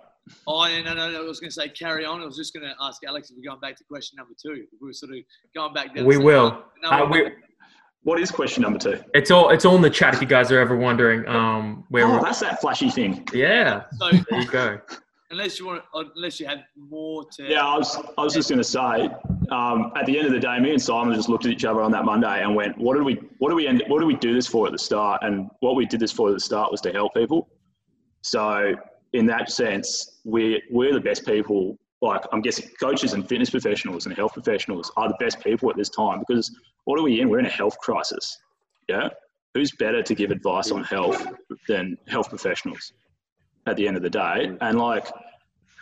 Oh, 0.47 0.67
yeah, 0.67 0.83
no, 0.83 0.95
no, 0.95 1.11
no. 1.11 1.23
I 1.25 1.27
was 1.27 1.41
going 1.41 1.49
to 1.51 1.55
say 1.55 1.69
carry 1.71 2.05
on. 2.05 2.21
I 2.21 2.25
was 2.27 2.37
just 2.37 2.53
going 2.55 2.67
to 2.67 2.75
ask 2.81 3.03
Alex 3.05 3.31
if 3.31 3.37
we're 3.37 3.49
going 3.51 3.61
back 3.61 3.77
to 3.77 3.85
question 3.85 4.17
number 4.17 4.35
two. 4.41 4.53
If 4.71 4.81
we 4.81 4.89
were 4.89 4.93
sort 4.93 5.13
of 5.13 5.19
going 5.55 5.73
back 5.73 5.95
down. 5.95 6.05
we 6.05 6.19
will. 6.19 6.63
No, 6.83 6.91
Uh, 6.91 7.09
we, 7.11 7.31
What 8.03 8.19
is 8.21 8.31
question 8.31 8.63
number 8.63 8.79
two? 8.79 8.99
it's 9.15 9.31
all 9.31 9.51
it's 9.51 9.65
all 9.65 9.77
in 9.77 9.83
the 9.83 9.91
chat 9.91 10.15
if 10.15 10.21
you 10.21 10.27
guys 10.27 10.51
are 10.51 10.59
ever 10.59 10.77
wondering. 10.77 11.27
Um, 11.29 11.85
where 11.91 12.07
Oh, 12.07 12.13
we're, 12.15 12.23
that's 12.23 12.41
that 12.41 12.61
flashy 12.61 12.91
thing. 12.91 13.27
yeah, 13.35 13.85
so 13.99 14.11
there 14.31 14.41
you 14.41 14.47
go. 14.49 14.81
unless 15.31 15.61
you 15.61 15.67
want, 15.67 15.83
unless 16.17 16.41
you 16.41 16.47
have 16.47 16.61
more 16.77 17.25
to. 17.33 17.45
Yeah, 17.45 17.65
I 17.67 17.77
was 17.77 17.97
I 18.17 18.23
was 18.23 18.33
just 18.35 18.49
going 18.49 18.59
to 18.61 18.65
say. 18.65 19.11
Um, 19.51 19.93
at 19.97 20.07
the 20.07 20.17
end 20.17 20.27
of 20.29 20.33
the 20.33 20.41
day, 20.41 20.59
me 20.61 20.71
and 20.71 20.81
Simon 20.81 21.13
just 21.15 21.29
looked 21.29 21.45
at 21.45 21.53
each 21.53 21.65
other 21.65 21.83
on 21.83 21.91
that 21.93 22.05
Monday 22.05 22.43
and 22.43 22.55
went, 22.55 22.79
"What 22.79 22.95
did 22.95 23.03
we? 23.05 23.15
What 23.39 23.51
do 23.51 23.57
we 23.57 23.67
end? 23.67 23.83
What 23.89 24.01
do 24.01 24.07
we 24.07 24.17
do 24.17 24.33
this 24.33 24.47
for 24.47 24.67
at 24.67 24.73
the 24.73 24.79
start? 24.79 25.23
And 25.23 25.51
what 25.61 25.77
we 25.77 25.85
did 25.87 26.01
this 26.01 26.13
for 26.13 26.29
at 26.29 26.35
the 26.35 26.41
start 26.41 26.71
was 26.71 26.81
to 26.83 26.93
help 26.93 27.15
people. 27.15 27.49
So 28.23 28.75
in 29.13 29.27
that 29.27 29.51
sense, 29.51 30.21
we're 30.25 30.61
we're 30.71 30.95
the 30.95 31.01
best 31.01 31.27
people. 31.27 31.79
Like 32.03 32.23
I'm 32.33 32.41
guessing, 32.41 32.71
coaches 32.81 33.13
and 33.13 33.29
fitness 33.29 33.51
professionals 33.51 34.07
and 34.07 34.17
health 34.17 34.33
professionals 34.33 34.91
are 34.97 35.09
the 35.09 35.17
best 35.21 35.41
people 35.41 35.71
at 35.71 35.77
this 35.77 35.91
time 35.91 36.23
because 36.27 36.51
what 36.85 36.99
are 36.99 37.03
we 37.03 37.21
in? 37.21 37.29
We're 37.29 37.41
in 37.41 37.47
a 37.47 37.51
health 37.51 37.79
crisis. 37.79 38.39
Yeah, 38.89 39.09
who's 39.55 39.73
better 39.73 40.03
to 40.03 40.15
give 40.15 40.31
advice 40.31 40.71
on 40.71 40.83
health 40.85 41.27
than 41.69 41.97
health 42.09 42.29
professionals? 42.29 42.93
At 43.67 43.77
the 43.77 43.87
end 43.87 43.97
of 43.99 44.03
the 44.03 44.11
day, 44.11 44.57
and 44.63 44.79
like 44.79 45.07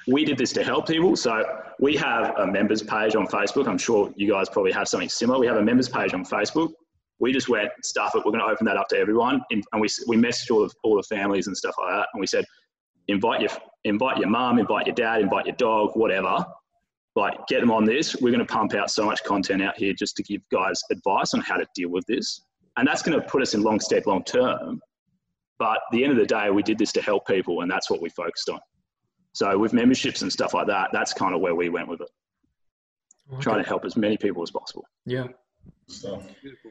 we 0.09 0.25
did 0.25 0.39
this 0.39 0.53
to 0.55 0.65
help 0.65 0.89
people. 0.89 1.15
So 1.17 1.45
we 1.79 1.95
have 1.97 2.37
a 2.39 2.47
members 2.47 2.83
page 2.83 3.15
on 3.15 3.27
Facebook. 3.27 3.69
I'm 3.69 3.79
sure 3.79 4.13
you 4.17 4.31
guys 4.31 4.49
probably 4.49 4.73
have 4.73 4.89
something 4.89 5.09
similar. 5.09 5.39
We 5.39 5.47
have 5.47 5.59
a 5.59 5.63
members 5.63 5.89
page 5.89 6.15
on 6.15 6.25
Facebook. 6.25 6.73
We 7.21 7.33
just 7.33 7.49
went, 7.49 7.71
stuff 7.83 8.15
it. 8.15 8.23
We're 8.25 8.33
going 8.33 8.45
to 8.45 8.51
open 8.51 8.65
that 8.67 8.77
up 8.77 8.89
to 8.89 8.99
everyone. 8.99 9.43
And 9.51 9.65
we, 9.75 9.89
we 10.07 10.17
messaged 10.17 10.51
all, 10.51 10.69
all 10.83 10.97
the 10.97 11.03
families 11.03 11.47
and 11.47 11.57
stuff 11.57 11.75
like 11.79 11.91
that. 11.91 12.09
And 12.15 12.21
we 12.21 12.27
said, 12.27 12.45
invite 13.09 13.41
your, 13.41 13.51
invite 13.85 14.19
your 14.19 14.29
mum, 14.29 14.59
invite 14.59 14.87
your 14.87 14.95
dad, 14.95 15.21
invite 15.21 15.47
your 15.47 15.57
dog, 15.57 15.91
whatever. 15.95 16.45
Like, 17.17 17.35
get 17.49 17.61
them 17.61 17.71
on 17.71 17.85
this. 17.85 18.15
We're 18.21 18.31
going 18.31 18.47
to 18.47 18.53
pump 18.53 18.75
out 18.75 18.91
so 18.91 19.05
much 19.05 19.23
content 19.25 19.63
out 19.63 19.77
here 19.77 19.93
just 19.93 20.15
to 20.17 20.23
give 20.23 20.41
guys 20.53 20.81
advice 20.91 21.35
on 21.35 21.41
how 21.41 21.57
to 21.57 21.67
deal 21.75 21.91
with 21.91 22.07
this. 22.07 22.43
And 22.77 22.87
that's 22.87 23.03
going 23.03 23.21
to 23.21 23.27
put 23.27 23.43
us 23.43 23.55
in 23.55 23.63
long 23.63 23.81
step 23.81 24.07
long 24.07 24.23
term. 24.23 24.81
But 25.59 25.77
at 25.77 25.83
the 25.91 26.05
end 26.05 26.13
of 26.13 26.19
the 26.19 26.27
day, 26.27 26.51
we 26.51 26.63
did 26.63 26.79
this 26.79 26.93
to 26.93 27.03
help 27.03 27.27
people, 27.27 27.63
and 27.63 27.71
that's 27.71 27.91
what 27.91 28.01
we 28.01 28.09
focused 28.11 28.49
on. 28.49 28.61
So 29.33 29.59
with 29.59 29.73
memberships 29.73 30.23
and 30.23 30.33
stuff 30.33 30.55
like 30.55 30.69
that, 30.69 30.91
that's 30.93 31.13
kind 31.13 31.35
of 31.35 31.41
where 31.41 31.57
we 31.57 31.69
went 31.69 31.89
with 31.89 32.01
it. 32.01 32.09
Trying 33.41 33.63
to 33.63 33.69
help 33.69 33.85
as 33.85 33.97
many 33.97 34.17
people 34.17 34.43
as 34.43 34.51
possible. 34.51 34.85
Yeah, 35.05 35.27
stuff. 35.89 36.23
Beautiful. 36.41 36.71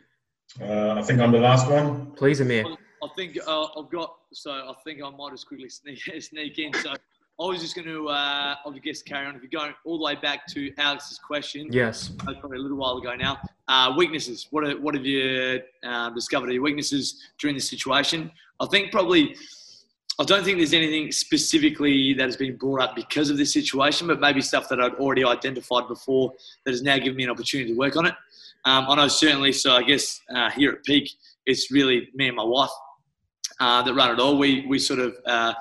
Uh, 0.62 0.96
I 0.98 1.02
think 1.04 1.20
I'm 1.20 1.32
the 1.32 1.40
last 1.40 1.70
one. 1.70 2.12
please, 2.14 2.40
Amir. 2.40 2.66
I 3.04 3.08
think 3.16 3.38
uh, 3.48 3.66
I've 3.78 3.90
got. 3.90 4.16
So 4.34 4.52
I 4.52 4.74
think 4.84 5.02
I 5.04 5.10
might 5.10 5.32
just 5.32 5.48
quickly 5.48 5.70
sneak 5.70 6.00
sneak 6.22 6.60
in. 6.60 6.74
So 6.74 6.92
I 6.92 7.46
was 7.46 7.62
just 7.62 7.76
going 7.76 7.88
to, 7.88 8.08
uh, 8.10 8.56
I 8.66 8.80
guess, 8.84 9.04
carry 9.04 9.28
on. 9.28 9.36
If 9.36 9.44
you're 9.44 9.52
going 9.62 9.74
all 9.86 10.00
the 10.00 10.04
way 10.04 10.16
back 10.16 10.48
to 10.48 10.74
Alex's 10.80 11.20
question, 11.20 11.68
Yes. 11.72 12.12
uh, 12.22 12.34
probably 12.34 12.58
a 12.58 12.62
little 12.62 12.78
while 12.78 12.98
ago 12.98 13.16
now. 13.16 13.40
Uh, 13.68 13.94
weaknesses. 13.96 14.48
What 14.50 14.64
are, 14.64 14.80
what 14.80 14.96
have 14.96 15.06
you 15.06 15.62
uh, 15.84 16.10
discovered 16.12 16.50
are 16.50 16.54
your 16.54 16.64
weaknesses 16.64 17.22
during 17.38 17.56
this 17.56 17.70
situation? 17.70 18.32
I 18.60 18.66
think 18.68 18.92
probably. 18.92 19.36
I 20.20 20.24
don't 20.24 20.44
think 20.44 20.58
there's 20.58 20.74
anything 20.74 21.12
specifically 21.12 22.16
that 22.16 22.24
has 22.24 22.36
been 22.36 22.56
brought 22.56 22.82
up 22.82 22.96
because 22.96 23.30
of 23.30 23.38
this 23.38 23.54
situation, 23.54 24.08
but 24.08 24.20
maybe 24.20 24.42
stuff 24.42 24.68
that 24.70 24.82
I'd 24.82 24.96
already 24.96 25.24
identified 25.24 25.88
before 25.88 26.34
that 26.66 26.72
has 26.72 26.82
now 26.82 26.98
given 26.98 27.16
me 27.18 27.26
an 27.26 27.30
opportunity 27.30 27.72
to 27.72 27.78
work 27.78 27.96
on 27.96 28.08
it. 28.08 28.16
Um, 28.66 28.88
I 28.90 28.96
know 28.96 29.08
certainly. 29.10 29.54
So 29.54 29.74
I 29.74 29.84
guess 29.84 30.20
uh, 30.36 30.50
here 30.50 30.72
at 30.72 30.84
Peak, 30.84 31.12
it's 31.46 31.70
really 31.70 32.10
me 32.16 32.30
and 32.30 32.36
my 32.36 32.44
wife 32.44 32.72
uh, 33.60 33.82
that 33.84 33.94
run 33.94 34.12
it 34.12 34.20
all. 34.20 34.38
We 34.38 34.66
we 34.68 34.80
sort 34.80 35.00
of 35.00 35.18
uh, 35.26 35.54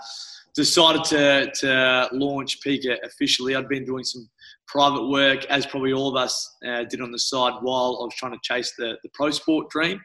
decided 0.54 1.04
to 1.04 1.50
to 1.60 2.08
launch 2.12 2.60
Pika 2.60 2.96
officially. 3.04 3.54
I'd 3.54 3.68
been 3.68 3.84
doing 3.84 4.04
some 4.04 4.28
private 4.66 5.08
work, 5.08 5.44
as 5.46 5.64
probably 5.66 5.92
all 5.92 6.08
of 6.08 6.16
us 6.16 6.56
uh, 6.66 6.84
did 6.84 7.00
on 7.00 7.12
the 7.12 7.18
side, 7.18 7.54
while 7.62 7.98
I 8.00 8.04
was 8.04 8.14
trying 8.16 8.32
to 8.32 8.40
chase 8.42 8.74
the 8.78 8.98
the 9.02 9.08
pro 9.14 9.30
sport 9.30 9.70
dream, 9.70 10.00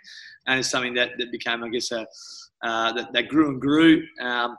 and 0.47 0.59
it's 0.59 0.69
something 0.69 0.93
that 0.95 1.11
that 1.17 1.31
became, 1.31 1.63
I 1.63 1.69
guess, 1.69 1.91
a 1.91 2.05
uh, 2.63 2.93
that, 2.93 3.11
that 3.13 3.27
grew 3.27 3.49
and 3.49 3.59
grew. 3.59 4.03
Um, 4.21 4.57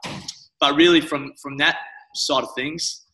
but 0.60 0.74
really, 0.74 1.00
from 1.00 1.32
from 1.40 1.56
that 1.58 1.76
side 2.14 2.42
of 2.42 2.54
things, 2.54 3.06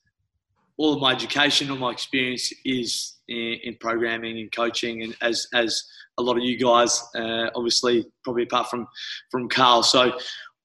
all 0.77 0.95
of 0.95 1.01
my 1.01 1.13
education, 1.13 1.71
all 1.71 1.77
my 1.77 1.91
experience 1.91 2.53
is 2.65 3.18
in, 3.29 3.59
in 3.65 3.77
programming 3.81 4.39
and 4.39 4.53
coaching, 4.53 5.03
and 5.03 5.17
as 5.21 5.47
as 5.55 5.83
a 6.19 6.23
lot 6.23 6.37
of 6.37 6.43
you 6.43 6.59
guys, 6.59 7.03
uh, 7.15 7.49
obviously, 7.55 8.07
probably 8.25 8.45
apart 8.45 8.69
from 8.69 8.87
from 9.31 9.49
Carl. 9.49 9.83
So 9.83 10.19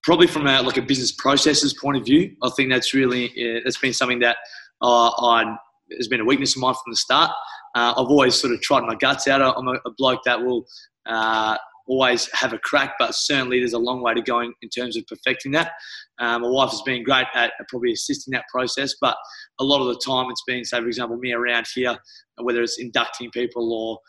probably 0.03 0.27
from 0.27 0.47
a, 0.47 0.61
like 0.61 0.77
a 0.77 0.81
business 0.81 1.11
processes 1.11 1.73
point 1.73 1.97
of 1.97 2.05
view, 2.05 2.35
I 2.41 2.49
think 2.55 2.69
that's 2.71 2.93
really 2.93 3.25
uh, 3.27 3.61
that's 3.63 3.79
been 3.79 3.93
something 3.93 4.19
that 4.19 4.37
uh, 4.81 5.09
I 5.09 5.55
has 5.97 6.07
been 6.07 6.21
a 6.21 6.25
weakness 6.25 6.55
of 6.55 6.61
mine 6.61 6.73
from 6.73 6.91
the 6.91 6.97
start. 6.97 7.31
Uh, 7.75 7.93
I've 7.97 8.07
always 8.07 8.35
sort 8.35 8.53
of 8.53 8.61
tried 8.61 8.81
my 8.81 8.95
guts 8.95 9.27
out. 9.27 9.41
I'm 9.41 9.67
a, 9.67 9.79
a 9.85 9.91
bloke 9.97 10.21
that 10.25 10.41
will 10.41 10.65
uh, 11.05 11.57
always 11.87 12.29
have 12.33 12.53
a 12.53 12.59
crack, 12.59 12.93
but 12.97 13.13
certainly 13.13 13.59
there's 13.59 13.73
a 13.73 13.79
long 13.79 14.01
way 14.01 14.13
to 14.13 14.21
go 14.21 14.39
in, 14.39 14.53
in 14.61 14.69
terms 14.69 14.95
of 14.97 15.05
perfecting 15.07 15.51
that. 15.51 15.71
Um, 16.19 16.41
my 16.41 16.49
wife 16.49 16.71
has 16.71 16.81
been 16.83 17.03
great 17.03 17.27
at 17.35 17.53
probably 17.69 17.91
assisting 17.91 18.31
that 18.31 18.45
process, 18.51 18.95
but 19.01 19.17
a 19.59 19.63
lot 19.63 19.81
of 19.81 19.87
the 19.87 20.01
time 20.05 20.29
it's 20.29 20.43
been, 20.47 20.63
say, 20.63 20.79
for 20.79 20.87
example, 20.87 21.17
me 21.17 21.33
around 21.33 21.65
here, 21.73 21.97
whether 22.37 22.61
it's 22.61 22.79
inducting 22.79 23.31
people 23.31 23.73
or 23.73 23.99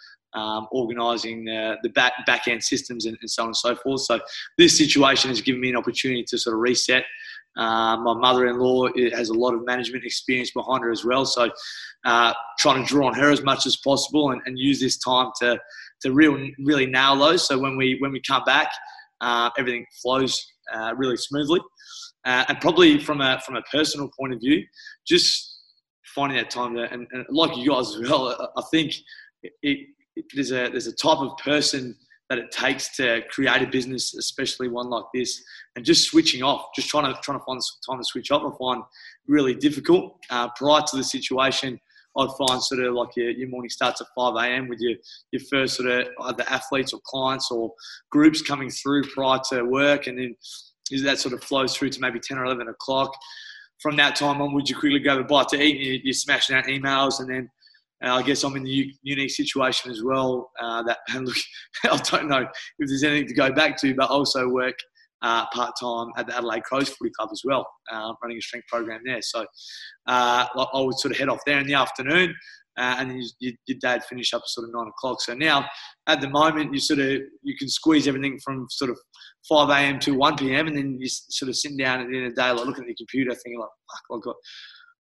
um, 0.41 0.67
organising 0.73 1.49
uh, 1.49 1.77
the 1.83 1.91
back 1.91 2.13
back 2.27 2.49
end 2.49 2.63
systems 2.63 3.07
and, 3.07 3.17
and, 3.21 3.31
so 3.31 3.43
on 3.43 3.49
and 3.51 3.57
so 3.57 3.77
forth. 3.77 4.01
So 4.01 4.21
this 4.59 4.77
situation 4.77 5.31
has 5.31 5.41
given 5.41 5.61
me 5.61 5.71
an 5.71 5.77
opportunity 5.77 6.25
to 6.29 6.39
sort 6.39 6.55
of 6.55 6.61
reset. 6.61 7.05
Uh, 7.57 7.97
my 7.99 8.15
mother-in-law 8.15 8.89
has 9.13 9.29
a 9.29 9.35
lot 9.35 9.55
of 9.55 9.65
management 9.65 10.05
experience 10.05 10.51
behind 10.51 10.83
her 10.83 10.91
as 10.91 11.05
well, 11.05 11.25
so 11.25 11.51
uh, 12.05 12.33
trying 12.59 12.83
to 12.83 12.89
draw 12.89 13.07
on 13.07 13.15
her 13.15 13.31
as 13.31 13.43
much 13.43 13.65
as 13.67 13.77
possible 13.77 14.33
and, 14.33 14.43
and 14.47 14.59
use 14.59 14.81
this 14.81 14.99
time 14.99 15.31
to 15.41 15.59
to 16.03 16.13
real, 16.13 16.37
really 16.65 16.87
nail 16.87 17.17
those. 17.17 17.47
So 17.47 17.59
when 17.59 17.77
we 17.77 17.97
when 18.01 18.13
we 18.13 18.21
come 18.21 18.45
back, 18.45 18.71
uh, 19.21 19.51
everything 19.57 19.87
flows 20.03 20.45
uh, 20.75 20.95
really 20.97 21.17
smoothly. 21.17 21.61
Uh, 22.27 22.45
and 22.49 22.61
probably 22.61 22.99
from 22.99 23.21
a 23.21 23.41
from 23.45 23.57
a 23.57 23.63
personal 23.71 24.11
point 24.19 24.33
of 24.33 24.41
view, 24.41 24.65
just 25.07 25.61
finding 26.15 26.39
that 26.39 26.51
time 26.51 26.75
to 26.75 26.91
and, 26.93 27.07
and 27.13 27.25
like 27.31 27.57
you 27.57 27.71
guys 27.71 27.95
as 27.95 28.09
well. 28.09 28.53
I 28.57 28.63
think 28.71 28.95
it, 29.43 29.53
it, 30.17 30.25
there's 30.35 30.53
a 30.53 30.69
there's 30.71 30.87
a 30.87 30.95
type 30.95 31.19
of 31.19 31.37
person 31.39 31.97
that 32.31 32.39
it 32.39 32.51
takes 32.51 32.97
to 32.97 33.23
create 33.31 33.63
a 33.63 33.67
business, 33.67 34.15
especially 34.15 34.69
one 34.69 34.89
like 34.89 35.05
this, 35.13 35.43
and 35.77 35.85
just 35.85 36.09
switching 36.09 36.43
off, 36.43 36.67
just 36.75 36.89
trying 36.89 37.13
to 37.13 37.21
trying 37.21 37.39
to 37.39 37.45
find 37.45 37.63
some 37.63 37.95
time 37.95 38.01
to 38.01 38.05
switch 38.05 38.31
off. 38.31 38.43
I 38.43 38.57
find 38.59 38.83
really 39.27 39.55
difficult. 39.55 40.17
Uh, 40.31 40.49
prior 40.57 40.83
to 40.83 40.97
the 40.97 41.05
situation, 41.05 41.79
I'd 42.17 42.29
find 42.39 42.63
sort 42.63 42.85
of 42.85 42.95
like 42.95 43.17
your, 43.17 43.31
your 43.31 43.49
morning 43.49 43.71
starts 43.71 44.01
at 44.01 44.07
5 44.17 44.37
a.m. 44.37 44.69
with 44.69 44.79
your, 44.81 44.95
your 45.33 45.43
first 45.51 45.77
sort 45.77 45.91
of 45.91 46.09
either 46.23 46.45
athletes 46.49 46.93
or 46.93 47.01
clients 47.05 47.51
or 47.51 47.73
groups 48.11 48.41
coming 48.41 48.71
through 48.71 49.03
prior 49.11 49.41
to 49.51 49.63
work. 49.63 50.07
And 50.07 50.19
then 50.19 50.37
that 51.03 51.19
sort 51.19 51.35
of 51.35 51.43
flows 51.43 51.77
through 51.77 51.91
to 51.91 52.01
maybe 52.01 52.21
10 52.21 52.39
or 52.39 52.45
11 52.45 52.69
o'clock. 52.69 53.13
from 53.81 53.97
that 53.97 54.17
time 54.17 54.41
on, 54.41 54.55
would 54.55 54.69
you 54.69 54.77
quickly 54.77 55.01
grab 55.01 55.19
a 55.19 55.25
bite 55.25 55.49
to 55.49 55.61
eat, 55.61 55.77
and 55.77 55.85
you, 55.85 56.01
you're 56.05 56.13
smashing 56.15 56.57
out 56.57 56.67
emails, 56.67 57.21
and 57.21 57.29
then 57.29 57.51
uh, 58.05 58.17
I 58.17 58.23
guess 58.23 58.43
I'm 58.43 58.57
in 58.57 58.65
the 58.65 58.93
unique 59.03 59.31
situation 59.31 59.91
as 59.91 60.03
well. 60.03 60.51
Uh, 60.61 60.83
that 60.83 60.99
and 61.15 61.27
look, 61.27 61.37
I 61.85 61.97
don't 61.97 62.29
know 62.29 62.47
if 62.79 62.89
there's 62.89 63.05
anything 63.05 63.29
to 63.29 63.35
go 63.35 63.53
back 63.53 63.77
to, 63.79 63.95
but 63.95 64.11
also 64.11 64.49
work 64.49 64.77
uh, 65.23 65.47
part 65.53 65.73
time 65.81 66.09
at 66.17 66.27
the 66.27 66.37
Adelaide 66.37 66.65
Crows 66.65 66.91
Footy 66.91 67.11
Club 67.17 67.31
as 67.33 67.43
well, 67.45 67.67
uh, 67.91 68.13
running 68.23 68.39
a 68.39 68.43
strength 68.43 68.67
program 68.69 69.01
there. 69.05 69.23
So 69.23 69.47
uh, 70.07 70.47
I 70.55 70.81
would 70.81 70.99
sort 70.99 71.13
of 71.13 71.19
head 71.19 71.29
off 71.29 71.41
there 71.47 71.59
in 71.59 71.67
the 71.67 71.75
afternoon. 71.75 72.35
Uh, 72.77 72.97
and 72.99 73.11
then 73.11 73.23
you, 73.39 73.53
your 73.67 73.79
dad 73.81 74.05
finish 74.05 74.35
up 74.35 74.43
at 74.43 74.49
sort 74.49 74.69
of 74.69 74.75
nine 74.75 74.89
o'clock. 74.89 75.21
So 75.21 75.33
now, 75.33 75.65
at 76.09 76.21
the 76.21 76.29
moment, 76.29 76.75
you 76.75 76.81
sort 76.81 76.99
of 76.99 77.21
you 77.43 77.57
can 77.57 77.69
squeeze 77.69 78.09
everything 78.09 78.39
from 78.45 78.67
sort 78.69 78.91
of 78.91 78.99
five 79.49 79.71
a.m. 79.71 80.01
to 80.01 80.15
one 80.15 80.37
p.m. 80.37 80.67
and 80.67 80.77
then 80.77 80.99
you 80.99 81.07
sort 81.09 81.49
of 81.49 81.57
sitting 81.57 81.77
down 81.77 82.01
at 82.01 82.09
the 82.09 82.17
end 82.17 82.27
of 82.27 82.35
the 82.35 82.43
day, 82.43 82.51
like 82.51 82.67
looking 82.67 82.83
at 82.83 82.89
the 82.89 82.95
computer, 82.97 83.31
thinking 83.31 83.61
like, 83.61 83.69
fuck, 84.11 84.27
like 84.27 84.35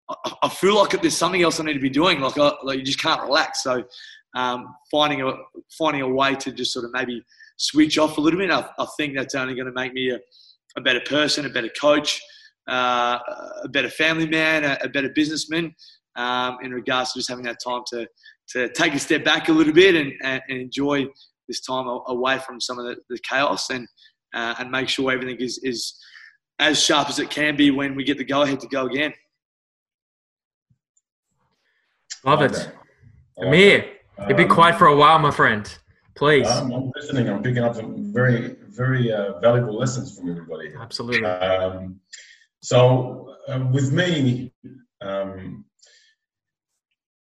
I, 0.09 0.33
I 0.45 0.49
feel 0.49 0.77
like 0.77 1.01
there's 1.01 1.17
something 1.17 1.43
else 1.43 1.61
I 1.61 1.65
need 1.65 1.75
to 1.75 1.81
be 1.81 1.91
doing. 1.91 2.21
Like, 2.21 2.39
I, 2.39 2.53
like 2.63 2.79
you 2.79 2.85
just 2.85 3.01
can't 3.01 3.23
relax. 3.23 3.63
So 3.63 3.85
um, 4.35 4.75
finding 4.91 5.23
a 5.23 5.33
finding 5.77 6.03
a 6.03 6.09
way 6.09 6.35
to 6.35 6.53
just 6.53 6.73
sort 6.73 6.85
of 6.85 6.93
maybe 6.93 7.23
switch 7.57 7.99
off 7.99 8.19
a 8.19 8.21
little 8.21 8.39
bit. 8.39 8.51
I, 8.51 8.69
I 8.79 8.87
think 8.97 9.17
that's 9.17 9.35
only 9.35 9.55
going 9.55 9.67
to 9.67 9.73
make 9.73 9.93
me 9.93 10.11
a, 10.11 10.19
a, 10.77 10.81
better 10.81 11.01
person, 11.01 11.47
a 11.47 11.51
better 11.51 11.71
coach, 11.81 12.21
uh, 12.69 13.19
a 13.63 13.69
better 13.69 13.91
family 13.91 14.27
man, 14.27 14.65
a, 14.65 14.79
a 14.83 14.89
better 14.89 15.11
businessman 15.15 15.75
um, 16.17 16.59
in 16.63 16.73
regards 16.73 17.13
to 17.13 17.19
just 17.19 17.29
having 17.29 17.45
that 17.45 17.59
time 17.65 17.83
to, 17.89 18.07
to 18.49 18.69
take 18.73 18.95
a 18.95 18.99
step 18.99 19.25
back 19.25 19.49
a 19.49 19.53
little 19.53 19.73
bit 19.73 19.95
and, 19.95 20.13
and, 20.23 20.43
and 20.49 20.61
enjoy 20.61 21.07
this 21.49 21.61
time 21.61 21.87
away 22.07 22.39
from 22.39 22.61
some 22.61 22.79
of 22.79 22.87
the, 22.87 22.97
the 23.11 23.19
chaos 23.29 23.71
and, 23.71 23.87
uh, 24.35 24.55
and 24.59 24.71
make 24.71 24.89
sure 24.89 25.13
everything 25.13 25.37
is, 25.37 25.59
is 25.63 25.99
as 26.59 26.83
sharp 26.83 27.09
as 27.09 27.19
it 27.19 27.31
can 27.31 27.57
be 27.57 27.71
when 27.71 27.95
we 27.95 28.05
get 28.05 28.19
the 28.19 28.25
go 28.25 28.43
ahead 28.43 28.61
to 28.61 28.69
go 28.69 28.87
again. 28.87 29.13
Love 32.25 32.43
it. 32.43 32.71
Amir, 33.39 33.85
you've 34.29 34.37
been 34.37 34.49
quiet 34.49 34.79
for 34.79 34.87
a 34.87 34.97
while, 34.97 35.19
my 35.19 35.31
friend. 35.31 35.79
Please. 36.15 36.47
Um, 36.47 36.73
I'm 36.73 36.93
listening. 36.95 37.29
I'm 37.29 37.43
picking 37.43 37.65
up 37.65 37.75
some 37.75 38.13
very, 38.13 38.57
very 38.69 39.13
uh, 39.13 39.41
valuable 39.41 39.77
lessons 39.77 40.17
from 40.17 40.31
everybody. 40.31 40.73
Absolutely. 40.79 41.25
Um, 41.27 42.01
so, 42.61 43.35
uh, 43.49 43.67
with 43.73 43.93
me, 43.93 44.53
um, 45.01 45.65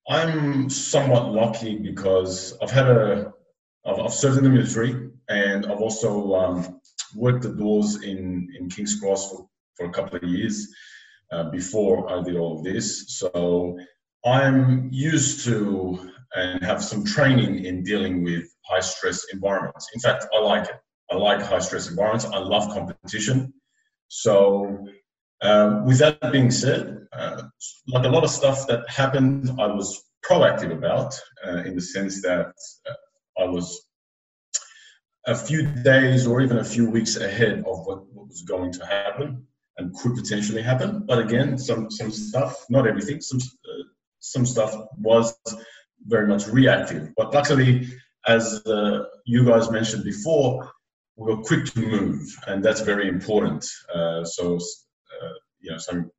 I'm 0.07 0.69
somewhat 0.69 1.31
lucky 1.31 1.77
because 1.79 2.55
I've 2.61 2.69
had 2.69 2.87
a, 2.87 3.33
I've, 3.85 3.99
I've 3.99 4.13
served 4.13 4.37
in 4.37 4.43
the 4.43 4.49
military 4.49 5.09
and 5.29 5.65
I've 5.65 5.79
also 5.79 6.35
um, 6.35 6.79
worked 7.15 7.43
the 7.43 7.53
doors 7.53 8.03
in, 8.03 8.53
in 8.59 8.69
King's 8.69 8.99
Cross 8.99 9.31
for, 9.31 9.47
for 9.75 9.87
a 9.87 9.91
couple 9.91 10.17
of 10.17 10.23
years 10.23 10.67
uh, 11.31 11.49
before 11.49 12.11
I 12.11 12.21
did 12.21 12.35
all 12.35 12.57
of 12.57 12.63
this. 12.63 13.17
So 13.17 13.79
I'm 14.25 14.89
used 14.91 15.45
to 15.45 16.11
and 16.33 16.63
have 16.63 16.83
some 16.83 17.03
training 17.03 17.65
in 17.65 17.83
dealing 17.83 18.23
with 18.23 18.43
high 18.65 18.79
stress 18.79 19.25
environments. 19.33 19.89
In 19.93 19.99
fact, 19.99 20.25
I 20.33 20.39
like 20.39 20.69
it. 20.69 20.75
I 21.11 21.15
like 21.15 21.41
high 21.41 21.59
stress 21.59 21.89
environments. 21.89 22.25
I 22.25 22.37
love 22.37 22.73
competition. 22.73 23.53
So, 24.07 24.87
um, 25.41 25.85
with 25.85 25.97
that 25.99 26.31
being 26.31 26.51
said, 26.51 27.05
uh, 27.11 27.43
like 27.87 28.05
a 28.05 28.09
lot 28.09 28.23
of 28.23 28.29
stuff 28.29 28.67
that 28.67 28.87
happened, 28.89 29.49
I 29.59 29.67
was 29.67 30.03
proactive 30.23 30.71
about 30.71 31.19
uh, 31.45 31.63
in 31.63 31.75
the 31.75 31.81
sense 31.81 32.21
that 32.21 32.53
uh, 32.89 33.41
I 33.41 33.45
was 33.45 33.85
a 35.27 35.35
few 35.35 35.65
days 35.83 36.27
or 36.27 36.41
even 36.41 36.57
a 36.57 36.63
few 36.63 36.89
weeks 36.89 37.17
ahead 37.17 37.59
of 37.59 37.85
what, 37.85 38.05
what 38.13 38.27
was 38.27 38.41
going 38.43 38.71
to 38.73 38.85
happen 38.85 39.45
and 39.77 39.93
could 39.95 40.15
potentially 40.15 40.61
happen. 40.61 41.05
But 41.05 41.19
again, 41.19 41.57
some 41.57 41.89
some 41.91 42.11
stuff, 42.11 42.65
not 42.69 42.87
everything, 42.87 43.21
some 43.21 43.39
uh, 43.39 43.83
some 44.21 44.45
stuff 44.45 44.73
was 44.97 45.35
very 46.07 46.27
much 46.27 46.47
reactive. 46.47 47.13
But 47.17 47.33
luckily, 47.33 47.89
as 48.27 48.65
uh, 48.65 49.03
you 49.25 49.45
guys 49.45 49.69
mentioned 49.69 50.03
before, 50.03 50.71
we 51.17 51.33
were 51.33 51.41
quick 51.41 51.65
to 51.65 51.79
move, 51.79 52.21
and 52.47 52.63
that's 52.63 52.81
very 52.81 53.07
important. 53.07 53.65
Uh, 53.93 54.23
so, 54.23 54.55
uh, 54.55 55.33
you 55.59 55.71
know, 55.71 55.77
some 55.77 56.09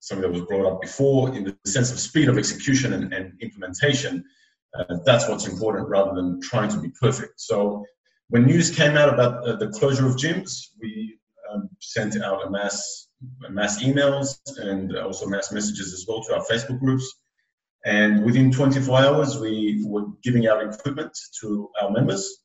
something 0.00 0.30
that 0.30 0.38
was 0.38 0.46
brought 0.46 0.70
up 0.70 0.80
before 0.82 1.34
in 1.34 1.44
the 1.44 1.56
sense 1.64 1.90
of 1.90 1.98
speed 1.98 2.28
of 2.28 2.36
execution 2.36 2.92
and, 2.92 3.14
and 3.14 3.32
implementation. 3.40 4.22
Uh, 4.74 4.96
that's 5.06 5.26
what's 5.28 5.46
important 5.46 5.88
rather 5.88 6.14
than 6.14 6.40
trying 6.42 6.68
to 6.68 6.78
be 6.78 6.90
perfect. 7.00 7.40
So, 7.40 7.84
when 8.28 8.44
news 8.44 8.70
came 8.70 8.96
out 8.96 9.12
about 9.12 9.46
uh, 9.46 9.56
the 9.56 9.68
closure 9.68 10.06
of 10.06 10.16
gyms, 10.16 10.68
we 10.80 11.18
um, 11.50 11.68
sent 11.80 12.20
out 12.22 12.46
a 12.46 12.50
mass 12.50 13.08
mass 13.50 13.82
emails 13.82 14.38
and 14.58 14.96
also 14.96 15.26
mass 15.26 15.52
messages 15.52 15.92
as 15.92 16.06
well 16.08 16.22
to 16.24 16.34
our 16.34 16.44
Facebook 16.44 16.80
groups 16.80 17.20
and 17.84 18.24
within 18.24 18.52
24 18.52 18.98
hours, 18.98 19.38
we 19.38 19.82
were 19.86 20.06
giving 20.22 20.46
out 20.46 20.62
equipment 20.62 21.16
to 21.40 21.70
our 21.80 21.90
members 21.90 22.42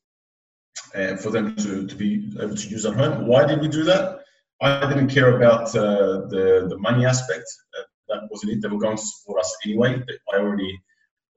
uh, 0.96 1.18
for 1.18 1.30
them 1.30 1.56
to, 1.58 1.86
to 1.86 1.96
be 1.96 2.32
able 2.42 2.56
to 2.56 2.68
use 2.70 2.86
at 2.86 2.96
home. 2.96 3.28
Why 3.28 3.46
did 3.46 3.60
we 3.60 3.68
do 3.68 3.84
that? 3.84 4.20
I 4.62 4.88
didn't 4.88 5.10
care 5.10 5.36
about 5.36 5.76
uh, 5.76 6.28
the, 6.30 6.68
the 6.70 6.78
money 6.78 7.06
aspect. 7.06 7.44
Uh, 7.78 7.84
that 8.08 8.28
wasn't 8.32 8.54
it. 8.54 8.62
They 8.62 8.70
were 8.70 8.80
going 8.80 8.96
to 8.96 9.04
support 9.04 9.42
us 9.42 9.58
anyway. 9.66 10.02
I 10.34 10.38
already 10.38 10.80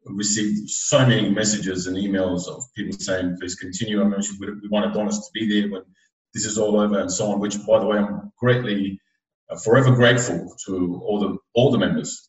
received 0.05 0.71
so 0.71 1.05
many 1.05 1.29
messages 1.31 1.89
and 1.89 1.97
emails 1.97 2.47
of 2.47 2.63
people 2.77 2.97
saying, 2.99 3.37
please 3.41 3.57
continue. 3.57 4.01
I 4.01 4.05
mentioned 4.05 4.39
we, 4.41 4.53
we 4.53 4.69
wanted 4.69 4.93
Adonis 4.93 5.19
to 5.19 5.31
be 5.35 5.61
there 5.61 5.71
when 5.71 5.83
this 6.35 6.45
is 6.45 6.57
all 6.57 6.79
over 6.79 7.01
and 7.01 7.11
so 7.11 7.33
on, 7.33 7.41
which, 7.41 7.57
by 7.67 7.81
the 7.81 7.87
way, 7.87 7.99
I'm 7.99 8.31
greatly, 8.39 9.01
uh, 9.51 9.57
forever 9.57 9.91
grateful 9.91 10.55
to 10.67 11.03
all 11.05 11.19
the, 11.19 11.37
all 11.55 11.73
the 11.73 11.79
members 11.79 12.29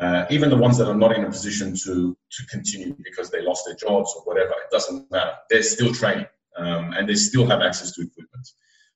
uh, 0.00 0.26
even 0.30 0.48
the 0.48 0.56
ones 0.56 0.78
that 0.78 0.88
are 0.88 0.94
not 0.94 1.16
in 1.16 1.24
a 1.24 1.30
position 1.30 1.76
to 1.84 2.16
to 2.30 2.46
continue 2.46 2.94
because 3.02 3.30
they 3.30 3.42
lost 3.42 3.64
their 3.66 3.74
jobs 3.74 4.14
or 4.16 4.22
whatever, 4.22 4.50
it 4.50 4.70
doesn't 4.70 5.10
matter. 5.10 5.32
They're 5.50 5.62
still 5.62 5.92
training 5.92 6.26
um, 6.56 6.92
and 6.92 7.08
they 7.08 7.14
still 7.14 7.46
have 7.46 7.62
access 7.62 7.92
to 7.92 8.02
equipment. 8.02 8.48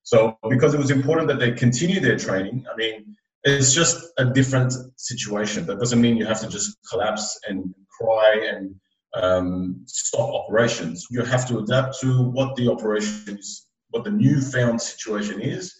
So 0.05 0.37
because 0.49 0.75
it 0.75 0.79
was 0.79 0.91
important 0.91 1.29
that 1.29 1.39
they 1.39 1.53
continue 1.53 2.01
their 2.01 2.19
training, 2.19 2.65
I 2.73 2.77
mean, 2.77 3.17
it's 3.45 3.73
just 3.73 4.05
a 4.19 4.25
different 4.25 4.73
situation. 4.97 5.67
That 5.67 5.79
doesn't 5.79 6.01
mean 6.01 6.17
you 6.17 6.27
have 6.27 6.41
to 6.41 6.49
just 6.49 6.77
collapse 6.89 7.39
and 7.49 7.75
cry 7.99 8.49
and 8.53 8.75
um, 9.15 9.83
stop 9.87 10.31
operations. 10.31 11.07
You 11.11 11.23
have 11.25 11.47
to 11.49 11.59
adapt 11.59 12.01
to 12.01 12.23
what 12.31 12.57
the 12.57 12.71
operation 12.71 13.39
is, 13.39 13.67
what 13.91 14.05
the 14.05 14.11
newfound 14.11 14.81
situation 14.81 15.41
is, 15.41 15.75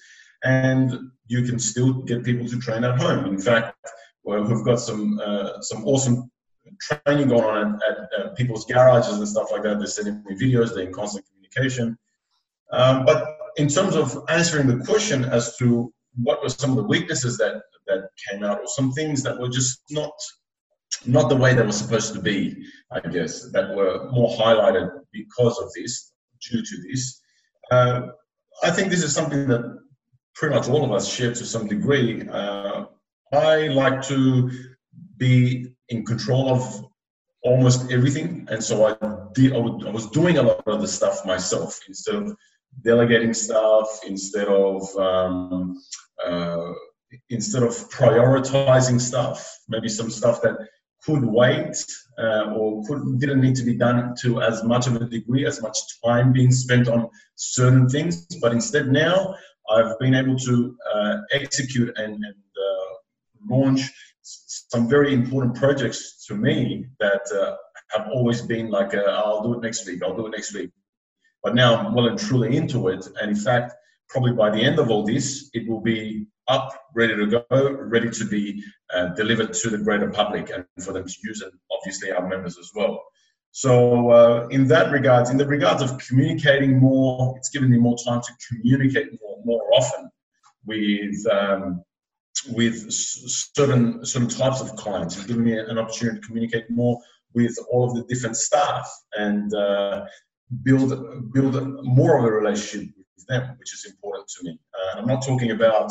and 0.45 1.11
you 1.27 1.43
can 1.43 1.59
still 1.59 2.03
get 2.03 2.25
people 2.25 2.49
to 2.49 2.59
train 2.59 2.85
at 2.85 3.01
home. 3.01 3.27
In 3.27 3.39
fact, 3.39 3.77
well, 4.25 4.43
we've 4.45 4.65
got 4.65 4.81
some 4.81 5.21
uh, 5.25 5.61
some 5.61 5.85
awesome 5.85 6.31
training 6.81 7.29
going 7.29 7.45
on 7.45 7.81
at, 7.89 7.99
at, 7.99 8.27
at, 8.27 8.37
people's 8.37 8.65
garages 8.67 9.19
and 9.19 9.29
stuff 9.29 9.51
like 9.51 9.63
that. 9.65 9.79
They're 9.79 9.87
sending 9.87 10.23
me 10.25 10.35
videos. 10.35 10.75
They're 10.75 10.87
in 10.87 10.93
constant 10.93 11.27
communication. 11.27 11.99
Um, 12.71 13.05
but 13.05 13.37
in 13.57 13.69
terms 13.69 13.97
of 13.97 14.25
answering 14.29 14.67
the 14.67 14.85
question 14.85 15.25
as 15.25 15.57
to 15.59 15.93
what 16.17 16.43
were 16.43 16.49
some 16.49 16.71
of 16.71 16.77
the 16.77 16.85
weaknesses 16.85 17.37
that 17.39 17.63
that 17.89 18.09
came 18.31 18.45
out, 18.45 18.61
or 18.61 18.67
some 18.67 18.93
things 18.93 19.23
that 19.25 19.39
were 19.39 19.49
just 19.49 19.83
not 19.91 20.13
not 21.07 21.29
the 21.29 21.37
way 21.37 21.55
they 21.55 21.63
were 21.63 21.73
supposed 21.73 22.15
to 22.15 22.21
be, 22.21 22.65
I 22.91 23.01
guess, 23.01 23.51
that 23.53 23.75
were 23.75 24.09
more 24.13 24.37
highlighted 24.37 24.91
because 25.13 25.59
of 25.59 25.73
this, 25.75 26.13
due 26.41 26.63
to 26.63 26.83
this. 26.89 27.21
Uh, 27.71 28.09
I 28.63 28.71
think 28.71 28.91
this 28.91 29.03
is 29.03 29.15
something 29.15 29.49
that 29.49 29.81
pretty 30.35 30.55
much 30.55 30.69
all 30.69 30.85
of 30.85 30.93
us 30.93 31.13
share 31.13 31.35
to 31.35 31.45
some 31.45 31.67
degree. 31.67 32.29
Uh, 32.29 32.85
I 33.33 33.69
like 33.69 34.03
to 34.09 34.51
be 35.17 35.75
in 35.89 36.05
control 36.05 36.51
of 36.51 36.85
almost 37.43 37.91
everything, 37.91 38.47
and 38.51 38.63
so 38.63 38.87
I 38.87 38.97
I 38.99 39.91
was 39.91 40.11
doing 40.11 40.39
a 40.39 40.43
lot 40.43 40.67
of 40.67 40.81
the 40.81 40.89
stuff 40.89 41.25
myself 41.25 41.81
instead 41.89 42.17
of 42.17 42.37
delegating 42.85 43.35
stuff, 43.35 44.01
instead 44.07 44.49
of 44.49 44.83
um, 44.97 45.81
uh, 46.25 46.73
instead 47.31 47.63
of 47.63 47.73
prioritizing 47.91 49.01
stuff. 49.01 49.59
Maybe 49.69 49.89
some 49.89 50.11
stuff 50.11 50.43
that 50.43 50.57
could 51.05 51.25
wait 51.25 51.85
uh, 52.19 52.53
or 52.55 52.85
could, 52.87 53.19
didn't 53.19 53.41
need 53.41 53.57
to 53.57 53.65
be 53.65 53.75
done 53.75 54.15
to 54.23 54.41
as 54.41 54.63
much 54.63 54.87
of 54.87 54.97
a 54.97 55.05
degree, 55.05 55.47
as 55.47 55.61
much 55.61 55.77
time 56.05 56.33
being 56.33 56.53
spent 56.53 56.89
on 56.89 57.09
certain 57.35 57.89
things. 57.89 58.27
But 58.41 58.53
instead, 58.53 58.89
now 58.89 59.35
I've 59.71 59.99
been 59.99 60.15
able 60.15 60.37
to 60.39 60.77
uh, 60.95 61.17
execute 61.33 61.97
and, 61.97 62.15
and 62.15 62.35
launch 63.49 63.91
some 64.23 64.89
very 64.89 65.13
important 65.13 65.57
projects 65.57 66.25
to 66.27 66.35
me 66.35 66.87
that 67.01 67.23
uh, 67.35 67.57
have 67.97 68.09
always 68.09 68.43
been 68.43 68.71
like, 68.71 68.95
uh, 68.95 69.01
I'll 69.01 69.43
do 69.43 69.55
it 69.55 69.63
next 69.63 69.87
week, 69.87 70.03
I'll 70.03 70.17
do 70.17 70.27
it 70.27 70.31
next 70.31 70.55
week. 70.55 70.71
But 71.43 71.55
now 71.55 71.77
I'm 71.77 71.95
well 71.95 72.07
and 72.07 72.19
truly 72.19 72.57
into 72.57 72.89
it. 72.89 73.07
And 73.21 73.31
in 73.31 73.37
fact, 73.37 73.75
probably 74.09 74.33
by 74.33 74.51
the 74.51 74.63
end 74.63 74.79
of 74.79 74.91
all 74.91 75.05
this, 75.05 75.51
it 75.55 75.69
will 75.69 75.81
be 75.81 76.27
up, 76.49 76.73
ready 76.95 77.17
to 77.17 77.27
go, 77.27 77.45
ready 77.51 78.11
to 78.11 78.25
be 78.27 78.63
uh, 78.95 79.09
delivered 79.09 79.53
to 79.55 79.71
the 79.71 79.79
greater 79.79 80.11
public 80.11 80.51
and 80.51 80.65
for 80.85 80.93
them 80.93 81.07
to 81.07 81.15
use 81.25 81.41
it, 81.43 81.53
obviously 81.71 82.13
our 82.13 82.29
members 82.29 82.59
as 82.59 82.71
well. 82.75 83.03
So 83.53 84.11
uh, 84.11 84.49
in 84.49 84.67
that 84.69 84.93
regards, 84.93 85.31
in 85.31 85.37
the 85.37 85.47
regards 85.47 85.83
of 85.83 85.99
communicating 85.99 86.79
more, 86.79 87.35
it's 87.37 87.51
given 87.51 87.71
me 87.71 87.79
more 87.79 87.97
time 88.05 88.23
to 88.23 88.33
communicate 88.49 89.21
more, 89.21 89.43
more 89.45 89.63
often 89.75 90.11
with 90.65 91.27
um, 91.31 91.83
with 92.51 92.91
certain 92.91 94.05
certain 94.05 94.29
types 94.29 94.61
of 94.61 94.75
clients. 94.77 95.17
It's 95.17 95.27
given 95.27 95.45
me 95.45 95.59
an 95.59 95.79
opportunity 95.79 96.21
to 96.21 96.27
communicate 96.27 96.71
more 96.71 97.01
with 97.35 97.57
all 97.71 97.89
of 97.89 97.95
the 97.95 98.05
different 98.05 98.37
staff 98.37 98.91
and 99.15 99.53
uh, 99.55 100.05
build 100.63 101.33
build 101.33 101.85
more 101.85 102.19
of 102.19 102.25
a 102.25 102.33
relationship 102.33 102.89
with 103.17 103.27
them, 103.27 103.57
which 103.59 103.73
is 103.75 103.85
important 103.85 104.29
to 104.29 104.45
me. 104.45 104.59
Uh, 104.75 104.99
I'm 104.99 105.07
not 105.07 105.25
talking 105.25 105.51
about 105.53 105.91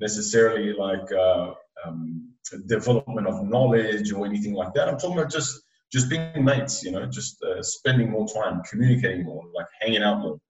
necessarily 0.00 0.72
like 0.72 1.12
uh, 1.12 1.52
um, 1.84 2.30
development 2.66 3.26
of 3.26 3.44
knowledge 3.44 4.12
or 4.12 4.26
anything 4.26 4.54
like 4.54 4.72
that. 4.74 4.88
I'm 4.88 4.98
talking 4.98 5.18
about 5.18 5.30
just 5.30 5.60
just 5.92 6.08
being 6.08 6.44
mates, 6.44 6.84
you 6.84 6.92
know, 6.92 7.04
just 7.06 7.42
uh, 7.42 7.62
spending 7.62 8.10
more 8.10 8.26
time, 8.28 8.62
communicating 8.68 9.24
more, 9.24 9.42
like 9.54 9.66
hanging 9.80 10.02
out 10.02 10.20
more. 10.20 10.40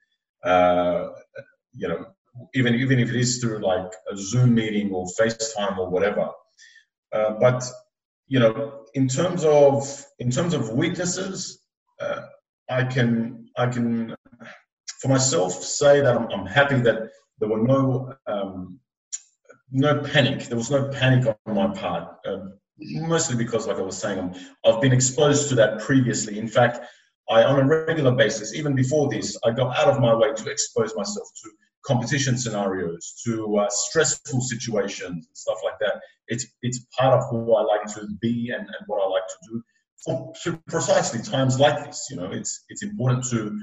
Uh, 0.44 1.08
you 1.72 1.88
know, 1.88 2.06
even 2.54 2.74
even 2.74 2.98
if 2.98 3.08
it 3.10 3.16
is 3.16 3.38
through 3.38 3.58
like 3.58 3.92
a 4.10 4.16
Zoom 4.16 4.54
meeting 4.54 4.90
or 4.92 5.06
FaceTime 5.06 5.78
or 5.78 5.88
whatever. 5.88 6.30
Uh, 7.12 7.32
but 7.40 7.64
you 8.28 8.38
know, 8.38 8.84
in 8.94 9.08
terms 9.08 9.44
of 9.44 10.04
in 10.18 10.30
terms 10.30 10.54
of 10.54 10.70
weaknesses, 10.70 11.62
uh, 12.00 12.22
I 12.68 12.84
can 12.84 13.48
I 13.56 13.66
can 13.66 14.14
for 15.00 15.08
myself 15.08 15.52
say 15.52 16.00
that 16.00 16.16
I'm, 16.16 16.30
I'm 16.30 16.46
happy 16.46 16.76
that 16.80 17.10
there 17.38 17.48
were 17.48 17.62
no 17.62 18.14
um, 18.26 18.78
no 19.70 20.00
panic. 20.00 20.44
There 20.44 20.58
was 20.58 20.70
no 20.70 20.88
panic 20.88 21.26
on 21.26 21.54
my 21.54 21.68
part. 21.68 22.16
Um, 22.26 22.54
mostly 22.78 23.36
because, 23.36 23.66
like 23.66 23.78
I 23.78 23.82
was 23.82 23.96
saying, 23.96 24.34
i 24.64 24.70
have 24.70 24.80
been 24.80 24.92
exposed 24.92 25.48
to 25.50 25.54
that 25.56 25.80
previously. 25.80 26.38
In 26.38 26.48
fact, 26.48 26.80
I, 27.28 27.44
on 27.44 27.60
a 27.60 27.66
regular 27.66 28.12
basis, 28.12 28.54
even 28.54 28.74
before 28.74 29.08
this, 29.08 29.38
I 29.44 29.50
go 29.50 29.70
out 29.70 29.88
of 29.88 30.00
my 30.00 30.14
way 30.14 30.32
to 30.32 30.50
expose 30.50 30.94
myself 30.96 31.28
to 31.42 31.50
competition 31.84 32.36
scenarios, 32.36 33.20
to 33.24 33.58
uh, 33.58 33.66
stressful 33.70 34.40
situations, 34.40 35.26
and 35.26 35.36
stuff 35.36 35.58
like 35.64 35.78
that. 35.80 36.00
It's 36.28 36.46
it's 36.62 36.86
part 36.98 37.18
of 37.18 37.28
who 37.30 37.54
I 37.54 37.62
like 37.62 37.86
to 37.94 38.06
be 38.20 38.50
and, 38.50 38.62
and 38.62 38.86
what 38.86 39.02
I 39.02 39.08
like 39.08 39.26
to 39.26 39.50
do 39.50 39.62
for, 40.04 40.32
for 40.42 40.60
precisely 40.68 41.22
times 41.22 41.58
like 41.58 41.84
this. 41.84 42.08
You 42.10 42.16
know, 42.16 42.30
it's 42.30 42.64
it's 42.68 42.82
important 42.82 43.24
to 43.30 43.60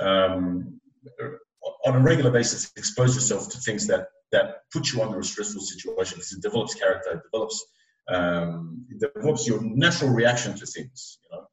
um, 0.00 0.80
on 1.86 1.96
a 1.96 2.00
regular 2.00 2.30
basis 2.30 2.72
expose 2.76 3.14
yourself 3.14 3.50
to 3.50 3.58
things 3.58 3.86
that 3.86 4.08
that 4.32 4.62
put 4.72 4.92
you 4.92 5.02
under 5.02 5.18
a 5.18 5.24
stressful 5.24 5.60
situation 5.60 6.16
because 6.16 6.32
it 6.32 6.42
develops 6.42 6.74
character, 6.74 7.10
it 7.14 7.22
develops 7.30 7.64
um, 8.08 8.86
it 8.90 8.98
develops 9.00 9.46
your 9.46 9.62
natural 9.62 10.10
reaction 10.10 10.56
to 10.56 10.66
things. 10.66 11.18
You 11.24 11.36
know, 11.36 11.46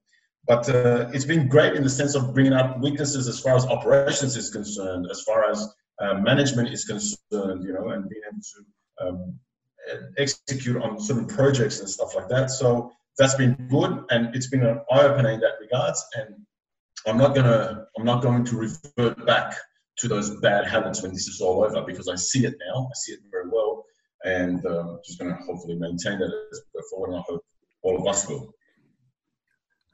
but 0.47 0.69
uh, 0.69 1.09
it's 1.13 1.25
been 1.25 1.47
great 1.47 1.75
in 1.75 1.83
the 1.83 1.89
sense 1.89 2.15
of 2.15 2.33
bringing 2.33 2.53
up 2.53 2.79
weaknesses 2.79 3.27
as 3.27 3.39
far 3.39 3.55
as 3.55 3.65
operations 3.65 4.37
is 4.37 4.49
concerned, 4.49 5.07
as 5.11 5.21
far 5.21 5.49
as 5.49 5.67
uh, 5.99 6.15
management 6.15 6.69
is 6.69 6.85
concerned. 6.85 7.63
You 7.63 7.73
know, 7.73 7.89
and 7.89 8.09
being 8.09 8.21
able 8.29 8.41
to 8.41 9.07
um, 9.07 9.39
execute 10.17 10.81
on 10.81 10.99
certain 10.99 11.27
projects 11.27 11.79
and 11.79 11.89
stuff 11.89 12.15
like 12.15 12.27
that. 12.29 12.49
So 12.49 12.91
that's 13.17 13.35
been 13.35 13.55
good, 13.69 14.05
and 14.09 14.35
it's 14.35 14.47
been 14.47 14.63
an 14.63 14.79
eye 14.91 15.01
opener 15.01 15.31
in 15.31 15.39
that 15.39 15.53
regards. 15.59 16.03
And 16.15 16.35
I'm 17.05 17.17
not 17.17 17.35
gonna, 17.35 17.85
I'm 17.97 18.05
not 18.05 18.21
going 18.21 18.45
to 18.45 18.57
revert 18.57 19.25
back 19.25 19.55
to 19.97 20.07
those 20.07 20.39
bad 20.41 20.67
habits 20.67 21.01
when 21.01 21.11
this 21.11 21.27
is 21.27 21.41
all 21.41 21.63
over 21.63 21.83
because 21.85 22.07
I 22.07 22.15
see 22.15 22.45
it 22.45 22.55
now. 22.67 22.87
I 22.87 22.93
see 22.95 23.13
it 23.13 23.19
very 23.31 23.49
well, 23.49 23.85
and 24.23 24.65
um, 24.65 24.99
just 25.05 25.19
to 25.19 25.33
hopefully 25.45 25.75
maintain 25.75 26.19
that 26.19 26.31
as 26.51 26.61
we 26.73 26.79
go 26.79 26.87
forward. 26.89 27.09
And 27.09 27.17
I 27.17 27.23
hope 27.27 27.43
all 27.81 27.99
of 27.99 28.07
us 28.07 28.27
will. 28.27 28.53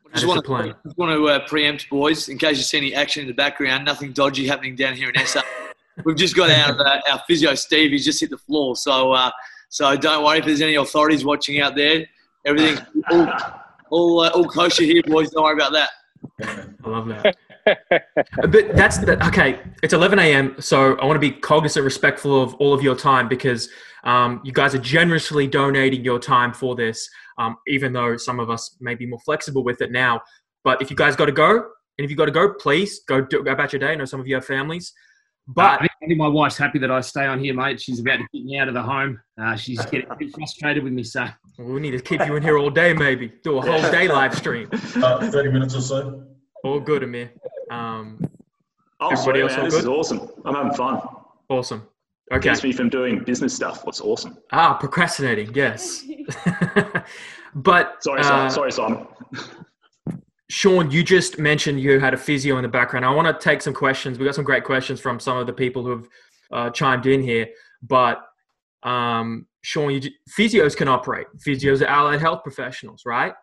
I 0.08 0.18
just 0.18 0.28
want, 0.28 0.46
to, 0.46 0.76
just 0.86 0.98
want 0.98 1.12
to 1.12 1.28
uh, 1.28 1.48
preempt, 1.48 1.90
boys, 1.90 2.30
in 2.30 2.38
case 2.38 2.58
you 2.58 2.64
see 2.64 2.78
any 2.78 2.94
action 2.94 3.22
in 3.22 3.28
the 3.28 3.34
background. 3.34 3.84
Nothing 3.84 4.12
dodgy 4.12 4.48
happening 4.48 4.76
down 4.76 4.96
here 4.96 5.10
in 5.10 5.26
SA. 5.26 5.42
We've 6.06 6.16
just 6.16 6.36
got 6.36 6.50
our 6.50 6.80
uh, 6.80 7.02
our 7.12 7.22
physio 7.28 7.56
Steve. 7.56 7.92
He's 7.92 8.06
just 8.06 8.20
hit 8.20 8.30
the 8.30 8.38
floor, 8.38 8.76
so 8.76 9.12
uh, 9.12 9.32
so 9.70 9.96
don't 9.96 10.24
worry 10.24 10.40
if 10.40 10.46
there's 10.46 10.62
any 10.62 10.76
authorities 10.76 11.24
watching 11.24 11.62
out 11.62 11.76
there. 11.76 12.06
Everything's 12.46 12.82
all 13.12 13.28
all, 13.94 14.20
uh, 14.22 14.30
all 14.30 14.46
kosher 14.46 14.84
here, 14.84 15.04
boys. 15.06 15.30
Don't 15.30 15.44
worry 15.44 15.54
about 15.54 15.72
that. 15.74 15.90
I 16.84 16.90
love 16.90 17.08
that. 17.08 17.36
but 18.50 18.76
that's 18.76 18.98
the, 18.98 19.24
okay. 19.28 19.60
It's 19.84 19.94
11 19.94 20.20
a.m. 20.20 20.56
So 20.60 20.98
I 20.98 21.06
want 21.06 21.16
to 21.16 21.20
be 21.20 21.32
cognizant, 21.32 21.84
respectful 21.84 22.42
of 22.42 22.56
all 22.56 22.74
of 22.74 22.82
your 22.82 22.96
time 22.96 23.28
because 23.30 23.70
um, 24.04 24.42
you 24.44 24.52
guys 24.52 24.74
are 24.74 24.80
generously 24.80 25.48
donating 25.48 26.04
your 26.04 26.20
time 26.20 26.54
for 26.54 26.76
this. 26.76 27.08
Um, 27.38 27.56
even 27.68 27.94
though 27.94 28.18
some 28.18 28.40
of 28.40 28.50
us 28.50 28.76
may 28.80 28.96
be 28.96 29.06
more 29.06 29.20
flexible 29.20 29.64
with 29.64 29.82
it 29.82 29.92
now. 29.92 30.22
But 30.64 30.82
if 30.82 30.90
you 30.90 30.96
guys 30.96 31.16
got 31.16 31.26
to 31.26 31.32
go, 31.32 31.52
and 31.98 32.06
if 32.06 32.10
you 32.10 32.16
got 32.16 32.26
to 32.26 32.32
go, 32.32 32.54
please 32.54 33.02
go, 33.08 33.22
do, 33.22 33.44
go 33.44 33.52
about 33.52 33.74
your 33.74 33.80
day. 33.80 33.92
I 33.92 33.96
know 33.96 34.06
some 34.06 34.20
of 34.20 34.28
you 34.28 34.36
have 34.36 34.46
families. 34.46 34.94
But 35.48 35.82
uh, 35.82 35.86
I 35.86 35.88
think 36.08 36.18
my 36.18 36.28
wife's 36.28 36.58
happy 36.58 36.80
that 36.80 36.92
I 36.92 37.02
stay 37.02 37.26
on 37.26 37.44
here, 37.44 37.54
mate. 37.54 37.82
She's 37.82 38.00
about 38.00 38.18
to 38.18 38.26
get 38.34 38.46
me 38.46 38.58
out 38.58 38.70
of 38.70 38.74
the 38.74 38.82
home. 38.82 39.20
Uh, 39.40 39.56
she's 39.56 39.84
getting 39.92 40.10
a 40.10 40.16
bit 40.16 40.34
frustrated 40.34 40.84
with 40.84 40.94
me, 40.94 41.04
so. 41.04 41.28
We 41.60 41.80
need 41.82 41.92
to 41.92 42.00
keep 42.00 42.26
you 42.26 42.36
in 42.36 42.44
here 42.44 42.58
all 42.58 42.70
day, 42.70 42.94
maybe. 42.94 43.32
Do 43.44 43.58
a 43.58 43.62
whole 43.62 43.92
day 43.92 44.08
live 44.08 44.36
stream. 44.36 44.70
Uh, 45.04 45.30
30 45.30 45.52
minutes 45.52 45.76
or 45.76 45.82
so. 45.82 46.24
All 46.64 46.80
good, 46.80 47.04
Amir. 47.04 47.32
Um, 47.72 48.20
oh, 49.02 49.10
everybody 49.10 49.42
else 49.42 49.54
man, 49.54 49.66
this 49.66 49.74
good? 49.74 49.82
is 49.82 49.88
awesome. 49.88 50.30
I'm 50.46 50.56
having 50.56 50.74
fun. 50.74 51.02
Awesome. 51.50 51.88
Okay. 52.32 52.50
Keeps 52.50 52.64
me 52.64 52.72
from 52.72 52.90
doing 52.90 53.24
business 53.24 53.54
stuff. 53.54 53.86
What's 53.86 54.00
awesome. 54.00 54.38
Ah, 54.52 54.76
procrastinating. 54.76 55.54
Yes. 55.54 56.06
but 57.56 58.02
sorry, 58.02 58.22
uh, 58.22 58.50
sorry, 58.50 58.72
Simon. 58.72 59.08
Sean, 60.54 60.92
you 60.92 61.04
just 61.04 61.40
mentioned 61.40 61.80
you 61.80 62.00
had 62.00 62.14
a 62.14 62.18
physio 62.18 62.58
in 62.58 62.62
the 62.62 62.68
background. 62.68 63.04
I 63.04 63.10
want 63.10 63.28
to 63.28 63.44
take 63.44 63.60
some 63.60 63.74
questions. 63.74 64.20
We 64.20 64.26
got 64.26 64.36
some 64.36 64.44
great 64.44 64.64
questions 64.64 65.00
from 65.00 65.20
some 65.20 65.36
of 65.36 65.48
the 65.48 65.54
people 65.54 65.84
who've 65.84 66.08
uh, 66.52 66.70
chimed 66.70 67.08
in 67.08 67.24
here. 67.24 67.48
But 67.82 68.24
um, 68.84 69.48
Sean, 69.64 69.90
you, 69.90 70.12
physios 70.30 70.78
can 70.78 70.88
operate. 70.88 71.26
Physios 71.44 71.82
are 71.82 71.88
allied 71.88 72.22
health 72.22 72.44
professionals, 72.44 73.02
right? 73.04 73.34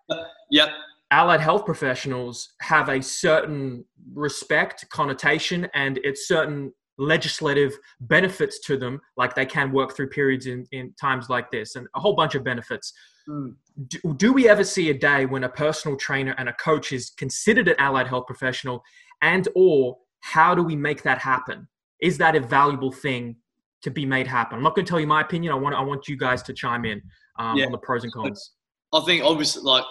Yep. 0.53 0.69
Allied 1.11 1.41
health 1.41 1.65
professionals 1.65 2.51
have 2.61 2.89
a 2.89 3.03
certain 3.03 3.85
respect, 4.15 4.89
connotation, 4.91 5.67
and 5.75 5.99
it's 6.05 6.29
certain 6.29 6.73
legislative 7.01 7.77
benefits 8.01 8.61
to 8.61 8.77
them, 8.77 9.01
like 9.17 9.35
they 9.35 9.47
can 9.47 9.73
work 9.73 9.97
through 9.97 10.09
periods 10.09 10.47
in, 10.47 10.67
in 10.71 10.95
times 11.01 11.29
like 11.29 11.51
this, 11.51 11.75
and 11.77 11.87
a 11.97 12.01
whole 12.01 12.15
bunch 12.15 12.35
of 12.35 12.45
benefits. 12.45 12.93
Mm. 13.29 13.55
Do, 13.89 14.15
do, 14.15 14.33
we 14.33 14.49
ever 14.49 14.63
see 14.63 14.91
a 14.91 14.95
day 14.95 15.27
when 15.27 15.45
a 15.45 15.49
personal 15.49 15.97
trainer 15.97 16.35
and 16.39 16.49
a 16.49 16.53
coach 16.55 16.93
is 16.93 17.11
considered 17.11 17.69
an 17.69 17.77
allied 17.79 18.07
health 18.07 18.27
professional, 18.27 18.83
and 19.23 19.49
or 19.57 19.97
how 20.21 20.55
do 20.55 20.63
we 20.63 20.77
make 20.77 21.03
that 21.03 21.19
happen? 21.19 21.67
Is 22.01 22.19
that 22.19 22.37
a 22.37 22.41
valuable 22.41 22.93
thing 22.93 23.37
to 23.83 23.91
be 23.91 24.05
made 24.05 24.27
happen? 24.27 24.59
I'm 24.59 24.63
not 24.63 24.75
going 24.75 24.85
to 24.85 24.91
tell 24.91 25.01
you 25.01 25.07
my 25.07 25.23
opinion. 25.23 25.53
I 25.53 25.57
want 25.57 25.75
I 25.75 25.83
want 25.83 26.07
you 26.07 26.17
guys 26.17 26.43
to 26.45 26.53
chime 26.53 26.85
in 26.85 27.01
um, 27.39 27.57
yeah. 27.57 27.67
on 27.67 27.73
the 27.73 27.79
pros 27.79 28.05
and 28.05 28.13
cons. 28.13 28.53
I 28.93 29.01
think 29.01 29.25
obviously, 29.25 29.63
like 29.63 29.85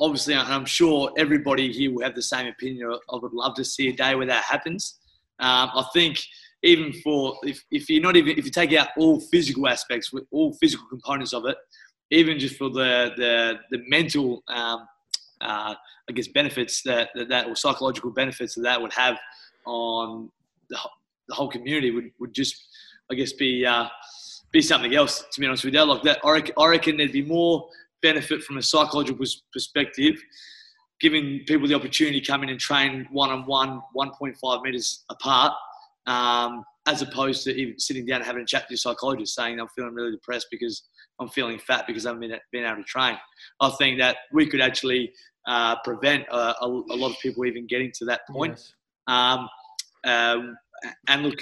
obviously, 0.00 0.34
and 0.34 0.48
I'm 0.48 0.64
sure 0.64 1.12
everybody 1.16 1.72
here 1.72 1.92
will 1.92 2.02
have 2.02 2.14
the 2.14 2.22
same 2.22 2.48
opinion. 2.48 2.90
I 2.92 3.16
would 3.16 3.32
love 3.32 3.54
to 3.54 3.64
see 3.64 3.88
a 3.88 3.92
day 3.92 4.14
where 4.14 4.26
that 4.26 4.44
happens. 4.44 4.98
Um, 5.38 5.70
I 5.74 5.84
think 5.92 6.18
even 6.66 6.92
for 6.92 7.36
if, 7.44 7.64
if 7.70 7.88
you're 7.88 8.02
not 8.02 8.16
even 8.16 8.38
if 8.38 8.44
you 8.44 8.50
take 8.50 8.72
out 8.74 8.88
all 8.96 9.20
physical 9.20 9.68
aspects, 9.68 10.12
with 10.12 10.24
all 10.30 10.52
physical 10.54 10.86
components 10.88 11.32
of 11.32 11.46
it, 11.46 11.56
even 12.10 12.38
just 12.38 12.56
for 12.56 12.68
the 12.68 13.12
the, 13.16 13.54
the 13.70 13.82
mental, 13.88 14.42
um, 14.48 14.86
uh, 15.40 15.74
I 16.08 16.12
guess 16.12 16.28
benefits 16.28 16.82
that, 16.82 17.10
that 17.14 17.28
that 17.28 17.46
or 17.46 17.56
psychological 17.56 18.10
benefits 18.10 18.54
that 18.54 18.62
that 18.62 18.80
would 18.80 18.92
have 18.92 19.18
on 19.66 20.30
the, 20.68 20.78
the 21.28 21.34
whole 21.34 21.48
community 21.48 21.90
would, 21.90 22.10
would 22.18 22.34
just 22.34 22.66
I 23.10 23.14
guess 23.14 23.32
be 23.32 23.64
uh, 23.64 23.88
be 24.52 24.60
something 24.60 24.94
else. 24.94 25.24
To 25.32 25.40
be 25.40 25.46
honest 25.46 25.64
with 25.64 25.74
you, 25.74 25.84
like 25.84 26.02
that, 26.02 26.18
I 26.24 26.32
reckon, 26.32 26.54
I 26.58 26.66
reckon 26.66 26.96
there'd 26.96 27.12
be 27.12 27.22
more 27.22 27.68
benefit 28.02 28.42
from 28.42 28.58
a 28.58 28.62
psychological 28.62 29.24
perspective, 29.52 30.22
giving 31.00 31.40
people 31.46 31.68
the 31.68 31.74
opportunity 31.74 32.20
to 32.20 32.26
come 32.26 32.42
in 32.42 32.48
and 32.48 32.60
train 32.60 33.06
one 33.10 33.30
on 33.30 33.46
one, 33.46 33.82
1.5 33.96 34.62
meters 34.62 35.04
apart, 35.10 35.52
um, 36.06 36.62
as 36.86 37.02
opposed 37.02 37.42
to 37.44 37.54
even 37.54 37.78
sitting 37.78 38.06
down 38.06 38.18
and 38.18 38.26
having 38.26 38.42
a 38.42 38.46
chat 38.46 38.68
to 38.68 38.72
your 38.72 38.78
psychologist 38.78 39.34
saying 39.34 39.58
I'm 39.58 39.68
feeling 39.74 39.94
really 39.94 40.12
depressed 40.12 40.46
because 40.50 40.84
I'm 41.20 41.28
feeling 41.28 41.58
fat 41.58 41.86
because 41.86 42.06
I 42.06 42.10
haven't 42.10 42.28
been, 42.28 42.38
been 42.52 42.64
able 42.64 42.76
to 42.76 42.84
train. 42.84 43.16
I 43.60 43.70
think 43.70 43.98
that 43.98 44.18
we 44.32 44.46
could 44.46 44.60
actually 44.60 45.12
uh, 45.46 45.76
prevent 45.82 46.24
a, 46.30 46.54
a, 46.62 46.66
a, 46.66 46.96
lot 46.96 47.10
of 47.10 47.18
people 47.20 47.44
even 47.46 47.66
getting 47.66 47.92
to 47.96 48.04
that 48.06 48.20
point. 48.28 48.52
Yes. 48.52 48.72
Um, 49.06 49.48
um, 50.04 50.56
and 51.08 51.22
look, 51.22 51.38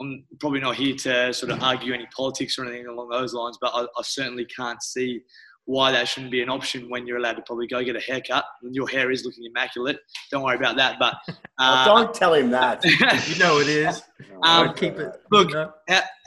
I'm 0.00 0.24
probably 0.40 0.60
not 0.60 0.76
here 0.76 0.94
to 0.94 1.32
sort 1.32 1.50
of 1.50 1.62
argue 1.62 1.94
any 1.94 2.06
politics 2.14 2.58
or 2.58 2.64
anything 2.64 2.86
along 2.86 3.08
those 3.08 3.34
lines, 3.34 3.58
but 3.60 3.72
I, 3.74 3.82
I 3.82 4.02
certainly 4.02 4.44
can't 4.44 4.82
see 4.82 5.22
why 5.66 5.90
that 5.90 6.06
shouldn't 6.06 6.30
be 6.30 6.40
an 6.42 6.48
option 6.48 6.88
when 6.88 7.06
you're 7.06 7.18
allowed 7.18 7.34
to 7.34 7.42
probably 7.42 7.66
go 7.66 7.82
get 7.82 7.96
a 7.96 8.00
haircut 8.00 8.44
and 8.62 8.74
your 8.74 8.88
hair 8.88 9.10
is 9.10 9.24
looking 9.24 9.44
immaculate. 9.44 9.98
Don't 10.30 10.44
worry 10.44 10.56
about 10.56 10.76
that. 10.76 10.96
But 10.98 11.16
uh, 11.58 11.84
oh, 11.88 12.02
don't 12.02 12.14
tell 12.14 12.34
him 12.34 12.50
that. 12.50 12.84
you 13.28 13.38
know 13.38 13.58
it 13.58 13.68
is. 13.68 14.02
Um, 14.42 14.74
keep 14.74 14.98
it. 14.98 15.12
Look, 15.30 15.50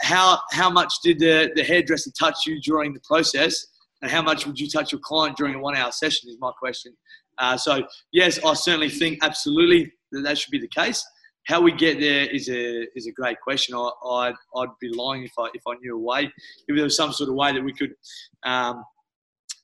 how 0.01 0.39
how 0.51 0.69
much 0.69 0.95
did 1.03 1.19
the 1.19 1.51
the 1.55 1.63
hairdresser 1.63 2.11
touch 2.19 2.47
you 2.47 2.59
during 2.59 2.91
the 2.91 2.99
process, 3.01 3.67
and 4.01 4.09
how 4.09 4.23
much 4.23 4.47
would 4.47 4.59
you 4.59 4.67
touch 4.67 4.91
your 4.91 4.99
client 5.01 5.37
during 5.37 5.53
a 5.53 5.59
one 5.59 5.75
hour 5.75 5.91
session? 5.91 6.27
Is 6.27 6.37
my 6.39 6.51
question. 6.59 6.95
Uh, 7.37 7.55
so 7.55 7.83
yes, 8.11 8.43
I 8.43 8.53
certainly 8.55 8.89
think 8.89 9.19
absolutely 9.21 9.93
that 10.11 10.21
that 10.21 10.39
should 10.39 10.49
be 10.49 10.59
the 10.59 10.67
case. 10.67 11.05
how 11.45 11.61
we 11.61 11.71
get 11.71 11.99
there 11.99 12.25
is 12.25 12.49
a 12.49 12.87
is 12.95 13.05
a 13.05 13.11
great 13.11 13.39
question. 13.41 13.75
I, 13.75 13.89
I'd 14.05 14.35
I'd 14.55 14.69
be 14.81 14.89
lying 14.89 15.23
if 15.23 15.33
I 15.37 15.49
if 15.53 15.61
I 15.67 15.75
knew 15.75 15.95
a 15.95 15.99
way. 15.99 16.31
If 16.67 16.75
there 16.75 16.83
was 16.83 16.95
some 16.95 17.13
sort 17.13 17.29
of 17.29 17.35
way 17.35 17.53
that 17.53 17.63
we 17.63 17.73
could 17.73 17.93
um, 18.43 18.83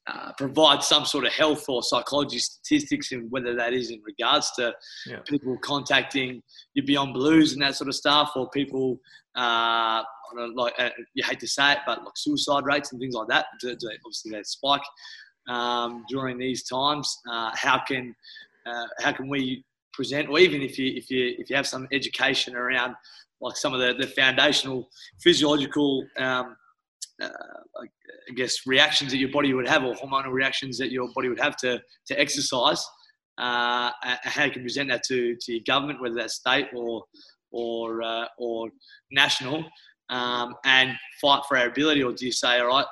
uh, 0.08 0.32
provide 0.38 0.84
some 0.84 1.04
sort 1.06 1.26
of 1.26 1.32
health 1.34 1.66
or 1.68 1.82
psychology 1.82 2.38
statistics, 2.40 3.12
and 3.12 3.30
whether 3.32 3.56
that 3.56 3.74
is 3.74 3.90
in 3.92 4.02
regards 4.06 4.52
to 4.52 4.74
Yeah. 5.08 5.20
people 5.26 5.58
contacting 5.64 6.42
your 6.76 6.86
Beyond 6.86 7.14
Blues 7.14 7.54
and 7.54 7.62
that 7.64 7.76
sort 7.76 7.88
of 7.88 7.96
stuff, 7.96 8.32
or 8.36 8.50
people 8.52 9.00
uh, 9.38 10.02
I 10.02 10.04
don't 10.36 10.56
know, 10.56 10.64
like 10.64 10.74
uh, 10.80 10.90
you 11.14 11.24
hate 11.24 11.40
to 11.42 11.48
say 11.48 11.74
it, 11.74 11.80
but 11.86 12.04
like 12.04 12.14
suicide 12.16 12.64
rates 12.66 12.92
and 12.92 13.00
things 13.02 13.16
like 13.16 13.28
that. 13.30 13.46
do- 13.62 13.76
do- 13.76 13.90
Obviously, 14.06 14.32
they 14.32 14.44
spike 14.44 14.82
um, 15.48 16.04
during 16.10 16.38
these 16.38 16.64
times. 16.64 17.18
Uh, 17.30 17.52
how 17.56 17.80
can 17.88 18.16
uh, 18.66 18.86
how 19.00 19.12
can 19.12 19.28
we 19.28 19.64
present, 19.94 20.30
or 20.30 20.40
even 20.40 20.62
if 20.62 20.78
you 20.80 20.94
if 20.96 21.10
you 21.10 21.36
if 21.38 21.50
you 21.50 21.56
have 21.56 21.68
some 21.68 21.88
education 21.92 22.56
around 22.56 22.96
like 23.42 23.58
some 23.58 23.74
of 23.74 23.80
the, 23.82 23.94
the 24.00 24.08
foundational 24.08 24.88
physiological 25.22 26.06
um, 26.18 26.56
uh, 27.22 27.30
I 27.30 28.34
guess 28.36 28.66
reactions 28.66 29.12
that 29.12 29.18
your 29.18 29.32
body 29.32 29.54
would 29.54 29.68
have, 29.68 29.84
or 29.84 29.96
hormonal 29.96 30.32
reactions 30.32 30.78
that 30.80 30.92
your 30.92 31.10
body 31.14 31.30
would 31.30 31.40
have 31.40 31.56
to 31.58 31.82
to 32.08 32.20
exercise. 32.20 32.86
Uh, 33.38 33.92
and 34.06 34.18
how 34.24 34.46
you 34.46 34.52
can 34.52 34.62
present 34.62 34.90
that 34.90 35.04
to, 35.04 35.36
to 35.42 35.52
your 35.52 35.62
government, 35.68 36.02
whether 36.02 36.16
that's 36.16 36.36
state 36.36 36.68
or 36.74 37.04
or 37.52 38.02
uh, 38.02 38.26
or 38.38 38.70
national, 39.12 39.66
um, 40.10 40.56
and 40.66 40.92
fight 41.22 41.42
for 41.48 41.58
our 41.58 41.68
ability, 41.68 42.04
or 42.04 42.14
do 42.14 42.26
you 42.26 42.32
say, 42.32 42.60
all 42.60 42.68
right, 42.68 42.86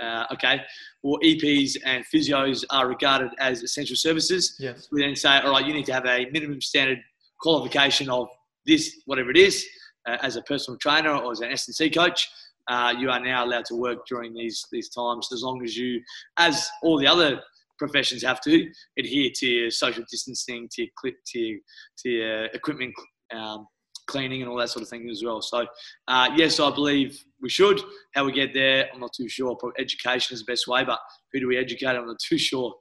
uh, 0.00 0.24
okay, 0.32 0.60
well, 1.02 1.18
EPs 1.24 1.76
and 1.84 2.04
physios 2.12 2.64
are 2.70 2.88
regarded 2.88 3.30
as 3.38 3.62
essential 3.62 3.96
services. 3.96 4.56
Yes. 4.58 4.88
We 4.92 5.02
then 5.02 5.16
say, 5.16 5.38
all 5.38 5.52
right, 5.52 5.64
you 5.64 5.72
need 5.72 5.86
to 5.86 5.92
have 5.92 6.06
a 6.06 6.26
minimum 6.30 6.60
standard 6.60 6.98
qualification 7.40 8.10
of 8.10 8.28
this, 8.66 9.00
whatever 9.06 9.30
it 9.30 9.36
is, 9.36 9.64
uh, 10.06 10.16
as 10.22 10.36
a 10.36 10.42
personal 10.42 10.78
trainer 10.78 11.14
or 11.14 11.32
as 11.32 11.40
an 11.40 11.50
S&C 11.52 11.90
coach. 11.90 12.28
Uh, 12.68 12.94
you 12.98 13.10
are 13.10 13.20
now 13.20 13.44
allowed 13.44 13.64
to 13.64 13.74
work 13.74 13.98
during 14.08 14.34
these 14.34 14.64
these 14.72 14.88
times 14.90 15.28
as 15.32 15.42
long 15.42 15.62
as 15.62 15.76
you, 15.76 16.00
as 16.38 16.68
all 16.82 16.98
the 16.98 17.06
other 17.06 17.40
professions 17.78 18.22
have 18.22 18.40
to, 18.40 18.68
adhere 18.98 19.30
to 19.34 19.46
your 19.46 19.70
social 19.70 20.02
distancing, 20.10 20.68
to 20.72 20.82
your, 20.82 20.90
cli- 20.98 21.14
to 21.26 21.38
your, 21.38 21.58
to 21.98 22.08
your 22.08 22.44
equipment 22.46 22.94
um, 23.34 23.66
cleaning 24.06 24.42
and 24.42 24.50
all 24.50 24.56
that 24.56 24.70
sort 24.70 24.82
of 24.82 24.88
thing 24.88 25.08
as 25.10 25.22
well. 25.24 25.42
So, 25.42 25.66
uh, 26.08 26.30
yes, 26.36 26.60
I 26.60 26.70
believe 26.70 27.22
we 27.40 27.48
should. 27.48 27.80
How 28.14 28.24
we 28.24 28.32
get 28.32 28.54
there, 28.54 28.88
I'm 28.92 29.00
not 29.00 29.12
too 29.12 29.28
sure. 29.28 29.56
Probably 29.56 29.80
education 29.80 30.34
is 30.34 30.40
the 30.44 30.50
best 30.50 30.66
way, 30.66 30.84
but 30.84 30.98
who 31.32 31.40
do 31.40 31.48
we 31.48 31.56
educate? 31.56 31.88
I'm 31.88 32.06
not 32.06 32.18
too 32.18 32.38
sure. 32.38 32.74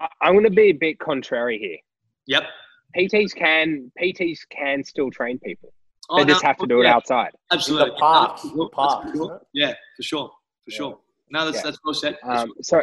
I- 0.00 0.08
I'm 0.22 0.32
going 0.32 0.44
to 0.44 0.50
be 0.50 0.70
a 0.70 0.72
bit 0.72 0.98
contrary 0.98 1.58
here. 1.58 1.78
Yep. 2.26 2.44
PTs 2.96 3.34
can 3.34 3.92
PTs 4.02 4.40
can 4.50 4.82
still 4.82 5.10
train 5.10 5.38
people. 5.38 5.72
Oh, 6.10 6.18
They 6.24 6.24
just 6.32 6.42
have 6.44 6.56
to 6.58 6.66
do 6.66 6.80
it 6.82 6.86
outside. 6.86 7.30
Absolutely. 7.52 7.90
The 7.90 7.96
parks, 7.96 8.44
No, 8.44 8.50
the 8.50 8.56
that's 8.64 8.74
parks, 8.74 9.10
for 9.10 9.16
sure. 9.16 9.24
isn't 9.26 9.36
it? 9.36 9.42
Yeah, 9.54 9.74
for 9.96 10.02
sure, 10.02 10.28
for 10.28 10.70
Yeah. 10.70 10.76
sure. 10.76 11.00
No, 11.30 11.44
that's 11.44 11.58
Yeah. 11.58 11.62
that's 11.62 11.78
well 11.84 11.94
said. 11.94 12.18
That's 12.26 12.42
Um, 12.42 12.52
so, 12.62 12.82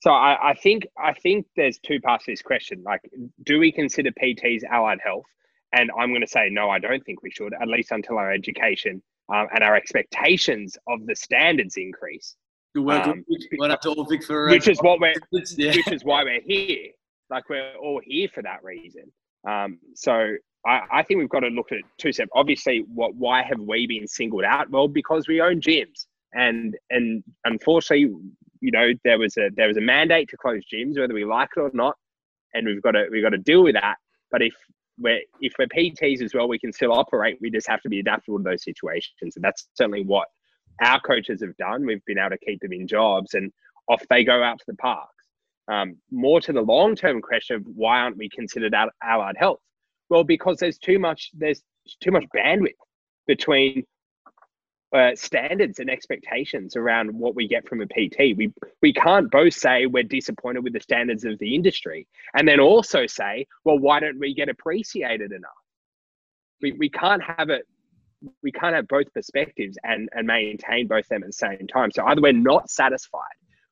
so 0.00 0.10
I, 0.10 0.50
I 0.50 0.54
think 0.54 0.86
I 0.98 1.12
think 1.14 1.46
there's 1.56 1.78
two 1.78 2.00
parts 2.00 2.24
to 2.24 2.32
this 2.32 2.42
question. 2.42 2.82
Like, 2.84 3.00
do 3.44 3.58
we 3.60 3.70
consider 3.70 4.10
PTs 4.12 4.64
allied 4.64 4.98
health? 5.02 5.24
And 5.72 5.90
I'm 5.98 6.10
going 6.10 6.20
to 6.20 6.26
say 6.26 6.48
no. 6.50 6.70
I 6.70 6.78
don't 6.78 7.04
think 7.04 7.22
we 7.22 7.30
should, 7.30 7.52
at 7.60 7.66
least 7.68 7.90
until 7.92 8.18
our 8.18 8.32
education 8.32 9.02
um, 9.32 9.48
and 9.54 9.64
our 9.64 9.74
expectations 9.76 10.76
of 10.88 11.04
the 11.06 11.14
standards 11.16 11.76
increase, 11.76 12.36
good 12.74 12.84
work. 12.84 13.06
um, 13.06 13.24
Went 13.58 13.72
up 13.72 13.80
to 13.82 13.90
Orphic 13.94 14.24
for 14.24 14.48
uh, 14.48 14.52
which 14.52 14.68
is 14.68 14.78
what 14.82 14.98
we're 15.00 15.14
yeah. 15.56 15.72
which 15.74 15.90
is 15.92 16.04
why 16.04 16.22
we're 16.24 16.40
here. 16.44 16.90
Like 17.30 17.48
we're 17.48 17.74
all 17.76 18.00
here 18.04 18.28
for 18.34 18.42
that 18.42 18.62
reason. 18.64 19.04
Um, 19.48 19.78
so 19.94 20.34
I, 20.66 20.80
I 20.92 21.02
think 21.02 21.18
we've 21.18 21.28
got 21.28 21.40
to 21.40 21.48
look 21.48 21.72
at 21.72 21.78
two 21.98 22.12
steps. 22.12 22.30
Obviously, 22.34 22.84
what 22.94 23.14
why 23.14 23.42
have 23.42 23.60
we 23.60 23.86
been 23.86 24.06
singled 24.06 24.44
out? 24.44 24.70
Well, 24.70 24.88
because 24.88 25.28
we 25.28 25.40
own 25.40 25.60
gyms, 25.60 26.06
and 26.32 26.76
and 26.90 27.22
unfortunately, 27.44 28.14
you 28.60 28.70
know, 28.70 28.92
there 29.04 29.18
was 29.18 29.36
a 29.36 29.50
there 29.56 29.68
was 29.68 29.76
a 29.76 29.82
mandate 29.82 30.28
to 30.30 30.36
close 30.36 30.62
gyms, 30.72 30.98
whether 30.98 31.14
we 31.14 31.24
like 31.24 31.50
it 31.56 31.60
or 31.60 31.70
not, 31.74 31.96
and 32.54 32.66
we've 32.66 32.82
got 32.82 32.92
to 32.92 33.06
we've 33.10 33.22
got 33.22 33.30
to 33.30 33.38
deal 33.38 33.62
with 33.62 33.74
that. 33.74 33.96
But 34.30 34.42
if 34.42 34.54
we're 34.98 35.20
if 35.40 35.52
we're 35.58 35.66
PTs 35.66 36.22
as 36.22 36.34
well, 36.34 36.48
we 36.48 36.58
can 36.58 36.72
still 36.72 36.92
operate. 36.92 37.38
We 37.40 37.50
just 37.50 37.68
have 37.68 37.82
to 37.82 37.88
be 37.88 38.00
adaptable 38.00 38.38
to 38.38 38.44
those 38.44 38.64
situations, 38.64 39.36
and 39.36 39.44
that's 39.44 39.68
certainly 39.74 40.04
what 40.04 40.28
our 40.82 41.00
coaches 41.00 41.40
have 41.42 41.56
done. 41.56 41.84
We've 41.84 42.04
been 42.06 42.18
able 42.18 42.30
to 42.30 42.38
keep 42.38 42.60
them 42.60 42.72
in 42.72 42.86
jobs, 42.86 43.34
and 43.34 43.52
off 43.88 44.02
they 44.08 44.24
go 44.24 44.42
out 44.42 44.58
to 44.58 44.64
the 44.66 44.76
parks. 44.76 45.10
Um, 45.66 45.96
more 46.10 46.40
to 46.42 46.52
the 46.52 46.60
long 46.60 46.94
term 46.94 47.22
question 47.22 47.56
of 47.56 47.62
why 47.66 48.00
aren't 48.00 48.18
we 48.18 48.28
considered 48.28 48.74
allied 49.02 49.36
health? 49.38 49.60
Well, 50.10 50.24
because 50.24 50.58
there's 50.58 50.78
too 50.78 50.98
much 50.98 51.30
there's 51.34 51.62
too 52.00 52.10
much 52.10 52.24
bandwidth 52.34 52.72
between 53.26 53.84
uh, 54.94 55.10
standards 55.16 55.80
and 55.80 55.90
expectations 55.90 56.76
around 56.76 57.10
what 57.12 57.34
we 57.34 57.48
get 57.48 57.68
from 57.68 57.80
a 57.80 57.86
PT. 57.86 58.36
We 58.36 58.52
we 58.80 58.92
can't 58.92 59.30
both 59.30 59.54
say 59.54 59.86
we're 59.86 60.04
disappointed 60.04 60.62
with 60.62 60.72
the 60.72 60.80
standards 60.80 61.24
of 61.24 61.38
the 61.40 61.54
industry 61.54 62.06
and 62.34 62.46
then 62.46 62.60
also 62.60 63.06
say, 63.06 63.46
well, 63.64 63.78
why 63.78 63.98
don't 64.00 64.20
we 64.20 64.34
get 64.34 64.48
appreciated 64.48 65.32
enough? 65.32 65.50
We 66.62 66.72
we 66.72 66.88
can't 66.88 67.22
have 67.22 67.50
it. 67.50 67.66
We 68.42 68.52
can't 68.52 68.74
have 68.74 68.86
both 68.86 69.12
perspectives 69.12 69.76
and 69.82 70.08
and 70.12 70.26
maintain 70.26 70.86
both 70.86 71.08
them 71.08 71.22
at 71.22 71.28
the 71.28 71.32
same 71.32 71.66
time. 71.66 71.90
So 71.90 72.04
either 72.06 72.20
we're 72.20 72.32
not 72.32 72.70
satisfied 72.70 73.22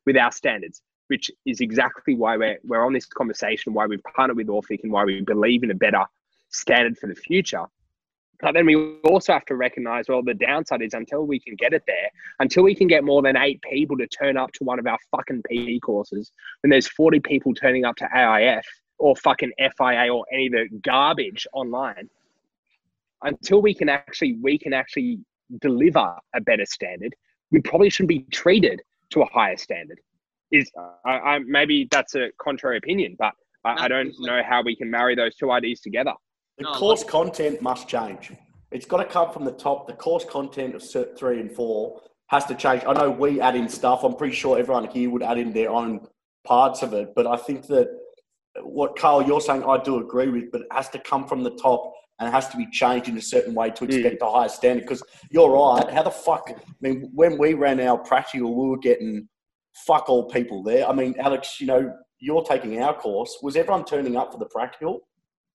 with 0.04 0.16
our 0.16 0.32
standards, 0.32 0.82
which 1.06 1.30
is 1.46 1.60
exactly 1.60 2.16
why 2.16 2.36
we're 2.36 2.58
we're 2.64 2.84
on 2.84 2.92
this 2.92 3.06
conversation, 3.06 3.74
why 3.74 3.86
we've 3.86 4.02
partnered 4.16 4.36
with 4.36 4.48
Orphic 4.48 4.80
and 4.82 4.90
why 4.90 5.04
we 5.04 5.20
believe 5.20 5.62
in 5.62 5.70
a 5.70 5.74
better 5.74 6.04
standard 6.52 6.96
for 6.98 7.06
the 7.06 7.14
future. 7.14 7.64
But 8.40 8.54
then 8.54 8.66
we 8.66 8.74
also 9.04 9.32
have 9.32 9.44
to 9.46 9.54
recognize, 9.54 10.06
well, 10.08 10.22
the 10.22 10.34
downside 10.34 10.82
is 10.82 10.94
until 10.94 11.26
we 11.26 11.38
can 11.38 11.54
get 11.54 11.72
it 11.72 11.84
there, 11.86 12.10
until 12.40 12.64
we 12.64 12.74
can 12.74 12.88
get 12.88 13.04
more 13.04 13.22
than 13.22 13.36
eight 13.36 13.62
people 13.62 13.96
to 13.98 14.06
turn 14.08 14.36
up 14.36 14.50
to 14.54 14.64
one 14.64 14.80
of 14.80 14.86
our 14.86 14.98
fucking 15.12 15.42
PE 15.48 15.78
courses, 15.78 16.32
when 16.60 16.70
there's 16.70 16.88
40 16.88 17.20
people 17.20 17.54
turning 17.54 17.84
up 17.84 17.94
to 17.96 18.08
AIF 18.12 18.64
or 18.98 19.14
fucking 19.16 19.52
FIA 19.58 20.12
or 20.12 20.24
any 20.32 20.46
of 20.46 20.52
the 20.52 20.68
garbage 20.82 21.46
online, 21.52 22.10
until 23.22 23.62
we 23.62 23.74
can 23.74 23.88
actually 23.88 24.36
we 24.42 24.58
can 24.58 24.72
actually 24.72 25.20
deliver 25.60 26.16
a 26.34 26.40
better 26.40 26.66
standard, 26.66 27.14
we 27.52 27.60
probably 27.60 27.90
shouldn't 27.90 28.08
be 28.08 28.26
treated 28.32 28.82
to 29.10 29.22
a 29.22 29.26
higher 29.26 29.56
standard. 29.56 30.00
Is 30.50 30.70
I, 31.04 31.10
I 31.10 31.38
maybe 31.38 31.86
that's 31.90 32.16
a 32.16 32.30
contrary 32.38 32.78
opinion, 32.78 33.14
but 33.18 33.34
I, 33.64 33.84
I 33.84 33.88
don't 33.88 34.12
know 34.18 34.42
how 34.42 34.62
we 34.62 34.74
can 34.74 34.90
marry 34.90 35.14
those 35.14 35.36
two 35.36 35.52
ideas 35.52 35.80
together. 35.80 36.14
The 36.58 36.64
No, 36.64 36.72
course 36.74 37.04
content 37.04 37.62
must 37.62 37.88
change. 37.88 38.32
It's 38.70 38.86
got 38.86 38.98
to 38.98 39.04
come 39.04 39.32
from 39.32 39.44
the 39.44 39.52
top. 39.52 39.86
The 39.86 39.92
course 39.94 40.24
content 40.24 40.74
of 40.74 40.82
cert 40.82 41.16
three 41.16 41.40
and 41.40 41.50
four 41.50 42.00
has 42.28 42.44
to 42.46 42.54
change. 42.54 42.82
I 42.86 42.92
know 42.92 43.10
we 43.10 43.40
add 43.40 43.56
in 43.56 43.68
stuff. 43.68 44.04
I'm 44.04 44.16
pretty 44.16 44.34
sure 44.34 44.58
everyone 44.58 44.88
here 44.88 45.10
would 45.10 45.22
add 45.22 45.38
in 45.38 45.52
their 45.52 45.70
own 45.70 46.06
parts 46.44 46.82
of 46.82 46.92
it. 46.94 47.14
But 47.14 47.26
I 47.26 47.36
think 47.36 47.66
that 47.66 47.88
what 48.62 48.98
Carl 48.98 49.22
you're 49.22 49.40
saying, 49.40 49.64
I 49.64 49.82
do 49.82 49.98
agree 49.98 50.28
with. 50.28 50.50
But 50.50 50.62
it 50.62 50.66
has 50.72 50.88
to 50.90 50.98
come 50.98 51.26
from 51.26 51.42
the 51.42 51.50
top 51.50 51.92
and 52.18 52.28
it 52.28 52.32
has 52.32 52.48
to 52.50 52.56
be 52.56 52.66
changed 52.70 53.08
in 53.08 53.16
a 53.16 53.22
certain 53.22 53.54
way 53.54 53.70
to 53.70 53.84
expect 53.84 54.20
mm. 54.20 54.26
a 54.26 54.30
higher 54.30 54.48
standard. 54.48 54.82
Because 54.82 55.02
you're 55.30 55.50
right. 55.50 55.90
How 55.90 56.02
the 56.02 56.10
fuck? 56.10 56.50
I 56.50 56.54
mean, 56.80 57.10
when 57.14 57.36
we 57.38 57.54
ran 57.54 57.80
our 57.80 57.98
practical, 57.98 58.54
we 58.54 58.70
were 58.70 58.78
getting 58.78 59.28
fuck 59.86 60.08
all 60.08 60.28
people 60.28 60.62
there. 60.62 60.86
I 60.86 60.92
mean, 60.92 61.14
Alex, 61.18 61.60
you 61.60 61.66
know, 61.66 61.92
you're 62.18 62.44
taking 62.44 62.80
our 62.82 62.94
course. 62.94 63.38
Was 63.42 63.56
everyone 63.56 63.84
turning 63.84 64.16
up 64.16 64.32
for 64.32 64.38
the 64.38 64.46
practical? 64.46 65.00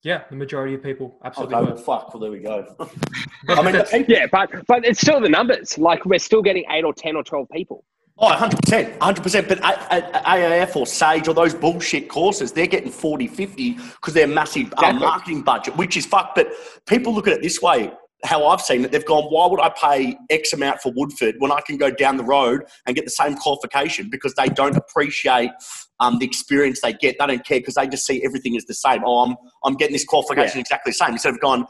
Yeah, 0.08 0.22
the 0.30 0.38
majority 0.38 0.74
of 0.74 0.82
people 0.82 1.18
absolutely. 1.26 1.56
Okay, 1.56 1.66
were. 1.66 1.74
well, 1.74 1.84
fuck. 1.84 2.14
Well, 2.14 2.22
there 2.22 2.32
we 2.32 2.40
go. 2.40 2.66
I 3.50 3.62
mean, 3.62 3.84
people, 3.84 4.06
Yeah, 4.08 4.26
but 4.32 4.50
but 4.66 4.86
it's 4.86 5.02
still 5.02 5.20
the 5.20 5.28
numbers. 5.28 5.78
Like 5.78 6.06
we're 6.06 6.18
still 6.18 6.42
getting 6.42 6.64
eight 6.72 6.86
or 6.86 6.94
ten 6.94 7.18
or 7.18 7.24
twelve 7.24 7.50
people. 7.52 7.84
Oh, 8.20 8.30
100%. 8.32 8.98
100%. 8.98 9.48
But 9.48 9.60
A- 9.60 9.96
A- 9.96 10.24
AAF 10.40 10.76
or 10.76 10.88
SAGE 10.88 11.28
or 11.28 11.36
those 11.36 11.54
bullshit 11.54 12.10
courses, 12.10 12.52
they're 12.52 12.66
getting 12.66 12.90
40, 12.90 13.28
50 13.28 13.74
because 13.74 14.16
they're 14.16 14.26
massive 14.26 14.74
uh, 14.78 14.92
marketing 14.94 15.44
budget, 15.44 15.78
which 15.78 15.96
is 15.98 16.08
fucked. 16.08 16.34
But 16.34 16.52
people 16.88 17.14
look 17.14 17.28
at 17.28 17.34
it 17.34 17.44
this 17.44 17.62
way. 17.62 17.92
How 18.23 18.48
I've 18.48 18.61
seen 18.61 18.84
it, 18.84 18.91
they've 18.91 19.06
gone, 19.06 19.26
why 19.26 19.45
would 19.48 19.61
I 19.61 19.69
pay 19.69 20.18
X 20.30 20.52
amount 20.52 20.81
for 20.81 20.91
Woodford 20.95 21.35
when 21.38 21.52
I 21.52 21.61
can 21.61 21.77
go 21.77 21.91
down 21.91 22.18
the 22.18 22.23
road 22.23 22.64
and 22.85 22.95
get 22.95 23.06
the 23.06 23.11
same 23.11 23.35
qualification 23.35 24.10
because 24.10 24.34
they 24.34 24.48
don't 24.48 24.76
appreciate 24.76 25.52
um, 25.99 26.18
the 26.18 26.26
experience 26.26 26.81
they 26.81 26.94
get. 26.94 27.18
They 27.19 27.27
don't 27.27 27.45
care 27.45 27.60
because 27.60 27.76
they 27.76 27.88
just 27.88 28.06
see 28.06 28.23
everything 28.26 28.57
as 28.57 28.65
the 28.65 28.73
same. 28.73 29.03
Oh, 29.06 29.23
I'm, 29.23 29.35
I'm 29.64 29.76
getting 29.76 29.94
this 29.94 30.06
qualification 30.06 30.60
exactly 30.60 30.91
the 30.91 30.95
same. 30.95 31.11
Instead 31.11 31.34
of 31.34 31.39
going, 31.39 31.65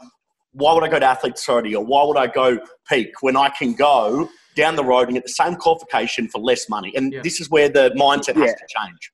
why 0.52 0.72
would 0.72 0.84
I 0.84 0.88
go 0.88 0.98
to 0.98 1.06
Athletes 1.06 1.42
Authority 1.42 1.74
or 1.74 1.84
why 1.84 2.04
would 2.04 2.16
I 2.16 2.26
go 2.26 2.58
Peak 2.88 3.10
when 3.20 3.36
I 3.36 3.50
can 3.50 3.74
go 3.74 4.28
down 4.56 4.76
the 4.76 4.84
road 4.84 5.08
and 5.08 5.14
get 5.14 5.24
the 5.24 5.30
same 5.30 5.54
qualification 5.54 6.28
for 6.28 6.40
less 6.40 6.68
money? 6.68 6.92
And 6.96 7.12
Yeah. 7.12 7.20
this 7.22 7.40
is 7.40 7.50
where 7.50 7.68
the 7.68 7.90
mindset 7.90 8.36
has 8.36 8.54
to 8.54 8.66
change. 8.68 9.12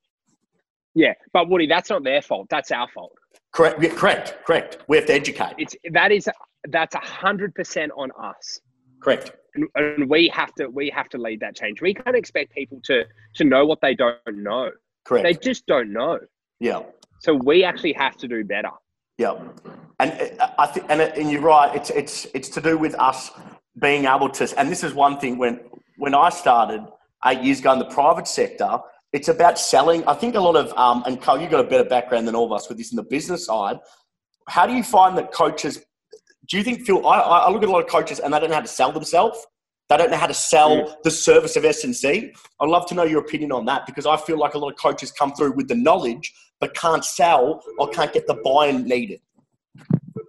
Yeah, 0.94 1.14
but 1.32 1.48
Woody, 1.48 1.66
that's 1.66 1.90
not 1.90 2.04
their 2.04 2.22
fault. 2.22 2.46
That's 2.50 2.70
our 2.70 2.88
fault. 2.88 3.12
Correct, 3.52 3.82
yeah, 3.82 3.90
correct, 3.90 4.36
correct. 4.46 4.78
We 4.88 4.96
have 4.96 5.06
to 5.06 5.12
educate. 5.14 5.54
It's 5.58 5.74
that 5.92 6.12
is 6.12 6.28
that's 6.70 6.94
a 6.94 7.00
hundred 7.00 7.54
percent 7.54 7.92
on 7.96 8.10
us. 8.20 8.60
Correct. 9.00 9.32
and, 9.54 9.68
and 9.74 10.08
we 10.08 10.28
have 10.28 10.54
to 10.54 10.68
we 10.68 10.90
have 10.90 11.08
to 11.10 11.18
lead 11.18 11.40
that 11.40 11.54
change. 11.54 11.80
We 11.82 11.94
can't 11.94 12.16
expect 12.16 12.52
people 12.52 12.80
to 12.84 13.04
to 13.34 13.44
know 13.44 13.66
what 13.66 13.80
they 13.80 13.94
don't 13.94 14.18
know. 14.26 14.70
Correct. 15.04 15.24
They 15.24 15.34
just 15.34 15.66
don't 15.66 15.92
know. 15.92 16.18
yeah. 16.60 16.82
So 17.20 17.34
we 17.34 17.64
actually 17.64 17.94
have 17.94 18.16
to 18.18 18.28
do 18.28 18.44
better. 18.44 18.70
Yeah, 19.16 19.38
and 20.00 20.32
uh, 20.40 20.48
I 20.58 20.66
think, 20.66 20.86
and, 20.90 21.00
and 21.00 21.30
you're 21.30 21.40
right. 21.40 21.74
It's 21.74 21.90
it's 21.90 22.26
it's 22.34 22.48
to 22.50 22.60
do 22.60 22.76
with 22.76 22.94
us 22.96 23.30
being 23.80 24.06
able 24.06 24.28
to. 24.30 24.58
And 24.58 24.70
this 24.70 24.82
is 24.82 24.92
one 24.92 25.18
thing 25.18 25.38
when 25.38 25.60
when 25.96 26.14
I 26.14 26.30
started 26.30 26.84
eight 27.24 27.42
years 27.42 27.60
ago 27.60 27.72
in 27.72 27.78
the 27.78 27.86
private 27.86 28.26
sector, 28.26 28.78
it's 29.12 29.28
about 29.28 29.58
selling. 29.58 30.04
I 30.06 30.14
think 30.14 30.34
a 30.34 30.40
lot 30.40 30.56
of 30.56 30.72
um, 30.76 31.04
and 31.06 31.20
Carl, 31.20 31.40
you've 31.40 31.50
got 31.50 31.64
a 31.64 31.68
better 31.68 31.88
background 31.88 32.26
than 32.26 32.34
all 32.34 32.46
of 32.46 32.52
us 32.52 32.68
with 32.68 32.78
this 32.78 32.90
in 32.92 32.96
the 32.96 33.04
business 33.04 33.46
side. 33.46 33.78
How 34.48 34.66
do 34.66 34.74
you 34.74 34.82
find 34.82 35.16
that 35.16 35.32
coaches? 35.32 35.80
Do 36.46 36.56
you 36.58 36.64
think 36.64 36.84
Phil? 36.84 37.06
I, 37.06 37.18
I 37.18 37.50
look 37.50 37.62
at 37.62 37.68
a 37.68 37.72
lot 37.72 37.84
of 37.84 37.88
coaches 37.88 38.20
and 38.20 38.32
they 38.32 38.38
don't 38.38 38.50
know 38.50 38.56
how 38.56 38.62
to 38.62 38.68
sell 38.68 38.92
themselves. 38.92 39.46
They 39.88 39.96
don't 39.96 40.10
know 40.10 40.16
how 40.16 40.26
to 40.26 40.34
sell 40.34 40.76
yeah. 40.76 40.94
the 41.04 41.10
service 41.10 41.56
of 41.56 41.64
S&C. 41.64 42.32
I'd 42.60 42.68
love 42.68 42.86
to 42.86 42.94
know 42.94 43.04
your 43.04 43.20
opinion 43.20 43.52
on 43.52 43.66
that 43.66 43.86
because 43.86 44.06
I 44.06 44.16
feel 44.16 44.38
like 44.38 44.54
a 44.54 44.58
lot 44.58 44.70
of 44.70 44.78
coaches 44.78 45.12
come 45.12 45.32
through 45.34 45.52
with 45.52 45.68
the 45.68 45.74
knowledge 45.74 46.32
but 46.60 46.74
can't 46.74 47.04
sell 47.04 47.62
or 47.78 47.88
can't 47.88 48.12
get 48.12 48.26
the 48.26 48.34
buy-in 48.34 48.84
needed. 48.84 49.20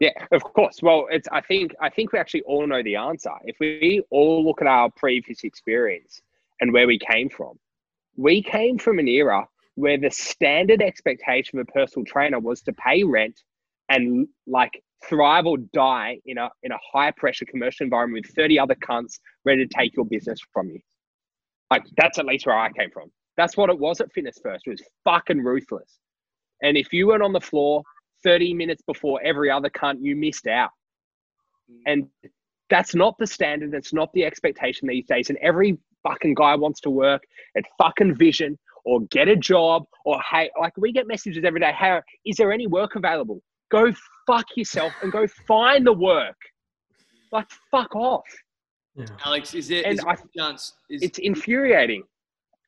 Yeah, 0.02 0.12
of 0.32 0.44
course. 0.44 0.80
Well, 0.82 1.08
it's 1.10 1.28
I 1.32 1.40
think 1.42 1.74
I 1.80 1.90
think 1.90 2.12
we 2.12 2.20
actually 2.20 2.42
all 2.42 2.68
know 2.68 2.84
the 2.84 2.98
answer. 2.98 3.32
If 3.46 3.56
we 3.60 4.04
all 4.10 4.44
look 4.46 4.62
at 4.62 4.68
our 4.68 4.90
previous 4.90 5.44
experience 5.44 6.22
and 6.60 6.74
where 6.74 6.88
we 6.88 7.00
came 7.00 7.30
from, 7.30 7.58
we 8.18 8.42
came 8.42 8.78
from 8.78 9.00
an 9.00 9.08
era 9.08 9.48
where 9.76 9.98
the 9.98 10.10
standard 10.10 10.82
expectation 10.82 11.60
of 11.60 11.68
a 11.68 11.72
personal 11.72 12.06
trainer 12.06 12.40
was 12.40 12.62
to 12.64 12.74
pay 12.74 13.04
rent 13.04 13.42
and 13.90 14.28
like 14.48 14.82
thrive 15.10 15.45
or 15.45 15.57
die 15.73 16.19
in 16.26 16.38
a 16.38 16.49
in 16.64 16.72
a 16.72 16.77
high 16.94 17.11
pressure 17.11 17.45
commercial 17.45 17.84
environment 17.84 18.26
with 18.26 18.36
30 18.36 18.60
other 18.60 18.76
cunts 18.76 19.19
ready 19.44 19.65
to 19.65 19.73
take 19.73 19.95
your 19.95 20.06
business 20.06 20.40
from 20.53 20.69
you. 20.69 20.80
Like 21.72 21.84
that's 21.98 22.19
at 22.19 22.26
least 22.26 22.45
where 22.45 22.57
I 22.57 22.72
came 22.72 22.91
from. 22.91 23.11
That's 23.38 23.57
what 23.57 23.69
it 23.69 23.77
was 23.77 24.02
at 24.02 24.11
Fitness 24.14 24.40
First. 24.41 24.68
It 24.68 24.72
was 24.72 24.84
fucking 25.03 25.44
ruthless. 25.44 25.99
And 26.61 26.77
if 26.77 26.94
you 26.94 27.07
weren't 27.07 27.23
on 27.23 27.34
the 27.34 27.41
floor 27.41 27.84
30 28.23 28.53
minutes 28.53 28.82
before 28.88 29.22
every 29.23 29.52
other 29.52 29.69
cunt, 29.69 29.98
you 29.99 30.15
missed 30.15 30.48
out. 30.48 30.69
Mm. 31.69 31.77
And 31.86 32.32
that's 32.69 32.95
not 32.95 33.15
the 33.19 33.27
standard. 33.27 33.72
That's 33.72 33.94
not 33.94 34.11
the 34.14 34.26
expectation 34.26 34.88
these 34.88 35.06
days. 35.06 35.30
And 35.30 35.38
every 35.41 35.77
fucking 36.03 36.36
guy 36.36 36.56
wants 36.56 36.80
to 36.82 36.90
work 36.90 37.23
at 37.57 37.64
fucking 37.77 38.15
Vision 38.15 38.57
or 38.86 39.02
get 39.11 39.27
a 39.27 39.36
job 39.36 39.84
or 40.06 40.19
hey, 40.32 40.49
like 40.60 40.73
we 40.77 40.91
get 40.91 41.07
messages 41.07 41.44
every 41.44 41.60
day. 41.60 41.73
Hey, 41.77 41.99
is 42.26 42.38
there 42.38 42.52
any 42.52 42.68
work 42.68 42.95
available? 42.95 43.41
Go 43.72 43.91
fuck 44.26 44.46
yourself 44.56 44.94
and 45.02 45.12
go 45.12 45.28
find 45.48 45.86
the 45.86 45.94
work. 45.94 46.38
Like 47.32 47.48
fuck 47.72 47.96
off. 47.96 48.24
Yeah. 48.96 49.06
Alex, 49.26 49.54
is 49.54 49.68
there, 49.68 49.84
and 49.86 50.00
there 50.00 50.10
I, 50.10 50.16
chance? 50.38 50.74
Is, 50.90 51.02
it's 51.02 51.20
infuriating. 51.20 52.04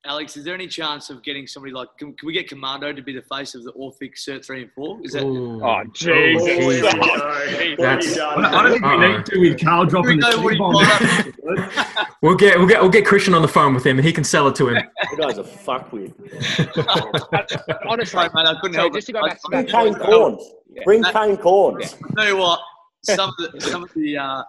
Alex, 0.06 0.38
is 0.38 0.46
there 0.46 0.54
any 0.54 0.68
chance 0.68 1.10
of 1.10 1.22
getting 1.24 1.48
somebody 1.48 1.74
like? 1.74 1.90
Can, 1.98 2.14
can 2.14 2.28
we 2.28 2.34
get 2.34 2.48
Commando 2.48 2.94
to 2.94 3.02
be 3.02 3.14
the 3.14 3.22
face 3.24 3.56
of 3.56 3.64
the 3.64 3.72
Orphic 3.72 4.16
Cert 4.16 4.46
three 4.46 4.64
and 4.64 4.72
four? 4.72 5.00
Is 5.04 5.12
that? 5.14 5.24
Ooh. 5.24 5.62
Oh, 5.62 5.68
oh 5.68 5.84
Jesus! 5.94 6.84
Oh, 6.96 7.76
That's, 7.78 8.18
I 8.18 8.64
don't 8.64 8.72
think 8.72 8.86
we 8.86 8.98
need 8.98 9.26
to 9.26 9.40
with 9.40 9.62
Carl 9.62 9.86
dropping 9.86 10.20
the 10.20 12.08
We'll 12.22 12.36
get 12.36 12.58
we'll 12.58 12.68
get 12.68 12.82
we'll 12.82 12.90
get 12.90 13.06
Christian 13.06 13.34
on 13.34 13.42
the 13.42 13.48
phone 13.48 13.74
with 13.74 13.86
him, 13.86 13.98
and 13.98 14.06
he 14.06 14.14
can 14.14 14.24
sell 14.24 14.48
it 14.48 14.56
to 14.56 14.70
him. 14.70 14.84
You 15.12 15.18
guys 15.18 15.38
are 15.40 15.44
fuck 15.44 15.92
with. 15.92 16.14
Honestly, 17.88 18.30
man, 18.34 18.48
I 18.48 18.60
couldn't 18.62 18.76
help 18.76 18.94
just 18.94 19.08
to 19.08 19.14
go 19.14 19.22
back 19.22 19.40
to 19.42 20.48
Bring 20.84 21.04
Kane 21.04 21.14
Cornes. 21.14 21.14
Bring 21.14 21.36
Kane 21.38 21.38
Cornes. 21.38 22.16
Tell 22.16 22.28
you 22.28 22.38
what, 22.38 22.60
some 23.04 23.30
of 23.30 23.36
the 23.38 23.62
some 23.62 23.84
of 23.84 23.94
the. 23.94 24.18
Uh, 24.18 24.44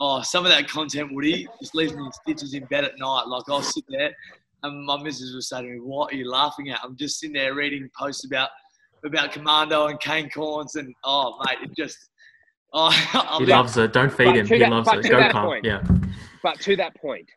oh, 0.00 0.22
some 0.22 0.44
of 0.44 0.50
that 0.50 0.68
content, 0.68 1.12
Woody, 1.12 1.46
just 1.60 1.74
leaves 1.74 1.94
me 1.94 2.04
in 2.04 2.12
stitches 2.12 2.54
in 2.54 2.64
bed 2.64 2.84
at 2.84 2.98
night. 2.98 3.24
Like 3.26 3.44
I'll 3.48 3.62
sit 3.62 3.84
there 3.88 4.12
and 4.62 4.84
my 4.84 5.02
missus 5.02 5.34
was 5.34 5.48
saying 5.48 5.64
to 5.64 5.70
me, 5.70 5.80
"What 5.80 6.12
are 6.12 6.16
you 6.16 6.30
laughing 6.30 6.70
at?" 6.70 6.80
I'm 6.82 6.96
just 6.96 7.18
sitting 7.18 7.34
there 7.34 7.54
reading 7.54 7.88
posts 7.98 8.24
about 8.24 8.50
about 9.04 9.32
Commando 9.32 9.88
and 9.88 10.00
Kane 10.00 10.30
Cornes, 10.30 10.76
and 10.76 10.94
oh 11.04 11.40
mate, 11.46 11.58
it 11.62 11.76
just 11.76 11.98
oh, 12.72 13.36
he 13.38 13.46
loves 13.46 13.76
it. 13.76 13.92
Don't 13.92 14.12
feed 14.12 14.36
him. 14.36 14.46
He 14.46 14.58
that, 14.58 14.70
loves 14.70 14.88
it. 14.92 15.10
Go 15.10 15.30
calm. 15.30 15.60
Yeah. 15.62 15.82
But 16.42 16.58
to 16.60 16.76
that 16.76 16.96
point, 16.96 17.28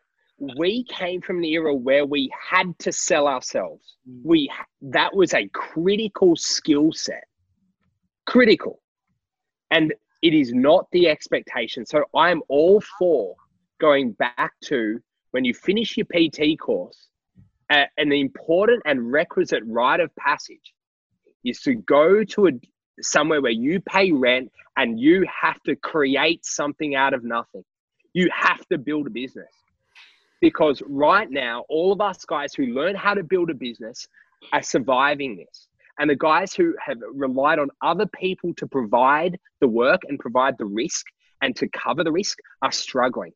we 0.56 0.84
came 0.84 1.20
from 1.20 1.38
an 1.38 1.44
era 1.44 1.74
where 1.74 2.06
we 2.06 2.30
had 2.50 2.78
to 2.80 2.92
sell 2.92 3.28
ourselves. 3.28 3.96
Mm. 4.08 4.20
We 4.24 4.50
that 4.82 5.14
was 5.14 5.34
a 5.34 5.48
critical 5.48 6.36
skill 6.36 6.92
set, 6.92 7.24
critical, 8.26 8.80
and 9.70 9.94
it 10.22 10.34
is 10.34 10.52
not 10.52 10.86
the 10.92 11.08
expectation. 11.08 11.86
So 11.86 12.04
I 12.14 12.30
am 12.30 12.42
all 12.48 12.80
for 12.98 13.36
going 13.80 14.12
back 14.12 14.52
to 14.64 15.00
when 15.30 15.44
you 15.44 15.54
finish 15.54 15.96
your 15.96 16.06
PT 16.06 16.58
course 16.58 17.08
a, 17.70 17.86
an 17.96 18.12
important 18.12 18.82
and 18.86 19.12
requisite 19.12 19.62
rite 19.66 20.00
of 20.00 20.14
passage 20.16 20.74
is 21.44 21.60
to 21.60 21.74
go 21.74 22.24
to 22.24 22.48
a 22.48 22.50
somewhere 23.02 23.42
where 23.42 23.52
you 23.52 23.80
pay 23.80 24.10
rent 24.10 24.50
and 24.76 24.98
you 24.98 25.26
have 25.42 25.62
to 25.64 25.76
create 25.76 26.44
something 26.44 26.94
out 26.94 27.14
of 27.14 27.24
nothing. 27.24 27.64
You 28.14 28.30
have 28.34 28.66
to 28.68 28.78
build 28.78 29.06
a 29.06 29.10
business. 29.10 29.50
Because 30.40 30.82
right 30.86 31.30
now, 31.30 31.64
all 31.68 31.92
of 31.92 32.00
us 32.00 32.24
guys 32.24 32.54
who 32.54 32.66
learn 32.66 32.94
how 32.94 33.14
to 33.14 33.22
build 33.22 33.50
a 33.50 33.54
business 33.54 34.06
are 34.52 34.62
surviving 34.62 35.36
this. 35.36 35.65
And 35.98 36.10
the 36.10 36.16
guys 36.16 36.52
who 36.54 36.74
have 36.84 36.98
relied 37.12 37.58
on 37.58 37.68
other 37.82 38.06
people 38.06 38.52
to 38.54 38.66
provide 38.66 39.38
the 39.60 39.68
work 39.68 40.02
and 40.08 40.18
provide 40.18 40.56
the 40.58 40.66
risk 40.66 41.06
and 41.40 41.56
to 41.56 41.68
cover 41.68 42.04
the 42.04 42.12
risk 42.12 42.38
are 42.62 42.72
struggling. 42.72 43.32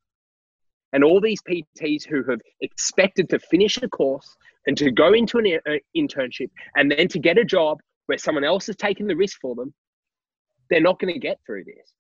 And 0.93 1.05
all 1.05 1.21
these 1.21 1.41
PTs 1.43 2.07
who 2.07 2.25
have 2.25 2.41
expected 2.61 3.29
to 3.31 3.39
finish 3.39 3.79
a 3.79 3.89
course 3.89 4.37
and 4.67 4.77
to 4.77 4.91
go 4.91 5.13
into 5.13 5.39
an 5.39 5.59
uh, 5.67 5.73
internship 5.97 6.51
and 6.77 6.91
then 6.91 7.09
to 7.09 7.19
get 7.19 7.39
a 7.39 7.45
job 7.45 7.79
where 8.07 8.19
someone 8.19 8.45
else 8.45 8.69
is 8.69 8.77
taking 8.77 9.07
the 9.07 9.17
risk 9.17 9.39
for 9.41 9.55
them, 9.55 9.73
they're 10.69 10.81
not 10.81 10.99
going 10.99 11.13
to 11.13 11.21
get 11.21 11.39
through 11.47 11.65
this 11.65 11.93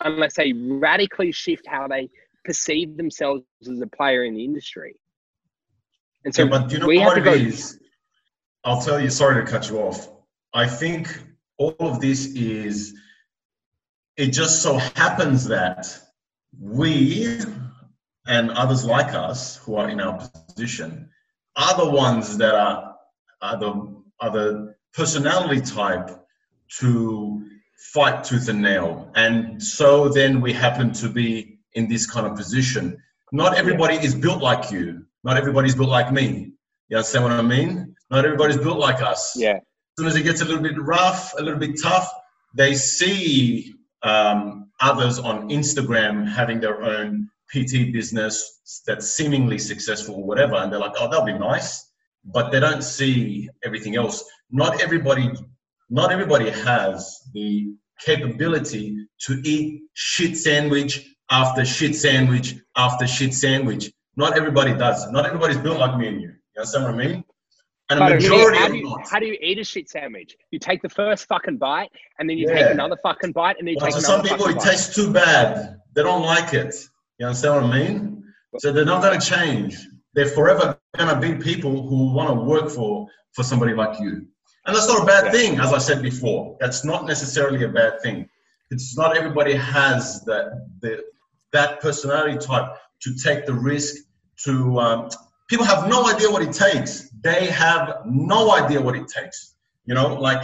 unless 0.00 0.34
they 0.34 0.52
radically 0.52 1.32
shift 1.32 1.66
how 1.66 1.88
they 1.88 2.08
perceive 2.44 2.96
themselves 2.96 3.42
as 3.62 3.80
a 3.80 3.86
player 3.86 4.24
in 4.24 4.34
the 4.34 4.44
industry. 4.44 4.94
And 6.24 6.34
so 6.34 6.44
yeah, 6.44 6.48
but 6.48 6.72
you 6.72 6.78
know 6.78 6.86
we 6.86 6.98
have 6.98 7.14
to 7.14 7.20
go. 7.20 7.32
Is, 7.32 7.78
I'll 8.66 8.80
tell 8.80 9.00
you, 9.00 9.10
sorry 9.10 9.44
to 9.44 9.48
cut 9.48 9.70
you 9.70 9.78
off. 9.78 10.08
I 10.52 10.66
think 10.66 11.22
all 11.56 11.76
of 11.78 12.00
this 12.00 12.26
is, 12.34 12.94
it 14.16 14.32
just 14.32 14.60
so 14.60 14.76
happens 14.96 15.44
that 15.44 15.86
we 16.60 17.38
and 18.26 18.50
others 18.50 18.84
like 18.84 19.14
us 19.14 19.56
who 19.58 19.76
are 19.76 19.88
in 19.88 20.00
our 20.00 20.18
position 20.48 21.08
are 21.54 21.76
the 21.76 21.88
ones 21.88 22.36
that 22.38 22.56
are, 22.56 22.96
are 23.40 23.56
the 23.56 24.02
are 24.20 24.30
the 24.30 24.74
personality 24.94 25.60
type 25.60 26.10
to 26.80 27.46
fight 27.92 28.24
tooth 28.24 28.48
and 28.48 28.62
nail. 28.62 29.12
And 29.14 29.62
so 29.62 30.08
then 30.08 30.40
we 30.40 30.52
happen 30.52 30.92
to 30.94 31.08
be 31.08 31.60
in 31.74 31.86
this 31.86 32.10
kind 32.10 32.26
of 32.26 32.34
position. 32.34 33.00
Not 33.30 33.56
everybody 33.56 33.94
is 33.94 34.14
built 34.14 34.42
like 34.42 34.72
you. 34.72 35.06
Not 35.22 35.36
everybody's 35.36 35.76
built 35.76 35.90
like 35.90 36.10
me. 36.10 36.52
You 36.88 36.96
understand 36.96 37.24
what 37.24 37.32
i 37.32 37.42
mean 37.42 37.95
not 38.10 38.24
everybody's 38.24 38.56
built 38.56 38.78
like 38.78 39.02
us 39.02 39.34
yeah 39.36 39.54
as 39.54 39.62
soon 39.98 40.06
as 40.06 40.16
it 40.16 40.22
gets 40.22 40.40
a 40.40 40.44
little 40.44 40.62
bit 40.62 40.80
rough 40.80 41.32
a 41.38 41.42
little 41.42 41.58
bit 41.58 41.80
tough 41.80 42.10
they 42.54 42.74
see 42.74 43.74
um, 44.02 44.70
others 44.80 45.18
on 45.18 45.48
instagram 45.48 46.28
having 46.28 46.60
their 46.60 46.82
own 46.82 47.28
PT 47.48 47.92
business 47.92 48.82
that's 48.86 49.10
seemingly 49.10 49.58
successful 49.58 50.16
or 50.16 50.24
whatever, 50.24 50.56
and 50.56 50.72
they're 50.72 50.80
like, 50.80 50.94
oh, 50.98 51.08
that'll 51.08 51.24
be 51.24 51.32
nice, 51.32 51.90
but 52.24 52.50
they 52.50 52.60
don't 52.60 52.82
see 52.82 53.48
everything 53.64 53.96
else. 53.96 54.24
Not 54.50 54.80
everybody, 54.82 55.30
not 55.90 56.12
everybody 56.12 56.50
has 56.50 57.20
the 57.32 57.72
capability 58.00 58.96
to 59.20 59.40
eat 59.44 59.82
shit 59.94 60.36
sandwich 60.36 61.06
after 61.30 61.64
shit 61.64 61.94
sandwich 61.94 62.56
after 62.76 63.06
shit 63.06 63.32
sandwich. 63.32 63.92
Not 64.16 64.36
everybody 64.36 64.74
does. 64.74 65.10
Not 65.10 65.26
everybody's 65.26 65.58
built 65.58 65.78
like 65.78 65.96
me 65.96 66.08
and 66.08 66.20
you. 66.20 66.28
You 66.28 66.60
understand 66.60 66.84
what 66.84 66.94
I 66.94 66.96
mean? 66.96 67.24
And 67.88 68.00
a 68.00 68.14
majority 68.14 68.58
how 68.58 68.68
do, 68.68 68.76
you, 68.76 68.98
how 69.08 69.18
do 69.20 69.26
you 69.26 69.38
eat 69.40 69.58
a 69.58 69.64
shit 69.64 69.88
sandwich? 69.88 70.36
You 70.50 70.58
take 70.58 70.82
the 70.82 70.88
first 70.88 71.26
fucking 71.28 71.58
bite, 71.58 71.90
and 72.18 72.28
then 72.28 72.36
you 72.36 72.48
yeah. 72.48 72.54
take 72.54 72.70
another 72.72 72.96
fucking 73.02 73.32
bite, 73.32 73.56
and 73.58 73.66
then 73.66 73.74
you 73.74 73.78
well, 73.80 73.92
take 73.92 74.00
so 74.00 74.14
another 74.14 74.28
some 74.28 74.36
people 74.38 74.50
it 74.50 74.58
bite. 74.58 74.70
tastes 74.70 74.94
too 74.94 75.12
bad. 75.12 75.78
They 75.94 76.02
don't 76.02 76.22
like 76.22 76.52
it. 76.52 76.74
You 77.18 77.26
understand 77.26 77.54
what 77.54 77.64
I 77.64 77.78
mean? 77.78 78.24
So 78.58 78.72
they're 78.72 78.84
not 78.84 79.02
going 79.02 79.18
to 79.18 79.24
change. 79.24 79.86
They're 80.14 80.26
forever 80.26 80.78
going 80.96 81.14
to 81.14 81.20
be 81.20 81.42
people 81.42 81.86
who 81.88 82.12
want 82.12 82.28
to 82.30 82.34
work 82.34 82.70
for 82.70 83.06
for 83.32 83.42
somebody 83.42 83.74
like 83.74 84.00
you. 84.00 84.26
And 84.66 84.74
that's 84.74 84.88
not 84.88 85.02
a 85.02 85.06
bad 85.06 85.30
thing, 85.30 85.60
as 85.60 85.72
I 85.72 85.78
said 85.78 86.02
before. 86.02 86.56
That's 86.58 86.84
not 86.84 87.06
necessarily 87.06 87.64
a 87.64 87.68
bad 87.68 88.00
thing. 88.02 88.28
It's 88.70 88.96
not 88.96 89.16
everybody 89.16 89.54
has 89.54 90.24
that 90.24 90.66
the, 90.80 91.04
that 91.52 91.80
personality 91.80 92.38
type 92.38 92.72
to 93.02 93.14
take 93.14 93.46
the 93.46 93.54
risk. 93.54 93.94
To 94.44 94.78
um, 94.78 95.08
people 95.48 95.64
have 95.64 95.88
no 95.88 96.06
idea 96.12 96.30
what 96.30 96.42
it 96.42 96.52
takes. 96.52 97.05
They 97.26 97.46
have 97.46 97.84
no 98.06 98.40
idea 98.60 98.80
what 98.80 98.96
it 98.96 99.08
takes. 99.08 99.54
You 99.84 99.94
know, 99.94 100.14
like 100.14 100.42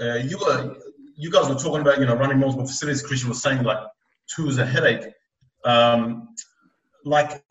uh, 0.00 0.14
you 0.30 0.38
were, 0.38 0.76
you 1.16 1.30
guys 1.30 1.48
were 1.48 1.54
talking 1.64 1.80
about, 1.80 1.98
you 2.00 2.06
know, 2.06 2.16
running 2.16 2.38
multiple 2.38 2.66
facilities. 2.66 3.02
Christian 3.02 3.28
was 3.30 3.40
saying 3.42 3.62
like 3.62 3.78
two 4.34 4.48
is 4.48 4.58
a 4.58 4.66
headache 4.66 5.14
um, 5.64 6.28
like 7.04 7.44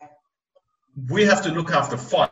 we 1.10 1.24
have 1.24 1.42
to 1.42 1.50
look 1.50 1.72
after 1.72 1.96
five, 1.96 2.30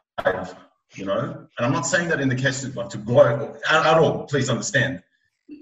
you 0.95 1.05
know. 1.05 1.47
And 1.59 1.67
I'm 1.67 1.73
not 1.73 1.87
saying 1.87 2.09
that 2.09 2.21
in 2.21 2.29
the 2.29 2.37
case 2.37 2.65
of 2.65 2.77
like 2.77 2.91
to 2.91 2.99
blow 2.99 3.57
at, 3.69 3.87
at 3.87 3.99
all. 3.99 4.27
Please 4.27 4.49
understand. 4.49 5.03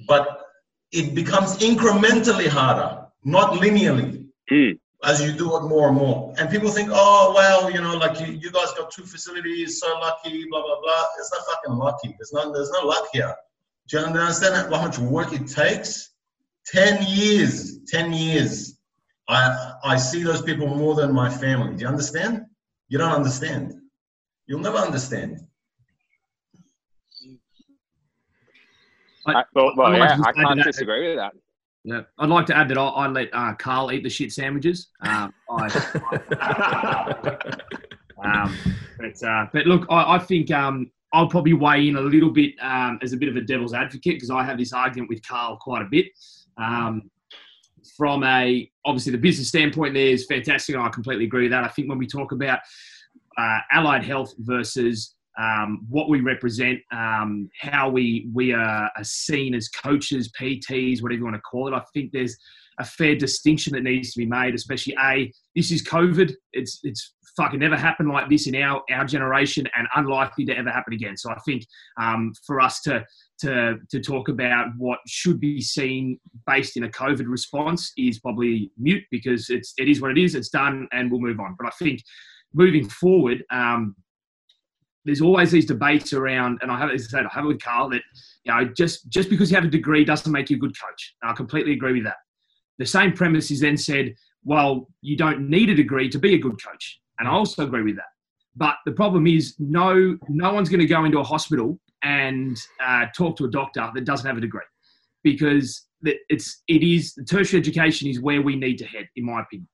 But 0.06 0.44
it 0.92 1.14
becomes 1.14 1.58
incrementally 1.58 2.48
harder, 2.48 3.06
not 3.24 3.54
linearly. 3.54 4.28
Mm. 4.50 4.78
As 5.02 5.24
you 5.24 5.32
do 5.32 5.56
it 5.56 5.62
more 5.62 5.88
and 5.88 5.96
more, 5.96 6.34
and 6.38 6.50
people 6.50 6.70
think, 6.70 6.90
oh 6.92 7.32
well, 7.34 7.70
you 7.70 7.80
know, 7.80 7.96
like 7.96 8.20
you, 8.20 8.26
you 8.34 8.50
guys 8.52 8.70
got 8.72 8.90
two 8.90 9.04
facilities, 9.04 9.80
so 9.80 9.86
lucky, 9.98 10.44
blah 10.50 10.60
blah 10.60 10.78
blah. 10.80 11.04
It's 11.18 11.32
not 11.32 11.42
fucking 11.46 11.78
lucky. 11.78 12.14
There's 12.18 12.32
no 12.34 12.52
there's 12.52 12.70
no 12.70 12.86
luck 12.86 13.08
here. 13.12 13.34
Do 13.88 13.98
you 13.98 14.04
understand 14.04 14.54
how 14.54 14.82
much 14.86 14.98
work 14.98 15.32
it 15.32 15.46
takes? 15.46 16.10
Ten 16.66 17.02
years, 17.08 17.80
ten 17.86 18.12
years. 18.12 18.78
I 19.26 19.72
I 19.82 19.96
see 19.96 20.22
those 20.22 20.42
people 20.42 20.66
more 20.66 20.94
than 20.94 21.14
my 21.14 21.30
family. 21.30 21.76
Do 21.76 21.82
you 21.82 21.88
understand? 21.88 22.44
You 22.88 22.98
don't 22.98 23.12
understand. 23.12 23.74
You'll 24.46 24.60
never 24.60 24.78
understand. 24.78 25.38
I, 29.26 29.44
well, 29.54 29.72
well 29.76 29.96
yeah, 29.96 30.18
I 30.24 30.32
can't 30.32 30.62
disagree 30.62 31.08
with 31.08 31.16
that. 31.16 31.32
Yeah, 31.84 32.02
I'd 32.18 32.28
like 32.28 32.46
to 32.46 32.56
add 32.56 32.68
that 32.68 32.78
I, 32.78 32.84
I 32.84 33.06
let 33.08 33.28
uh, 33.32 33.54
Carl 33.54 33.90
eat 33.90 34.02
the 34.02 34.10
shit 34.10 34.32
sandwiches. 34.32 34.88
Um, 35.00 35.32
I, 35.50 35.64
um, 38.22 38.54
but 38.98 39.22
uh, 39.26 39.46
but 39.52 39.66
look, 39.66 39.86
I, 39.88 40.16
I 40.16 40.18
think 40.18 40.50
um, 40.50 40.90
I'll 41.12 41.28
probably 41.28 41.54
weigh 41.54 41.88
in 41.88 41.96
a 41.96 42.00
little 42.00 42.30
bit 42.30 42.52
um, 42.60 42.98
as 43.02 43.14
a 43.14 43.16
bit 43.16 43.30
of 43.30 43.36
a 43.36 43.40
devil's 43.40 43.72
advocate 43.72 44.16
because 44.16 44.30
I 44.30 44.44
have 44.44 44.58
this 44.58 44.72
argument 44.74 45.08
with 45.08 45.26
Carl 45.26 45.56
quite 45.56 45.82
a 45.82 45.86
bit. 45.86 46.06
Um, 46.58 47.10
from 47.96 48.24
a 48.24 48.70
obviously 48.84 49.12
the 49.12 49.18
business 49.18 49.48
standpoint, 49.48 49.94
there 49.94 50.06
is 50.06 50.26
fantastic. 50.26 50.76
I 50.76 50.88
completely 50.90 51.24
agree 51.24 51.44
with 51.44 51.52
that. 51.52 51.64
I 51.64 51.68
think 51.68 51.88
when 51.88 51.98
we 51.98 52.06
talk 52.06 52.32
about 52.32 52.60
uh, 53.38 53.58
allied 53.72 54.04
health 54.04 54.34
versus 54.38 55.14
um, 55.40 55.86
what 55.88 56.08
we 56.08 56.20
represent, 56.20 56.80
um, 56.92 57.48
how 57.58 57.88
we 57.88 58.28
we 58.34 58.52
are, 58.52 58.90
are 58.96 59.04
seen 59.04 59.54
as 59.54 59.68
coaches, 59.68 60.30
PTs, 60.38 61.02
whatever 61.02 61.18
you 61.18 61.24
want 61.24 61.36
to 61.36 61.42
call 61.42 61.68
it. 61.68 61.74
I 61.74 61.82
think 61.94 62.12
there's 62.12 62.36
a 62.78 62.84
fair 62.84 63.14
distinction 63.14 63.72
that 63.74 63.82
needs 63.82 64.12
to 64.12 64.18
be 64.18 64.26
made, 64.26 64.54
especially 64.54 64.94
a 65.02 65.32
this 65.56 65.70
is 65.70 65.82
COVID. 65.82 66.34
It's 66.52 66.80
it's 66.82 67.14
fucking 67.36 67.60
never 67.60 67.76
happened 67.76 68.10
like 68.10 68.28
this 68.28 68.46
in 68.46 68.54
our 68.56 68.82
our 68.90 69.04
generation, 69.04 69.66
and 69.76 69.86
unlikely 69.96 70.44
to 70.46 70.56
ever 70.56 70.70
happen 70.70 70.92
again. 70.92 71.16
So 71.16 71.30
I 71.30 71.38
think 71.46 71.64
um, 71.98 72.32
for 72.46 72.60
us 72.60 72.82
to 72.82 73.04
to 73.40 73.76
to 73.90 74.00
talk 74.00 74.28
about 74.28 74.68
what 74.76 74.98
should 75.06 75.40
be 75.40 75.62
seen 75.62 76.20
based 76.46 76.76
in 76.76 76.84
a 76.84 76.88
COVID 76.88 77.24
response 77.26 77.92
is 77.96 78.20
probably 78.20 78.72
mute 78.78 79.04
because 79.10 79.48
it's 79.48 79.72
it 79.78 79.88
is 79.88 80.02
what 80.02 80.10
it 80.10 80.18
is. 80.18 80.34
It's 80.34 80.50
done, 80.50 80.86
and 80.92 81.10
we'll 81.10 81.20
move 81.20 81.40
on. 81.40 81.56
But 81.58 81.68
I 81.68 81.70
think 81.78 82.02
moving 82.52 82.88
forward. 82.88 83.42
Um, 83.50 83.94
there's 85.04 85.20
always 85.20 85.50
these 85.50 85.66
debates 85.66 86.12
around, 86.12 86.58
and 86.62 86.70
I 86.70 86.78
have, 86.78 86.90
as 86.90 87.06
I 87.06 87.10
said, 87.10 87.26
I 87.26 87.30
have 87.32 87.44
it 87.44 87.48
with 87.48 87.62
Carl 87.62 87.90
that 87.90 88.02
you 88.44 88.52
know 88.52 88.64
just 88.76 89.08
just 89.08 89.30
because 89.30 89.50
you 89.50 89.56
have 89.56 89.64
a 89.64 89.68
degree 89.68 90.04
doesn't 90.04 90.30
make 90.30 90.50
you 90.50 90.56
a 90.56 90.60
good 90.60 90.74
coach. 90.78 91.14
And 91.22 91.30
I 91.30 91.34
completely 91.34 91.72
agree 91.72 91.94
with 91.94 92.04
that. 92.04 92.16
The 92.78 92.86
same 92.86 93.12
premise 93.12 93.50
is 93.50 93.60
then 93.60 93.76
said, 93.76 94.14
well, 94.44 94.88
you 95.02 95.16
don't 95.16 95.48
need 95.48 95.68
a 95.70 95.74
degree 95.74 96.08
to 96.08 96.18
be 96.18 96.34
a 96.34 96.38
good 96.38 96.62
coach, 96.62 97.00
and 97.18 97.28
I 97.28 97.32
also 97.32 97.64
agree 97.64 97.82
with 97.82 97.96
that. 97.96 98.04
But 98.56 98.76
the 98.84 98.92
problem 98.92 99.26
is, 99.26 99.54
no 99.58 100.16
no 100.28 100.52
one's 100.52 100.68
going 100.68 100.80
to 100.80 100.86
go 100.86 101.04
into 101.04 101.20
a 101.20 101.24
hospital 101.24 101.78
and 102.02 102.56
uh, 102.82 103.06
talk 103.16 103.36
to 103.36 103.44
a 103.44 103.50
doctor 103.50 103.90
that 103.94 104.04
doesn't 104.04 104.26
have 104.26 104.38
a 104.38 104.40
degree, 104.40 104.62
because 105.22 105.86
it's 106.02 106.62
it 106.66 106.82
is 106.82 107.14
tertiary 107.28 107.60
education 107.60 108.08
is 108.08 108.20
where 108.20 108.42
we 108.42 108.56
need 108.56 108.76
to 108.78 108.86
head, 108.86 109.06
in 109.16 109.24
my 109.24 109.42
opinion. 109.42 109.68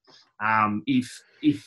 Um, 0.44 0.82
if 0.86 1.09
if 1.43 1.65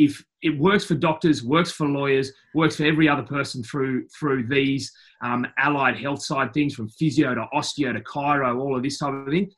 if 0.00 0.24
it 0.40 0.58
works 0.58 0.84
for 0.84 0.94
doctors, 0.94 1.44
works 1.44 1.70
for 1.70 1.86
lawyers, 1.86 2.32
works 2.54 2.76
for 2.76 2.84
every 2.84 3.06
other 3.06 3.22
person 3.22 3.62
through 3.62 4.08
through 4.08 4.46
these 4.48 4.90
um, 5.22 5.46
allied 5.58 5.98
health 5.98 6.22
side 6.22 6.54
things, 6.54 6.74
from 6.74 6.88
physio 6.88 7.34
to 7.34 7.44
osteo 7.54 7.92
to 7.92 8.00
chiro, 8.00 8.58
all 8.58 8.74
of 8.74 8.82
this 8.82 8.98
type 8.98 9.12
of 9.12 9.28
thing. 9.28 9.50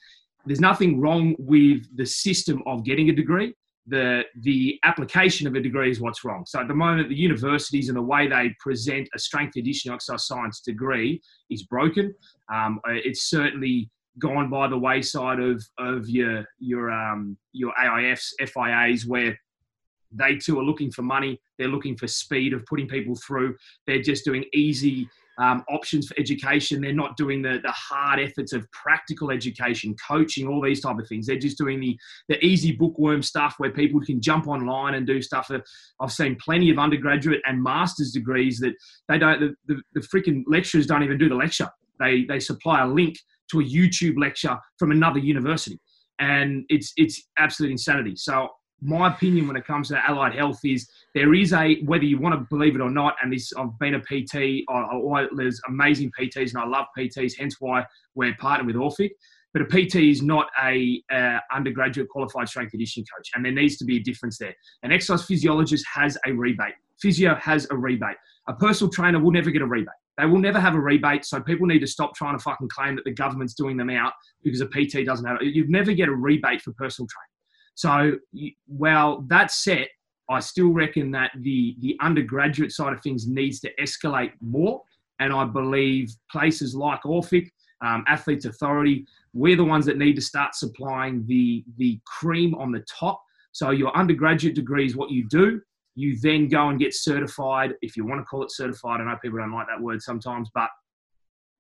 There's 0.44 0.60
nothing 0.60 1.01
wrong 1.01 1.36
with 1.39 1.85
the 1.97 2.05
system 2.05 2.60
of 2.66 2.85
getting 2.85 3.09
a 3.09 3.12
degree. 3.12 3.55
The 3.86 4.23
the 4.40 4.81
application 4.85 5.47
of 5.47 5.55
a 5.55 5.60
degree 5.60 5.90
is 5.90 6.01
what's 6.01 6.24
wrong. 6.24 6.44
So 6.47 6.60
at 6.60 6.66
the 6.66 6.74
moment, 6.74 7.09
the 7.09 7.14
universities 7.14 7.89
and 7.89 7.97
the 7.97 8.02
way 8.02 8.27
they 8.27 8.55
present 8.59 9.09
a 9.14 9.20
strength 9.20 9.55
conditioning 9.55 9.94
exercise 9.94 10.27
science 10.27 10.60
degree 10.60 11.23
is 11.51 11.62
broken. 11.62 12.12
Um, 12.52 12.81
it's 12.86 13.31
certainly 13.31 13.90
gone 14.19 14.51
by 14.51 14.69
the 14.69 14.78
wayside 14.78 15.39
of 15.39 15.64
of 15.78 16.09
your 16.09 16.44
your 16.59 16.90
um, 16.90 17.36
your 17.52 17.73
AIFs, 17.81 18.32
FIAs, 18.40 19.06
where 19.06 19.39
they 20.14 20.36
too 20.36 20.59
are 20.59 20.64
looking 20.64 20.90
for 20.90 21.02
money. 21.02 21.40
They're 21.59 21.68
looking 21.68 21.97
for 21.97 22.06
speed 22.06 22.52
of 22.52 22.64
putting 22.66 22.89
people 22.89 23.14
through. 23.26 23.56
They're 23.86 24.02
just 24.02 24.24
doing 24.24 24.44
easy 24.52 25.09
um, 25.39 25.64
options 25.70 26.06
for 26.06 26.14
education. 26.18 26.80
They're 26.80 26.93
not 26.93 27.16
doing 27.16 27.43
the, 27.43 27.59
the 27.62 27.72
hard 27.72 28.20
efforts 28.20 28.52
of 28.52 28.70
practical 28.72 29.30
education, 29.30 29.94
coaching, 30.06 30.47
all 30.47 30.60
these 30.60 30.80
type 30.80 30.98
of 30.98 31.09
things. 31.09 31.26
They're 31.26 31.39
just 31.39 31.59
doing 31.59 31.80
the, 31.80 31.97
the 32.28 32.44
easy 32.44 32.72
bookworm 32.72 33.22
stuff 33.22 33.55
where 33.59 33.70
people 33.70 34.01
can 34.01 34.20
jump 34.20 34.47
online 34.47 34.94
and 34.94 35.06
do 35.06 35.22
stuff. 35.22 35.51
I've 36.01 36.12
seen 36.12 36.36
plenty 36.40 36.70
of 36.70 36.78
undergraduate 36.78 37.40
and 37.47 37.62
master's 37.62 38.12
degrees 38.12 38.59
that 38.60 38.74
they 39.09 39.18
don't, 39.18 39.40
the, 39.40 39.55
the, 39.66 39.82
the 39.94 40.01
freaking 40.01 40.43
lecturers 40.47 40.86
don't 40.86 41.02
even 41.02 41.18
do 41.18 41.28
the 41.28 41.34
lecture. 41.34 41.68
They, 41.98 42.24
they 42.24 42.40
supply 42.40 42.82
a 42.82 42.86
link 42.86 43.16
to 43.51 43.60
a 43.60 43.64
YouTube 43.64 44.18
lecture 44.18 44.56
from 44.78 44.90
another 44.90 45.18
university. 45.18 45.78
And 46.18 46.64
it's, 46.68 46.93
it's 46.97 47.22
absolute 47.39 47.72
insanity. 47.72 48.16
So 48.16 48.48
my 48.83 49.13
opinion 49.13 49.47
when 49.47 49.57
it 49.57 49.67
comes 49.67 49.89
to 49.89 50.03
allied 50.09 50.35
health 50.35 50.61
is 50.65 50.89
there 51.15 51.35
is 51.35 51.53
a 51.53 51.81
whether 51.83 52.05
you 52.05 52.19
want 52.19 52.35
to 52.35 52.47
believe 52.51 52.75
it 52.75 52.81
or 52.81 52.91
not 52.91 53.15
and 53.23 53.33
this 53.33 53.53
i've 53.57 53.79
been 53.79 53.95
a 53.95 54.01
pt 54.01 54.65
I, 54.69 54.73
I, 54.73 55.27
there's 55.37 55.61
amazing 55.69 56.11
pts 56.19 56.55
and 56.55 56.59
i 56.59 56.67
love 56.67 56.87
pts 56.97 57.33
hence 57.39 57.57
why 57.61 57.85
we're 58.15 58.35
partnered 58.39 58.67
with 58.67 58.77
orphic 58.77 59.13
but 59.53 59.63
a 59.63 59.67
pt 59.67 59.97
is 59.97 60.23
not 60.23 60.47
a 60.63 61.03
uh, 61.13 61.39
undergraduate 61.55 62.09
qualified 62.09 62.49
strength 62.49 62.71
conditioning 62.71 63.07
coach 63.15 63.31
and 63.35 63.45
there 63.45 63.53
needs 63.53 63.77
to 63.77 63.85
be 63.85 63.97
a 63.97 64.01
difference 64.01 64.39
there 64.39 64.55
an 64.83 64.93
exercise 64.93 65.25
physiologist 65.25 65.85
has 65.93 66.19
a 66.27 66.33
rebate 66.33 66.75
physio 67.01 67.35
has 67.37 67.67
a 67.71 67.77
rebate 67.77 68.17
a 68.49 68.55
personal 68.55 68.91
trainer 68.91 69.21
will 69.21 69.33
never 69.33 69.51
get 69.51 69.63
a 69.63 69.67
rebate 69.67 69.89
they 70.19 70.27
will 70.27 70.39
never 70.39 70.61
have 70.61 70.75
a 70.75 70.81
rebate, 70.81 71.25
so 71.25 71.41
people 71.41 71.67
need 71.67 71.79
to 71.79 71.87
stop 71.87 72.15
trying 72.15 72.37
to 72.37 72.43
fucking 72.43 72.69
claim 72.69 72.97
that 72.97 73.05
the 73.05 73.15
government's 73.15 73.55
doing 73.55 73.77
them 73.77 73.89
out 73.89 74.13
because 74.43 74.61
a 74.61 74.67
PT 74.67 75.07
doesn't 75.07 75.25
have 75.27 75.39
it. 75.41 75.55
You 75.55 75.67
never 75.69 75.93
get 75.93 76.09
a 76.09 76.15
rebate 76.15 76.61
for 76.61 76.73
personal 76.75 77.09
training. 77.09 77.32
So, 77.83 78.13
while 78.69 79.25
that's 79.27 79.65
set, 79.65 79.89
I 80.31 80.39
still 80.39 80.69
reckon 80.69 81.11
that 81.11 81.33
the 81.41 81.75
the 81.81 81.97
undergraduate 82.01 82.71
side 82.71 82.93
of 82.93 83.03
things 83.03 83.27
needs 83.27 83.59
to 83.63 83.75
escalate 83.75 84.31
more, 84.41 84.83
and 85.19 85.33
I 85.33 85.45
believe 85.47 86.13
places 86.31 86.77
like 86.77 87.05
Orphic, 87.05 87.51
um, 87.85 88.05
Athletes 88.07 88.45
Authority, 88.45 89.05
we're 89.35 89.57
the 89.57 89.65
ones 89.65 89.85
that 89.87 89.99
need 89.99 90.15
to 90.15 90.23
start 90.23 90.55
supplying 90.55 91.27
the 91.27 91.65
the 91.77 91.99
cream 92.07 92.55
on 92.55 92.71
the 92.71 92.85
top. 92.89 93.21
So 93.51 93.71
your 93.71 93.93
undergraduate 93.97 94.55
degree 94.55 94.87
is 94.87 94.95
what 94.95 95.11
you 95.11 95.27
do. 95.29 95.61
You 95.97 96.17
then 96.21 96.47
go 96.47 96.69
and 96.69 96.79
get 96.79 96.95
certified, 96.95 97.75
if 97.83 97.97
you 97.97 98.07
want 98.07 98.21
to 98.21 98.25
call 98.25 98.45
it 98.45 98.53
certified. 98.53 99.01
I 99.01 99.05
know 99.07 99.19
people 99.21 99.41
don't 99.41 99.53
like 99.53 99.67
that 99.67 99.83
word 99.83 100.01
sometimes, 100.01 100.49
but 100.55 100.71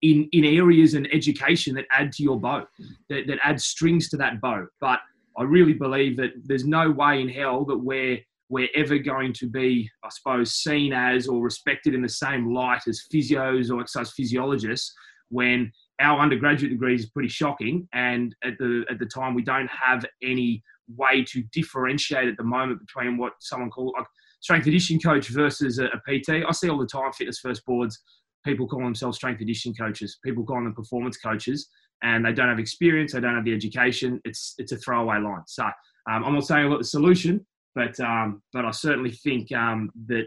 in 0.02 0.28
in 0.30 0.44
areas 0.44 0.94
and 0.94 1.08
education 1.12 1.74
that 1.74 1.86
add 1.90 2.12
to 2.12 2.22
your 2.22 2.38
bow, 2.38 2.64
that, 3.08 3.26
that 3.26 3.38
add 3.42 3.60
strings 3.60 4.08
to 4.10 4.16
that 4.18 4.40
bow. 4.40 4.68
But 4.80 5.00
I 5.36 5.44
really 5.44 5.72
believe 5.72 6.16
that 6.18 6.30
there's 6.44 6.66
no 6.66 6.90
way 6.90 7.20
in 7.20 7.28
hell 7.28 7.64
that 7.66 7.78
we're 7.78 8.18
we're 8.48 8.68
ever 8.74 8.98
going 8.98 9.32
to 9.32 9.48
be, 9.48 9.90
I 10.04 10.10
suppose, 10.10 10.52
seen 10.52 10.92
as 10.92 11.26
or 11.26 11.40
respected 11.42 11.94
in 11.94 12.02
the 12.02 12.08
same 12.08 12.52
light 12.52 12.82
as 12.86 13.02
physios 13.12 13.70
or 13.70 13.80
exercise 13.80 14.12
physiologists 14.12 14.92
when 15.30 15.72
our 16.02 16.20
undergraduate 16.20 16.70
degree 16.70 16.94
is 16.94 17.08
pretty 17.08 17.30
shocking, 17.30 17.88
and 17.94 18.34
at 18.44 18.58
the 18.58 18.84
at 18.90 18.98
the 18.98 19.06
time 19.06 19.34
we 19.34 19.42
don't 19.42 19.70
have 19.70 20.04
any 20.22 20.62
way 20.96 21.24
to 21.24 21.42
differentiate 21.52 22.28
at 22.28 22.36
the 22.36 22.44
moment 22.44 22.80
between 22.80 23.16
what 23.16 23.32
someone 23.40 23.70
called 23.70 23.94
like 23.96 24.06
strength 24.40 24.64
conditioning 24.64 25.00
coach 25.00 25.28
versus 25.28 25.78
a, 25.78 25.86
a 25.86 25.98
PT. 26.06 26.44
I 26.46 26.52
see 26.52 26.68
all 26.68 26.78
the 26.78 26.86
time 26.86 27.12
fitness 27.12 27.38
first 27.38 27.64
boards. 27.64 28.02
People 28.44 28.66
call 28.66 28.80
themselves 28.80 29.16
strength 29.16 29.38
conditioning 29.38 29.76
coaches. 29.76 30.18
People 30.24 30.44
call 30.44 30.56
them 30.56 30.74
performance 30.74 31.16
coaches 31.16 31.68
and 32.02 32.24
they 32.24 32.32
don't 32.32 32.48
have 32.48 32.58
experience, 32.58 33.12
they 33.12 33.20
don't 33.20 33.34
have 33.34 33.44
the 33.44 33.54
education. 33.54 34.20
It's 34.24 34.54
it's 34.58 34.72
a 34.72 34.76
throwaway 34.76 35.18
line. 35.18 35.42
So 35.46 35.64
um, 35.64 36.24
I'm 36.24 36.34
not 36.34 36.46
saying 36.46 36.64
I've 36.64 36.70
got 36.70 36.78
the 36.78 36.84
solution, 36.84 37.44
but 37.74 37.98
um, 38.00 38.42
but 38.52 38.64
I 38.64 38.70
certainly 38.70 39.10
think 39.10 39.52
um, 39.52 39.90
that 40.06 40.24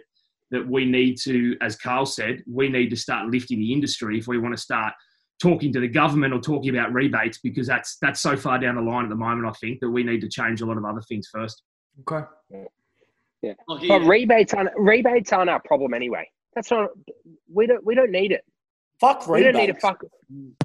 that 0.52 0.68
we 0.68 0.86
need 0.86 1.18
to, 1.24 1.58
as 1.62 1.76
Carl 1.76 2.06
said, 2.06 2.44
we 2.48 2.70
need 2.70 2.90
to 2.90 2.96
start 2.96 3.30
lifting 3.30 3.60
the 3.60 3.74
industry 3.74 4.18
if 4.18 4.28
we 4.28 4.38
want 4.38 4.56
to 4.56 4.62
start 4.62 4.94
talking 5.42 5.74
to 5.74 5.80
the 5.80 5.88
government 5.88 6.34
or 6.34 6.40
talking 6.40 6.70
about 6.70 6.94
rebates 6.94 7.40
because 7.40 7.68
that's 7.68 7.98
that's 8.02 8.22
so 8.22 8.38
far 8.38 8.58
down 8.58 8.76
the 8.76 8.82
line 8.82 9.04
at 9.04 9.10
the 9.10 9.16
moment. 9.16 9.48
I 9.48 9.52
think 9.60 9.80
that 9.82 9.90
we 9.90 10.04
need 10.04 10.22
to 10.22 10.30
change 10.30 10.62
a 10.62 10.66
lot 10.66 10.78
of 10.78 10.86
other 10.86 11.02
things 11.02 11.28
first. 11.32 11.64
Okay. 12.02 12.26
Yeah. 13.42 13.54
But 13.68 13.84
you. 13.84 14.08
rebates 14.08 14.54
aren't 14.54 14.72
rebates 14.76 15.32
aren't 15.34 15.50
our 15.50 15.62
problem 15.66 15.94
anyway. 15.94 16.28
That's 16.56 16.72
not. 16.72 16.90
We 17.54 17.68
don't. 17.68 17.86
We 17.86 17.96
don't 17.96 18.12
need 18.12 18.32
it. 18.32 18.44
Fuck 19.00 19.28
We 19.28 19.44
don't 19.44 19.56
need 19.56 19.70
a 19.70 19.76
fuck. 19.76 20.04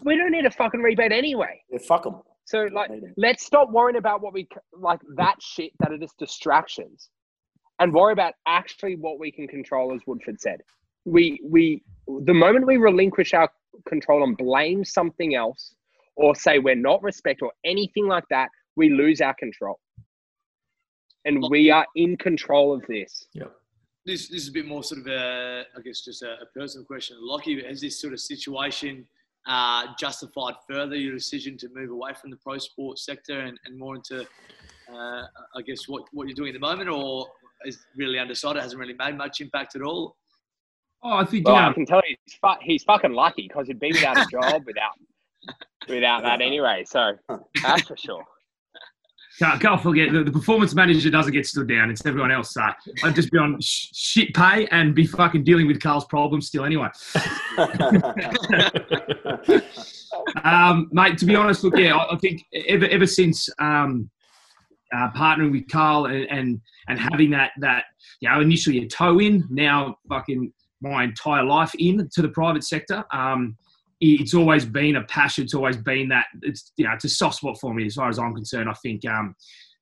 We 0.03 0.17
don't 0.17 0.31
need 0.31 0.47
a 0.47 0.51
fucking 0.51 0.81
rebate 0.81 1.13
anyway. 1.13 1.63
Yeah, 1.71 1.79
fuck 1.79 2.05
them. 2.05 2.21
So 2.45 2.69
like, 2.73 2.91
let's 3.17 3.45
stop 3.45 3.71
worrying 3.71 3.97
about 3.97 4.23
what 4.23 4.33
we 4.33 4.49
like 4.73 5.01
that 5.17 5.37
shit 5.41 5.73
that 5.81 5.93
are 5.93 5.99
just 5.99 6.17
distractions, 6.19 7.09
and 7.79 7.93
worry 7.93 8.13
about 8.13 8.35
actually 8.47 8.97
what 8.97 9.19
we 9.19 9.31
can 9.31 9.47
control. 9.47 9.95
As 9.95 10.01
Woodford 10.07 10.41
said, 10.41 10.61
we 11.05 11.41
we 11.45 11.83
the 12.07 12.35
moment 12.35 12.67
we 12.67 12.77
relinquish 12.77 13.35
our 13.35 13.49
control 13.89 14.25
and 14.25 14.37
blame 14.37 14.85
something 14.85 15.35
else 15.35 15.75
or 16.17 16.35
say 16.35 16.59
we're 16.59 16.75
not 16.75 17.03
respect 17.03 17.43
or 17.43 17.53
anything 17.65 18.07
like 18.07 18.25
that, 18.31 18.49
we 18.77 18.91
lose 18.91 19.21
our 19.21 19.35
control. 19.35 19.79
And 21.25 21.45
we 21.51 21.71
are 21.71 21.87
in 21.97 22.17
control 22.17 22.75
of 22.75 22.83
this. 22.87 23.27
Yep. 23.35 23.53
This, 24.11 24.27
this 24.27 24.43
is 24.43 24.49
a 24.49 24.53
bit 24.53 24.67
more 24.67 24.83
sort 24.83 25.03
of 25.03 25.07
a, 25.07 25.63
I 25.77 25.81
guess, 25.83 26.01
just 26.01 26.23
a, 26.23 26.33
a 26.43 26.47
personal 26.53 26.85
question. 26.85 27.17
Lockie, 27.21 27.63
has 27.63 27.81
this 27.81 28.01
sort 28.01 28.13
of 28.13 28.19
situation 28.19 29.07
uh, 29.47 29.87
justified 30.01 30.55
further 30.69 30.97
your 30.97 31.15
decision 31.15 31.57
to 31.59 31.69
move 31.73 31.91
away 31.91 32.11
from 32.21 32.31
the 32.31 32.37
pro 32.39 32.59
sports 32.59 33.05
sector 33.05 33.39
and, 33.39 33.57
and 33.65 33.79
more 33.79 33.95
into, 33.95 34.23
uh, 34.93 35.23
I 35.55 35.63
guess, 35.65 35.87
what, 35.87 36.03
what 36.13 36.27
you're 36.27 36.35
doing 36.35 36.49
at 36.49 36.55
the 36.55 36.67
moment, 36.67 36.89
or 36.91 37.29
is 37.65 37.79
really 37.97 38.19
undecided, 38.19 38.61
hasn't 38.61 38.81
really 38.81 38.95
made 38.95 39.17
much 39.17 39.41
impact 39.41 39.77
at 39.77 39.83
all? 39.83 40.17
Oh, 41.05 41.19
I 41.19 41.25
think 41.25 41.47
Well, 41.47 41.55
yeah. 41.55 41.69
I 41.69 41.73
can 41.73 41.87
tell 41.87 42.03
you, 42.09 42.17
he's, 42.25 42.35
fu- 42.35 42.61
he's 42.63 42.83
fucking 42.83 43.13
lucky 43.13 43.47
because 43.47 43.69
he'd 43.69 43.79
be 43.79 43.93
without 43.93 44.19
a 44.19 44.27
job 44.29 44.65
without 44.67 44.99
without 45.89 46.25
that 46.25 46.41
anyway. 46.41 46.85
So 46.85 47.13
that's 47.63 47.83
for 47.83 47.97
sure. 47.97 48.25
Can't, 49.41 49.59
can't 49.59 49.83
forget 49.83 50.13
the, 50.13 50.23
the 50.23 50.31
performance 50.31 50.75
manager 50.75 51.09
doesn't 51.09 51.33
get 51.33 51.47
stood 51.47 51.67
down. 51.67 51.91
It's 51.91 52.05
everyone 52.05 52.31
else. 52.31 52.53
So 52.53 52.61
I'd 53.03 53.15
just 53.15 53.31
be 53.31 53.39
on 53.39 53.59
sh- 53.59 53.89
shit 53.95 54.35
pay 54.35 54.67
and 54.71 54.95
be 54.95 55.07
fucking 55.07 55.45
dealing 55.45 55.67
with 55.67 55.81
Carl's 55.81 56.05
problems 56.05 56.49
still 56.49 56.67
anyway. 56.67 56.89
um, 60.45 60.91
mate, 60.93 61.17
to 61.17 61.25
be 61.25 61.35
honest, 61.35 61.65
look, 61.65 61.79
yeah, 61.79 61.97
I, 61.97 62.13
I 62.13 62.19
think 62.19 62.45
ever 62.69 62.85
ever 62.89 63.07
since 63.07 63.49
um, 63.59 64.11
uh, 64.95 65.09
partnering 65.13 65.53
with 65.53 65.67
Carl 65.69 66.05
and, 66.05 66.27
and 66.31 66.61
and 66.89 66.99
having 66.99 67.31
that 67.31 67.53
that 67.61 67.85
you 68.21 68.29
know 68.29 68.43
initially 68.43 68.85
a 68.85 68.89
toe 68.89 69.21
in, 69.21 69.47
now 69.49 69.97
fucking 70.11 70.53
my 70.83 71.05
entire 71.05 71.45
life 71.45 71.73
in 71.79 72.11
to 72.13 72.21
the 72.21 72.29
private 72.29 72.65
sector. 72.65 73.05
Um, 73.11 73.57
it's 74.01 74.35
always 74.35 74.65
been 74.65 74.97
a 74.97 75.05
passion. 75.05 75.45
It's 75.45 75.55
always 75.55 75.77
been 75.77 76.09
that 76.09 76.27
it's 76.43 76.73
you 76.77 76.87
know 76.87 76.93
it's 76.93 77.05
a 77.05 77.09
soft 77.09 77.37
spot 77.37 77.59
for 77.61 77.75
me 77.75 77.87
as 77.87 77.95
far 77.95 78.09
as 78.09 78.19
I'm 78.19 78.35
concerned. 78.35 78.69
I 78.69 78.75
think 78.75 79.05
um, 79.07 79.35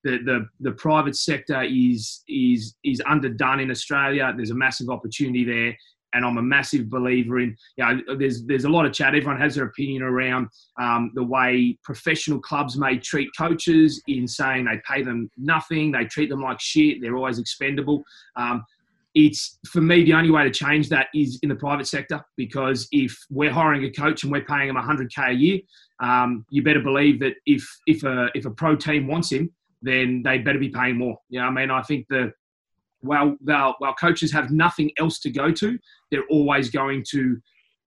the, 0.03 0.17
the 0.25 0.47
the 0.59 0.71
private 0.73 1.15
sector 1.15 1.63
is 1.63 2.23
is 2.27 2.75
is 2.83 3.01
underdone 3.07 3.59
in 3.59 3.71
Australia. 3.71 4.33
There's 4.35 4.51
a 4.51 4.55
massive 4.55 4.89
opportunity 4.89 5.45
there, 5.45 5.77
and 6.13 6.25
I'm 6.25 6.37
a 6.37 6.41
massive 6.41 6.89
believer 6.89 7.39
in. 7.39 7.55
You 7.77 7.85
know, 7.85 8.15
there's 8.17 8.45
there's 8.45 8.65
a 8.65 8.69
lot 8.69 8.85
of 8.85 8.91
chat. 8.91 9.15
Everyone 9.15 9.39
has 9.39 9.55
their 9.55 9.65
opinion 9.65 10.03
around 10.03 10.49
um, 10.79 11.11
the 11.15 11.23
way 11.23 11.77
professional 11.83 12.39
clubs 12.39 12.77
may 12.77 12.97
treat 12.97 13.29
coaches 13.37 14.01
in 14.07 14.27
saying 14.27 14.65
they 14.65 14.81
pay 14.85 15.01
them 15.01 15.31
nothing, 15.37 15.93
they 15.93 16.05
treat 16.05 16.29
them 16.29 16.41
like 16.41 16.59
shit, 16.59 17.01
they're 17.01 17.15
always 17.15 17.39
expendable. 17.39 18.03
Um, 18.35 18.65
it's 19.15 19.57
for 19.67 19.81
me 19.81 20.03
the 20.03 20.13
only 20.13 20.29
way 20.29 20.43
to 20.43 20.51
change 20.51 20.89
that 20.89 21.07
is 21.15 21.39
in 21.41 21.49
the 21.49 21.55
private 21.55 21.87
sector 21.87 22.23
because 22.37 22.87
if 22.91 23.17
we're 23.29 23.51
hiring 23.51 23.83
a 23.85 23.91
coach 23.91 24.23
and 24.23 24.31
we're 24.31 24.45
paying 24.45 24.69
him 24.69 24.75
100k 24.75 25.29
a 25.29 25.33
year, 25.33 25.59
um, 25.99 26.45
you 26.49 26.63
better 26.63 26.81
believe 26.81 27.19
that 27.19 27.33
if 27.45 27.67
if 27.87 28.03
a 28.03 28.29
if 28.35 28.45
a 28.45 28.51
pro 28.51 28.75
team 28.75 29.07
wants 29.07 29.31
him, 29.31 29.51
then 29.81 30.21
they 30.23 30.37
better 30.37 30.59
be 30.59 30.69
paying 30.69 30.97
more. 30.97 31.17
You 31.29 31.39
know, 31.39 31.47
I 31.47 31.51
mean, 31.51 31.71
I 31.71 31.81
think 31.81 32.05
the 32.09 32.31
while 33.01 33.35
while 33.41 33.75
while 33.79 33.93
coaches 33.95 34.31
have 34.31 34.51
nothing 34.51 34.91
else 34.99 35.19
to 35.19 35.31
go 35.31 35.51
to, 35.51 35.77
they're 36.11 36.27
always 36.29 36.69
going 36.69 37.03
to 37.11 37.37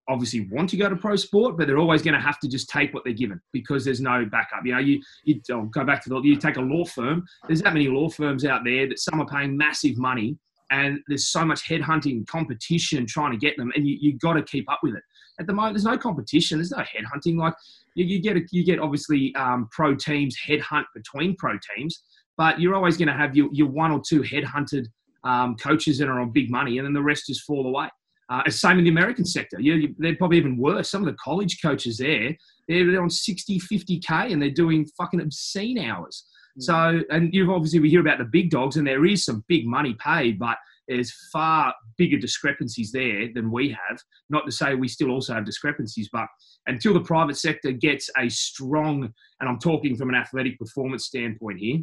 obviously 0.09 0.49
want 0.51 0.69
to 0.69 0.75
go 0.75 0.89
to 0.89 0.97
pro 0.97 1.15
sport, 1.15 1.57
but 1.57 1.65
they're 1.65 1.77
always 1.77 2.01
going 2.01 2.13
to 2.13 2.19
have 2.19 2.37
to 2.39 2.49
just 2.49 2.67
take 2.67 2.93
what 2.93 3.05
they're 3.05 3.13
given 3.13 3.39
because 3.53 3.85
there's 3.85 4.01
no 4.01 4.25
backup. 4.25 4.65
You 4.65 4.73
know, 4.73 4.79
you 4.79 5.01
you 5.23 5.41
I'll 5.49 5.63
go 5.65 5.85
back 5.85 6.03
to 6.03 6.09
the 6.09 6.19
you 6.21 6.35
take 6.35 6.57
a 6.57 6.61
law 6.61 6.83
firm. 6.83 7.25
There's 7.47 7.61
that 7.61 7.73
many 7.73 7.87
law 7.87 8.09
firms 8.09 8.43
out 8.43 8.63
there 8.65 8.89
that 8.89 8.99
some 8.99 9.21
are 9.21 9.25
paying 9.25 9.55
massive 9.55 9.97
money 9.97 10.37
and 10.73 10.99
there's 11.07 11.27
so 11.27 11.45
much 11.45 11.67
headhunting 11.67 12.25
competition 12.27 13.05
trying 13.05 13.31
to 13.31 13.37
get 13.37 13.55
them 13.57 13.71
and 13.75 13.87
you, 13.87 13.97
you 14.01 14.17
got 14.17 14.33
to 14.33 14.43
keep 14.43 14.69
up 14.69 14.79
with 14.83 14.95
it 14.95 15.03
at 15.39 15.47
the 15.47 15.53
moment 15.53 15.73
there's 15.73 15.85
no 15.85 15.97
competition 15.97 16.57
there's 16.57 16.71
no 16.71 16.79
headhunting 16.79 17.37
like 17.37 17.53
you, 17.95 18.05
you 18.05 18.21
get 18.21 18.35
you 18.51 18.65
get 18.65 18.79
obviously 18.79 19.33
um, 19.35 19.69
pro 19.71 19.95
teams 19.95 20.35
headhunt 20.45 20.85
between 20.93 21.35
pro 21.37 21.57
teams 21.75 22.03
but 22.37 22.59
you're 22.59 22.75
always 22.75 22.97
going 22.97 23.07
to 23.07 23.13
have 23.13 23.35
your, 23.35 23.47
your 23.53 23.67
one 23.67 23.91
or 23.91 24.01
two 24.05 24.21
headhunted 24.21 24.87
um, 25.23 25.55
coaches 25.55 25.97
that 25.99 26.09
are 26.09 26.19
on 26.19 26.31
big 26.31 26.49
money 26.49 26.77
and 26.77 26.85
then 26.85 26.93
the 26.93 27.01
rest 27.01 27.27
just 27.27 27.43
fall 27.43 27.67
away 27.67 27.87
uh, 28.29 28.49
same 28.49 28.77
in 28.77 28.85
the 28.85 28.89
American 28.89 29.25
sector. 29.25 29.59
You, 29.59 29.73
you, 29.75 29.95
they're 29.97 30.15
probably 30.15 30.37
even 30.37 30.57
worse. 30.57 30.89
Some 30.89 31.01
of 31.01 31.07
the 31.07 31.17
college 31.23 31.61
coaches 31.61 31.97
there, 31.97 32.35
they're 32.67 33.01
on 33.01 33.09
60, 33.09 33.59
50K 33.59 34.31
and 34.31 34.41
they're 34.41 34.49
doing 34.49 34.87
fucking 34.97 35.21
obscene 35.21 35.77
hours. 35.77 36.25
Mm. 36.59 36.63
So, 36.63 37.01
and 37.09 37.33
you've 37.33 37.49
obviously, 37.49 37.79
we 37.79 37.89
hear 37.89 38.01
about 38.01 38.19
the 38.19 38.25
big 38.25 38.49
dogs 38.49 38.77
and 38.77 38.87
there 38.87 39.05
is 39.05 39.25
some 39.25 39.43
big 39.47 39.65
money 39.65 39.95
paid, 39.99 40.39
but 40.39 40.57
there's 40.87 41.13
far 41.31 41.73
bigger 41.97 42.17
discrepancies 42.17 42.91
there 42.91 43.29
than 43.33 43.51
we 43.51 43.69
have. 43.69 43.99
Not 44.29 44.45
to 44.45 44.51
say 44.51 44.75
we 44.75 44.87
still 44.87 45.11
also 45.11 45.33
have 45.33 45.45
discrepancies, 45.45 46.09
but 46.11 46.27
until 46.67 46.93
the 46.93 47.01
private 47.01 47.37
sector 47.37 47.71
gets 47.71 48.09
a 48.17 48.29
strong, 48.29 49.13
and 49.39 49.49
I'm 49.49 49.59
talking 49.59 49.95
from 49.95 50.09
an 50.09 50.15
athletic 50.15 50.59
performance 50.59 51.05
standpoint 51.05 51.59
here, 51.59 51.79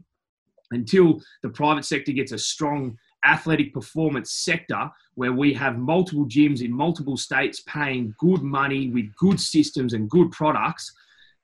until 0.72 1.20
the 1.42 1.48
private 1.48 1.84
sector 1.84 2.12
gets 2.12 2.32
a 2.32 2.38
strong 2.38 2.96
athletic 3.24 3.74
performance 3.74 4.32
sector 4.32 4.88
where 5.14 5.32
we 5.32 5.52
have 5.52 5.78
multiple 5.78 6.26
gyms 6.26 6.62
in 6.62 6.72
multiple 6.72 7.16
states 7.16 7.62
paying 7.66 8.14
good 8.18 8.42
money 8.42 8.88
with 8.88 9.14
good 9.16 9.38
systems 9.38 9.92
and 9.92 10.08
good 10.08 10.30
products 10.30 10.92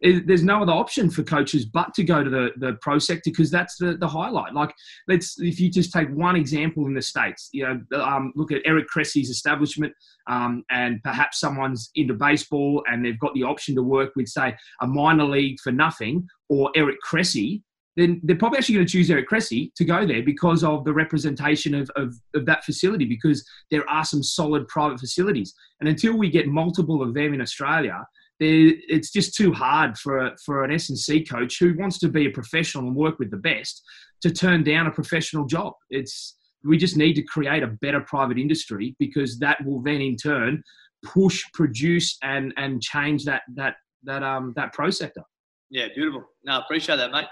there's 0.01 0.43
no 0.43 0.62
other 0.62 0.73
option 0.73 1.09
for 1.10 1.23
coaches 1.23 1.64
but 1.64 1.94
to 1.94 2.05
go 2.05 2.23
to 2.23 2.28
the, 2.28 2.51
the 2.59 2.74
pro 2.82 2.98
sector 2.98 3.31
because 3.31 3.51
that's 3.51 3.77
the, 3.78 3.97
the 3.97 4.06
highlight. 4.06 4.52
Like, 4.52 4.74
let's 5.09 5.40
if 5.40 5.59
you 5.59 5.70
just 5.70 5.93
take 5.93 6.09
one 6.10 6.36
example 6.36 6.86
in 6.86 6.94
the 6.94 7.02
states, 7.02 7.48
you 7.52 7.64
know, 7.64 8.02
um, 8.02 8.32
look 8.36 8.52
at 8.52 8.62
Eric 8.66 8.86
Cressey's 8.94 9.31
establishment, 9.31 9.93
um, 10.28 10.64
and 10.70 11.02
perhaps 11.02 11.40
someone's 11.40 11.90
into 11.94 12.14
baseball 12.14 12.85
and 12.89 13.05
they've 13.05 13.18
got 13.18 13.32
the 13.35 13.43
option 13.43 13.74
to 13.74 13.82
work 13.82 14.12
with, 14.16 14.28
say, 14.28 14.55
a 14.82 14.86
minor 14.86 15.24
league 15.24 15.59
for 15.62 15.73
nothing 15.73 16.27
or 16.48 16.70
Eric 16.74 16.97
Cressey. 17.02 17.62
Then 17.97 18.20
they're 18.23 18.36
probably 18.36 18.59
actually 18.59 18.74
going 18.74 18.86
to 18.86 18.93
choose 18.93 19.10
Eric 19.10 19.27
Cressey 19.31 19.73
to 19.77 19.85
go 19.85 20.06
there 20.06 20.23
because 20.23 20.62
of 20.62 20.85
the 20.85 20.93
representation 20.93 21.74
of, 21.74 21.90
of, 21.97 22.14
of 22.35 22.44
that 22.44 22.62
facility, 22.62 23.06
because 23.06 23.43
there 23.70 23.89
are 23.89 24.05
some 24.05 24.23
solid 24.23 24.68
private 24.68 25.01
facilities. 25.01 25.55
And 25.81 25.89
until 25.89 26.18
we 26.18 26.28
get 26.28 26.47
multiple 26.47 27.02
of 27.02 27.14
them 27.14 27.32
in 27.32 27.40
Australia, 27.40 28.06
it's 28.39 29.11
just 29.11 29.35
too 29.35 29.53
hard 29.53 29.97
for 29.99 30.33
for 30.45 30.65
an 30.65 30.73
S 30.73 30.89
and 30.91 30.99
C 30.99 31.25
coach 31.25 31.59
who 31.59 31.77
wants 31.77 31.99
to 32.01 32.09
be 32.09 32.27
a 32.27 32.31
professional 32.31 32.87
and 32.87 32.95
work 32.95 33.19
with 33.19 33.31
the 33.31 33.37
best 33.39 33.83
to 34.23 34.31
turn 34.31 34.63
down 34.63 34.87
a 34.87 34.91
professional 34.91 35.47
job. 35.47 35.73
It's 35.91 36.37
we 36.65 36.77
just 36.77 36.97
need 36.97 37.15
to 37.15 37.23
create 37.23 37.63
a 37.63 37.69
better 37.81 38.01
private 38.01 38.39
industry 38.39 38.95
because 38.99 39.39
that 39.39 39.65
will 39.65 39.81
then 39.83 40.01
in 40.01 40.17
turn 40.17 40.63
push, 41.05 41.45
produce, 41.55 42.19
and 42.23 42.53
and 42.57 42.83
change 42.83 43.25
that 43.25 43.43
that 43.55 43.77
that 44.05 44.23
um 44.23 44.53
that 44.57 44.73
pro 44.73 44.91
sector. 44.91 45.23
Yeah, 45.71 45.89
beautiful. 45.95 46.25
No, 46.45 46.59
appreciate 46.59 46.97
that, 46.97 47.11
mate. 47.11 47.27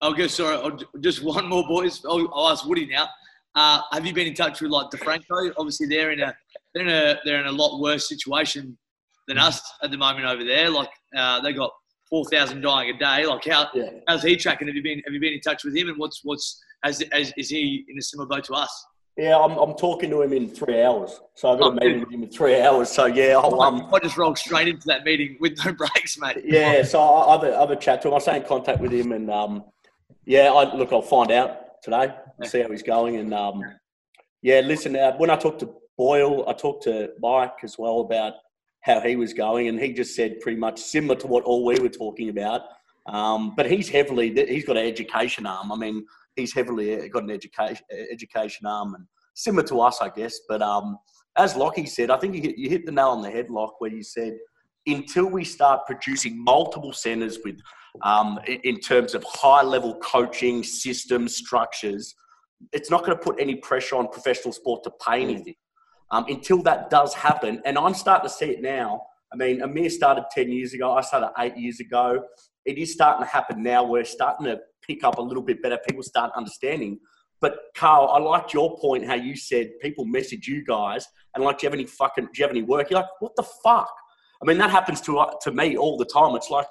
I'll 0.00 0.14
go. 0.14 0.26
Sorry, 0.26 0.56
I'll, 0.56 0.78
just 1.00 1.22
one 1.22 1.48
more, 1.48 1.66
boys. 1.66 2.04
I'll, 2.04 2.28
I'll 2.34 2.50
ask 2.50 2.66
Woody 2.66 2.86
now. 2.86 3.08
Uh, 3.54 3.80
have 3.92 4.06
you 4.06 4.12
been 4.12 4.28
in 4.28 4.34
touch 4.34 4.60
with 4.60 4.70
like 4.70 4.90
DeFranco? 4.90 5.52
Obviously, 5.56 5.86
they're 5.86 6.12
in 6.12 6.20
a 6.20 6.34
they're 6.74 6.86
in 6.86 6.88
a 6.88 7.20
they're 7.24 7.40
in 7.40 7.46
a 7.46 7.52
lot 7.52 7.80
worse 7.80 8.08
situation 8.08 8.76
than 9.30 9.38
us 9.38 9.62
at 9.82 9.90
the 9.92 9.96
moment 9.96 10.26
over 10.26 10.44
there. 10.44 10.68
Like 10.68 10.90
uh, 11.16 11.40
they 11.40 11.52
got 11.52 11.70
four 12.08 12.24
thousand 12.26 12.60
dying 12.62 12.90
a 12.94 12.98
day. 12.98 13.24
Like 13.26 13.46
how 13.46 13.68
Yeah. 13.74 13.90
how's 14.08 14.22
he 14.24 14.36
tracking? 14.36 14.66
Have 14.66 14.76
you 14.76 14.82
been 14.82 15.00
have 15.06 15.14
you 15.14 15.20
been 15.20 15.32
in 15.34 15.40
touch 15.40 15.64
with 15.64 15.74
him? 15.76 15.88
And 15.88 15.96
what's 15.98 16.20
what's 16.24 16.60
has, 16.82 17.02
has 17.12 17.32
is 17.36 17.48
he 17.48 17.84
in 17.88 17.96
a 17.98 18.02
similar 18.02 18.28
boat 18.28 18.44
to 18.44 18.54
us? 18.54 18.86
Yeah, 19.16 19.36
I'm, 19.38 19.52
I'm 19.58 19.74
talking 19.74 20.08
to 20.10 20.22
him 20.22 20.32
in 20.32 20.48
three 20.48 20.82
hours. 20.82 21.20
So 21.34 21.52
I've 21.52 21.58
got 21.58 21.72
Oh, 21.74 21.76
a 21.76 21.80
meeting 21.80 22.00
with 22.00 22.10
him 22.12 22.22
in 22.22 22.30
three 22.30 22.60
hours. 22.60 22.88
So 22.88 23.04
yeah, 23.06 23.36
I'll, 23.36 23.60
um, 23.60 23.92
I 23.94 23.98
just 23.98 24.16
rolled 24.16 24.38
straight 24.38 24.66
into 24.68 24.86
that 24.86 25.04
meeting 25.04 25.36
with 25.40 25.58
no 25.64 25.72
breaks, 25.82 26.18
mate. 26.18 26.38
yeah, 26.44 26.82
so 26.82 27.00
I- 27.00 27.62
I've 27.62 27.70
a, 27.70 27.76
chat 27.76 28.02
to 28.02 28.08
him. 28.08 28.14
I'll 28.14 28.20
stay 28.20 28.36
in 28.36 28.44
contact 28.44 28.80
with 28.80 28.92
him, 28.92 29.12
and 29.12 29.30
um, 29.30 29.64
yeah, 30.24 30.50
I, 30.52 30.74
look, 30.74 30.92
I'll 30.92 31.02
find 31.02 31.30
out 31.32 31.82
today, 31.82 32.14
see 32.44 32.62
how 32.62 32.70
he's 32.70 32.82
going, 32.82 33.16
and 33.16 33.32
um, 33.34 33.62
yeah, 34.42 34.60
listen. 34.60 34.96
Uh, 34.96 35.12
when 35.18 35.28
I 35.30 35.36
talked 35.36 35.60
to 35.60 35.74
Boyle, 35.98 36.48
I 36.48 36.54
talked 36.54 36.84
to 36.84 37.10
Mike 37.20 37.58
as 37.62 37.76
well 37.78 38.00
about 38.00 38.34
how 38.82 39.00
he 39.00 39.16
was 39.16 39.32
going, 39.32 39.68
and 39.68 39.78
he 39.78 39.92
just 39.92 40.14
said 40.14 40.40
pretty 40.40 40.58
much 40.58 40.80
similar 40.80 41.16
to 41.16 41.26
what 41.26 41.44
all 41.44 41.64
we 41.64 41.78
were 41.78 41.88
talking 41.88 42.28
about. 42.28 42.62
Um, 43.06 43.54
but 43.56 43.70
he's 43.70 43.88
heavily 43.88 44.32
he's 44.46 44.64
got 44.64 44.76
an 44.76 44.86
education 44.86 45.46
arm. 45.46 45.72
I 45.72 45.76
mean, 45.76 46.06
he's 46.36 46.54
heavily 46.54 47.08
got 47.08 47.24
an 47.24 47.30
education 47.30 47.84
education 48.10 48.66
arm, 48.66 48.94
and 48.94 49.06
similar 49.34 49.66
to 49.68 49.80
us, 49.80 50.00
I 50.00 50.10
guess. 50.10 50.40
But 50.48 50.62
um, 50.62 50.98
as 51.36 51.56
Lockie 51.56 51.86
said, 51.86 52.10
I 52.10 52.18
think 52.18 52.34
you 52.34 52.42
hit, 52.42 52.58
you 52.58 52.68
hit 52.68 52.86
the 52.86 52.92
nail 52.92 53.08
on 53.08 53.22
the 53.22 53.30
head, 53.30 53.50
Lock, 53.50 53.80
where 53.80 53.90
you 53.90 54.02
said 54.02 54.36
until 54.86 55.26
we 55.26 55.44
start 55.44 55.86
producing 55.86 56.42
multiple 56.42 56.92
centres 56.92 57.38
with, 57.44 57.60
um, 58.02 58.38
in, 58.46 58.60
in 58.64 58.80
terms 58.80 59.14
of 59.14 59.24
high 59.26 59.62
level 59.62 59.96
coaching 59.96 60.62
systems 60.62 61.36
structures, 61.36 62.14
it's 62.72 62.90
not 62.90 63.04
going 63.04 63.16
to 63.16 63.22
put 63.22 63.40
any 63.40 63.56
pressure 63.56 63.96
on 63.96 64.08
professional 64.08 64.52
sport 64.52 64.82
to 64.84 64.90
pay 65.06 65.22
anything. 65.22 65.54
Um, 66.12 66.24
until 66.28 66.62
that 66.62 66.90
does 66.90 67.14
happen, 67.14 67.62
and 67.64 67.78
I'm 67.78 67.94
starting 67.94 68.28
to 68.28 68.34
see 68.34 68.46
it 68.46 68.62
now. 68.62 69.02
I 69.32 69.36
mean, 69.36 69.62
Amir 69.62 69.90
started 69.90 70.24
10 70.32 70.50
years 70.50 70.74
ago. 70.74 70.92
I 70.92 71.02
started 71.02 71.30
eight 71.38 71.56
years 71.56 71.78
ago. 71.78 72.24
It 72.64 72.78
is 72.78 72.92
starting 72.92 73.24
to 73.24 73.30
happen 73.30 73.62
now. 73.62 73.84
We're 73.84 74.04
starting 74.04 74.46
to 74.46 74.58
pick 74.84 75.04
up 75.04 75.18
a 75.18 75.22
little 75.22 75.42
bit 75.42 75.62
better. 75.62 75.78
People 75.88 76.02
start 76.02 76.32
understanding. 76.36 76.98
But 77.40 77.58
Carl, 77.76 78.08
I 78.08 78.18
liked 78.18 78.52
your 78.52 78.76
point 78.78 79.06
how 79.06 79.14
you 79.14 79.36
said 79.36 79.70
people 79.80 80.04
message 80.04 80.46
you 80.46 80.64
guys 80.64 81.06
and 81.34 81.44
like, 81.44 81.58
do 81.58 81.66
you 81.66 81.70
have 81.70 81.78
any 81.78 81.86
fucking, 81.86 82.24
do 82.24 82.30
you 82.34 82.44
have 82.44 82.50
any 82.50 82.62
work? 82.62 82.90
You're 82.90 83.00
like, 83.00 83.08
what 83.20 83.32
the 83.36 83.44
fuck? 83.64 83.90
I 84.42 84.46
mean, 84.46 84.58
that 84.58 84.70
happens 84.70 85.00
to 85.02 85.26
to 85.42 85.52
me 85.52 85.76
all 85.76 85.96
the 85.96 86.04
time. 86.04 86.34
It's 86.34 86.50
like, 86.50 86.66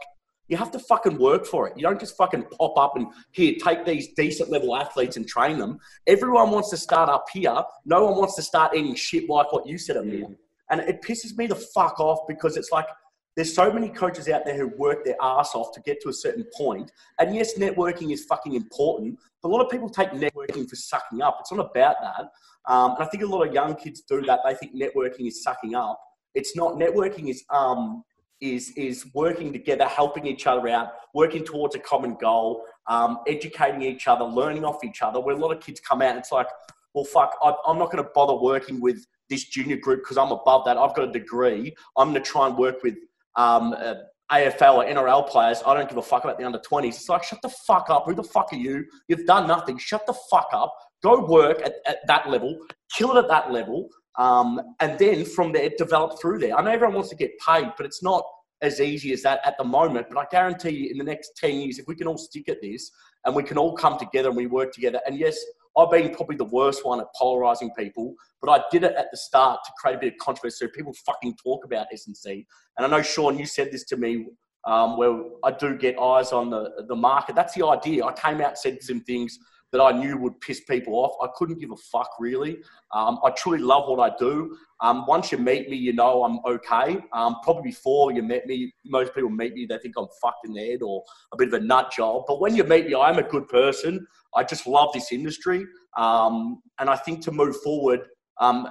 You 0.49 0.57
have 0.57 0.71
to 0.71 0.79
fucking 0.79 1.17
work 1.17 1.45
for 1.45 1.67
it. 1.67 1.77
You 1.77 1.83
don't 1.83 1.99
just 1.99 2.17
fucking 2.17 2.43
pop 2.57 2.77
up 2.77 2.95
and 2.95 3.07
here, 3.31 3.55
take 3.63 3.85
these 3.85 4.09
decent 4.15 4.49
level 4.49 4.75
athletes 4.75 5.15
and 5.15 5.27
train 5.27 5.59
them. 5.59 5.79
Everyone 6.07 6.51
wants 6.51 6.71
to 6.71 6.77
start 6.77 7.07
up 7.07 7.25
here. 7.31 7.55
No 7.85 8.05
one 8.05 8.17
wants 8.17 8.35
to 8.35 8.41
start 8.41 8.75
eating 8.75 8.95
shit 8.95 9.29
like 9.29 9.51
what 9.53 9.67
you 9.67 9.77
said, 9.77 9.97
Amir. 9.97 10.25
And 10.71 10.81
it 10.81 11.01
pisses 11.01 11.37
me 11.37 11.47
the 11.47 11.55
fuck 11.55 11.99
off 11.99 12.27
because 12.27 12.57
it's 12.57 12.71
like 12.71 12.87
there's 13.35 13.53
so 13.53 13.71
many 13.71 13.89
coaches 13.89 14.27
out 14.27 14.43
there 14.43 14.57
who 14.57 14.67
work 14.75 15.05
their 15.05 15.15
ass 15.21 15.55
off 15.55 15.71
to 15.73 15.81
get 15.81 16.01
to 16.01 16.09
a 16.09 16.13
certain 16.13 16.45
point. 16.57 16.91
And 17.19 17.33
yes, 17.33 17.57
networking 17.57 18.11
is 18.11 18.25
fucking 18.25 18.53
important, 18.55 19.17
but 19.41 19.49
a 19.49 19.51
lot 19.51 19.63
of 19.63 19.71
people 19.71 19.89
take 19.89 20.09
networking 20.09 20.67
for 20.69 20.75
sucking 20.75 21.21
up. 21.21 21.37
It's 21.39 21.51
not 21.51 21.71
about 21.71 21.95
that. 22.01 22.29
Um, 22.67 22.95
and 22.95 23.03
I 23.03 23.05
think 23.05 23.23
a 23.23 23.27
lot 23.27 23.47
of 23.47 23.53
young 23.53 23.75
kids 23.75 24.01
do 24.01 24.21
that. 24.23 24.41
They 24.45 24.55
think 24.55 24.75
networking 24.75 25.27
is 25.27 25.41
sucking 25.43 25.75
up. 25.75 25.99
It's 26.35 26.55
not. 26.55 26.73
Networking 26.73 27.29
is 27.29 27.43
um, 27.49 28.03
is 28.41 28.71
is 28.71 29.05
working 29.13 29.51
together, 29.51 29.85
helping 29.85 30.25
each 30.25 30.47
other 30.47 30.67
out, 30.69 30.89
working 31.13 31.43
towards 31.43 31.75
a 31.75 31.79
common 31.79 32.15
goal, 32.15 32.63
um, 32.87 33.19
educating 33.27 33.81
each 33.81 34.07
other, 34.07 34.25
learning 34.25 34.65
off 34.65 34.83
each 34.83 35.01
other. 35.01 35.19
Where 35.19 35.35
a 35.35 35.39
lot 35.39 35.55
of 35.55 35.61
kids 35.61 35.79
come 35.79 36.01
out, 36.01 36.15
it's 36.15 36.31
like, 36.31 36.47
well, 36.93 37.05
fuck, 37.05 37.35
I, 37.41 37.53
I'm 37.67 37.77
not 37.77 37.91
going 37.91 38.03
to 38.03 38.09
bother 38.13 38.35
working 38.35 38.79
with 38.81 39.05
this 39.29 39.45
junior 39.45 39.77
group 39.77 40.01
because 40.03 40.17
I'm 40.17 40.31
above 40.31 40.65
that. 40.65 40.77
I've 40.77 40.95
got 40.95 41.09
a 41.09 41.11
degree. 41.11 41.75
I'm 41.97 42.11
going 42.11 42.23
to 42.23 42.29
try 42.29 42.47
and 42.47 42.57
work 42.57 42.81
with 42.83 42.95
um, 43.35 43.73
uh, 43.73 43.95
AFL 44.31 44.75
or 44.75 44.85
NRL 44.85 45.27
players. 45.27 45.61
I 45.65 45.73
don't 45.73 45.87
give 45.87 45.97
a 45.97 46.01
fuck 46.01 46.23
about 46.23 46.37
the 46.37 46.45
under 46.45 46.59
20s. 46.59 46.87
It's 46.87 47.09
like, 47.09 47.23
shut 47.23 47.41
the 47.41 47.49
fuck 47.49 47.89
up. 47.89 48.05
Who 48.05 48.15
the 48.15 48.23
fuck 48.23 48.49
are 48.51 48.57
you? 48.57 48.85
You've 49.07 49.25
done 49.25 49.47
nothing. 49.47 49.77
Shut 49.77 50.05
the 50.05 50.15
fuck 50.31 50.49
up. 50.51 50.73
Go 51.03 51.25
work 51.25 51.61
at, 51.63 51.75
at 51.85 52.05
that 52.07 52.29
level, 52.29 52.57
kill 52.95 53.15
it 53.15 53.19
at 53.19 53.29
that 53.29 53.51
level, 53.51 53.87
um, 54.19 54.59
and 54.81 54.99
then 54.99 55.23
from 55.23 55.53
there, 55.53 55.69
develop 55.77 56.19
through 56.21 56.39
there. 56.39 56.55
I 56.55 56.61
know 56.61 56.71
everyone 56.71 56.95
wants 56.95 57.09
to 57.09 57.15
get 57.15 57.31
paid, 57.39 57.71
but 57.77 57.85
it's 57.85 58.03
not 58.03 58.23
as 58.61 58.81
easy 58.81 59.13
as 59.13 59.21
that 59.23 59.39
at 59.45 59.57
the 59.57 59.63
moment. 59.63 60.07
But 60.09 60.19
I 60.19 60.25
guarantee 60.29 60.71
you, 60.71 60.91
in 60.91 60.97
the 60.97 61.05
next 61.05 61.37
10 61.37 61.55
years, 61.55 61.79
if 61.79 61.87
we 61.87 61.95
can 61.95 62.05
all 62.05 62.17
stick 62.17 62.49
at 62.49 62.61
this 62.61 62.91
and 63.23 63.33
we 63.33 63.43
can 63.43 63.57
all 63.57 63.73
come 63.77 63.97
together 63.97 64.27
and 64.27 64.37
we 64.37 64.45
work 64.45 64.73
together, 64.73 64.99
and 65.07 65.17
yes, 65.17 65.39
I've 65.77 65.89
been 65.89 66.13
probably 66.13 66.35
the 66.35 66.43
worst 66.43 66.85
one 66.85 66.99
at 66.99 67.07
polarizing 67.17 67.71
people, 67.77 68.13
but 68.41 68.51
I 68.51 68.61
did 68.69 68.83
it 68.83 68.93
at 68.97 69.07
the 69.09 69.17
start 69.17 69.61
to 69.65 69.71
create 69.79 69.95
a 69.95 69.99
bit 69.99 70.13
of 70.13 70.19
controversy 70.19 70.65
so 70.65 70.67
people 70.67 70.93
fucking 71.05 71.37
talk 71.41 71.63
about 71.63 71.87
S&C. 71.93 72.45
And 72.77 72.85
I 72.85 72.89
know, 72.89 73.01
Sean, 73.01 73.39
you 73.39 73.45
said 73.45 73.71
this 73.71 73.85
to 73.85 73.95
me 73.95 74.27
um, 74.65 74.97
where 74.97 75.17
I 75.45 75.51
do 75.51 75.77
get 75.77 75.97
eyes 75.97 76.33
on 76.33 76.49
the, 76.49 76.71
the 76.89 76.95
market. 76.95 77.35
That's 77.35 77.53
the 77.53 77.65
idea. 77.65 78.03
I 78.03 78.11
came 78.11 78.41
out 78.41 78.49
and 78.49 78.57
said 78.57 78.83
some 78.83 78.99
things 79.01 79.39
that 79.71 79.81
I 79.81 79.91
knew 79.91 80.17
would 80.17 80.39
piss 80.41 80.61
people 80.61 80.95
off. 80.95 81.15
I 81.21 81.27
couldn't 81.35 81.59
give 81.59 81.71
a 81.71 81.75
fuck 81.75 82.09
really. 82.19 82.57
Um, 82.93 83.19
I 83.23 83.29
truly 83.31 83.59
love 83.59 83.87
what 83.87 83.99
I 83.99 84.15
do. 84.17 84.57
Um, 84.81 85.05
once 85.05 85.31
you 85.31 85.37
meet 85.37 85.69
me, 85.69 85.77
you 85.77 85.93
know 85.93 86.23
I'm 86.23 86.39
okay. 86.45 86.97
Um, 87.13 87.37
probably 87.43 87.63
before 87.63 88.11
you 88.11 88.23
met 88.23 88.47
me, 88.47 88.73
most 88.85 89.13
people 89.13 89.29
meet 89.29 89.53
me, 89.53 89.65
they 89.65 89.77
think 89.77 89.95
I'm 89.97 90.07
fucked 90.21 90.45
in 90.45 90.53
the 90.53 90.65
head 90.65 90.81
or 90.81 91.03
a 91.33 91.37
bit 91.37 91.49
of 91.49 91.53
a 91.53 91.59
nut 91.59 91.91
job. 91.91 92.23
But 92.27 92.39
when 92.39 92.55
you 92.55 92.63
meet 92.63 92.87
me, 92.87 92.95
I'm 92.95 93.19
a 93.19 93.23
good 93.23 93.47
person. 93.47 94.05
I 94.35 94.43
just 94.43 94.65
love 94.65 94.89
this 94.93 95.11
industry. 95.11 95.65
Um, 95.97 96.61
and 96.79 96.89
I 96.89 96.95
think 96.95 97.21
to 97.25 97.31
move 97.31 97.55
forward, 97.61 98.01
um, 98.39 98.67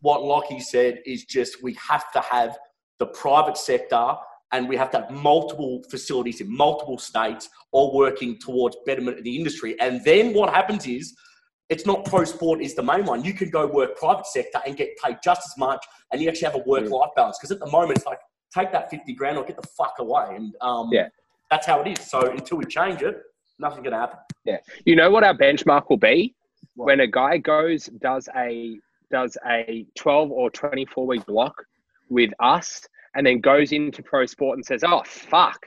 what 0.00 0.22
Lockie 0.22 0.60
said 0.60 1.00
is 1.06 1.24
just 1.24 1.62
we 1.62 1.76
have 1.88 2.10
to 2.12 2.20
have 2.20 2.58
the 2.98 3.06
private 3.06 3.56
sector 3.56 4.14
and 4.52 4.68
we 4.68 4.76
have 4.76 4.90
to 4.90 5.00
have 5.00 5.10
multiple 5.10 5.82
facilities 5.90 6.40
in 6.40 6.54
multiple 6.54 6.98
states 6.98 7.48
all 7.72 7.94
working 7.94 8.38
towards 8.38 8.76
betterment 8.86 9.18
of 9.18 9.24
the 9.24 9.36
industry. 9.36 9.78
And 9.80 10.04
then 10.04 10.34
what 10.34 10.52
happens 10.52 10.86
is 10.86 11.14
it's 11.68 11.86
not 11.86 12.04
pro 12.04 12.24
sport 12.24 12.60
is 12.62 12.74
the 12.74 12.82
main 12.82 13.04
one. 13.06 13.24
You 13.24 13.32
can 13.32 13.48
go 13.48 13.66
work 13.66 13.96
private 13.96 14.26
sector 14.26 14.60
and 14.66 14.76
get 14.76 14.90
paid 15.02 15.16
just 15.24 15.40
as 15.46 15.56
much 15.56 15.84
and 16.12 16.20
you 16.20 16.28
actually 16.28 16.46
have 16.52 16.54
a 16.54 16.68
work 16.68 16.88
life 16.88 17.10
balance. 17.16 17.38
Because 17.38 17.50
at 17.50 17.60
the 17.60 17.70
moment 17.70 17.98
it's 17.98 18.06
like 18.06 18.18
take 18.54 18.70
that 18.72 18.90
50 18.90 19.12
grand 19.14 19.38
or 19.38 19.44
get 19.44 19.56
the 19.60 19.66
fuck 19.68 19.94
away. 19.98 20.34
And 20.36 20.54
um, 20.60 20.90
Yeah. 20.92 21.08
that's 21.50 21.66
how 21.66 21.80
it 21.80 21.98
is. 21.98 22.10
So 22.10 22.30
until 22.30 22.58
we 22.58 22.66
change 22.66 23.00
it, 23.02 23.16
nothing's 23.58 23.84
gonna 23.84 23.98
happen. 23.98 24.18
Yeah. 24.44 24.58
You 24.84 24.96
know 24.96 25.10
what 25.10 25.24
our 25.24 25.34
benchmark 25.36 25.88
will 25.88 25.96
be? 25.96 26.34
What? 26.74 26.86
When 26.86 27.00
a 27.00 27.06
guy 27.06 27.38
goes, 27.38 27.86
does 28.00 28.28
a 28.36 28.78
does 29.10 29.36
a 29.46 29.86
12 29.98 30.30
or 30.30 30.50
24 30.50 31.06
week 31.06 31.26
block 31.26 31.54
with 32.08 32.30
us 32.40 32.82
and 33.14 33.26
then 33.26 33.40
goes 33.40 33.72
into 33.72 34.02
pro 34.02 34.26
sport 34.26 34.58
and 34.58 34.64
says, 34.64 34.82
Oh 34.84 35.02
fuck, 35.06 35.66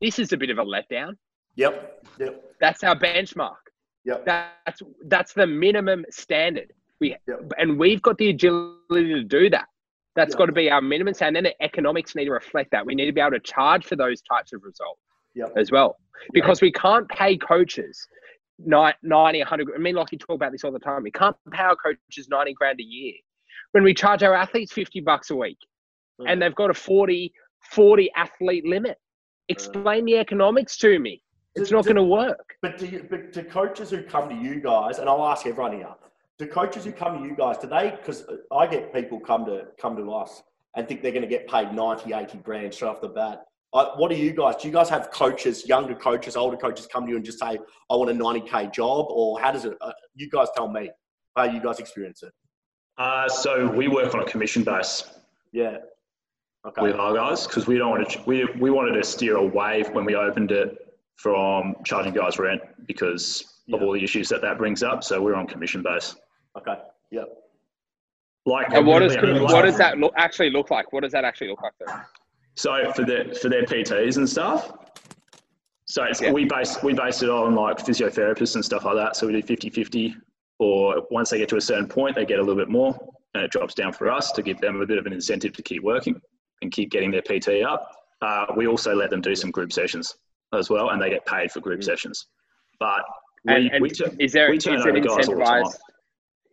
this 0.00 0.18
is 0.18 0.32
a 0.32 0.36
bit 0.36 0.50
of 0.50 0.58
a 0.58 0.64
letdown. 0.64 1.14
Yep. 1.56 2.04
Yep. 2.18 2.44
That's 2.60 2.84
our 2.84 2.96
benchmark. 2.96 3.56
Yep. 4.04 4.24
That's 4.24 4.82
that's 5.06 5.32
the 5.32 5.46
minimum 5.46 6.04
standard. 6.10 6.72
We 7.00 7.16
Yep. 7.26 7.52
and 7.58 7.78
we've 7.78 8.02
got 8.02 8.16
the 8.18 8.30
agility 8.30 9.14
to 9.14 9.24
do 9.24 9.50
that. 9.50 9.66
That's 10.16 10.32
Yep. 10.32 10.38
got 10.38 10.46
to 10.46 10.52
be 10.52 10.70
our 10.70 10.80
minimum 10.80 11.14
standard. 11.14 11.38
And 11.38 11.46
then 11.46 11.52
the 11.58 11.64
economics 11.64 12.14
need 12.14 12.26
to 12.26 12.32
reflect 12.32 12.70
that. 12.72 12.84
We 12.86 12.94
need 12.94 13.06
to 13.06 13.12
be 13.12 13.20
able 13.20 13.32
to 13.32 13.40
charge 13.40 13.84
for 13.86 13.96
those 13.96 14.20
types 14.22 14.52
of 14.52 14.62
results 14.62 15.00
Yep. 15.34 15.52
as 15.56 15.70
well. 15.70 15.98
Because 16.32 16.60
we 16.60 16.72
can't 16.72 17.08
pay 17.08 17.36
coaches 17.36 18.06
ni- 18.58 18.92
90, 19.02 19.40
100. 19.40 19.68
I 19.74 19.78
mean, 19.78 19.94
like 19.94 20.10
you 20.12 20.18
talk 20.18 20.34
about 20.34 20.50
this 20.52 20.64
all 20.64 20.72
the 20.72 20.80
time. 20.80 21.02
We 21.04 21.12
can't 21.12 21.36
pay 21.52 21.62
our 21.62 21.76
coaches 21.76 22.28
90 22.28 22.54
grand 22.54 22.80
a 22.80 22.84
year 22.84 23.14
when 23.72 23.84
we 23.84 23.94
charge 23.94 24.22
our 24.24 24.34
athletes 24.34 24.72
50 24.72 25.00
bucks 25.00 25.30
a 25.30 25.36
week 25.36 25.58
and 26.26 26.40
they've 26.40 26.54
got 26.54 26.70
a 26.70 26.74
40, 26.74 27.32
40 27.70 28.10
athlete 28.16 28.66
limit. 28.66 28.98
Explain 29.48 30.04
the 30.04 30.18
economics 30.18 30.76
to 30.78 30.98
me. 30.98 31.22
It's 31.54 31.70
Do- 31.70 31.76
not 31.76 31.84
going 31.84 31.96
to 31.96 32.02
work. 32.02 32.54
But 32.62 32.78
do, 32.78 32.86
you, 32.86 33.06
but 33.08 33.32
do 33.32 33.42
coaches 33.44 33.90
who 33.90 34.02
come 34.02 34.28
to 34.28 34.34
you 34.34 34.60
guys, 34.60 34.98
and 34.98 35.08
I'll 35.08 35.26
ask 35.26 35.46
everyone 35.46 35.72
here, 35.72 35.94
do 36.38 36.46
coaches 36.46 36.84
who 36.84 36.92
come 36.92 37.18
to 37.20 37.28
you 37.28 37.34
guys, 37.34 37.58
do 37.58 37.66
they, 37.66 37.90
because 37.90 38.24
I 38.52 38.66
get 38.66 38.92
people 38.94 39.18
come 39.18 39.44
to 39.46 39.66
come 39.80 39.96
to 39.96 40.12
us 40.12 40.42
and 40.76 40.86
think 40.86 41.02
they're 41.02 41.12
going 41.12 41.22
to 41.22 41.28
get 41.28 41.48
paid 41.48 41.72
90, 41.72 42.12
80 42.12 42.38
grand 42.38 42.72
straight 42.74 42.88
off 42.88 43.00
the 43.00 43.08
bat. 43.08 43.44
I, 43.74 43.84
what 43.96 44.10
do 44.10 44.16
you 44.16 44.32
guys, 44.32 44.56
do 44.56 44.68
you 44.68 44.72
guys 44.72 44.88
have 44.88 45.10
coaches, 45.10 45.66
younger 45.66 45.94
coaches, 45.94 46.36
older 46.36 46.56
coaches 46.56 46.86
come 46.86 47.04
to 47.04 47.10
you 47.10 47.16
and 47.16 47.24
just 47.24 47.38
say, 47.38 47.58
I 47.90 47.96
want 47.96 48.10
a 48.10 48.14
90K 48.14 48.72
job? 48.72 49.06
Or 49.10 49.40
how 49.40 49.50
does 49.50 49.64
it, 49.64 49.76
uh, 49.80 49.92
you 50.14 50.30
guys 50.30 50.48
tell 50.56 50.68
me 50.68 50.90
how 51.36 51.44
you 51.44 51.60
guys 51.60 51.78
experience 51.80 52.22
it? 52.22 52.32
Uh, 52.96 53.28
so 53.28 53.68
we 53.70 53.88
work 53.88 54.14
on 54.14 54.20
a 54.20 54.24
commission 54.24 54.62
base 54.62 55.04
Yeah. 55.52 55.78
Okay. 56.68 56.82
with 56.82 56.96
our 56.96 57.14
guys 57.14 57.46
because 57.46 57.66
we 57.66 57.78
don't 57.78 57.90
want 57.90 58.10
to. 58.10 58.22
We 58.26 58.44
we 58.60 58.70
wanted 58.70 58.92
to 58.92 59.02
steer 59.04 59.36
away 59.36 59.84
when 59.92 60.04
we 60.04 60.14
opened 60.14 60.50
it 60.52 60.94
from 61.16 61.74
charging 61.84 62.12
guys 62.12 62.38
rent 62.38 62.60
because 62.86 63.62
of 63.72 63.82
all 63.82 63.92
the 63.92 64.02
issues 64.02 64.28
that 64.28 64.40
that 64.42 64.58
brings 64.58 64.82
up. 64.82 65.02
So 65.02 65.20
we're 65.20 65.34
on 65.34 65.46
commission 65.46 65.82
base. 65.82 66.14
Okay. 66.56 66.76
Yep. 67.10 67.28
Like 68.46 68.66
And 68.72 68.86
what 68.86 69.00
does 69.00 69.14
like- 69.16 69.50
what 69.50 69.62
does 69.62 69.76
that 69.78 69.98
look, 69.98 70.12
actually 70.16 70.50
look 70.50 70.70
like? 70.70 70.92
What 70.92 71.02
does 71.02 71.12
that 71.12 71.24
actually 71.24 71.48
look 71.48 71.62
like? 71.62 71.72
Though? 71.84 71.92
So 72.54 72.92
for 72.92 73.04
their 73.04 73.34
for 73.34 73.48
their 73.48 73.64
PTs 73.64 74.16
and 74.16 74.28
stuff. 74.28 74.72
So 75.86 76.02
it's, 76.04 76.20
Yeah. 76.20 76.32
we 76.32 76.44
base 76.44 76.82
we 76.82 76.92
base 76.92 77.22
it 77.22 77.30
on 77.30 77.54
like 77.54 77.78
physiotherapists 77.78 78.54
and 78.56 78.64
stuff 78.64 78.84
like 78.84 78.96
that. 78.96 79.16
So 79.16 79.26
we 79.26 79.32
do 79.40 79.42
50-50 79.42 80.14
or 80.58 81.06
once 81.10 81.30
they 81.30 81.38
get 81.38 81.48
to 81.50 81.56
a 81.56 81.60
certain 81.60 81.88
point 81.88 82.14
they 82.16 82.26
get 82.26 82.38
a 82.38 82.42
little 82.42 82.56
bit 82.56 82.68
more 82.68 82.98
and 83.34 83.42
it 83.42 83.50
drops 83.50 83.74
down 83.74 83.92
for 83.92 84.10
us 84.10 84.32
to 84.32 84.42
give 84.42 84.60
them 84.60 84.80
a 84.80 84.86
bit 84.86 84.98
of 84.98 85.06
an 85.06 85.12
incentive 85.12 85.52
to 85.54 85.62
keep 85.62 85.82
working 85.82 86.20
and 86.62 86.72
keep 86.72 86.90
getting 86.90 87.10
their 87.10 87.22
PT 87.22 87.62
up. 87.62 87.90
Uh, 88.22 88.46
we 88.56 88.66
also 88.66 88.94
let 88.94 89.10
them 89.10 89.20
do 89.20 89.34
some 89.34 89.50
group 89.50 89.72
sessions 89.72 90.16
as 90.52 90.70
well 90.70 90.90
and 90.90 91.00
they 91.00 91.10
get 91.10 91.24
paid 91.26 91.50
for 91.52 91.60
group 91.60 91.82
sessions. 91.84 92.26
But 92.80 93.02
we. 93.44 93.54
And, 93.54 93.70
and 93.72 93.82
we, 93.82 93.90
tu- 93.90 94.10
is 94.18 94.32
there 94.32 94.50
we 94.50 94.56
is 94.56 94.64
turn 94.64 94.74
it 94.74 94.80
over 94.80 94.98
guys 95.00 95.28
all 95.28 95.36
the 95.36 95.44
time. 95.44 95.62
incentivized? 95.64 95.76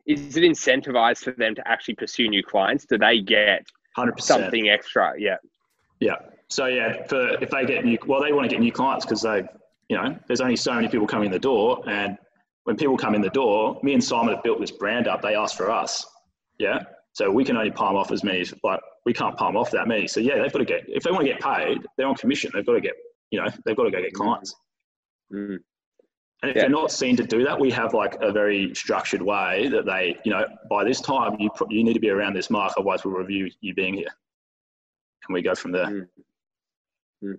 Is 0.05 0.37
it 0.37 0.43
incentivized 0.43 1.23
for 1.23 1.31
them 1.31 1.55
to 1.55 1.67
actually 1.67 1.95
pursue 1.95 2.27
new 2.29 2.43
clients? 2.43 2.85
Do 2.85 2.97
they 2.97 3.21
get 3.21 3.65
100%. 3.97 4.21
something 4.21 4.69
extra? 4.69 5.13
Yeah. 5.17 5.37
Yeah. 5.99 6.15
So 6.49 6.67
yeah, 6.67 7.07
for 7.07 7.41
if 7.41 7.49
they 7.49 7.65
get 7.65 7.83
new, 7.85 7.97
well, 8.05 8.21
they 8.21 8.31
want 8.31 8.47
to 8.47 8.55
get 8.55 8.61
new 8.61 8.71
clients 8.71 9.03
because 9.05 9.23
they, 9.23 9.43
you 9.89 9.97
know, 9.97 10.15
there's 10.27 10.41
only 10.41 10.55
so 10.55 10.73
many 10.75 10.87
people 10.87 11.07
coming 11.07 11.25
in 11.27 11.31
the 11.31 11.39
door, 11.39 11.81
and 11.87 12.17
when 12.65 12.75
people 12.75 12.97
come 12.97 13.15
in 13.15 13.21
the 13.21 13.29
door, 13.31 13.79
me 13.81 13.93
and 13.93 14.03
Simon 14.03 14.33
have 14.35 14.43
built 14.43 14.59
this 14.59 14.71
brand 14.71 15.07
up. 15.07 15.21
They 15.23 15.35
ask 15.35 15.57
for 15.57 15.71
us. 15.71 16.05
Yeah. 16.59 16.83
So 17.13 17.31
we 17.31 17.43
can 17.43 17.57
only 17.57 17.71
palm 17.71 17.95
off 17.95 18.11
as 18.11 18.23
many. 18.23 18.41
as- 18.41 18.53
Like 18.63 18.79
we 19.05 19.13
can't 19.13 19.37
palm 19.37 19.55
off 19.55 19.71
that 19.71 19.87
many. 19.87 20.07
So 20.07 20.19
yeah, 20.19 20.41
they've 20.41 20.51
got 20.51 20.59
to 20.59 20.65
get. 20.65 20.83
If 20.87 21.03
they 21.03 21.11
want 21.11 21.25
to 21.25 21.31
get 21.31 21.41
paid, 21.41 21.85
they're 21.97 22.07
on 22.07 22.15
commission. 22.15 22.51
They've 22.53 22.65
got 22.65 22.73
to 22.73 22.81
get. 22.81 22.93
You 23.31 23.41
know, 23.41 23.49
they've 23.65 23.75
got 23.75 23.83
to 23.83 23.91
go 23.91 24.01
get 24.01 24.13
clients. 24.13 24.55
Mm. 25.33 25.59
And 26.41 26.51
if 26.51 26.55
Yeah. 26.55 26.63
they're 26.63 26.69
not 26.69 26.91
seen 26.91 27.15
to 27.17 27.23
do 27.23 27.43
that, 27.43 27.59
we 27.59 27.71
have 27.71 27.93
like 27.93 28.15
a 28.21 28.31
very 28.31 28.73
structured 28.75 29.21
way 29.21 29.67
that 29.69 29.85
they, 29.85 30.17
you 30.25 30.31
know, 30.31 30.45
by 30.69 30.83
this 30.83 31.01
time 31.01 31.35
you 31.39 31.49
pro- 31.55 31.69
you 31.69 31.83
need 31.83 31.93
to 31.93 31.99
be 31.99 32.09
around 32.09 32.33
this 32.35 32.49
mark, 32.49 32.73
otherwise 32.77 33.03
we'll 33.05 33.15
review 33.15 33.49
you 33.61 33.73
being 33.73 33.93
here. 33.93 34.09
And 35.27 35.33
we 35.33 35.41
go 35.41 35.55
from 35.55 35.71
there. 35.71 36.07
Mm. 37.23 37.37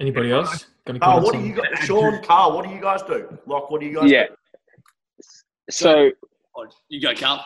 Anybody 0.00 0.30
else? 0.30 0.66
Got 0.84 0.92
any 0.92 0.98
Carl, 1.00 1.12
comments 1.20 1.32
what 1.32 1.40
do 1.42 1.48
you 1.48 1.54
guys, 1.54 1.84
Sean, 1.84 2.22
Carl, 2.22 2.52
what 2.54 2.64
do 2.64 2.70
you 2.72 2.80
guys 2.80 3.02
do? 3.02 3.38
Like, 3.46 3.70
what 3.70 3.80
do 3.80 3.86
you 3.86 3.94
guys 3.96 4.10
Yeah. 4.10 4.26
do? 4.28 4.34
So 5.70 6.10
you 6.88 7.00
go, 7.00 7.14
Carl. 7.14 7.44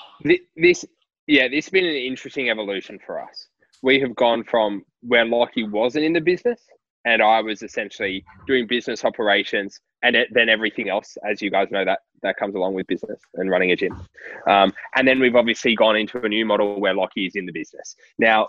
This 0.57 0.85
yeah 1.27 1.49
this 1.49 1.67
has 1.67 1.71
been 1.71 1.85
an 1.85 1.95
interesting 1.95 2.51
evolution 2.51 2.99
for 3.05 3.23
us 3.23 3.49
we 3.83 4.01
have 4.01 4.15
gone 4.17 4.45
from 4.45 4.85
where 5.03 5.25
Lockie 5.25 5.65
wasn't 5.65 6.05
in 6.05 6.13
the 6.13 6.21
business 6.21 6.61
and 7.05 7.23
i 7.23 7.41
was 7.41 7.63
essentially 7.63 8.25
doing 8.47 8.67
business 8.67 9.05
operations 9.05 9.81
and 10.03 10.17
then 10.33 10.49
everything 10.49 10.89
else 10.89 11.17
as 11.29 11.41
you 11.41 11.51
guys 11.51 11.69
know 11.71 11.85
that 11.85 12.01
that 12.23 12.37
comes 12.37 12.55
along 12.55 12.75
with 12.75 12.87
business 12.87 13.21
and 13.35 13.51
running 13.51 13.73
a 13.73 13.77
gym 13.77 14.01
um, 14.49 14.73
and 14.97 15.07
then 15.07 15.19
we've 15.21 15.37
obviously 15.37 15.75
gone 15.75 15.97
into 15.97 16.21
a 16.23 16.29
new 16.29 16.45
model 16.45 16.81
where 16.81 16.95
Lockie 16.95 17.27
is 17.27 17.37
in 17.37 17.47
the 17.47 17.53
business 17.53 17.97
now 18.19 18.47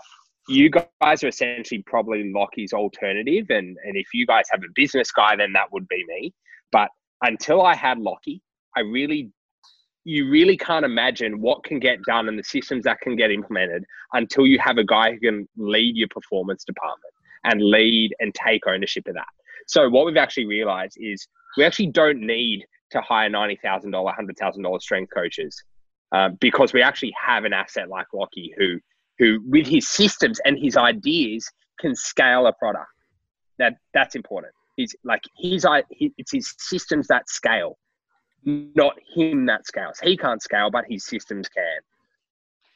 you 0.48 0.68
guys 0.68 1.24
are 1.24 1.28
essentially 1.28 1.82
probably 1.86 2.30
Lockie's 2.30 2.74
alternative, 2.74 3.46
and 3.48 3.78
and 3.82 3.96
if 3.96 4.08
you 4.12 4.26
guys 4.26 4.44
have 4.50 4.60
a 4.62 4.68
business 4.74 5.10
guy, 5.10 5.36
then 5.36 5.54
that 5.54 5.72
would 5.72 5.88
be 5.88 6.04
me. 6.06 6.34
But 6.70 6.90
until 7.22 7.62
I 7.62 7.74
had 7.74 7.98
Lockie, 7.98 8.42
I 8.76 8.80
really, 8.80 9.30
you 10.04 10.28
really 10.30 10.56
can't 10.56 10.84
imagine 10.84 11.40
what 11.40 11.64
can 11.64 11.78
get 11.78 12.02
done 12.02 12.28
and 12.28 12.38
the 12.38 12.44
systems 12.44 12.84
that 12.84 13.00
can 13.00 13.16
get 13.16 13.30
implemented 13.30 13.84
until 14.12 14.46
you 14.46 14.58
have 14.58 14.76
a 14.76 14.84
guy 14.84 15.12
who 15.12 15.18
can 15.18 15.48
lead 15.56 15.96
your 15.96 16.08
performance 16.08 16.64
department 16.64 17.12
and 17.44 17.62
lead 17.62 18.14
and 18.20 18.34
take 18.34 18.66
ownership 18.66 19.06
of 19.08 19.14
that. 19.14 19.26
So 19.66 19.88
what 19.88 20.04
we've 20.04 20.16
actually 20.16 20.46
realized 20.46 20.98
is 21.00 21.26
we 21.56 21.64
actually 21.64 21.88
don't 21.88 22.20
need 22.20 22.64
to 22.90 23.00
hire 23.00 23.28
ninety 23.28 23.58
thousand 23.62 23.92
dollar, 23.92 24.12
hundred 24.12 24.36
thousand 24.36 24.62
dollar 24.62 24.80
strength 24.80 25.12
coaches 25.12 25.62
um, 26.12 26.36
because 26.40 26.72
we 26.72 26.82
actually 26.82 27.12
have 27.20 27.44
an 27.44 27.52
asset 27.52 27.88
like 27.88 28.06
Lockie 28.12 28.54
who 28.56 28.78
who 29.18 29.40
with 29.48 29.66
his 29.66 29.88
systems 29.88 30.40
and 30.44 30.58
his 30.58 30.76
ideas 30.76 31.50
can 31.80 31.94
scale 31.94 32.46
a 32.46 32.52
product. 32.52 32.88
That 33.58 33.74
that's 33.94 34.14
important. 34.14 34.52
He's 34.76 34.94
like 35.04 35.22
his 35.38 35.66
it's 35.90 36.32
his 36.32 36.54
systems 36.58 37.06
that 37.08 37.28
scale, 37.28 37.78
not 38.44 38.96
him 39.14 39.46
that 39.46 39.66
scales. 39.66 39.98
He 40.02 40.16
can't 40.16 40.42
scale, 40.42 40.70
but 40.70 40.84
his 40.88 41.04
systems 41.04 41.48
can. 41.48 41.80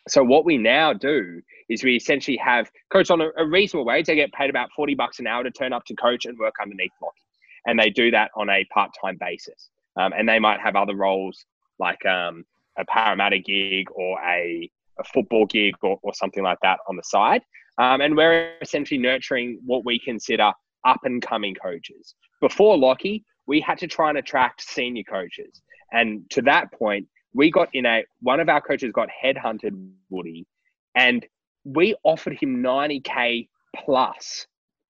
So 0.08 0.22
what 0.24 0.44
we 0.44 0.56
now 0.56 0.92
do 0.92 1.42
is 1.68 1.84
we 1.84 1.96
essentially 1.96 2.38
have 2.38 2.70
coach 2.90 3.10
on 3.10 3.20
a, 3.20 3.28
a 3.36 3.46
reasonable 3.46 3.84
wage. 3.84 4.06
They 4.06 4.14
get 4.14 4.32
paid 4.32 4.50
about 4.50 4.70
forty 4.74 4.94
bucks 4.94 5.18
an 5.18 5.26
hour 5.26 5.44
to 5.44 5.50
turn 5.50 5.72
up 5.72 5.84
to 5.86 5.94
coach 5.94 6.24
and 6.24 6.38
work 6.38 6.54
underneath 6.62 6.92
Lockie, 7.02 7.18
and 7.66 7.78
they 7.78 7.90
do 7.90 8.10
that 8.10 8.30
on 8.34 8.48
a 8.48 8.64
part 8.72 8.90
time 9.00 9.18
basis. 9.20 9.68
Um, 9.96 10.12
and 10.16 10.28
they 10.28 10.38
might 10.38 10.60
have 10.60 10.76
other 10.76 10.94
roles 10.94 11.44
like 11.78 12.04
um, 12.06 12.44
a 12.78 12.84
Parramatta 12.84 13.38
gig 13.40 13.88
or 13.90 14.18
a, 14.24 14.70
a 14.98 15.04
football 15.04 15.44
gig 15.46 15.74
or, 15.82 15.98
or 16.02 16.14
something 16.14 16.42
like 16.42 16.58
that 16.62 16.78
on 16.88 16.96
the 16.96 17.02
side. 17.02 17.42
Um, 17.78 18.00
and 18.00 18.16
we're 18.16 18.52
essentially 18.60 18.98
nurturing 18.98 19.60
what 19.66 19.84
we 19.84 19.98
consider 19.98 20.52
up 20.84 21.00
and 21.04 21.20
coming 21.20 21.54
coaches. 21.54 22.14
Before 22.40 22.78
Lockie, 22.78 23.24
we 23.48 23.60
had 23.60 23.78
to 23.78 23.88
try 23.88 24.10
and 24.10 24.18
attract 24.18 24.60
senior 24.60 25.02
coaches. 25.02 25.60
And 25.92 26.28
to 26.30 26.42
that 26.42 26.70
point, 26.72 27.08
we 27.34 27.50
got 27.50 27.68
in 27.72 27.86
a 27.86 28.04
one 28.20 28.38
of 28.38 28.48
our 28.48 28.60
coaches 28.60 28.92
got 28.92 29.08
headhunted, 29.24 29.90
Woody, 30.10 30.46
and 30.94 31.26
we 31.64 31.96
offered 32.04 32.34
him 32.34 32.62
90k 32.62 33.48
plus, 33.74 34.46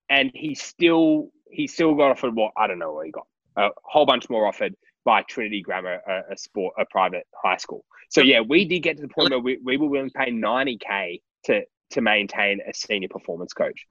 and 0.09 0.29
he 0.35 0.53
still 0.53 1.31
he 1.51 1.65
still 1.65 1.95
got 1.95 2.11
offered 2.11 2.35
what 2.35 2.51
I 2.55 2.67
don't 2.67 2.79
know 2.79 2.93
what 2.93 3.07
he 3.07 3.11
got 3.11 3.25
a 3.59 3.69
whole 3.83 4.05
bunch 4.05 4.29
more 4.29 4.47
offered 4.47 4.75
by 5.05 5.23
Trinity 5.23 5.61
Grammar, 5.61 6.01
a, 6.07 6.33
a 6.33 6.37
sport, 6.37 6.73
a 6.77 6.85
private 6.85 7.25
high 7.43 7.57
school. 7.57 7.83
So 8.09 8.21
yeah, 8.21 8.41
we 8.41 8.65
did 8.65 8.79
get 8.79 8.97
to 8.97 9.03
the 9.03 9.09
point 9.09 9.31
where 9.31 9.39
we, 9.39 9.59
we 9.63 9.77
were 9.77 9.87
willing 9.87 10.09
to 10.09 10.17
pay 10.17 10.31
90k 10.31 11.21
to 11.45 11.61
to 11.91 12.01
maintain 12.01 12.59
a 12.67 12.73
senior 12.73 13.09
performance 13.09 13.53
coach. 13.53 13.85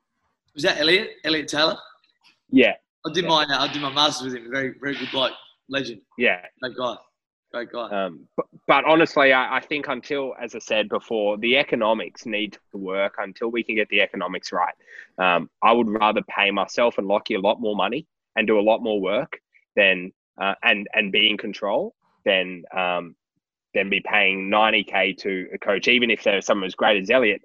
Was 0.55 0.63
that 0.63 0.79
Elliot? 0.79 1.11
Elliot 1.25 1.49
Taylor? 1.49 1.77
Yeah. 2.51 2.75
I 3.07 3.13
did 3.13 3.25
my 3.25 3.47
I 3.49 3.73
did 3.73 3.83
my 3.83 3.93
masters 3.93 4.33
with 4.33 4.35
him. 4.35 4.51
Very 4.51 4.75
very 4.81 4.95
good 4.95 5.11
bloke, 5.11 5.33
legend. 5.69 6.01
Yeah. 6.17 6.41
Great 6.61 6.77
guy. 6.77 6.97
Great 7.53 7.73
guy. 7.73 7.89
Um, 7.89 8.27
but, 8.37 8.47
but 8.67 8.85
honestly, 8.85 9.33
I, 9.33 9.57
I 9.57 9.61
think 9.61 9.89
until, 9.89 10.35
as 10.41 10.55
I 10.55 10.59
said 10.59 10.91
before, 10.91 11.39
the 11.39 11.57
economics 11.57 12.27
need 12.27 12.59
to 12.73 12.79
work. 12.79 13.15
Until 13.19 13.49
we 13.51 13.63
can 13.63 13.75
get 13.75 13.89
the 13.89 14.03
economics 14.03 14.53
right, 14.53 14.75
um, 15.19 15.49
I 15.63 15.73
would 15.73 15.89
rather 15.89 16.21
pay 16.29 16.51
myself 16.51 16.99
and 16.99 17.07
Lockie 17.07 17.35
a 17.35 17.41
lot 17.41 17.61
more 17.61 17.75
money 17.75 18.07
and 18.37 18.47
do 18.47 18.59
a 18.59 18.61
lot 18.61 18.83
more 18.83 19.01
work 19.01 19.41
than 19.77 20.13
uh, 20.41 20.55
and 20.63 20.87
and 20.93 21.11
be 21.11 21.31
in 21.31 21.39
control 21.39 21.95
than 22.27 22.65
um, 22.77 23.17
than 23.75 23.89
be 23.89 24.01
paying 24.01 24.51
90k 24.51 25.17
to 25.19 25.47
a 25.55 25.59
coach, 25.59 25.89
even 25.89 26.11
if 26.11 26.23
they're 26.23 26.41
someone 26.43 26.67
as 26.67 26.75
great 26.75 27.01
as 27.01 27.11
Elliot. 27.11 27.41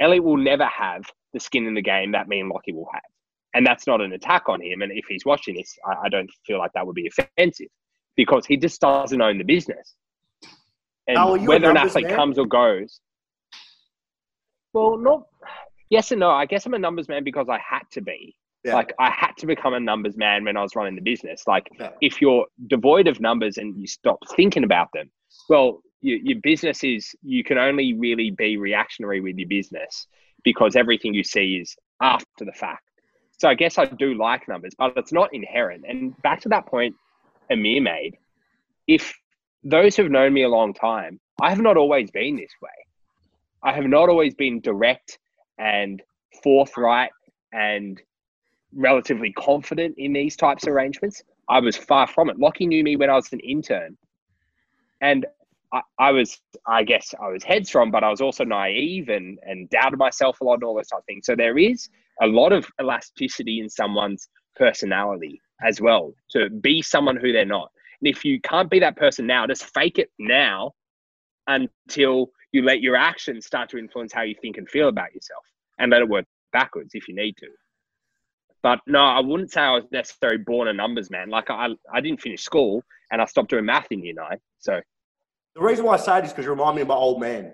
Elliot 0.00 0.24
will 0.24 0.36
never 0.36 0.64
have 0.66 1.04
the 1.32 1.40
skin 1.40 1.66
in 1.66 1.74
the 1.74 1.82
game 1.82 2.12
that 2.12 2.28
me 2.28 2.40
and 2.40 2.48
Lockie 2.48 2.72
will 2.72 2.88
have, 2.92 3.02
and 3.54 3.66
that's 3.66 3.86
not 3.86 4.00
an 4.00 4.12
attack 4.12 4.48
on 4.48 4.60
him. 4.62 4.82
And 4.82 4.92
if 4.92 5.04
he's 5.08 5.24
watching 5.24 5.54
this, 5.56 5.76
I, 5.86 6.06
I 6.06 6.08
don't 6.08 6.30
feel 6.46 6.58
like 6.58 6.72
that 6.74 6.86
would 6.86 6.94
be 6.94 7.08
offensive 7.08 7.68
because 8.16 8.46
he 8.46 8.56
just 8.56 8.80
doesn't 8.80 9.20
own 9.20 9.38
the 9.38 9.44
business. 9.44 9.94
And 11.06 11.16
Oh, 11.18 11.34
you 11.34 11.48
whether 11.48 11.70
an 11.70 11.76
athlete 11.76 12.06
man? 12.06 12.14
comes 12.16 12.38
or 12.38 12.46
goes, 12.46 13.00
well, 14.72 14.96
not 14.96 15.24
yes 15.88 16.10
and 16.12 16.20
no. 16.20 16.30
I 16.30 16.46
guess 16.46 16.66
I'm 16.66 16.74
a 16.74 16.78
numbers 16.78 17.08
man 17.08 17.24
because 17.24 17.48
I 17.48 17.58
had 17.58 17.82
to 17.92 18.00
be. 18.00 18.36
Yeah. 18.64 18.74
Like 18.74 18.92
I 18.98 19.10
had 19.10 19.32
to 19.38 19.46
become 19.46 19.72
a 19.74 19.80
numbers 19.80 20.16
man 20.16 20.44
when 20.44 20.56
I 20.56 20.62
was 20.62 20.76
running 20.76 20.94
the 20.94 21.00
business. 21.00 21.44
Like 21.46 21.68
Yeah. 21.78 21.90
if 22.00 22.20
you're 22.20 22.46
devoid 22.66 23.08
of 23.08 23.20
numbers 23.20 23.56
and 23.58 23.76
you 23.80 23.86
stop 23.86 24.18
thinking 24.36 24.64
about 24.64 24.88
them, 24.92 25.10
well, 25.48 25.80
your, 26.02 26.18
your 26.18 26.38
business 26.42 26.84
is 26.84 27.14
you 27.22 27.42
can 27.42 27.58
only 27.58 27.94
really 27.94 28.30
be 28.30 28.56
reactionary 28.58 29.20
with 29.20 29.36
your 29.38 29.48
business 29.48 30.06
because 30.44 30.76
everything 30.76 31.14
you 31.14 31.24
see 31.24 31.56
is 31.56 31.74
after 32.02 32.44
the 32.44 32.52
fact. 32.52 32.82
So 33.40 33.48
I 33.48 33.54
guess 33.54 33.78
I 33.78 33.86
do 33.86 34.12
like 34.12 34.46
numbers, 34.48 34.74
but 34.76 34.92
it's 34.98 35.12
not 35.12 35.32
inherent. 35.32 35.86
And 35.88 36.14
back 36.20 36.42
to 36.42 36.50
that 36.50 36.66
point 36.66 36.94
Amir 37.50 37.80
made, 37.80 38.18
if 38.86 39.14
those 39.64 39.96
who've 39.96 40.10
known 40.10 40.34
me 40.34 40.42
a 40.42 40.48
long 40.48 40.74
time, 40.74 41.18
I 41.40 41.48
have 41.48 41.60
not 41.60 41.78
always 41.78 42.10
been 42.10 42.36
this 42.36 42.52
way. 42.60 42.68
I 43.62 43.72
have 43.72 43.86
not 43.86 44.10
always 44.10 44.34
been 44.34 44.60
direct 44.60 45.18
and 45.58 46.02
forthright 46.42 47.12
and 47.50 47.98
relatively 48.74 49.32
confident 49.32 49.94
in 49.96 50.12
these 50.12 50.36
types 50.36 50.64
of 50.64 50.74
arrangements. 50.74 51.22
I 51.48 51.60
was 51.60 51.78
far 51.78 52.06
from 52.06 52.28
it. 52.28 52.38
Lockie 52.38 52.66
knew 52.66 52.84
me 52.84 52.96
when 52.96 53.08
I 53.08 53.14
was 53.14 53.32
an 53.32 53.40
intern. 53.40 53.96
And 55.00 55.24
I, 55.72 55.80
I 55.98 56.10
was, 56.12 56.42
I 56.66 56.84
guess, 56.84 57.14
I 57.18 57.28
was 57.28 57.42
headstrong, 57.42 57.90
but 57.90 58.04
I 58.04 58.10
was 58.10 58.20
also 58.20 58.44
naive 58.44 59.08
and, 59.08 59.38
and 59.46 59.70
doubted 59.70 59.98
myself 59.98 60.42
a 60.42 60.44
lot 60.44 60.54
and 60.54 60.64
all 60.64 60.74
those 60.74 60.88
type 60.88 60.98
of 60.98 61.06
things. 61.06 61.24
So 61.24 61.34
there 61.34 61.56
is 61.56 61.88
a 62.20 62.26
lot 62.26 62.52
of 62.52 62.66
elasticity 62.80 63.60
in 63.60 63.68
someone's 63.68 64.28
personality 64.56 65.40
as 65.66 65.80
well 65.80 66.12
to 66.30 66.50
be 66.50 66.82
someone 66.82 67.16
who 67.16 67.32
they're 67.32 67.44
not. 67.44 67.70
And 68.00 68.08
if 68.08 68.24
you 68.24 68.40
can't 68.40 68.70
be 68.70 68.80
that 68.80 68.96
person 68.96 69.26
now, 69.26 69.46
just 69.46 69.64
fake 69.74 69.98
it 69.98 70.10
now 70.18 70.72
until 71.46 72.30
you 72.52 72.62
let 72.62 72.80
your 72.80 72.96
actions 72.96 73.46
start 73.46 73.68
to 73.70 73.78
influence 73.78 74.12
how 74.12 74.22
you 74.22 74.34
think 74.40 74.56
and 74.56 74.68
feel 74.68 74.88
about 74.88 75.14
yourself 75.14 75.44
and 75.78 75.90
let 75.90 76.02
it 76.02 76.08
work 76.08 76.26
backwards 76.52 76.90
if 76.94 77.08
you 77.08 77.14
need 77.14 77.36
to. 77.38 77.46
But 78.62 78.80
no, 78.86 79.00
I 79.00 79.20
wouldn't 79.20 79.50
say 79.50 79.60
I 79.60 79.72
was 79.72 79.84
necessarily 79.90 80.38
born 80.38 80.68
a 80.68 80.72
numbers 80.72 81.10
man. 81.10 81.30
Like 81.30 81.48
I, 81.50 81.68
I 81.92 82.00
didn't 82.00 82.20
finish 82.20 82.42
school 82.42 82.82
and 83.10 83.22
I 83.22 83.24
stopped 83.24 83.50
doing 83.50 83.64
math 83.64 83.86
in 83.90 84.04
year 84.04 84.14
nine. 84.14 84.38
So 84.58 84.80
The 85.54 85.62
reason 85.62 85.84
why 85.84 85.94
I 85.94 85.96
say 85.96 86.20
this 86.20 86.30
because 86.30 86.44
you 86.44 86.50
remind 86.50 86.76
me 86.76 86.82
of 86.82 86.88
my 86.88 86.94
old 86.94 87.20
man. 87.20 87.52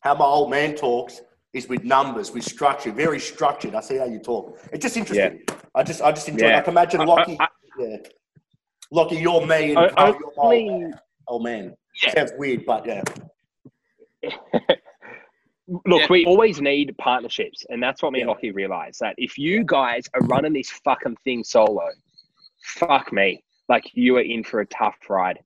How 0.00 0.14
my 0.14 0.24
old 0.24 0.50
man 0.50 0.74
talks 0.74 1.22
is 1.52 1.68
with 1.68 1.84
numbers, 1.84 2.30
with 2.32 2.44
structure, 2.44 2.90
very 2.92 3.20
structured. 3.20 3.74
I 3.74 3.80
see 3.80 3.96
how 3.98 4.06
you 4.06 4.18
talk. 4.18 4.58
It's 4.72 4.82
just 4.82 4.96
interesting. 4.96 5.42
I 5.74 5.82
just, 5.82 6.00
I 6.02 6.10
just 6.12 6.28
enjoy. 6.28 6.48
Yeah. 6.48 6.58
I 6.58 6.60
can 6.62 6.72
imagine 6.72 7.00
I- 7.02 7.04
Lockie. 7.04 7.36
I- 7.40 7.48
yeah, 7.78 7.96
Lockie, 8.90 9.16
you're 9.16 9.46
me, 9.46 9.70
and 9.70 9.78
I- 9.78 9.88
Carl, 9.90 10.12
you're 10.18 10.32
my 10.36 10.42
old 10.42 10.54
only- 10.54 10.68
man. 10.84 11.00
Old 11.28 11.44
man. 11.44 11.74
Yeah. 12.02 12.14
Sounds 12.14 12.32
weird, 12.38 12.64
but 12.66 12.86
yeah. 12.86 13.02
Look, 15.86 16.02
Yeah. 16.02 16.06
we 16.10 16.24
always 16.26 16.60
need 16.60 16.94
partnerships, 16.98 17.64
and 17.70 17.82
that's 17.82 18.02
what 18.02 18.12
me 18.12 18.20
and 18.20 18.28
Yeah. 18.28 18.34
Lockie 18.34 18.50
realized 18.50 19.00
that 19.00 19.14
if 19.18 19.38
you 19.38 19.62
guys 19.64 20.04
are 20.14 20.20
running 20.26 20.52
this 20.52 20.70
fucking 20.70 21.16
thing 21.24 21.44
solo, 21.44 21.88
fuck 22.62 23.12
me, 23.12 23.42
like 23.68 23.84
you 23.94 24.16
are 24.16 24.22
in 24.22 24.42
for 24.42 24.60
a 24.60 24.66
tough 24.66 24.96
ride. 25.08 25.38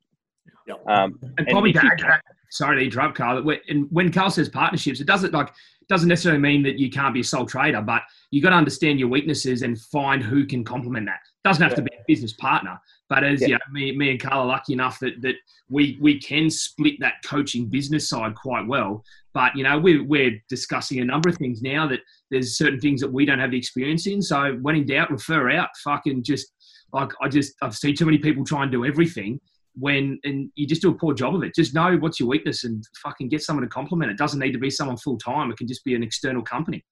Yeah. 0.67 0.75
Um, 0.87 1.19
And 1.23 1.41
And 1.41 1.49
probably 1.49 1.73
to 1.75 1.79
add 1.85 1.99
to 1.99 2.05
that, 2.05 2.23
sorry 2.51 2.79
to 2.79 2.85
interrupt, 2.85 3.17
Carl. 3.17 3.43
When, 3.43 3.59
and 3.69 3.87
when 3.91 4.11
Carl 4.11 4.31
says 4.31 4.49
partnerships, 4.49 5.01
it 5.01 5.07
doesn't 5.07 5.33
like 5.33 5.51
doesn't 5.89 6.09
necessarily 6.09 6.41
mean 6.41 6.63
that 6.65 6.79
you 6.79 6.91
can't 6.91 7.15
be 7.15 7.21
a 7.21 7.25
sole 7.25 7.47
trader, 7.47 7.81
but 7.81 8.03
you've 8.31 8.43
got 8.43 8.51
to 8.51 8.57
understand 8.57 8.99
your 8.99 9.09
weaknesses 9.09 9.63
and 9.63 9.81
find 9.81 10.23
who 10.23 10.45
can 10.45 10.65
complement 10.65 11.07
that. 11.07 11.21
Doesn't 11.45 11.63
have 11.63 11.77
to 11.77 11.83
be 11.83 11.95
a 11.95 12.03
business 12.09 12.33
partner, 12.35 12.81
but 13.09 13.23
as 13.23 13.41
Yeah. 13.41 13.49
you 13.49 13.53
know, 13.55 13.59
me, 13.73 13.97
me 13.97 14.11
and 14.11 14.21
Carl 14.21 14.41
are 14.43 14.47
lucky 14.47 14.73
enough 14.73 14.99
that 15.01 15.21
that 15.23 15.37
we 15.69 15.97
we 16.01 16.21
can 16.21 16.51
split 16.51 16.95
that 17.01 17.15
coaching 17.25 17.67
business 17.67 18.09
side 18.09 18.35
quite 18.35 18.67
well. 18.67 19.05
But 19.33 19.55
you 19.55 19.63
know, 19.63 19.79
we're 19.79 20.03
we're 20.05 20.43
discussing 20.49 21.01
a 21.01 21.05
number 21.05 21.29
of 21.29 21.37
things 21.37 21.63
now 21.63 21.87
that 21.89 22.01
there's 22.31 22.57
certain 22.57 22.81
things 22.81 23.01
that 23.01 23.13
we 23.13 23.25
don't 23.25 23.39
have 23.39 23.53
the 23.53 23.59
experience 23.59 24.07
in. 24.07 24.23
So 24.23 24.55
when 24.63 24.77
in 24.77 24.87
doubt, 24.87 25.11
refer 25.11 25.51
out. 25.51 25.69
Fucking 25.85 26.25
just 26.25 26.53
like 26.93 27.11
I 27.23 27.29
just 27.29 27.55
I've 27.63 27.77
seen 27.77 27.95
too 27.95 28.07
many 28.07 28.19
people 28.19 28.45
try 28.45 28.63
and 28.63 28.73
do 28.73 28.85
everything 28.85 29.41
when 29.79 30.19
and 30.25 30.51
you 30.55 30.67
just 30.67 30.83
do 30.83 30.91
a 30.91 30.95
poor 30.95 31.15
job 31.15 31.35
of 31.35 31.43
it. 31.43 31.55
Just 31.55 31.75
know 31.75 31.97
what's 31.99 32.19
your 32.19 32.29
weakness 32.29 32.65
and 32.65 32.83
fucking 33.03 33.29
get 33.29 33.43
someone 33.43 33.63
to 33.63 33.69
compliment. 33.69 34.11
it. 34.11 34.19
Doesn't 34.19 34.41
need 34.41 34.53
to 34.53 34.59
be 34.59 34.71
someone 34.71 34.97
full 34.97 35.19
time. 35.19 35.51
It 35.51 35.59
can 35.59 35.69
just 35.69 35.85
be 35.85 35.95
an 35.95 36.03
external 36.03 36.43
company. 36.43 36.85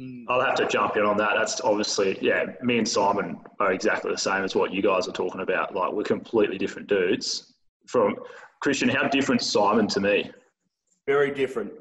Mm. 0.00 0.24
I'll 0.28 0.40
have 0.40 0.54
to 0.56 0.66
jump 0.66 0.96
in 0.96 1.04
on 1.04 1.16
that. 1.18 1.32
That's 1.36 1.60
obviously, 1.60 2.18
yeah, 2.20 2.46
me 2.62 2.78
and 2.78 2.88
Simon 2.88 3.38
are 3.60 3.72
exactly 3.72 4.10
the 4.10 4.18
same 4.18 4.42
as 4.42 4.54
what 4.54 4.72
you 4.72 4.82
guys 4.82 5.06
are 5.06 5.12
talking 5.12 5.42
about. 5.42 5.74
Like, 5.74 5.92
we're 5.92 6.02
completely 6.02 6.58
different 6.58 6.88
dudes. 6.88 7.54
From 7.86 8.16
Christian, 8.60 8.88
how 8.88 9.08
different 9.08 9.42
Simon 9.42 9.86
to 9.88 10.00
me? 10.00 10.30
Very 11.06 11.32
different. 11.34 11.72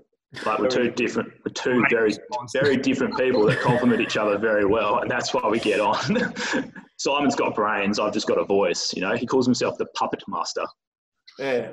Like, 0.46 0.60
we're 0.60 0.68
two 0.68 0.92
different, 0.92 1.32
we're 1.46 1.54
two 1.54 1.84
very, 1.90 2.14
very 2.54 2.78
different 2.78 3.18
people 3.18 3.46
that 3.46 3.60
complement 3.60 4.02
each 4.02 4.18
other 4.18 4.38
very 4.38 4.66
well, 4.66 5.00
and 5.00 5.12
that's 5.12 5.34
why 5.34 5.48
we 5.50 5.60
get 5.60 5.80
on. 5.80 6.34
Simon's 7.02 7.36
got 7.36 7.56
brains, 7.56 7.98
I've 7.98 8.14
just 8.14 8.28
got 8.28 8.38
a 8.38 8.46
voice. 8.46 8.94
You 8.94 9.02
know, 9.02 9.16
he 9.16 9.26
calls 9.26 9.48
himself 9.48 9.76
the 9.80 9.88
puppet 9.88 10.22
master. 10.28 10.66
Yeah. 11.40 11.70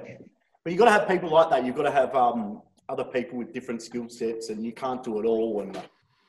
But 0.65 0.73
you've 0.73 0.79
got 0.79 0.87
to 0.87 0.91
have 0.91 1.07
people 1.07 1.31
like 1.31 1.51
that. 1.51 1.67
You've 1.67 1.77
got 1.77 1.83
to 1.83 1.91
have 1.91 2.15
um, 2.15 2.63
other 2.89 3.05
people 3.05 3.37
with 3.37 3.53
different 3.53 3.83
skill 3.83 4.09
sets, 4.09 4.49
and 4.49 4.65
you 4.65 4.73
can't 4.73 5.03
do 5.05 5.21
it 5.21 5.27
all. 5.27 5.61
And 5.61 5.83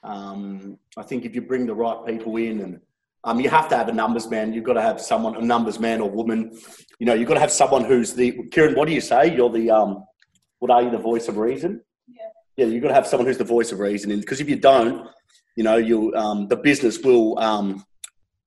um, 0.03 0.77
I 0.97 1.03
think 1.03 1.23
if 1.23 1.33
you 1.33 1.41
bring 1.41 1.65
the 1.65 1.73
right 1.73 2.05
people 2.05 2.35
in, 2.35 2.59
and 2.59 2.81
um, 3.23 3.39
you 3.39 3.49
have 3.49 3.69
to 3.69 3.77
have 3.77 3.87
a 3.87 3.93
numbers 3.93 4.29
man. 4.29 4.51
You've 4.51 4.65
got 4.65 4.73
to 4.73 4.81
have 4.81 4.99
someone, 4.99 5.35
a 5.37 5.41
numbers 5.41 5.79
man 5.79 6.01
or 6.01 6.09
woman. 6.09 6.57
You 6.99 7.05
know, 7.05 7.13
you've 7.13 7.27
got 7.29 7.35
to 7.35 7.39
have 7.39 7.51
someone 7.51 7.85
who's 7.85 8.13
the 8.13 8.43
Kieran. 8.51 8.75
What 8.75 8.89
do 8.89 8.93
you 8.93 9.01
say? 9.01 9.33
You're 9.33 9.49
the 9.49 9.71
um, 9.71 10.03
what 10.59 10.71
are 10.71 10.81
you? 10.81 10.89
The 10.89 10.97
voice 10.97 11.29
of 11.29 11.37
reason. 11.37 11.81
Yeah. 12.07 12.23
Yeah, 12.57 12.65
you've 12.65 12.83
got 12.83 12.89
to 12.89 12.95
have 12.95 13.07
someone 13.07 13.27
who's 13.27 13.37
the 13.37 13.45
voice 13.45 13.71
of 13.71 13.79
reason, 13.79 14.19
because 14.19 14.41
if 14.41 14.49
you 14.49 14.57
don't, 14.57 15.07
you 15.55 15.63
know, 15.63 15.77
you 15.77 16.13
um, 16.15 16.49
the 16.49 16.57
business 16.57 16.99
will 16.99 17.39
um, 17.39 17.85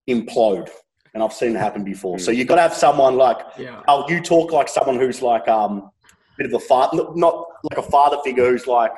implode, 0.08 0.70
and 1.14 1.22
I've 1.22 1.32
seen 1.32 1.56
it 1.56 1.58
happen 1.58 1.84
before. 1.84 2.18
So 2.18 2.30
you've 2.30 2.48
got 2.48 2.56
to 2.56 2.62
have 2.62 2.74
someone 2.74 3.16
like 3.16 3.38
Yeah. 3.58 3.82
Oh, 3.88 4.08
you 4.08 4.20
talk 4.20 4.52
like 4.52 4.68
someone 4.68 4.98
who's 4.98 5.22
like 5.22 5.46
um, 5.48 5.90
a 6.08 6.36
bit 6.36 6.46
of 6.46 6.54
a 6.54 6.58
father, 6.58 7.04
not 7.14 7.46
like 7.70 7.78
a 7.78 7.90
father 7.90 8.18
figure 8.24 8.50
who's 8.50 8.66
like 8.66 8.92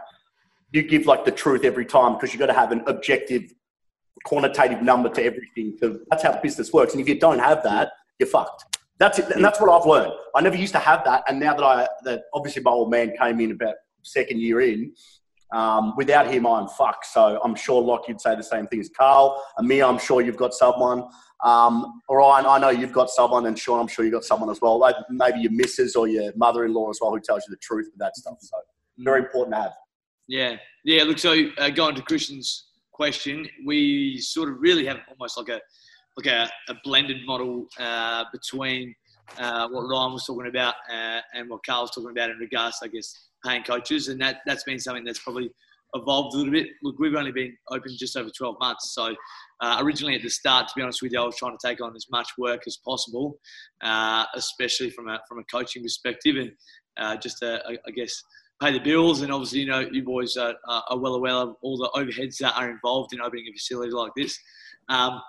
you 0.72 0.82
give 0.82 1.06
like 1.06 1.24
the 1.24 1.30
truth 1.30 1.64
every 1.64 1.86
time 1.86 2.14
because 2.14 2.32
you've 2.32 2.40
got 2.40 2.46
to 2.46 2.52
have 2.52 2.72
an 2.72 2.82
objective, 2.86 3.54
quantitative 4.24 4.82
number 4.82 5.08
to 5.08 5.22
everything. 5.22 5.76
To, 5.80 6.00
that's 6.10 6.22
how 6.22 6.40
business 6.40 6.72
works. 6.72 6.92
And 6.92 7.00
if 7.00 7.08
you 7.08 7.18
don't 7.18 7.38
have 7.38 7.62
that, 7.62 7.92
you're 8.18 8.28
fucked. 8.28 8.64
That's 8.98 9.18
it, 9.18 9.30
and 9.30 9.44
that's 9.44 9.60
what 9.60 9.70
I've 9.70 9.86
learned. 9.86 10.12
I 10.36 10.40
never 10.40 10.56
used 10.56 10.72
to 10.72 10.78
have 10.78 11.04
that, 11.04 11.24
and 11.28 11.40
now 11.40 11.54
that 11.54 11.64
I 11.64 11.88
that 12.04 12.22
obviously 12.32 12.62
my 12.62 12.70
old 12.70 12.90
man 12.90 13.12
came 13.20 13.40
in 13.40 13.50
about 13.50 13.74
second 14.02 14.40
year 14.40 14.60
in. 14.60 14.92
Um, 15.54 15.94
without 15.96 16.26
him, 16.26 16.46
I'm 16.46 16.66
fucked. 16.66 17.06
So 17.06 17.40
I'm 17.44 17.54
sure 17.54 17.80
Locke, 17.80 18.08
you'd 18.08 18.20
say 18.20 18.34
the 18.34 18.42
same 18.42 18.66
thing 18.66 18.80
as 18.80 18.90
Carl. 18.90 19.40
And 19.56 19.68
me, 19.68 19.82
I'm 19.82 19.98
sure 19.98 20.20
you've 20.20 20.36
got 20.36 20.52
someone. 20.52 21.04
Um, 21.44 22.00
Orion, 22.08 22.44
I 22.46 22.58
know 22.58 22.70
you've 22.70 22.92
got 22.92 23.08
someone, 23.08 23.46
and 23.46 23.56
Sean, 23.56 23.78
I'm 23.78 23.86
sure 23.86 24.04
you've 24.04 24.14
got 24.14 24.24
someone 24.24 24.50
as 24.50 24.60
well. 24.60 24.78
Like 24.78 24.96
maybe 25.10 25.40
your 25.40 25.52
missus 25.52 25.94
or 25.94 26.08
your 26.08 26.32
mother-in-law 26.36 26.90
as 26.90 26.98
well, 27.00 27.12
who 27.12 27.20
tells 27.20 27.44
you 27.46 27.52
the 27.52 27.58
truth 27.58 27.86
with 27.92 28.00
that 28.00 28.16
stuff. 28.16 28.36
So 28.40 28.56
very 28.98 29.20
important 29.20 29.54
to 29.54 29.62
have. 29.62 29.72
Yeah, 30.26 30.56
yeah. 30.84 31.04
Look, 31.04 31.18
so 31.18 31.50
uh, 31.58 31.70
going 31.70 31.94
to 31.94 32.02
Christian's 32.02 32.70
question, 32.92 33.46
we 33.64 34.18
sort 34.18 34.48
of 34.48 34.56
really 34.58 34.86
have 34.86 34.98
almost 35.08 35.36
like 35.36 35.48
a 35.50 35.60
like 36.16 36.26
a, 36.26 36.50
a 36.68 36.74
blended 36.84 37.26
model 37.26 37.66
uh, 37.78 38.24
between 38.32 38.94
uh, 39.38 39.68
what 39.68 39.82
Ryan 39.82 40.12
was 40.12 40.24
talking 40.24 40.48
about 40.48 40.74
uh, 40.90 41.20
and 41.34 41.50
what 41.50 41.64
Carl 41.64 41.82
was 41.82 41.90
talking 41.90 42.10
about 42.10 42.30
in 42.30 42.38
regards, 42.38 42.78
I 42.82 42.88
guess, 42.88 43.30
paying 43.44 43.62
coaches, 43.62 44.08
and 44.08 44.20
that 44.20 44.38
that's 44.46 44.64
been 44.64 44.78
something 44.78 45.04
that's 45.04 45.20
probably 45.20 45.50
evolved 45.94 46.34
a 46.34 46.38
little 46.38 46.52
bit. 46.52 46.68
Look, 46.82 46.98
we've 46.98 47.14
only 47.14 47.32
been 47.32 47.56
open 47.70 47.92
just 47.96 48.16
over 48.16 48.30
12 48.30 48.56
months, 48.60 48.94
so 48.94 49.14
uh, 49.60 49.78
originally 49.80 50.14
at 50.14 50.22
the 50.22 50.30
start, 50.30 50.68
to 50.68 50.74
be 50.76 50.82
honest 50.82 51.02
with 51.02 51.12
you, 51.12 51.20
I 51.20 51.24
was 51.24 51.36
trying 51.36 51.56
to 51.56 51.66
take 51.66 51.80
on 51.80 51.94
as 51.94 52.06
much 52.10 52.30
work 52.38 52.62
as 52.66 52.76
possible, 52.84 53.38
uh, 53.82 54.24
especially 54.34 54.90
from 54.90 55.08
a 55.08 55.20
from 55.28 55.38
a 55.38 55.44
coaching 55.44 55.82
perspective, 55.82 56.36
and 56.36 56.52
uh, 56.96 57.16
just 57.16 57.38
to, 57.38 57.62
I, 57.66 57.90
guess 57.90 58.22
pay 58.60 58.72
the 58.72 58.78
bills. 58.78 59.22
And 59.22 59.32
obviously, 59.32 59.60
you 59.60 59.66
know, 59.66 59.80
you 59.80 60.02
boys 60.02 60.36
are, 60.36 60.54
are 60.68 60.98
well 60.98 61.14
aware 61.14 61.34
of 61.34 61.56
all 61.62 61.76
the 61.76 61.90
overheads 61.94 62.38
that 62.38 62.56
are 62.56 62.70
involved 62.70 63.12
in 63.12 63.20
opening 63.20 63.46
a 63.48 63.52
facility 63.52 63.90
like 63.90 64.12
this. 64.16 64.38
Um, 64.88 65.20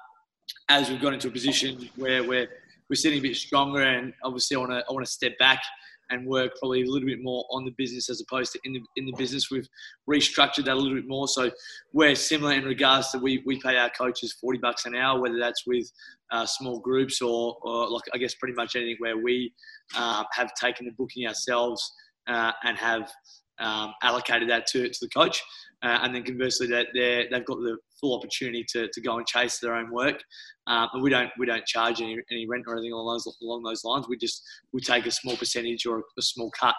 as 0.69 0.89
we've 0.89 1.01
got 1.01 1.13
into 1.13 1.27
a 1.27 1.31
position 1.31 1.89
where 1.95 2.23
we're 2.23 2.47
we're 2.89 2.95
sitting 2.95 3.19
a 3.19 3.21
bit 3.21 3.35
stronger, 3.35 3.81
and 3.81 4.13
obviously, 4.23 4.57
I 4.57 4.59
want 4.59 4.71
to 4.71 4.85
I 4.87 4.93
want 4.93 5.05
to 5.05 5.11
step 5.11 5.37
back 5.39 5.61
and 6.10 6.26
work 6.27 6.52
probably 6.60 6.84
a 6.84 6.86
little 6.86 7.07
bit 7.07 7.19
more 7.22 7.45
on 7.52 7.65
the 7.65 7.73
business 7.77 8.10
as 8.10 8.22
opposed 8.22 8.52
to 8.53 8.60
in 8.64 8.73
the 8.73 8.82
in 8.95 9.06
the 9.06 9.14
business. 9.18 9.49
We've 9.49 9.68
restructured 10.10 10.65
that 10.65 10.73
a 10.73 10.76
little 10.76 10.95
bit 10.95 11.07
more, 11.07 11.27
so 11.27 11.52
we're 11.94 12.15
similar 12.15 12.53
in 12.53 12.64
regards 12.64 13.11
to 13.11 13.19
we 13.19 13.44
we 13.45 13.60
pay 13.61 13.77
our 13.77 13.90
coaches 13.90 14.34
forty 14.40 14.60
bucks 14.60 14.86
an 14.86 14.95
hour, 14.95 15.19
whether 15.22 15.40
that's 15.40 15.65
with 15.65 15.91
uh, 16.32 16.45
small 16.45 16.80
groups 16.80 17.22
or, 17.22 17.57
or 17.61 17.90
like 17.90 18.03
I 18.14 18.18
guess 18.18 18.36
pretty 18.36 18.56
much 18.56 18.76
anything 18.76 18.98
where 18.99 19.18
we 19.18 19.53
uh, 19.95 20.23
have 20.34 20.53
taken 20.56 20.86
the 20.86 20.91
booking 20.91 21.27
ourselves 21.27 21.91
uh, 22.27 22.52
and 22.64 22.77
have 22.77 23.11
um, 23.60 23.94
allocated 24.02 24.49
that 24.49 24.68
to, 24.68 24.88
to 24.88 24.98
the 25.02 25.10
coach. 25.10 25.41
Uh, 25.85 25.99
and 26.01 26.15
then 26.15 26.23
conversely, 26.23 26.65
that 26.65 26.87
they 26.95 27.27
they've 27.29 27.45
got 27.45 27.57
the 27.59 27.77
full 28.01 28.17
opportunity 28.17 28.65
to, 28.67 28.87
to 28.91 29.01
go 29.01 29.17
and 29.17 29.27
chase 29.27 29.59
their 29.59 29.75
own 29.75 29.91
work. 29.91 30.19
Um, 30.65 30.89
and 30.93 31.03
we 31.03 31.11
don't 31.11 31.29
we 31.37 31.45
don't 31.45 31.65
charge 31.65 32.01
any, 32.01 32.17
any 32.31 32.47
rent 32.47 32.63
or 32.67 32.73
anything 32.73 32.91
along 32.91 33.13
those 33.13 33.37
along 33.43 33.61
those 33.61 33.83
lines. 33.83 34.07
We 34.09 34.17
just 34.17 34.41
we 34.73 34.81
take 34.81 35.05
a 35.05 35.11
small 35.11 35.37
percentage 35.37 35.85
or 35.85 36.03
a 36.17 36.21
small 36.23 36.49
cut 36.59 36.73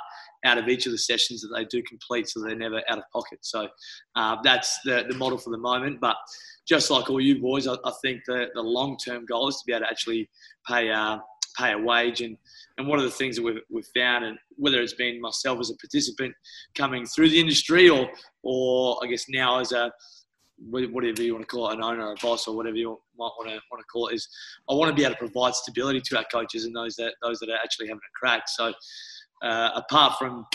out 0.44 0.58
of 0.58 0.68
each 0.68 0.86
of 0.86 0.92
the 0.92 0.98
sessions 0.98 1.40
that 1.42 1.54
they 1.54 1.64
do 1.66 1.84
complete, 1.84 2.28
so 2.28 2.40
they're 2.40 2.56
never 2.56 2.82
out 2.88 2.98
of 2.98 3.04
pocket. 3.12 3.38
So 3.42 3.68
uh, 4.16 4.38
that's 4.42 4.80
the 4.84 5.04
the 5.08 5.14
model 5.14 5.38
for 5.38 5.50
the 5.50 5.58
moment. 5.58 6.00
But 6.00 6.16
just 6.66 6.90
like 6.90 7.08
all 7.08 7.20
you 7.20 7.40
boys, 7.40 7.68
I, 7.68 7.74
I 7.84 7.92
think 8.02 8.22
the 8.26 8.46
the 8.54 8.62
long 8.62 8.96
term 8.96 9.24
goal 9.24 9.48
is 9.48 9.56
to 9.58 9.62
be 9.66 9.72
able 9.72 9.84
to 9.84 9.90
actually 9.90 10.28
pay 10.66 10.90
uh, 10.90 11.18
pay 11.56 11.74
a 11.74 11.78
wage 11.78 12.22
and 12.22 12.36
and 12.78 12.86
one 12.86 12.98
of 12.98 13.04
the 13.04 13.10
things 13.10 13.36
that 13.36 13.42
we've, 13.42 13.60
we've 13.70 13.88
found 13.94 14.24
and 14.24 14.38
whether 14.56 14.80
it's 14.80 14.94
been 14.94 15.20
myself 15.20 15.58
as 15.60 15.70
a 15.70 15.76
participant 15.76 16.34
coming 16.74 17.06
through 17.06 17.30
the 17.30 17.40
industry 17.40 17.88
or 17.88 18.08
or 18.42 18.98
I 19.02 19.06
guess 19.06 19.26
now 19.28 19.60
as 19.60 19.72
a 19.72 19.92
whatever 20.58 21.22
you 21.22 21.34
want 21.34 21.42
to 21.42 21.46
call 21.46 21.68
it, 21.70 21.74
an 21.74 21.82
owner, 21.82 22.12
a 22.12 22.14
boss, 22.22 22.48
or 22.48 22.56
whatever 22.56 22.76
you 22.76 22.98
might 23.18 23.30
want 23.38 23.48
to 23.48 23.60
want 23.70 23.80
to 23.80 23.84
call 23.92 24.08
it, 24.08 24.14
is 24.14 24.28
I 24.70 24.74
want 24.74 24.88
to 24.88 24.94
be 24.94 25.04
able 25.04 25.14
to 25.14 25.18
provide 25.18 25.54
stability 25.54 26.00
to 26.00 26.18
our 26.18 26.24
coaches 26.32 26.64
and 26.64 26.74
those 26.74 26.96
that 26.96 27.14
those 27.22 27.38
that 27.40 27.50
are 27.50 27.58
actually 27.62 27.88
having 27.88 27.98
a 27.98 28.18
crack. 28.18 28.44
So, 28.46 28.72
uh, 29.42 29.70
apart 29.74 30.18
from 30.18 30.46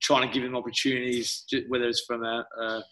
trying 0.00 0.26
to 0.26 0.32
give 0.32 0.42
them 0.42 0.56
opportunities, 0.56 1.44
whether 1.68 1.86
it's 1.86 2.04
from 2.06 2.24
a, 2.24 2.44
a, 2.60 2.82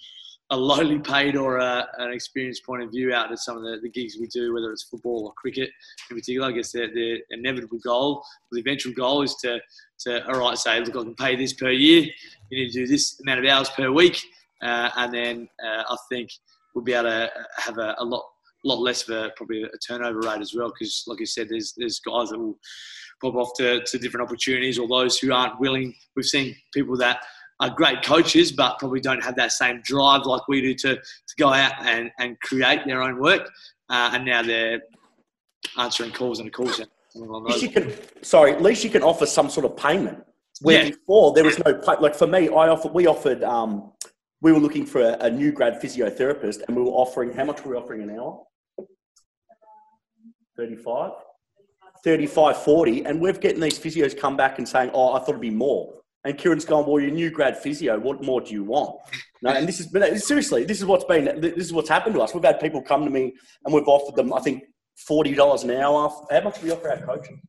a 0.53 0.57
lowly 0.57 0.99
paid 0.99 1.35
or 1.35 1.57
a, 1.57 1.89
an 1.99 2.13
experienced 2.13 2.65
point 2.65 2.83
of 2.83 2.91
view 2.91 3.13
out 3.15 3.33
of 3.33 3.41
some 3.41 3.57
of 3.57 3.63
the, 3.63 3.79
the 3.83 3.89
gigs 3.89 4.19
we 4.21 4.27
do, 4.27 4.53
whether 4.53 4.71
it's 4.71 4.83
football 4.83 5.25
or 5.25 5.33
cricket 5.33 5.71
in 6.11 6.17
particular, 6.17 6.49
I 6.49 6.53
guess 6.53 6.73
their, 6.73 6.93
their 6.93 7.19
inevitable 7.31 7.79
goal, 7.83 8.23
the 8.53 8.61
eventual 8.61 8.93
goal 8.93 9.23
is 9.23 9.35
to, 9.37 9.59
to, 10.01 10.27
all 10.27 10.39
right, 10.39 10.59
say, 10.59 10.79
look, 10.81 10.95
I 10.95 11.03
can 11.03 11.15
pay 11.15 11.37
this 11.37 11.55
per 11.55 11.71
year. 11.71 12.03
You 12.51 12.65
need 12.65 12.71
to 12.71 12.81
do 12.81 12.87
this 12.87 13.19
amount 13.23 13.41
of 13.41 13.47
hours 13.47 13.71
per 13.71 13.91
week. 13.91 14.21
Uh, 14.63 14.91
and 14.99 15.15
then 15.15 15.49
uh, 15.65 15.85
I 15.89 15.97
think 16.11 16.29
we'll 16.75 16.85
be 16.85 16.93
able 16.93 17.05
to 17.05 17.31
have 17.57 17.79
a, 17.79 17.95
a 17.99 18.05
lot 18.05 18.23
lot 18.65 18.81
less 18.81 19.09
of 19.09 19.17
a 19.17 19.31
probably 19.37 19.65
a 19.65 19.79
turnover 19.85 20.21
rate 20.21 20.41
as 20.41 20.55
well 20.55 20.69
because 20.69 21.03
like 21.09 21.19
I 21.21 21.25
said 21.25 21.49
there's 21.49 21.75
there's 21.77 21.99
guys 21.99 22.29
that 22.29 22.39
will 22.39 22.57
pop 23.21 23.35
off 23.35 23.51
to, 23.57 23.83
to 23.83 23.99
different 23.99 24.23
opportunities 24.23 24.79
or 24.79 24.87
those 24.87 25.19
who 25.19 25.33
aren't 25.33 25.59
willing 25.59 25.93
we've 26.15 26.25
seen 26.25 26.55
people 26.73 26.97
that 26.99 27.25
are 27.61 27.71
great 27.71 28.03
coaches 28.03 28.53
but 28.53 28.79
probably 28.79 29.01
don't 29.01 29.23
have 29.23 29.37
that 29.37 29.53
same 29.53 29.81
drive 29.85 30.25
like 30.25 30.47
we 30.49 30.61
do 30.61 30.75
to, 30.75 30.97
to 30.97 31.35
go 31.39 31.53
out 31.53 31.73
and, 31.87 32.11
and 32.19 32.39
create 32.41 32.85
their 32.87 33.03
own 33.03 33.19
work 33.21 33.49
uh, 33.91 34.11
and 34.15 34.25
now 34.25 34.43
they're 34.43 34.81
answering 35.79 36.11
calls 36.13 36.39
and 36.39 36.49
a 36.49 36.51
call 36.51 36.69
center 36.69 36.91
At 37.15 37.23
least 37.43 37.63
you 37.63 37.69
can, 37.71 37.93
sorry, 38.23 38.53
at 38.53 38.63
least 38.63 38.85
you 38.85 38.91
can 38.91 39.03
offer 39.03 39.27
some 39.27 39.51
sort 39.51 39.67
of 39.67 39.77
payment. 39.77 40.25
Where 40.63 40.85
Yeah. 40.85 40.91
before 40.91 41.33
there 41.35 41.45
was 41.45 41.59
no 41.59 41.75
pay, 41.75 41.97
like 42.01 42.15
for 42.15 42.27
me, 42.27 42.49
I 42.49 42.69
offered, 42.69 42.93
we 42.93 43.07
offered, 43.07 43.43
um, 43.43 43.93
we 44.41 44.53
were 44.53 44.61
looking 44.61 44.87
for 44.87 45.01
a, 45.01 45.17
a 45.21 45.31
new 45.31 45.53
grad 45.53 45.81
physiotherapist, 45.81 46.63
and 46.67 46.77
we 46.77 46.83
were 46.83 46.91
offering 46.91 47.33
how 47.33 47.45
much 47.45 47.65
were 47.65 47.73
we 47.73 47.77
offering 47.77 48.03
an 48.03 48.11
hour? 48.19 48.43
35? 50.57 51.13
35, 52.05 52.57
40, 52.63 53.05
and 53.07 53.21
we're 53.21 53.33
getting 53.33 53.61
these 53.61 53.79
physios 53.79 54.17
come 54.17 54.37
back 54.37 54.59
and 54.59 54.69
saying, 54.69 54.91
"Oh, 54.93 55.13
I 55.13 55.21
thought 55.21 55.31
it'd 55.31 55.41
be 55.41 55.51
more." 55.51 56.02
And 56.25 56.39
Kieran's 56.39 56.65
gone, 56.65 56.87
"Well, 56.87 57.01
you're 57.01 57.11
new 57.11 57.31
grad 57.31 57.59
physio. 57.59 57.99
What 57.99 58.23
more 58.23 58.41
do 58.41 58.53
you 58.53 58.63
want?" 58.65 58.97
No, 59.43 59.51
and 59.51 59.67
this 59.67 59.81
is 59.81 59.87
but 59.87 60.17
seriously, 60.21 60.65
this 60.65 60.79
is 60.79 60.85
what's 60.85 61.05
been, 61.05 61.41
this 61.41 61.57
is 61.57 61.73
what's 61.73 61.89
happened 61.89 62.15
to 62.15 62.21
us. 62.23 62.33
We've 62.33 62.45
had 62.45 62.61
people 62.61 62.81
come 62.81 63.05
to 63.05 63.11
me, 63.11 63.33
and 63.65 63.75
we've 63.75 63.89
offered 63.89 64.15
them, 64.15 64.33
I 64.33 64.41
think, 64.41 64.63
forty 65.07 65.35
dollars 65.35 65.65
an 65.65 65.73
hour. 65.73 66.11
How 66.31 66.41
much 66.43 66.61
do 66.61 66.67
we 66.67 66.73
offer 66.73 66.91
our 66.91 66.99
coaching? 66.99 67.41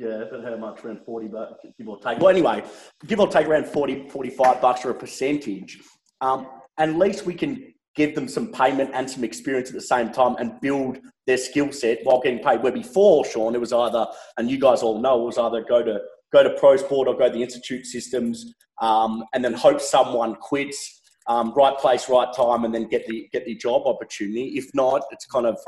Yeah, 0.00 0.24
but 0.30 0.42
how 0.42 0.56
much? 0.56 0.82
Around 0.82 1.00
40 1.04 1.28
bucks, 1.28 1.52
give 1.76 1.86
or 1.88 1.98
take. 2.00 2.18
Well, 2.18 2.30
anyway, 2.30 2.64
give 3.06 3.20
or 3.20 3.28
take 3.28 3.46
around 3.46 3.66
40, 3.66 4.08
45 4.08 4.60
bucks 4.60 4.82
or 4.84 4.90
a 4.90 4.94
percentage. 4.94 5.78
Um, 6.22 6.48
at 6.78 6.94
least 6.94 7.26
we 7.26 7.34
can 7.34 7.74
give 7.96 8.14
them 8.14 8.28
some 8.28 8.52
payment 8.52 8.90
and 8.94 9.10
some 9.10 9.24
experience 9.24 9.68
at 9.68 9.74
the 9.74 9.80
same 9.80 10.10
time 10.10 10.36
and 10.38 10.60
build 10.60 10.98
their 11.26 11.36
skill 11.36 11.72
set 11.72 11.98
while 12.04 12.20
getting 12.20 12.38
paid. 12.38 12.62
Where 12.62 12.72
before, 12.72 13.24
Sean, 13.24 13.54
it 13.54 13.60
was 13.60 13.72
either, 13.72 14.06
and 14.36 14.50
you 14.50 14.58
guys 14.58 14.82
all 14.82 15.00
know, 15.00 15.22
it 15.22 15.26
was 15.26 15.38
either 15.38 15.62
go 15.62 15.82
to 15.82 16.00
go 16.32 16.42
to 16.44 16.50
pro 16.50 16.76
sport 16.76 17.08
or 17.08 17.16
go 17.16 17.26
to 17.26 17.32
the 17.34 17.42
institute 17.42 17.84
systems 17.86 18.54
um, 18.80 19.24
and 19.34 19.44
then 19.44 19.52
hope 19.52 19.80
someone 19.80 20.34
quits. 20.36 20.98
Um, 21.26 21.52
right 21.54 21.76
place, 21.78 22.08
right 22.08 22.32
time, 22.34 22.64
and 22.64 22.74
then 22.74 22.88
get 22.88 23.06
the 23.06 23.28
get 23.30 23.44
the 23.44 23.54
job 23.54 23.82
opportunity. 23.86 24.54
If 24.56 24.74
not, 24.74 25.02
it's 25.12 25.26
kind 25.26 25.46
of 25.46 25.58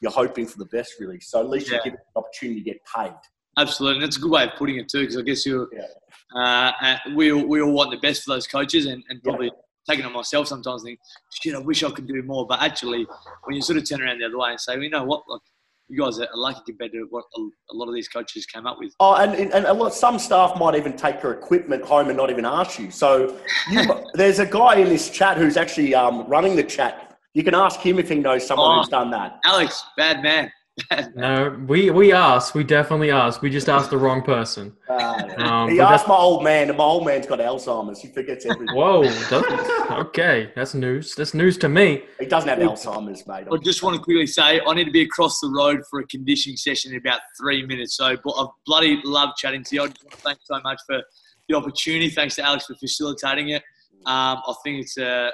you're 0.00 0.10
hoping 0.12 0.46
for 0.46 0.58
the 0.58 0.66
best, 0.66 0.94
really. 1.00 1.20
So 1.20 1.40
at 1.40 1.48
least 1.48 1.68
you 1.68 1.74
Yeah. 1.74 1.80
give 1.84 1.92
them 1.94 2.02
an 2.14 2.22
opportunity 2.22 2.60
to 2.62 2.70
get 2.72 2.80
paid. 2.94 3.14
Absolutely, 3.56 3.96
and 3.96 4.04
that's 4.04 4.18
a 4.18 4.20
good 4.20 4.30
way 4.30 4.44
of 4.44 4.50
putting 4.58 4.76
it 4.76 4.88
too, 4.90 5.00
because 5.02 5.16
I 5.16 5.22
guess 5.22 5.46
you, 5.46 5.70
Yeah. 5.72 5.86
uh, 6.34 6.72
uh, 6.82 6.98
we 7.14 7.32
all- 7.32 7.46
we 7.46 7.62
all 7.62 7.72
want 7.72 7.92
the 7.92 7.96
best 7.98 8.24
for 8.24 8.34
those 8.34 8.46
coaches, 8.46 8.84
and, 8.84 9.02
and 9.08 9.22
probably 9.22 9.50
taking 9.88 10.04
on 10.04 10.12
myself 10.12 10.48
sometimes 10.48 10.82
think, 10.82 10.98
shit, 11.32 11.54
I 11.54 11.58
wish 11.58 11.82
I 11.82 11.90
could 11.90 12.06
do 12.06 12.22
more. 12.22 12.46
But 12.46 12.62
actually, 12.62 13.06
when 13.44 13.56
you 13.56 13.62
sort 13.62 13.78
of 13.78 13.88
turn 13.88 14.02
around 14.02 14.18
the 14.20 14.26
other 14.26 14.38
way 14.38 14.50
and 14.50 14.60
say, 14.60 14.74
well, 14.74 14.82
you 14.82 14.90
know 14.90 15.04
what, 15.04 15.22
like 15.28 15.40
you 15.88 16.02
guys 16.02 16.18
are 16.18 16.28
lucky 16.34 16.60
compared 16.66 16.92
to 16.92 17.06
what 17.10 17.24
a, 17.36 17.74
lot 17.74 17.88
of 17.88 17.94
these 17.94 18.08
coaches 18.08 18.44
came 18.46 18.66
up 18.66 18.78
with. 18.78 18.92
Oh, 18.98 19.14
and, 19.14 19.34
and 19.34 19.52
and 19.52 19.66
a 19.66 19.72
lot, 19.72 19.94
some 19.94 20.18
staff 20.18 20.58
might 20.58 20.74
even 20.74 20.96
take 20.96 21.22
your 21.22 21.32
equipment 21.32 21.84
home 21.84 22.08
and 22.08 22.16
not 22.16 22.30
even 22.30 22.44
ask 22.44 22.78
you. 22.78 22.90
So 22.90 23.38
you, 23.70 23.82
there's 24.14 24.38
a 24.40 24.46
guy 24.46 24.76
in 24.76 24.88
this 24.88 25.10
chat 25.10 25.36
who's 25.36 25.56
actually 25.56 25.94
um, 25.94 26.26
running 26.26 26.56
the 26.56 26.64
chat. 26.64 27.18
You 27.34 27.44
can 27.44 27.54
ask 27.54 27.78
him 27.80 27.98
if 27.98 28.08
he 28.08 28.16
knows 28.16 28.46
someone 28.46 28.72
Oh. 28.72 28.78
who's 28.80 28.88
done 28.88 29.10
that. 29.10 29.38
Alex, 29.44 29.84
bad 29.96 30.22
man. 30.22 30.50
No, 31.14 31.58
we 31.66 31.90
we 31.90 32.12
asked. 32.12 32.54
We 32.54 32.62
definitely 32.62 33.10
asked. 33.10 33.40
We 33.40 33.48
just 33.50 33.68
asked 33.68 33.90
the 33.90 33.98
wrong 33.98 34.22
person. 34.22 34.76
Uh, 34.88 35.22
Um, 35.38 35.68
he 35.70 35.78
but 35.78 35.92
asked 35.92 36.08
my 36.08 36.14
old 36.14 36.42
man, 36.44 36.68
and 36.68 36.78
my 36.78 36.84
old 36.84 37.04
man's 37.04 37.26
got 37.26 37.38
Alzheimer's. 37.38 38.00
He 38.00 38.08
forgets 38.08 38.46
everything. 38.46 38.74
Whoa. 38.74 39.02
does- 39.02 39.90
okay, 39.90 40.52
that's 40.54 40.74
news. 40.74 41.14
That's 41.14 41.34
news 41.34 41.58
to 41.58 41.68
me. 41.68 42.04
He 42.20 42.26
doesn't 42.26 42.48
have 42.48 42.58
Alzheimer's, 42.58 43.26
mate. 43.26 43.46
I 43.50 43.56
just 43.62 43.82
want 43.82 43.96
to 43.96 44.02
quickly 44.02 44.26
say 44.26 44.60
I 44.66 44.74
need 44.74 44.84
to 44.84 44.90
be 44.90 45.02
across 45.02 45.40
the 45.40 45.48
road 45.50 45.82
for 45.90 46.00
a 46.00 46.06
conditioning 46.06 46.56
session 46.56 46.92
in 46.92 46.98
about 46.98 47.20
three 47.38 47.66
minutes. 47.66 47.96
So 47.96 48.16
but 48.24 48.32
I've 48.32 48.48
bloody 48.66 49.00
love 49.04 49.30
chatting 49.36 49.64
to 49.64 49.74
you. 49.76 49.82
I 49.82 49.86
just 49.88 50.02
want 50.04 50.12
to 50.12 50.20
thank 50.20 50.38
you 50.38 50.56
so 50.56 50.60
much 50.62 50.80
for 50.86 51.02
the 51.48 51.54
opportunity. 51.56 52.08
Thanks 52.10 52.36
to 52.36 52.42
Alex 52.42 52.66
for 52.66 52.74
facilitating 52.76 53.50
it. 53.50 53.62
Um, 54.06 54.38
I 54.46 54.54
think 54.62 54.82
it's 54.82 54.96
a, 54.98 55.06
uh, 55.08 55.30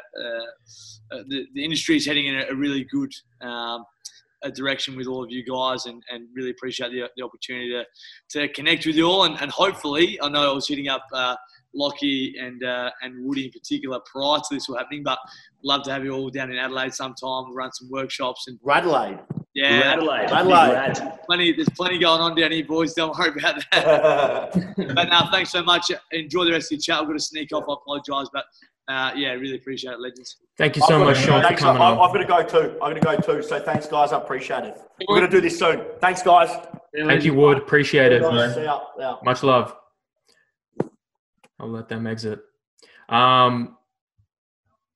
uh, 1.13 1.23
the, 1.29 1.47
the 1.55 1.63
industry 1.65 1.97
is 1.97 2.07
heading 2.07 2.27
in 2.27 2.37
a, 2.37 2.47
a 2.51 2.55
really 2.55 2.85
good 2.85 3.13
um, 3.43 3.85
a 4.43 4.51
direction 4.51 4.97
with 4.97 5.07
all 5.07 5.23
of 5.23 5.31
you 5.31 5.45
guys 5.45 5.87
and, 5.87 6.03
and 6.11 6.27
really 6.35 6.51
appreciate 6.51 6.91
the, 6.91 7.09
the 7.17 7.25
opportunity 7.25 7.71
to, 7.71 7.85
to 8.31 8.53
connect 8.53 8.87
with 8.87 8.97
you 8.97 9.07
all. 9.07 9.25
And, 9.25 9.41
and 9.41 9.51
hopefully, 9.51 10.19
I 10.23 10.29
know 10.29 10.51
I 10.51 10.55
was 10.55 10.69
hitting 10.69 10.89
up 10.89 11.05
uh, 11.13 11.37
Lockie 11.75 12.35
and, 12.39 12.63
uh, 12.65 12.91
and 13.03 13.25
Woody 13.25 13.47
in 13.47 13.51
particular 13.51 14.01
prior 14.11 14.39
to 14.39 14.45
this 14.51 14.69
were 14.69 14.79
happening, 14.79 15.03
but 15.03 15.19
love 15.63 15.83
to 15.85 15.93
have 15.93 16.05
you 16.05 16.13
all 16.13 16.31
down 16.31 16.51
in 16.51 16.59
Adelaide 16.59 16.95
sometime, 16.95 17.55
run 17.55 17.73
some 17.73 17.89
workshops 17.91 18.47
and 18.49 18.59
Adelaide. 18.69 19.19
yeah, 19.55 19.93
Adelaide. 19.95 20.31
Adelaide. 20.31 21.19
Plenty. 21.27 21.53
There's 21.53 21.69
plenty 21.71 21.99
going 21.99 22.21
on 22.21 22.35
down 22.35 22.53
here, 22.53 22.65
boys. 22.65 22.95
Don't 22.95 23.17
worry 23.17 23.31
about 23.39 23.65
that. 23.73 24.75
but 24.95 25.05
now, 25.05 25.31
thanks 25.31 25.51
so 25.51 25.63
much. 25.63 25.91
Enjoy 26.11 26.45
the 26.45 26.53
rest 26.53 26.73
of 26.73 26.77
your 26.77 26.81
chat. 26.81 27.01
I've 27.01 27.07
got 27.07 27.15
to 27.15 27.21
sneak 27.21 27.53
off. 27.53 27.65
I 27.69 27.75
apologise, 27.75 28.29
but 28.33 28.45
uh, 28.89 29.13
yeah, 29.17 29.31
really 29.33 29.57
appreciate 29.57 29.93
it, 29.93 30.01
legends. 30.01 30.37
Thank 30.59 30.77
you 30.77 30.83
so 30.87 31.01
I've 31.01 31.07
much, 31.07 31.19
Sean, 31.19 31.43
for 31.43 31.55
coming 31.57 31.83
I- 31.83 31.93
on. 31.93 31.99
I've 31.99 32.13
got 32.15 32.19
to 32.19 32.25
go 32.25 32.43
too. 32.63 32.73
I'm 32.83 32.93
going 32.93 32.95
to 32.97 33.01
go 33.01 33.17
too. 33.17 33.43
So 33.43 33.59
thanks, 33.61 33.87
guys. 33.87 34.13
I 34.13 34.19
appreciate 34.19 34.65
it. 34.65 34.79
We're 35.09 35.19
going 35.19 35.31
to 35.31 35.37
do 35.37 35.41
this 35.41 35.59
soon. 35.59 35.83
Thanks, 36.01 36.23
guys. 36.23 36.51
Thank 36.95 37.25
you, 37.25 37.35
Wood. 37.35 37.59
Appreciate 37.59 38.13
it. 38.13 38.23
Guys, 38.23 38.55
See 38.55 38.65
ya. 38.65 38.81
See. 38.99 39.15
Much 39.25 39.43
love. 39.43 39.75
I'll 41.59 41.69
let 41.69 41.89
them 41.89 42.07
exit. 42.07 42.41
Um, 43.09 43.77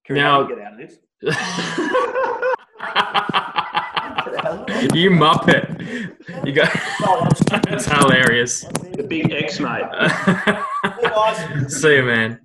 Can 0.05 0.15
we 0.17 0.21
Now- 0.21 0.43
get 0.45 0.59
out 0.59 0.73
of 0.73 0.79
this? 0.79 0.99
you 4.95 5.11
muppet. 5.11 6.47
You 6.47 6.53
got. 6.53 6.71
That's 7.65 7.87
hilarious. 7.87 8.63
The 8.63 9.05
big 9.09 9.33
X, 9.33 9.61
mate. 9.61 9.85
See 11.71 11.97
you, 11.97 12.03
man. 12.03 12.41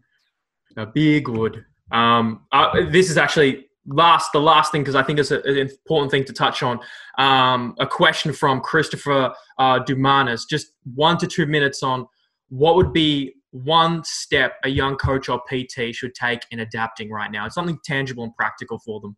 A 0.77 0.85
big 0.85 1.27
wood. 1.27 1.65
Um, 1.91 2.45
uh, 2.51 2.89
this 2.89 3.09
is 3.09 3.17
actually 3.17 3.67
last, 3.85 4.31
the 4.31 4.39
last 4.39 4.71
thing 4.71 4.81
because 4.81 4.95
I 4.95 5.03
think 5.03 5.19
it's 5.19 5.31
a, 5.31 5.41
an 5.41 5.57
important 5.57 6.11
thing 6.11 6.23
to 6.25 6.33
touch 6.33 6.63
on. 6.63 6.79
Um, 7.17 7.75
a 7.79 7.87
question 7.87 8.33
from 8.33 8.61
Christopher 8.61 9.33
uh, 9.57 9.79
Dumanis, 9.83 10.47
just 10.49 10.73
one 10.95 11.17
to 11.17 11.27
two 11.27 11.45
minutes 11.45 11.83
on 11.83 12.07
what 12.49 12.75
would 12.75 12.93
be 12.93 13.33
one 13.51 14.03
step 14.05 14.53
a 14.63 14.69
young 14.69 14.95
coach 14.95 15.27
or 15.29 15.41
PT 15.49 15.93
should 15.93 16.15
take 16.15 16.41
in 16.51 16.61
adapting 16.61 17.09
right 17.09 17.31
now. 17.31 17.45
It's 17.45 17.55
something 17.55 17.79
tangible 17.83 18.23
and 18.23 18.35
practical 18.35 18.79
for 18.79 19.01
them. 19.01 19.17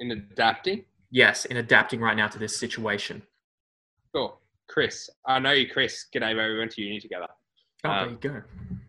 In 0.00 0.10
adapting? 0.12 0.84
Yes, 1.10 1.44
in 1.46 1.56
adapting 1.56 2.00
right 2.00 2.16
now 2.16 2.28
to 2.28 2.38
this 2.38 2.58
situation. 2.58 3.22
Cool. 4.14 4.38
Chris. 4.68 5.10
I 5.26 5.38
know 5.38 5.52
you, 5.52 5.68
Chris. 5.68 6.06
G'day, 6.14 6.36
mate. 6.36 6.48
We 6.52 6.58
went 6.58 6.70
to 6.72 6.82
uni 6.82 7.00
together. 7.00 7.26
Oh, 7.84 7.90
Um, 7.90 8.18
there 8.20 8.32
you 8.32 8.40
go. 8.40 8.79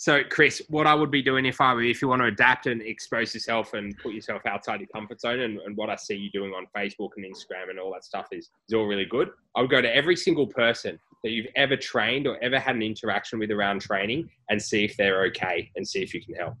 So, 0.00 0.22
Chris, 0.22 0.62
what 0.68 0.86
I 0.86 0.94
would 0.94 1.10
be 1.10 1.22
doing 1.22 1.44
if 1.44 1.60
I 1.60 1.74
were, 1.74 1.82
if 1.82 2.00
you 2.00 2.06
want 2.06 2.22
to 2.22 2.26
adapt 2.26 2.66
and 2.66 2.80
expose 2.80 3.34
yourself 3.34 3.74
and 3.74 3.98
put 3.98 4.12
yourself 4.14 4.46
outside 4.46 4.78
your 4.78 4.86
comfort 4.94 5.20
zone, 5.20 5.40
and, 5.40 5.58
and 5.58 5.76
what 5.76 5.90
I 5.90 5.96
see 5.96 6.14
you 6.14 6.30
doing 6.30 6.52
on 6.52 6.68
Facebook 6.74 7.10
and 7.16 7.26
Instagram 7.26 7.68
and 7.68 7.80
all 7.80 7.92
that 7.94 8.04
stuff 8.04 8.28
is, 8.30 8.48
is 8.68 8.74
all 8.74 8.86
really 8.86 9.06
good. 9.06 9.30
I 9.56 9.60
would 9.60 9.70
go 9.70 9.82
to 9.82 9.92
every 9.92 10.14
single 10.14 10.46
person 10.46 11.00
that 11.24 11.30
you've 11.30 11.48
ever 11.56 11.76
trained 11.76 12.28
or 12.28 12.38
ever 12.44 12.60
had 12.60 12.76
an 12.76 12.82
interaction 12.82 13.40
with 13.40 13.50
around 13.50 13.80
training 13.80 14.30
and 14.48 14.62
see 14.62 14.84
if 14.84 14.96
they're 14.96 15.24
okay 15.24 15.68
and 15.74 15.86
see 15.86 16.00
if 16.00 16.14
you 16.14 16.22
can 16.22 16.36
help. 16.36 16.54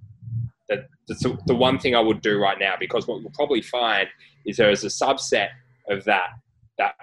That, 0.68 0.88
that's 1.06 1.22
the, 1.22 1.54
one 1.54 1.78
thing 1.78 1.94
I 1.94 2.00
would 2.00 2.20
do 2.22 2.42
right 2.42 2.58
now 2.58 2.74
because 2.78 3.06
what 3.06 3.20
you'll 3.20 3.30
probably 3.30 3.62
find 3.62 4.08
is 4.46 4.56
there 4.56 4.70
is 4.72 4.82
a 4.82 4.88
subset 4.88 5.50
of 5.88 6.02
that 6.04 6.30
that 6.78 6.94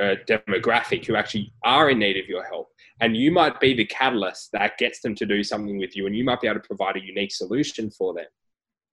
uh, 0.00 0.14
demographic 0.28 1.04
who 1.04 1.16
actually 1.16 1.52
are 1.64 1.90
in 1.90 1.98
need 1.98 2.16
of 2.16 2.28
your 2.28 2.44
help 2.44 2.71
and 3.02 3.16
you 3.16 3.32
might 3.32 3.58
be 3.58 3.74
the 3.74 3.84
catalyst 3.84 4.50
that 4.52 4.78
gets 4.78 5.00
them 5.00 5.14
to 5.16 5.26
do 5.26 5.42
something 5.42 5.76
with 5.76 5.94
you 5.96 6.06
and 6.06 6.16
you 6.16 6.24
might 6.24 6.40
be 6.40 6.46
able 6.46 6.60
to 6.60 6.66
provide 6.66 6.96
a 6.96 7.04
unique 7.04 7.32
solution 7.32 7.90
for 7.90 8.14
them 8.14 8.26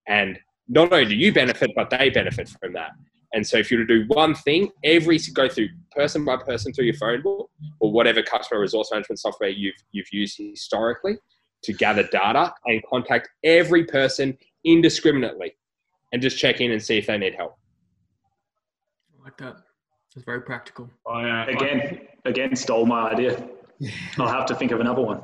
and 0.07 0.37
not 0.67 0.91
only 0.91 1.05
do 1.05 1.15
you 1.15 1.31
benefit 1.31 1.71
but 1.75 1.89
they 1.89 2.09
benefit 2.09 2.49
from 2.49 2.73
that 2.73 2.91
and 3.33 3.45
so 3.45 3.57
if 3.57 3.69
you 3.69 3.77
were 3.77 3.85
to 3.85 3.99
do 3.99 4.05
one 4.09 4.33
thing 4.33 4.69
every 4.83 5.19
go 5.33 5.47
through 5.47 5.69
person 5.91 6.25
by 6.25 6.35
person 6.35 6.73
through 6.73 6.85
your 6.85 6.95
phone 6.95 7.21
book 7.21 7.49
or 7.79 7.91
whatever 7.91 8.21
customer 8.21 8.59
resource 8.59 8.89
management 8.91 9.19
software 9.19 9.49
you've 9.49 9.75
you've 9.91 10.11
used 10.11 10.37
historically 10.37 11.15
to 11.61 11.71
gather 11.71 12.03
data 12.03 12.51
and 12.65 12.81
contact 12.89 13.29
every 13.43 13.85
person 13.85 14.35
indiscriminately 14.65 15.55
and 16.11 16.21
just 16.21 16.37
check 16.37 16.59
in 16.59 16.71
and 16.71 16.81
see 16.81 16.97
if 16.97 17.05
they 17.05 17.17
need 17.17 17.35
help 17.35 17.55
I 19.19 19.25
like 19.25 19.37
that. 19.37 19.57
It's 20.15 20.25
very 20.25 20.41
practical. 20.41 20.89
I, 21.07 21.29
uh, 21.29 21.45
Again, 21.47 21.99
again, 22.25 22.55
stole 22.55 22.85
my 22.85 23.11
idea. 23.11 23.47
I'll 24.17 24.27
have 24.27 24.45
to 24.47 24.55
think 24.55 24.71
of 24.71 24.79
another 24.79 25.01
one. 25.01 25.21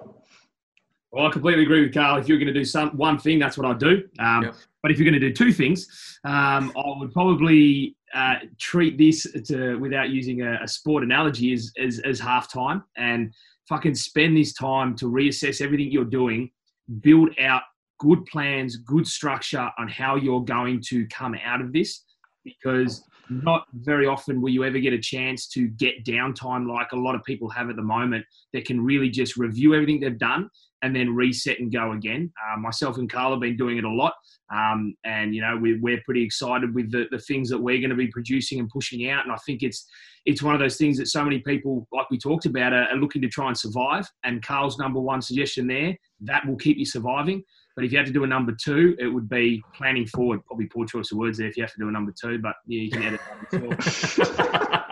Well, 1.11 1.27
I 1.27 1.31
completely 1.31 1.63
agree 1.63 1.81
with 1.81 1.93
Carl. 1.93 2.17
If 2.17 2.27
you're 2.27 2.37
going 2.37 2.53
to 2.53 2.53
do 2.53 2.65
some 2.65 2.89
one 2.97 3.17
thing, 3.17 3.39
that's 3.39 3.57
what 3.57 3.65
I'd 3.65 3.79
do. 3.79 4.03
Um, 4.19 4.43
Yep. 4.43 4.55
But 4.85 4.91
if 4.91 4.99
you're 4.99 5.09
going 5.09 5.19
to 5.19 5.29
do 5.29 5.33
two 5.33 5.51
things, 5.51 6.19
um, 6.25 6.71
I 6.77 6.99
would 6.99 7.11
probably 7.11 7.95
uh, 8.13 8.35
treat 8.59 8.99
this 8.99 9.25
to, 9.47 9.77
without 9.77 10.11
using 10.11 10.43
a, 10.43 10.59
a 10.61 10.67
sport 10.67 11.03
analogy 11.03 11.53
as, 11.53 11.71
as, 11.81 11.97
as 12.01 12.19
half 12.19 12.53
time 12.53 12.83
and 12.95 13.33
fucking 13.67 13.95
spend 13.95 14.37
this 14.37 14.53
time 14.53 14.95
to 14.97 15.05
reassess 15.05 15.59
everything 15.59 15.89
you're 15.89 16.05
doing, 16.05 16.51
build 16.99 17.29
out 17.39 17.63
good 17.99 18.23
plans, 18.27 18.77
good 18.77 19.07
structure 19.07 19.71
on 19.79 19.87
how 19.87 20.17
you're 20.17 20.43
going 20.43 20.81
to 20.81 21.07
come 21.07 21.35
out 21.43 21.61
of 21.61 21.73
this 21.73 22.03
because 22.43 23.03
not 23.29 23.65
very 23.73 24.07
often 24.07 24.41
will 24.41 24.49
you 24.49 24.63
ever 24.63 24.79
get 24.79 24.93
a 24.93 24.99
chance 24.99 25.47
to 25.49 25.67
get 25.67 26.05
downtime 26.05 26.67
like 26.67 26.91
a 26.91 26.97
lot 26.97 27.15
of 27.15 27.23
people 27.23 27.49
have 27.49 27.69
at 27.69 27.75
the 27.75 27.81
moment 27.81 28.25
that 28.53 28.65
can 28.65 28.79
really 28.81 29.09
just 29.09 29.37
review 29.37 29.73
everything 29.73 29.99
they've 29.99 30.17
done 30.17 30.49
and 30.81 30.95
then 30.95 31.15
reset 31.15 31.59
and 31.59 31.71
go 31.73 31.93
again. 31.93 32.31
Uh, 32.39 32.59
myself 32.59 32.97
and 32.97 33.11
Carl 33.11 33.31
have 33.31 33.39
been 33.39 33.57
doing 33.57 33.77
it 33.77 33.83
a 33.83 33.89
lot. 33.89 34.13
Um, 34.53 34.93
and, 35.03 35.33
you 35.33 35.41
know, 35.41 35.57
we, 35.57 35.79
we're 35.79 36.01
pretty 36.05 36.23
excited 36.23 36.75
with 36.75 36.91
the, 36.91 37.05
the 37.09 37.17
things 37.17 37.49
that 37.49 37.57
we're 37.57 37.79
going 37.79 37.89
to 37.89 37.95
be 37.95 38.07
producing 38.07 38.59
and 38.59 38.69
pushing 38.69 39.09
out. 39.09 39.23
And 39.23 39.33
I 39.33 39.37
think 39.45 39.63
it's, 39.63 39.87
it's 40.25 40.43
one 40.43 40.53
of 40.53 40.59
those 40.59 40.77
things 40.77 40.97
that 40.97 41.07
so 41.07 41.23
many 41.23 41.39
people, 41.39 41.87
like 41.91 42.09
we 42.11 42.19
talked 42.19 42.45
about, 42.45 42.73
are, 42.73 42.87
are 42.89 42.97
looking 42.97 43.21
to 43.23 43.27
try 43.27 43.47
and 43.47 43.57
survive. 43.57 44.07
And 44.23 44.45
Carl's 44.45 44.77
number 44.77 44.99
one 44.99 45.21
suggestion 45.21 45.65
there, 45.65 45.97
that 46.21 46.45
will 46.45 46.57
keep 46.57 46.77
you 46.77 46.85
surviving. 46.85 47.43
But 47.75 47.83
if 47.83 47.91
you 47.91 47.97
had 47.97 48.07
to 48.07 48.13
do 48.13 48.23
a 48.23 48.27
number 48.27 48.53
two, 48.53 48.95
it 48.99 49.07
would 49.07 49.27
be 49.27 49.61
planning 49.75 50.07
forward. 50.07 50.45
Probably 50.45 50.65
poor 50.67 50.85
choice 50.85 51.11
of 51.11 51.17
words 51.17 51.37
there 51.37 51.47
if 51.47 51.57
you 51.57 51.63
have 51.63 51.73
to 51.73 51.79
do 51.79 51.89
a 51.89 51.91
number 51.91 52.13
two, 52.19 52.39
but 52.39 52.55
yeah, 52.67 52.81
you 52.81 52.91
can 52.91 53.03
edit 53.03 53.19
that. 53.51 54.85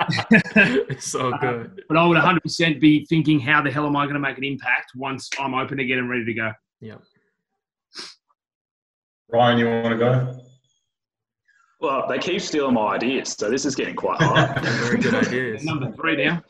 it's 0.89 1.09
so 1.09 1.31
good. 1.39 1.81
but 1.87 1.97
I 1.97 2.05
would 2.05 2.17
100% 2.17 2.81
be 2.81 3.05
thinking, 3.05 3.39
how 3.39 3.61
the 3.61 3.71
hell 3.71 3.85
am 3.85 3.95
I 3.95 4.03
going 4.03 4.15
to 4.15 4.19
make 4.19 4.37
an 4.37 4.43
impact 4.43 4.91
once 4.95 5.29
I'm 5.39 5.53
open 5.53 5.79
again 5.79 5.99
and 5.99 6.09
ready 6.09 6.25
to 6.25 6.33
go? 6.33 6.51
Yeah. 6.81 6.95
Ryan, 9.31 9.57
you 9.57 9.65
want 9.67 9.89
to 9.89 9.97
go? 9.97 10.39
Well, 11.79 12.05
they 12.07 12.17
keep 12.17 12.39
stealing 12.39 12.75
my 12.75 12.95
ideas, 12.95 13.35
so 13.37 13.49
this 13.49 13.65
is 13.65 13.75
getting 13.75 13.95
quite 13.95 14.21
hard. 14.21 14.63
Very 14.63 14.99
good 14.99 15.15
ideas. 15.15 15.63
Number 15.65 15.91
three 15.91 16.23
now. 16.23 16.43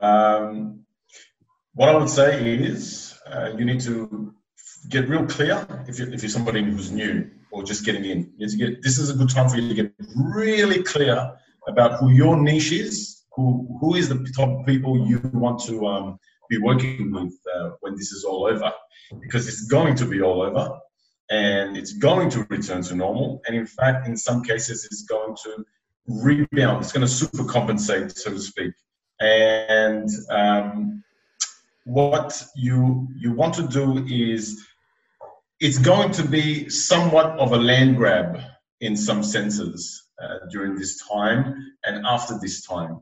Um, 0.00 0.84
what 1.74 1.88
I 1.88 1.96
would 1.96 2.08
say 2.08 2.54
is 2.54 3.17
uh, 3.32 3.56
you 3.56 3.64
need 3.64 3.80
to 3.80 4.34
get 4.88 5.08
real 5.08 5.26
clear 5.26 5.66
if 5.86 5.98
you're, 5.98 6.12
if 6.12 6.22
you're 6.22 6.30
somebody 6.30 6.62
who's 6.62 6.90
new 6.90 7.30
or 7.50 7.62
just 7.62 7.84
getting 7.84 8.04
in. 8.04 8.32
You 8.36 8.46
need 8.46 8.50
to 8.50 8.56
get, 8.56 8.82
this 8.82 8.98
is 8.98 9.10
a 9.10 9.14
good 9.14 9.30
time 9.30 9.48
for 9.48 9.56
you 9.56 9.68
to 9.68 9.74
get 9.74 9.92
really 10.16 10.82
clear 10.82 11.36
about 11.66 11.98
who 12.00 12.10
your 12.10 12.36
niche 12.36 12.72
is, 12.72 13.24
who, 13.32 13.78
who 13.80 13.94
is 13.94 14.08
the 14.08 14.26
top 14.36 14.66
people 14.66 15.08
you 15.08 15.20
want 15.32 15.60
to 15.64 15.86
um, 15.86 16.18
be 16.48 16.58
working 16.58 17.12
with 17.12 17.34
uh, 17.54 17.70
when 17.80 17.94
this 17.96 18.12
is 18.12 18.24
all 18.24 18.46
over. 18.46 18.72
Because 19.20 19.48
it's 19.48 19.66
going 19.66 19.94
to 19.96 20.04
be 20.04 20.20
all 20.20 20.42
over 20.42 20.78
and 21.30 21.76
it's 21.76 21.92
going 21.94 22.30
to 22.30 22.46
return 22.50 22.82
to 22.82 22.94
normal. 22.94 23.40
And 23.46 23.56
in 23.56 23.66
fact, 23.66 24.06
in 24.06 24.16
some 24.16 24.42
cases, 24.42 24.84
it's 24.84 25.04
going 25.04 25.36
to 25.44 25.64
rebound, 26.06 26.82
it's 26.82 26.92
going 26.92 27.06
to 27.06 27.12
super 27.12 27.44
compensate, 27.44 28.16
so 28.16 28.30
to 28.30 28.40
speak 28.40 28.72
and 29.20 30.08
um, 30.30 31.02
what 31.88 32.42
you 32.54 33.08
you 33.16 33.32
want 33.32 33.54
to 33.54 33.66
do 33.66 34.04
is 34.06 34.66
it's 35.60 35.78
going 35.78 36.12
to 36.12 36.24
be 36.24 36.68
somewhat 36.68 37.38
of 37.38 37.52
a 37.52 37.56
land 37.56 37.96
grab 37.96 38.40
in 38.80 38.96
some 38.96 39.22
senses 39.22 40.04
uh, 40.22 40.38
during 40.50 40.76
this 40.76 41.02
time 41.08 41.54
and 41.84 42.06
after 42.06 42.38
this 42.38 42.64
time. 42.64 43.00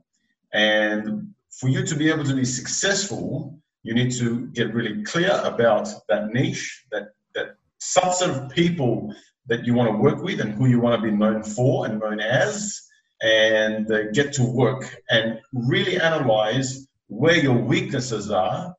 And 0.53 1.35
for 1.51 1.69
you 1.69 1.85
to 1.85 1.95
be 1.95 2.09
able 2.11 2.25
to 2.25 2.35
be 2.35 2.45
successful 2.45 3.57
you 3.87 3.95
need 3.95 4.11
to 4.11 4.49
get 4.49 4.75
really 4.75 5.05
clear 5.05 5.41
about 5.45 5.89
that 6.09 6.33
niche 6.33 6.85
that 6.91 7.11
that 7.37 7.55
subset 7.81 8.31
of 8.31 8.51
people 8.51 9.15
that 9.47 9.65
you 9.65 9.75
want 9.75 9.89
to 9.89 9.97
work 9.97 10.21
with 10.23 10.41
and 10.41 10.55
who 10.55 10.67
you 10.67 10.81
want 10.81 11.01
to 11.01 11.09
be 11.09 11.17
known 11.17 11.45
for 11.45 11.87
and 11.87 12.01
known 12.01 12.19
as, 12.19 12.83
and 13.23 13.89
uh, 13.93 14.11
get 14.11 14.33
to 14.33 14.43
work 14.43 14.83
and 15.09 15.39
really 15.53 16.01
analyze 16.01 16.89
where 17.09 17.37
your 17.37 17.57
weaknesses 17.57 18.31
are. 18.31 18.75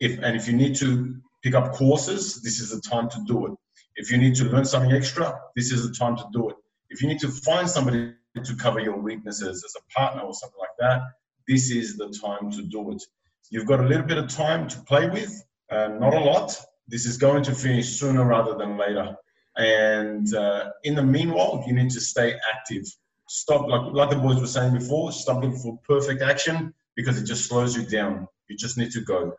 If 0.00 0.18
and 0.22 0.36
if 0.36 0.46
you 0.48 0.54
need 0.54 0.74
to 0.76 1.16
pick 1.42 1.54
up 1.54 1.72
courses, 1.72 2.42
this 2.42 2.60
is 2.60 2.70
the 2.70 2.80
time 2.80 3.08
to 3.10 3.24
do 3.26 3.46
it. 3.46 3.52
If 3.96 4.10
you 4.10 4.18
need 4.18 4.34
to 4.36 4.44
learn 4.44 4.64
something 4.64 4.92
extra, 4.92 5.38
this 5.54 5.70
is 5.70 5.88
the 5.88 5.94
time 5.94 6.16
to 6.16 6.24
do 6.32 6.50
it. 6.50 6.56
If 6.90 7.02
you 7.02 7.08
need 7.08 7.20
to 7.20 7.28
find 7.28 7.68
somebody 7.68 8.14
to 8.42 8.56
cover 8.56 8.80
your 8.80 8.98
weaknesses 8.98 9.64
as 9.64 9.74
a 9.76 9.92
partner 9.92 10.22
or 10.22 10.34
something 10.34 10.58
like 10.58 10.76
that, 10.78 11.02
this 11.46 11.70
is 11.70 11.96
the 11.96 12.08
time 12.08 12.50
to 12.52 12.62
do 12.62 12.92
it. 12.92 13.02
You've 13.50 13.66
got 13.66 13.80
a 13.80 13.86
little 13.86 14.06
bit 14.06 14.18
of 14.18 14.28
time 14.28 14.68
to 14.68 14.80
play 14.82 15.08
with, 15.08 15.44
uh, 15.70 15.88
not 15.88 16.14
a 16.14 16.20
lot. 16.20 16.56
This 16.88 17.04
is 17.04 17.16
going 17.16 17.42
to 17.44 17.54
finish 17.54 17.88
sooner 17.98 18.24
rather 18.24 18.54
than 18.54 18.78
later. 18.78 19.14
And 19.56 20.32
uh, 20.34 20.70
in 20.84 20.94
the 20.94 21.02
meanwhile, 21.02 21.62
you 21.66 21.74
need 21.74 21.90
to 21.90 22.00
stay 22.00 22.34
active. 22.54 22.84
Stop, 23.28 23.68
like, 23.68 23.92
like 23.92 24.10
the 24.10 24.16
boys 24.16 24.40
were 24.40 24.46
saying 24.46 24.74
before, 24.74 25.12
stop 25.12 25.42
looking 25.42 25.58
for 25.58 25.78
perfect 25.86 26.22
action 26.22 26.72
because 26.96 27.20
it 27.20 27.24
just 27.24 27.48
slows 27.48 27.76
you 27.76 27.84
down. 27.84 28.26
You 28.48 28.56
just 28.56 28.76
need 28.78 28.90
to 28.92 29.00
go. 29.00 29.34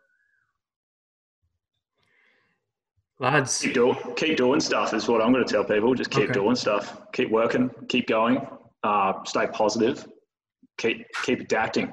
Lads, 3.20 3.60
Keep, 3.62 3.74
do, 3.74 3.94
keep 4.16 4.36
doing 4.36 4.60
stuff 4.60 4.92
is 4.92 5.06
what 5.08 5.22
I'm 5.22 5.32
going 5.32 5.44
to 5.46 5.50
tell 5.52 5.64
people. 5.64 5.94
Just 5.94 6.10
keep 6.10 6.24
Okay. 6.24 6.32
doing 6.32 6.56
stuff. 6.56 7.00
Keep 7.12 7.30
working. 7.30 7.70
Keep 7.88 8.08
going. 8.08 8.44
Uh, 8.82 9.12
stay 9.24 9.46
positive. 9.46 10.06
Keep 10.78 11.06
keep 11.24 11.40
adapting. 11.40 11.92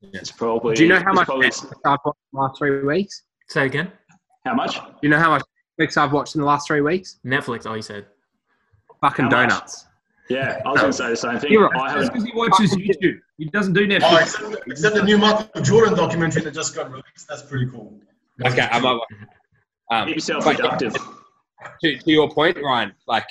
It's 0.00 0.30
probably. 0.30 0.76
Do 0.76 0.84
you 0.84 0.88
know 0.88 1.00
how 1.04 1.12
much 1.12 1.26
probably- 1.26 1.46
I've 1.84 1.98
watched 2.04 2.18
in 2.32 2.32
the 2.32 2.40
last 2.40 2.58
three 2.58 2.82
weeks? 2.84 3.22
say 3.48 3.66
again. 3.66 3.92
how 4.46 4.54
much? 4.54 4.76
Do 4.76 4.82
you 5.02 5.08
know 5.10 5.18
how 5.18 5.30
much 5.30 5.42
Netflix 5.78 5.96
I've 5.96 6.12
watched 6.12 6.34
in 6.36 6.40
the 6.40 6.46
last 6.46 6.66
three 6.68 6.80
weeks? 6.80 7.18
Netflix. 7.26 7.66
Oh, 7.66 7.74
you 7.74 7.82
said. 7.82 8.06
Fucking 9.00 9.24
How 9.26 9.30
much? 9.30 9.48
donuts. 9.50 9.86
Yeah, 10.28 10.60
I 10.64 10.70
was 10.70 10.80
going 10.80 10.92
to 10.92 10.96
say 10.96 11.10
the 11.10 11.16
same 11.16 11.38
thing. 11.38 11.52
You're 11.52 11.68
right. 11.68 11.80
I 11.80 11.94
That's 11.98 12.08
haven't. 12.08 12.12
because 12.12 12.24
he 12.24 12.32
watches 12.38 12.76
YouTube. 12.76 13.18
He 13.38 13.46
doesn't 13.46 13.72
do 13.74 13.84
Oh, 13.84 13.86
Netflix. 13.86 14.22
except, 14.22 14.68
except 14.68 14.94
the 14.96 15.02
new 15.02 15.18
Michael 15.18 15.62
Jordan 15.62 15.94
documentary 15.96 16.42
that 16.42 16.54
just 16.54 16.74
got 16.74 16.90
released. 16.90 17.26
That's 17.28 17.42
pretty 17.42 17.66
cool. 17.66 17.98
Okay, 18.44 18.68
I 18.70 18.80
might. 18.80 19.00
Um, 19.90 20.06
Keep 20.06 20.16
yourself 20.16 20.44
but 20.44 20.56
productive. 20.56 20.94
to, 21.82 21.98
to 21.98 22.10
your 22.10 22.30
point, 22.30 22.56
Ryan, 22.62 22.92
like 23.06 23.26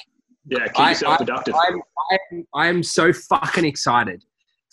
Yeah, 0.48 0.66
keep 0.68 0.80
I- 0.80 0.90
yourself 0.90 1.14
I- 1.14 1.18
productive. 1.18 1.56
I'm, 1.56 1.82
I'm, 2.12 2.48
I'm 2.54 2.84
so 2.84 3.12
fucking 3.14 3.66
excited 3.66 4.24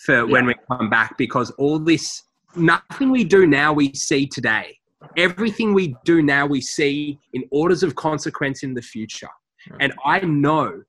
for 0.05 0.27
when 0.27 0.45
we 0.47 0.55
come 0.71 0.91
back 0.91 1.17
because 1.17 1.51
all 1.53 1.79
this, 1.79 2.25
nothing 2.57 3.11
we 3.11 3.25
do 3.25 3.47
now, 3.47 3.73
we 3.73 3.93
see 3.95 4.27
today. 4.27 4.77
Everything 5.17 5.73
we 5.73 5.95
do 6.05 6.23
now, 6.23 6.45
we 6.47 6.61
see 6.61 7.19
in 7.33 7.45
orders 7.51 7.83
of 7.83 7.95
consequence 7.95 8.63
in 8.65 8.75
the 8.75 8.83
future. 8.83 9.29
And 9.81 9.93
I 10.05 10.21
know 10.21 10.83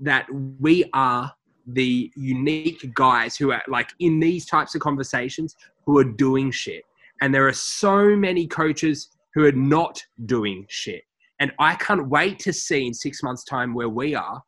that 0.00 0.26
we 0.58 0.84
are 0.92 1.32
the 1.66 2.10
unique 2.16 2.92
guys 2.94 3.36
who 3.36 3.52
are 3.52 3.62
like 3.68 3.90
in 4.00 4.18
these 4.18 4.46
types 4.46 4.74
of 4.74 4.80
conversations 4.80 5.56
who 5.86 5.98
are 5.98 6.04
doing 6.04 6.50
shit. 6.50 6.82
And 7.20 7.34
there 7.34 7.46
are 7.46 7.52
so 7.52 8.16
many 8.16 8.46
coaches 8.46 9.10
who 9.34 9.44
are 9.44 9.52
not 9.52 10.02
doing 10.26 10.66
shit. 10.68 11.02
And 11.38 11.52
I 11.58 11.74
can't 11.76 12.08
wait 12.08 12.38
to 12.40 12.52
see 12.52 12.86
in 12.86 12.94
six 12.94 13.22
months' 13.22 13.44
time 13.44 13.74
where 13.74 13.88
we 13.88 14.14
are 14.14 14.42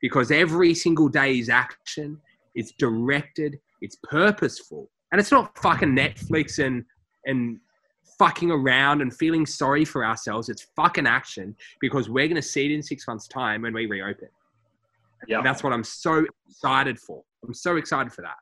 because 0.00 0.30
every 0.30 0.74
single 0.74 1.08
day 1.08 1.38
is 1.38 1.48
action, 1.48 2.20
it's 2.54 2.72
directed, 2.72 3.58
it's 3.80 3.96
purposeful. 4.02 4.90
And 5.12 5.20
it's 5.20 5.32
not 5.32 5.56
fucking 5.58 5.96
Netflix 5.96 6.64
and 6.64 6.84
and 7.26 7.58
fucking 8.18 8.50
around 8.50 9.00
and 9.00 9.14
feeling 9.14 9.46
sorry 9.46 9.84
for 9.84 10.04
ourselves. 10.04 10.48
It's 10.48 10.66
fucking 10.74 11.06
action 11.06 11.54
because 11.80 12.08
we're 12.08 12.28
gonna 12.28 12.42
see 12.42 12.66
it 12.66 12.72
in 12.72 12.82
six 12.82 13.06
months' 13.06 13.28
time 13.28 13.62
when 13.62 13.74
we 13.74 13.86
reopen. 13.86 14.28
Yeah. 15.26 15.38
And 15.38 15.46
that's 15.46 15.62
what 15.62 15.72
I'm 15.72 15.84
so 15.84 16.24
excited 16.48 16.98
for. 16.98 17.22
I'm 17.44 17.54
so 17.54 17.76
excited 17.76 18.12
for 18.12 18.22
that. 18.22 18.36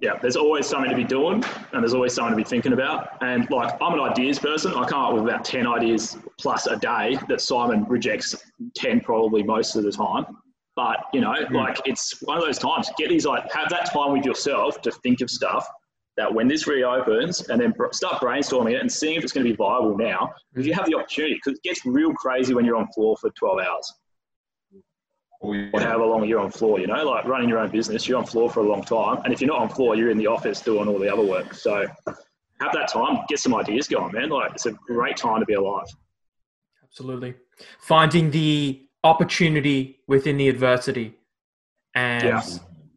yeah, 0.00 0.18
there's 0.20 0.36
always 0.36 0.66
something 0.66 0.90
to 0.90 0.96
be 0.96 1.04
doing 1.04 1.42
and 1.72 1.82
there's 1.82 1.94
always 1.94 2.12
something 2.12 2.32
to 2.32 2.36
be 2.36 2.44
thinking 2.44 2.72
about. 2.72 3.16
And 3.22 3.48
like, 3.50 3.76
I'm 3.80 3.94
an 3.94 4.00
ideas 4.00 4.38
person. 4.38 4.74
I 4.74 4.84
come 4.86 5.00
up 5.00 5.14
with 5.14 5.22
about 5.22 5.44
10 5.44 5.66
ideas 5.66 6.18
plus 6.38 6.66
a 6.66 6.76
day 6.76 7.18
that 7.28 7.40
Simon 7.40 7.84
rejects 7.84 8.34
10 8.74 9.00
probably 9.00 9.42
most 9.42 9.74
of 9.74 9.84
the 9.84 9.92
time. 9.92 10.26
But, 10.74 10.98
you 11.14 11.22
know, 11.22 11.34
hmm. 11.34 11.54
like 11.54 11.80
it's 11.86 12.20
one 12.22 12.36
of 12.36 12.44
those 12.44 12.58
times, 12.58 12.90
get 12.98 13.08
these, 13.08 13.24
like, 13.24 13.50
have 13.52 13.70
that 13.70 13.90
time 13.90 14.12
with 14.12 14.26
yourself 14.26 14.82
to 14.82 14.90
think 14.90 15.22
of 15.22 15.30
stuff 15.30 15.66
that 16.18 16.32
when 16.32 16.48
this 16.48 16.66
reopens 16.66 17.48
and 17.48 17.60
then 17.60 17.74
start 17.92 18.20
brainstorming 18.20 18.72
it 18.72 18.80
and 18.80 18.90
seeing 18.90 19.16
if 19.16 19.22
it's 19.22 19.32
going 19.32 19.44
to 19.44 19.50
be 19.50 19.56
viable 19.56 19.96
now, 19.96 20.32
if 20.54 20.66
you 20.66 20.72
have 20.74 20.86
the 20.86 20.94
opportunity, 20.94 21.34
because 21.34 21.58
it 21.58 21.62
gets 21.62 21.84
real 21.84 22.12
crazy 22.14 22.54
when 22.54 22.64
you're 22.64 22.76
on 22.76 22.86
floor 22.92 23.16
for 23.18 23.30
12 23.30 23.60
hours 23.60 23.92
or 25.54 25.80
yeah. 25.80 25.80
however 25.80 26.06
long 26.06 26.24
you're 26.24 26.40
on 26.40 26.50
floor, 26.50 26.78
you 26.80 26.86
know, 26.86 27.04
like 27.04 27.24
running 27.24 27.48
your 27.48 27.58
own 27.58 27.70
business, 27.70 28.08
you're 28.08 28.18
on 28.18 28.26
floor 28.26 28.50
for 28.50 28.60
a 28.60 28.68
long 28.68 28.82
time. 28.82 29.22
And 29.24 29.32
if 29.32 29.40
you're 29.40 29.48
not 29.48 29.60
on 29.60 29.68
floor, 29.68 29.96
you're 29.96 30.10
in 30.10 30.18
the 30.18 30.26
office 30.26 30.60
doing 30.60 30.88
all 30.88 30.98
the 30.98 31.12
other 31.12 31.24
work. 31.24 31.54
So 31.54 31.86
have 32.60 32.72
that 32.72 32.88
time, 32.92 33.24
get 33.28 33.38
some 33.38 33.54
ideas 33.54 33.88
going, 33.88 34.12
man. 34.12 34.30
Like 34.30 34.52
it's 34.52 34.66
a 34.66 34.72
great 34.72 35.16
time 35.16 35.40
to 35.40 35.46
be 35.46 35.54
alive. 35.54 35.86
Absolutely. 36.82 37.34
Finding 37.80 38.30
the 38.30 38.82
opportunity 39.04 40.00
within 40.08 40.36
the 40.36 40.48
adversity. 40.48 41.14
And 41.94 42.24
Yeah. 42.24 42.42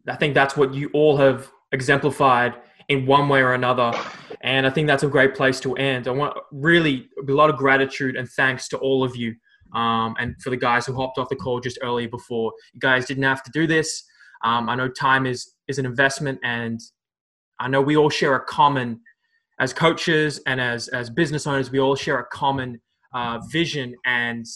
I 0.08 0.16
think 0.16 0.34
that's 0.34 0.56
what 0.56 0.74
you 0.74 0.90
all 0.92 1.16
have 1.18 1.50
exemplified 1.72 2.54
in 2.88 3.06
one 3.06 3.28
way 3.28 3.40
or 3.40 3.54
another. 3.54 3.92
And 4.40 4.66
I 4.66 4.70
think 4.70 4.88
that's 4.88 5.02
a 5.02 5.08
great 5.08 5.34
place 5.34 5.60
to 5.60 5.74
end. 5.76 6.08
I 6.08 6.10
want 6.10 6.36
really 6.50 7.08
a 7.16 7.32
lot 7.32 7.50
of 7.50 7.56
gratitude 7.56 8.16
and 8.16 8.28
thanks 8.28 8.68
to 8.68 8.78
all 8.78 9.04
of 9.04 9.14
you. 9.14 9.36
Um, 9.74 10.14
and 10.18 10.34
for 10.42 10.50
the 10.50 10.56
guys 10.56 10.86
who 10.86 10.94
hopped 10.94 11.18
off 11.18 11.28
the 11.28 11.36
call 11.36 11.60
just 11.60 11.78
earlier 11.82 12.08
before, 12.08 12.52
you 12.72 12.80
guys 12.80 13.06
didn't 13.06 13.24
have 13.24 13.42
to 13.44 13.50
do 13.52 13.66
this. 13.66 14.04
Um, 14.44 14.68
I 14.68 14.74
know 14.74 14.88
time 14.88 15.26
is 15.26 15.54
is 15.68 15.78
an 15.78 15.86
investment, 15.86 16.38
and 16.42 16.80
I 17.58 17.68
know 17.68 17.80
we 17.80 17.96
all 17.96 18.10
share 18.10 18.34
a 18.34 18.44
common, 18.44 19.00
as 19.58 19.72
coaches 19.72 20.40
and 20.46 20.60
as 20.60 20.88
as 20.88 21.10
business 21.10 21.46
owners, 21.46 21.70
we 21.70 21.80
all 21.80 21.94
share 21.94 22.18
a 22.18 22.26
common 22.26 22.80
uh, 23.12 23.38
vision 23.50 23.94
and 24.06 24.46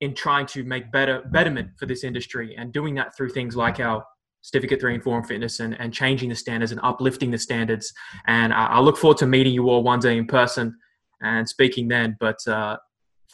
in 0.00 0.14
trying 0.14 0.46
to 0.46 0.64
make 0.64 0.90
better 0.90 1.22
betterment 1.30 1.68
for 1.78 1.86
this 1.86 2.02
industry 2.02 2.54
and 2.58 2.72
doing 2.72 2.94
that 2.96 3.16
through 3.16 3.30
things 3.30 3.56
like 3.56 3.78
our 3.78 4.04
certificate 4.42 4.80
three 4.80 4.94
and 4.94 5.02
four 5.02 5.16
in 5.16 5.24
fitness 5.24 5.60
and, 5.60 5.80
and 5.80 5.94
changing 5.94 6.28
the 6.28 6.34
standards 6.34 6.72
and 6.72 6.80
uplifting 6.82 7.30
the 7.30 7.38
standards 7.38 7.92
and 8.26 8.52
I, 8.52 8.66
I 8.66 8.80
look 8.80 8.96
forward 8.96 9.18
to 9.18 9.26
meeting 9.26 9.54
you 9.54 9.70
all 9.70 9.84
one 9.84 10.00
day 10.00 10.18
in 10.18 10.26
person 10.26 10.76
and 11.22 11.48
speaking 11.48 11.86
then 11.86 12.16
but 12.18 12.36
uh, 12.48 12.76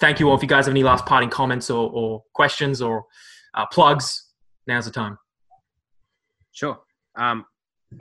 thank 0.01 0.20
you 0.20 0.29
all 0.29 0.37
if 0.37 0.43
you 0.43 0.49
guys 0.49 0.66
have 0.66 0.73
any 0.73 0.83
last 0.83 1.07
parting 1.07 1.31
comments 1.31 1.70
or, 1.70 1.91
or 1.93 2.23
questions 2.35 2.81
or 2.83 3.05
uh, 3.55 3.66
plugs 3.66 4.27
now's 4.66 4.85
the 4.85 4.91
time 4.91 5.19
Sure. 6.59 6.77
Um, 7.16 7.45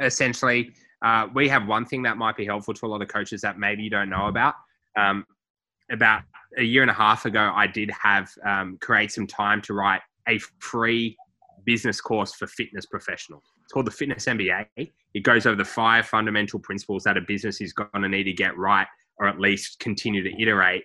essentially, 0.02 0.74
uh, 1.06 1.28
we 1.36 1.48
have 1.48 1.68
one 1.68 1.86
thing 1.86 2.02
that 2.02 2.18
might 2.18 2.36
be 2.36 2.44
helpful 2.44 2.74
to 2.74 2.86
a 2.86 2.88
lot 2.88 3.04
of 3.04 3.08
coaches 3.08 3.40
that 3.42 3.60
maybe 3.60 3.84
you 3.84 3.92
don't 3.92 4.10
know 4.10 4.26
about. 4.26 4.56
Um, 4.98 5.26
about 5.92 6.24
a 6.58 6.64
year 6.64 6.82
and 6.82 6.90
a 6.90 6.96
half 6.96 7.26
ago, 7.26 7.52
I 7.54 7.68
did 7.68 7.92
have 7.92 8.32
um, 8.44 8.80
create 8.82 9.12
some 9.12 9.28
time 9.28 9.62
to 9.62 9.76
write 9.76 10.02
a 10.28 10.40
free 10.58 11.16
business 11.66 12.02
course 12.02 12.34
for 12.34 12.48
fitness 12.48 12.88
professionals. 12.88 13.44
It's 13.64 13.72
called 13.72 13.86
the 13.86 13.92
Fitness 13.92 14.26
MBA. 14.26 14.66
It 14.76 15.22
goes 15.22 15.46
over 15.46 15.56
the 15.56 15.64
five 15.64 16.08
fundamental 16.08 16.58
principles 16.60 17.04
that 17.04 17.16
a 17.16 17.22
business 17.22 17.62
is 17.62 17.74
going 17.74 18.02
to 18.02 18.10
need 18.10 18.24
to 18.24 18.34
get 18.34 18.58
right, 18.58 18.88
or 19.20 19.28
at 19.28 19.40
least 19.40 19.80
continue 19.80 20.24
to 20.24 20.42
iterate 20.42 20.84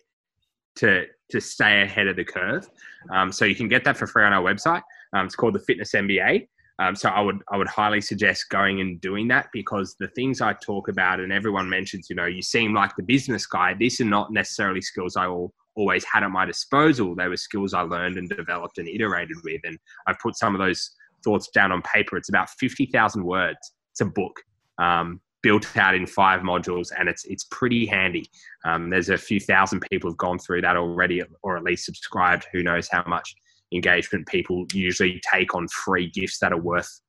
to 0.76 1.06
to 1.30 1.40
stay 1.40 1.82
ahead 1.82 2.06
of 2.08 2.16
the 2.16 2.24
curve. 2.24 2.68
Um, 3.10 3.32
so 3.32 3.44
you 3.44 3.54
can 3.54 3.68
get 3.68 3.84
that 3.84 3.96
for 3.96 4.06
free 4.06 4.24
on 4.24 4.32
our 4.32 4.42
website. 4.42 4.82
Um, 5.14 5.26
it's 5.26 5.34
called 5.34 5.54
the 5.54 5.60
Fitness 5.60 5.92
MBA. 5.92 6.46
Um, 6.78 6.96
so 6.96 7.08
I 7.10 7.20
would 7.20 7.42
I 7.50 7.56
would 7.56 7.68
highly 7.68 8.00
suggest 8.00 8.48
going 8.50 8.80
and 8.80 9.00
doing 9.00 9.28
that 9.28 9.48
because 9.52 9.94
the 10.00 10.08
things 10.08 10.40
I 10.40 10.54
talk 10.54 10.88
about 10.88 11.20
and 11.20 11.32
everyone 11.32 11.68
mentions, 11.68 12.08
you 12.08 12.16
know, 12.16 12.26
you 12.26 12.42
seem 12.42 12.74
like 12.74 12.96
the 12.96 13.02
business 13.02 13.46
guy. 13.46 13.74
These 13.74 14.00
are 14.00 14.06
not 14.06 14.32
necessarily 14.32 14.80
skills 14.80 15.16
I 15.16 15.26
all, 15.26 15.52
always 15.76 16.04
had 16.04 16.22
at 16.22 16.30
my 16.30 16.44
disposal. 16.44 17.14
They 17.14 17.28
were 17.28 17.36
skills 17.36 17.74
I 17.74 17.82
learned 17.82 18.16
and 18.16 18.28
developed 18.28 18.78
and 18.78 18.88
iterated 18.88 19.36
with, 19.44 19.60
and 19.64 19.78
I've 20.06 20.18
put 20.18 20.36
some 20.36 20.54
of 20.54 20.60
those 20.60 20.90
thoughts 21.22 21.48
down 21.48 21.72
on 21.72 21.82
paper. 21.82 22.16
It's 22.16 22.30
about 22.30 22.50
fifty 22.50 22.86
thousand 22.86 23.24
words. 23.24 23.58
It's 23.92 24.00
a 24.00 24.06
book 24.06 24.40
um, 24.78 25.20
built 25.42 25.76
out 25.76 25.94
in 25.94 26.06
five 26.06 26.40
modules, 26.40 26.88
and 26.98 27.08
it's 27.08 27.24
it's 27.24 27.44
pretty 27.44 27.86
handy. 27.86 28.28
Um, 28.64 28.90
there's 28.90 29.08
a 29.08 29.18
few 29.18 29.40
thousand 29.40 29.80
people 29.90 30.10
have 30.10 30.18
gone 30.18 30.38
through 30.38 30.62
that 30.62 30.76
already, 30.76 31.22
or 31.42 31.56
at 31.56 31.64
least 31.64 31.84
subscribed. 31.84 32.46
Who 32.52 32.62
knows 32.62 32.88
how 32.90 33.04
much 33.06 33.34
engagement 33.72 34.26
people 34.26 34.66
usually 34.72 35.20
take 35.30 35.54
on 35.54 35.66
free 35.68 36.10
gifts 36.10 36.38
that 36.38 36.52
are 36.52 36.60
worth, 36.60 37.00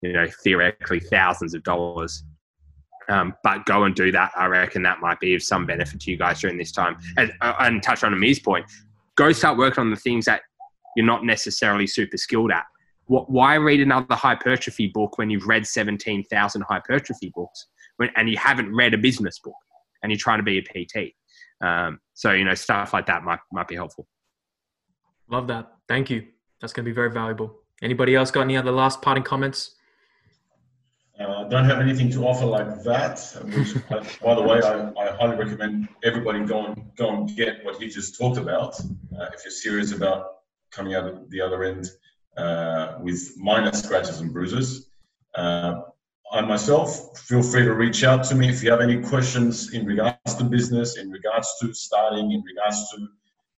you 0.00 0.12
know, 0.12 0.26
theoretically 0.42 1.00
thousands 1.00 1.54
of 1.54 1.62
dollars. 1.62 2.24
Um, 3.08 3.34
but 3.42 3.64
go 3.66 3.84
and 3.84 3.94
do 3.94 4.12
that. 4.12 4.30
I 4.36 4.46
reckon 4.46 4.82
that 4.82 5.00
might 5.00 5.18
be 5.20 5.34
of 5.34 5.42
some 5.42 5.66
benefit 5.66 6.00
to 6.00 6.10
you 6.10 6.16
guys 6.16 6.40
during 6.40 6.56
this 6.56 6.72
time. 6.72 6.96
And, 7.16 7.32
uh, 7.40 7.54
and 7.58 7.82
touch 7.82 8.04
on 8.04 8.12
Amir's 8.12 8.38
point, 8.38 8.64
go 9.16 9.32
start 9.32 9.58
working 9.58 9.80
on 9.82 9.90
the 9.90 9.96
things 9.96 10.24
that 10.26 10.42
you're 10.96 11.06
not 11.06 11.24
necessarily 11.24 11.86
super 11.86 12.16
skilled 12.16 12.52
at. 12.52 12.64
What, 13.06 13.28
why 13.28 13.56
read 13.56 13.80
another 13.80 14.14
hypertrophy 14.14 14.92
book 14.94 15.18
when 15.18 15.30
you've 15.30 15.48
read 15.48 15.66
17,000 15.66 16.62
hypertrophy 16.62 17.32
books 17.34 17.66
and 18.16 18.28
you 18.28 18.36
haven't 18.36 18.74
read 18.74 18.94
a 18.94 18.98
business 18.98 19.38
book 19.38 19.54
and 20.02 20.10
you're 20.10 20.18
trying 20.18 20.38
to 20.38 20.42
be 20.42 20.58
a 20.58 20.62
PT? 20.62 21.14
Um, 21.64 22.00
so, 22.14 22.32
you 22.32 22.44
know, 22.44 22.54
stuff 22.54 22.92
like 22.92 23.06
that 23.06 23.22
might, 23.22 23.38
might 23.52 23.68
be 23.68 23.74
helpful. 23.74 24.06
love 25.28 25.46
that 25.48 25.72
Thank 25.88 26.10
you. 26.10 26.26
That's 26.60 26.72
going 26.72 26.84
to 26.84 26.90
be 26.90 26.94
very 26.94 27.10
valuable. 27.10 27.60
Anybody 27.82 28.14
else 28.14 28.30
got 28.30 28.42
any 28.42 28.56
other 28.56 28.70
last 28.70 29.02
parting 29.02 29.24
comments? 29.24 29.74
Uh, 31.20 31.44
don't 31.44 31.64
have 31.64 31.80
anything 31.80 32.10
to 32.12 32.26
offer 32.26 32.46
like 32.46 32.82
that. 32.82 33.18
Which, 33.44 33.76
uh, 33.90 34.02
by 34.22 34.34
the 34.34 34.42
way, 34.42 34.60
I, 34.62 34.90
I, 34.98 35.16
highly 35.16 35.36
recommend 35.36 35.88
everybody 36.02 36.40
go 36.44 36.66
and 36.66 36.96
go 36.96 37.10
and 37.14 37.36
get 37.36 37.64
what 37.64 37.76
he 37.76 37.88
just 37.88 38.18
talked 38.18 38.38
about. 38.38 38.80
Uh, 38.80 39.28
if 39.34 39.44
you're 39.44 39.52
serious 39.52 39.92
about 39.92 40.36
coming 40.70 40.94
out 40.94 41.06
of 41.06 41.28
the 41.30 41.40
other 41.40 41.64
end 41.64 41.90
uh, 42.36 42.94
with 43.00 43.36
minor 43.36 43.72
scratches 43.72 44.20
and 44.20 44.32
bruises, 44.32 44.88
uh, 45.34 45.82
I 46.32 46.40
myself 46.40 47.18
feel 47.18 47.42
free 47.42 47.64
to 47.64 47.74
reach 47.74 48.04
out 48.04 48.24
to 48.24 48.34
me 48.34 48.48
if 48.48 48.62
you 48.62 48.70
have 48.70 48.80
any 48.80 49.02
questions 49.02 49.74
in 49.74 49.84
regards 49.84 50.34
to 50.36 50.44
business, 50.44 50.96
in 50.96 51.10
regards 51.10 51.46
to 51.60 51.74
starting, 51.74 52.32
in 52.32 52.42
regards 52.42 52.90
to 52.90 53.06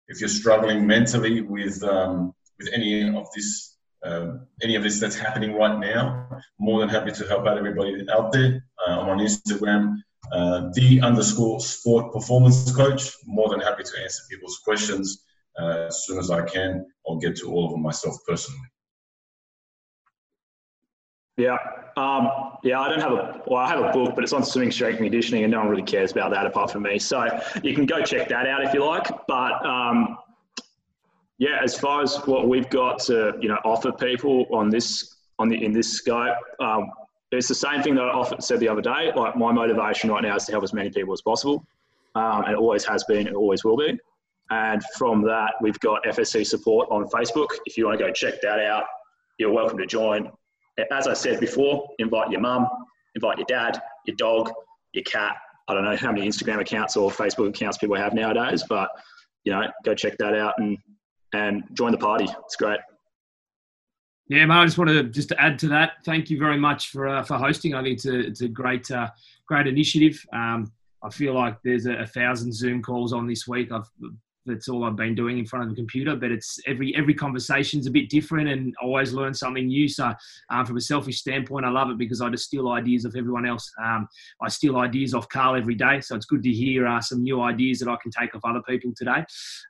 if 0.07 0.19
you're 0.19 0.27
struggling 0.27 0.87
mentally 0.87 1.41
with 1.41 1.83
um, 1.83 2.33
with 2.57 2.69
any 2.73 3.15
of 3.15 3.27
this 3.35 3.77
um, 4.03 4.47
any 4.63 4.75
of 4.75 4.81
this 4.81 4.99
that's 4.99 5.15
happening 5.15 5.53
right 5.53 5.79
now. 5.79 6.27
More 6.59 6.79
than 6.79 6.89
happy 6.89 7.11
to 7.11 7.27
help 7.27 7.45
out 7.45 7.59
everybody 7.59 8.05
out 8.11 8.31
there. 8.31 8.65
Uh, 8.85 9.01
I'm 9.01 9.09
on 9.09 9.19
Instagram, 9.19 9.97
uh, 10.31 10.71
the 10.73 10.99
underscore 11.01 11.59
sport 11.59 12.11
performance 12.11 12.75
coach. 12.75 13.11
More 13.25 13.49
than 13.49 13.59
happy 13.59 13.83
to 13.83 14.01
answer 14.01 14.23
people's 14.31 14.59
questions 14.65 15.23
uh, 15.59 15.85
as 15.89 16.05
soon 16.05 16.17
as 16.17 16.31
I 16.31 16.41
can. 16.43 16.87
I'll 17.07 17.19
get 17.19 17.35
to 17.37 17.51
all 17.51 17.65
of 17.65 17.71
them 17.71 17.83
myself 17.83 18.15
personally. 18.27 18.67
Yeah, 21.37 21.57
um, 21.97 22.29
yeah. 22.63 22.79
I 22.79 22.89
don't 22.89 22.99
have 22.99 23.11
a 23.11 23.41
well. 23.47 23.59
I 23.59 23.67
have 23.67 23.83
a 23.83 23.91
book, 23.91 24.13
but 24.13 24.23
it's 24.23 24.33
on 24.33 24.43
swimming, 24.43 24.71
strength, 24.71 24.97
and 24.97 25.05
conditioning, 25.05 25.43
and 25.43 25.51
no 25.51 25.59
one 25.59 25.69
really 25.69 25.81
cares 25.81 26.11
about 26.11 26.29
that 26.31 26.45
apart 26.45 26.71
from 26.71 26.83
me. 26.83 26.99
So 26.99 27.27
you 27.63 27.73
can 27.73 27.87
go 27.87 28.03
check 28.03 28.29
that 28.29 28.45
out 28.45 28.63
if 28.63 28.73
you 28.73 28.85
like. 28.85 29.07
But 29.27 29.65
um, 29.65 30.17
yeah, 31.39 31.59
as 31.63 31.77
far 31.77 32.03
as 32.03 32.17
what 32.25 32.47
we've 32.47 32.69
got 32.69 32.99
to 33.05 33.33
you 33.41 33.49
know 33.49 33.57
offer 33.65 33.91
people 33.91 34.45
on 34.51 34.69
this 34.69 35.15
on 35.39 35.49
the 35.49 35.63
in 35.63 35.73
this 35.73 35.93
scope, 35.93 36.37
um, 36.59 36.91
it's 37.31 37.47
the 37.47 37.55
same 37.55 37.81
thing 37.81 37.95
that 37.95 38.03
I 38.03 38.09
offered, 38.09 38.43
said 38.43 38.59
the 38.59 38.69
other 38.69 38.81
day. 38.81 39.11
Like 39.15 39.35
my 39.35 39.51
motivation 39.51 40.11
right 40.11 40.21
now 40.21 40.35
is 40.35 40.45
to 40.45 40.51
help 40.51 40.63
as 40.63 40.73
many 40.73 40.91
people 40.91 41.13
as 41.13 41.21
possible, 41.21 41.65
um, 42.13 42.43
and 42.43 42.53
it 42.53 42.57
always 42.57 42.85
has 42.85 43.03
been, 43.05 43.25
it 43.25 43.33
always 43.33 43.63
will 43.63 43.77
be. 43.77 43.97
And 44.51 44.83
from 44.97 45.23
that, 45.23 45.53
we've 45.61 45.79
got 45.79 46.03
FSC 46.03 46.45
support 46.45 46.87
on 46.91 47.07
Facebook. 47.07 47.47
If 47.65 47.75
you 47.75 47.87
want 47.87 47.97
to 47.97 48.05
go 48.05 48.11
check 48.11 48.35
that 48.41 48.59
out, 48.59 48.83
you're 49.39 49.51
welcome 49.51 49.79
to 49.79 49.87
join. 49.87 50.31
As 50.91 51.07
I 51.07 51.13
said 51.13 51.39
before, 51.39 51.87
invite 51.99 52.31
your 52.31 52.41
mum, 52.41 52.67
invite 53.15 53.37
your 53.37 53.45
dad, 53.47 53.81
your 54.05 54.15
dog, 54.15 54.51
your 54.93 55.03
cat. 55.03 55.35
I 55.67 55.73
don't 55.73 55.85
know 55.85 55.95
how 55.95 56.11
many 56.11 56.27
Instagram 56.27 56.59
accounts 56.59 56.97
or 56.97 57.09
Facebook 57.09 57.49
accounts 57.49 57.77
people 57.77 57.95
have 57.95 58.13
nowadays, 58.13 58.63
but 58.67 58.89
you 59.43 59.51
know, 59.51 59.63
go 59.85 59.93
check 59.93 60.17
that 60.17 60.35
out 60.35 60.55
and 60.57 60.77
and 61.33 61.63
join 61.73 61.91
the 61.91 61.97
party. 61.97 62.27
It's 62.45 62.55
great. 62.55 62.79
Yeah, 64.29 64.45
mate, 64.45 64.55
I 64.55 64.65
just 64.65 64.77
wanted 64.77 64.93
to 64.93 65.03
just 65.03 65.29
to 65.29 65.41
add 65.41 65.59
to 65.59 65.67
that. 65.69 65.93
Thank 66.05 66.29
you 66.29 66.39
very 66.39 66.57
much 66.57 66.89
for 66.89 67.07
uh, 67.07 67.23
for 67.23 67.37
hosting. 67.37 67.75
I 67.75 67.83
think 67.83 67.95
it's 67.95 68.05
a 68.05 68.19
it's 68.19 68.41
a 68.41 68.47
great 68.47 68.89
uh, 68.89 69.09
great 69.47 69.67
initiative. 69.67 70.23
Um, 70.33 70.71
I 71.03 71.09
feel 71.09 71.33
like 71.33 71.57
there's 71.63 71.85
a, 71.85 71.93
a, 71.95 72.07
thousand 72.07 72.53
Zoom 72.53 72.81
calls 72.81 73.11
on 73.11 73.27
this 73.27 73.45
week. 73.45 73.73
I've 73.73 73.89
that's 74.45 74.69
all 74.69 74.83
I've 74.83 74.95
been 74.95 75.15
doing 75.15 75.37
in 75.37 75.45
front 75.45 75.63
of 75.63 75.69
the 75.69 75.75
computer. 75.75 76.15
But 76.15 76.31
it's 76.31 76.59
every 76.67 76.95
every 76.95 77.13
conversation's 77.13 77.87
a 77.87 77.91
bit 77.91 78.09
different, 78.09 78.49
and 78.49 78.73
always 78.81 79.13
learn 79.13 79.33
something 79.33 79.67
new. 79.67 79.87
So, 79.87 80.13
um, 80.49 80.65
from 80.65 80.77
a 80.77 80.81
selfish 80.81 81.19
standpoint, 81.19 81.65
I 81.65 81.69
love 81.69 81.89
it 81.89 81.97
because 81.97 82.21
I 82.21 82.29
just 82.29 82.45
steal 82.45 82.69
ideas 82.69 83.05
of 83.05 83.15
everyone 83.15 83.45
else. 83.45 83.71
Um, 83.83 84.07
I 84.41 84.49
steal 84.49 84.77
ideas 84.77 85.13
off 85.13 85.29
Carl 85.29 85.55
every 85.55 85.75
day, 85.75 86.01
so 86.01 86.15
it's 86.15 86.25
good 86.25 86.43
to 86.43 86.51
hear 86.51 86.87
uh, 86.87 87.01
some 87.01 87.21
new 87.21 87.41
ideas 87.41 87.79
that 87.79 87.89
I 87.89 87.97
can 88.01 88.11
take 88.11 88.35
off 88.35 88.41
other 88.43 88.61
people 88.67 88.93
today. 88.95 89.23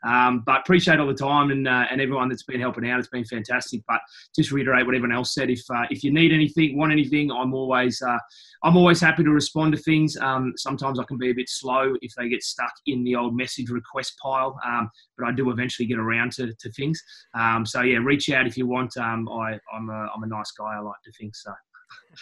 Um, 0.06 0.44
but 0.46 0.62
appreciate 0.62 1.00
all 1.00 1.08
the 1.08 1.14
time 1.14 1.52
and 1.52 1.68
uh, 1.68 1.86
and 1.90 2.02
everyone 2.02 2.30
that's 2.30 2.44
been 2.44 2.60
helping 2.60 2.90
out. 2.90 3.00
It's 3.00 3.10
been 3.10 3.26
fantastic. 3.26 3.82
But 3.88 4.02
just 4.36 4.52
reiterate 4.52 4.86
what 4.86 4.96
everyone 4.96 5.16
else 5.16 5.34
said. 5.34 5.50
If 5.50 5.62
uh, 5.70 5.86
if 5.90 6.04
you 6.04 6.12
need 6.12 6.32
anything, 6.32 6.78
want 6.78 6.92
anything, 6.92 7.32
I'm 7.32 7.54
always 7.54 8.02
uh, 8.02 8.18
I'm 8.64 8.78
always 8.78 9.02
happy 9.02 9.24
to 9.24 9.30
respond 9.30 9.76
to 9.76 9.82
things. 9.82 10.18
Um, 10.18 10.54
sometimes 10.56 11.00
I 11.00 11.04
can 11.04 11.18
be 11.18 11.30
a 11.30 11.34
bit 11.34 11.50
slow 11.50 11.96
if 12.02 12.14
they 12.16 12.30
get 12.30 12.44
stuck 12.44 12.72
in 12.86 13.04
the 13.04 13.16
old 13.16 13.36
message 13.36 13.70
request 13.70 14.18
pile, 14.22 14.58
um, 14.66 14.90
but 15.18 15.28
I 15.28 15.32
do 15.32 15.50
eventually 15.52 15.88
get 15.88 15.98
around 15.98 16.32
to, 16.34 16.54
to 16.54 16.72
things. 16.72 17.02
Um, 17.34 17.66
so 17.66 17.82
yeah, 17.82 17.98
reach 17.98 18.30
out 18.30 18.48
if 18.48 18.58
you 18.58 18.68
want. 18.68 18.96
Um, 18.98 19.28
I, 19.30 19.60
I'm 19.74 19.90
a, 19.90 20.10
I'm 20.16 20.24
a 20.24 20.28
nice 20.28 20.52
guy. 20.52 20.76
I 20.76 20.80
like 20.80 21.02
to 21.06 21.12
think 21.12 21.36
so. 21.36 21.52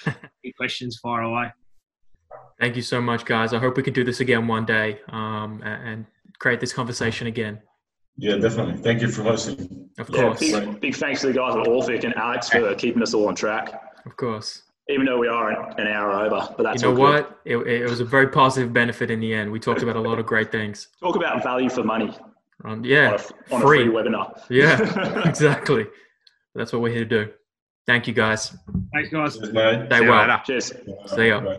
Any 0.44 0.54
questions, 0.54 0.98
fire 0.98 1.22
away. 1.22 1.52
Thank 2.60 2.76
you 2.76 2.82
so 2.82 3.02
much, 3.02 3.26
guys. 3.26 3.54
I 3.54 3.60
hope 3.60 3.78
we 3.78 3.84
can 3.84 3.94
do 3.94 4.04
this 4.04 4.20
again 4.20 4.48
one 4.48 4.66
day 4.66 5.00
um, 5.10 5.62
and 5.64 6.06
create 6.40 6.60
this 6.60 6.74
conversation 6.74 7.28
again. 7.28 7.60
Yeah, 8.18 8.38
definitely. 8.38 8.82
Thank 8.82 9.02
you 9.02 9.10
for 9.10 9.24
hosting. 9.24 9.90
Of 9.98 10.12
course. 10.12 10.42
Yeah, 10.42 10.62
big, 10.62 10.82
big, 10.82 10.96
thanks 10.96 11.22
to 11.22 11.28
the 11.28 11.34
guys 11.34 11.56
at 11.56 11.68
Orphic 11.68 12.04
and 12.04 12.16
Alex 12.16 12.50
for 12.50 12.74
keeping 12.76 13.02
us 13.02 13.14
all 13.14 13.28
on 13.28 13.36
track. 13.36 13.74
Of 14.06 14.16
course 14.16 14.64
even 14.92 15.06
though 15.06 15.18
we 15.18 15.28
are 15.28 15.52
an 15.80 15.88
hour 15.88 16.12
over. 16.12 16.54
But 16.58 16.64
that's 16.64 16.82
you 16.82 16.90
know 16.90 17.00
what? 17.00 17.40
It, 17.46 17.58
it, 17.58 17.90
was 17.90 18.00
a 18.00 18.06
very 18.06 18.28
positive 18.28 18.74
benefit 18.74 19.10
in 19.12 19.20
the 19.20 19.34
end. 19.34 19.52
We 19.52 19.60
talked 19.60 19.82
about 19.82 19.96
a 19.96 20.02
lot 20.02 20.20
of 20.20 20.26
great 20.26 20.52
things. 20.52 20.88
Talk 21.00 21.16
about 21.16 21.44
value 21.44 21.70
for 21.70 21.84
money. 21.84 22.16
Um, 22.64 22.86
yeah, 22.86 23.10
on, 23.10 23.14
a, 23.14 23.56
on 23.56 23.62
free. 23.62 23.82
a, 23.82 23.86
free. 23.86 23.94
webinar. 23.94 24.42
Yeah, 24.50 25.24
exactly. 25.28 25.88
That's 26.56 26.74
what 26.74 26.82
we're 26.82 26.92
here 26.94 27.06
to 27.06 27.26
do. 27.26 27.32
Thank 27.88 28.08
you, 28.08 28.14
guys. 28.14 28.56
Thanks, 28.94 29.10
guys. 29.10 29.38
Cheers, 29.38 29.50
Stay 29.50 30.08
well. 30.08 30.42
Cheers. 30.46 30.74
See 31.08 31.28
ya. 31.28 31.58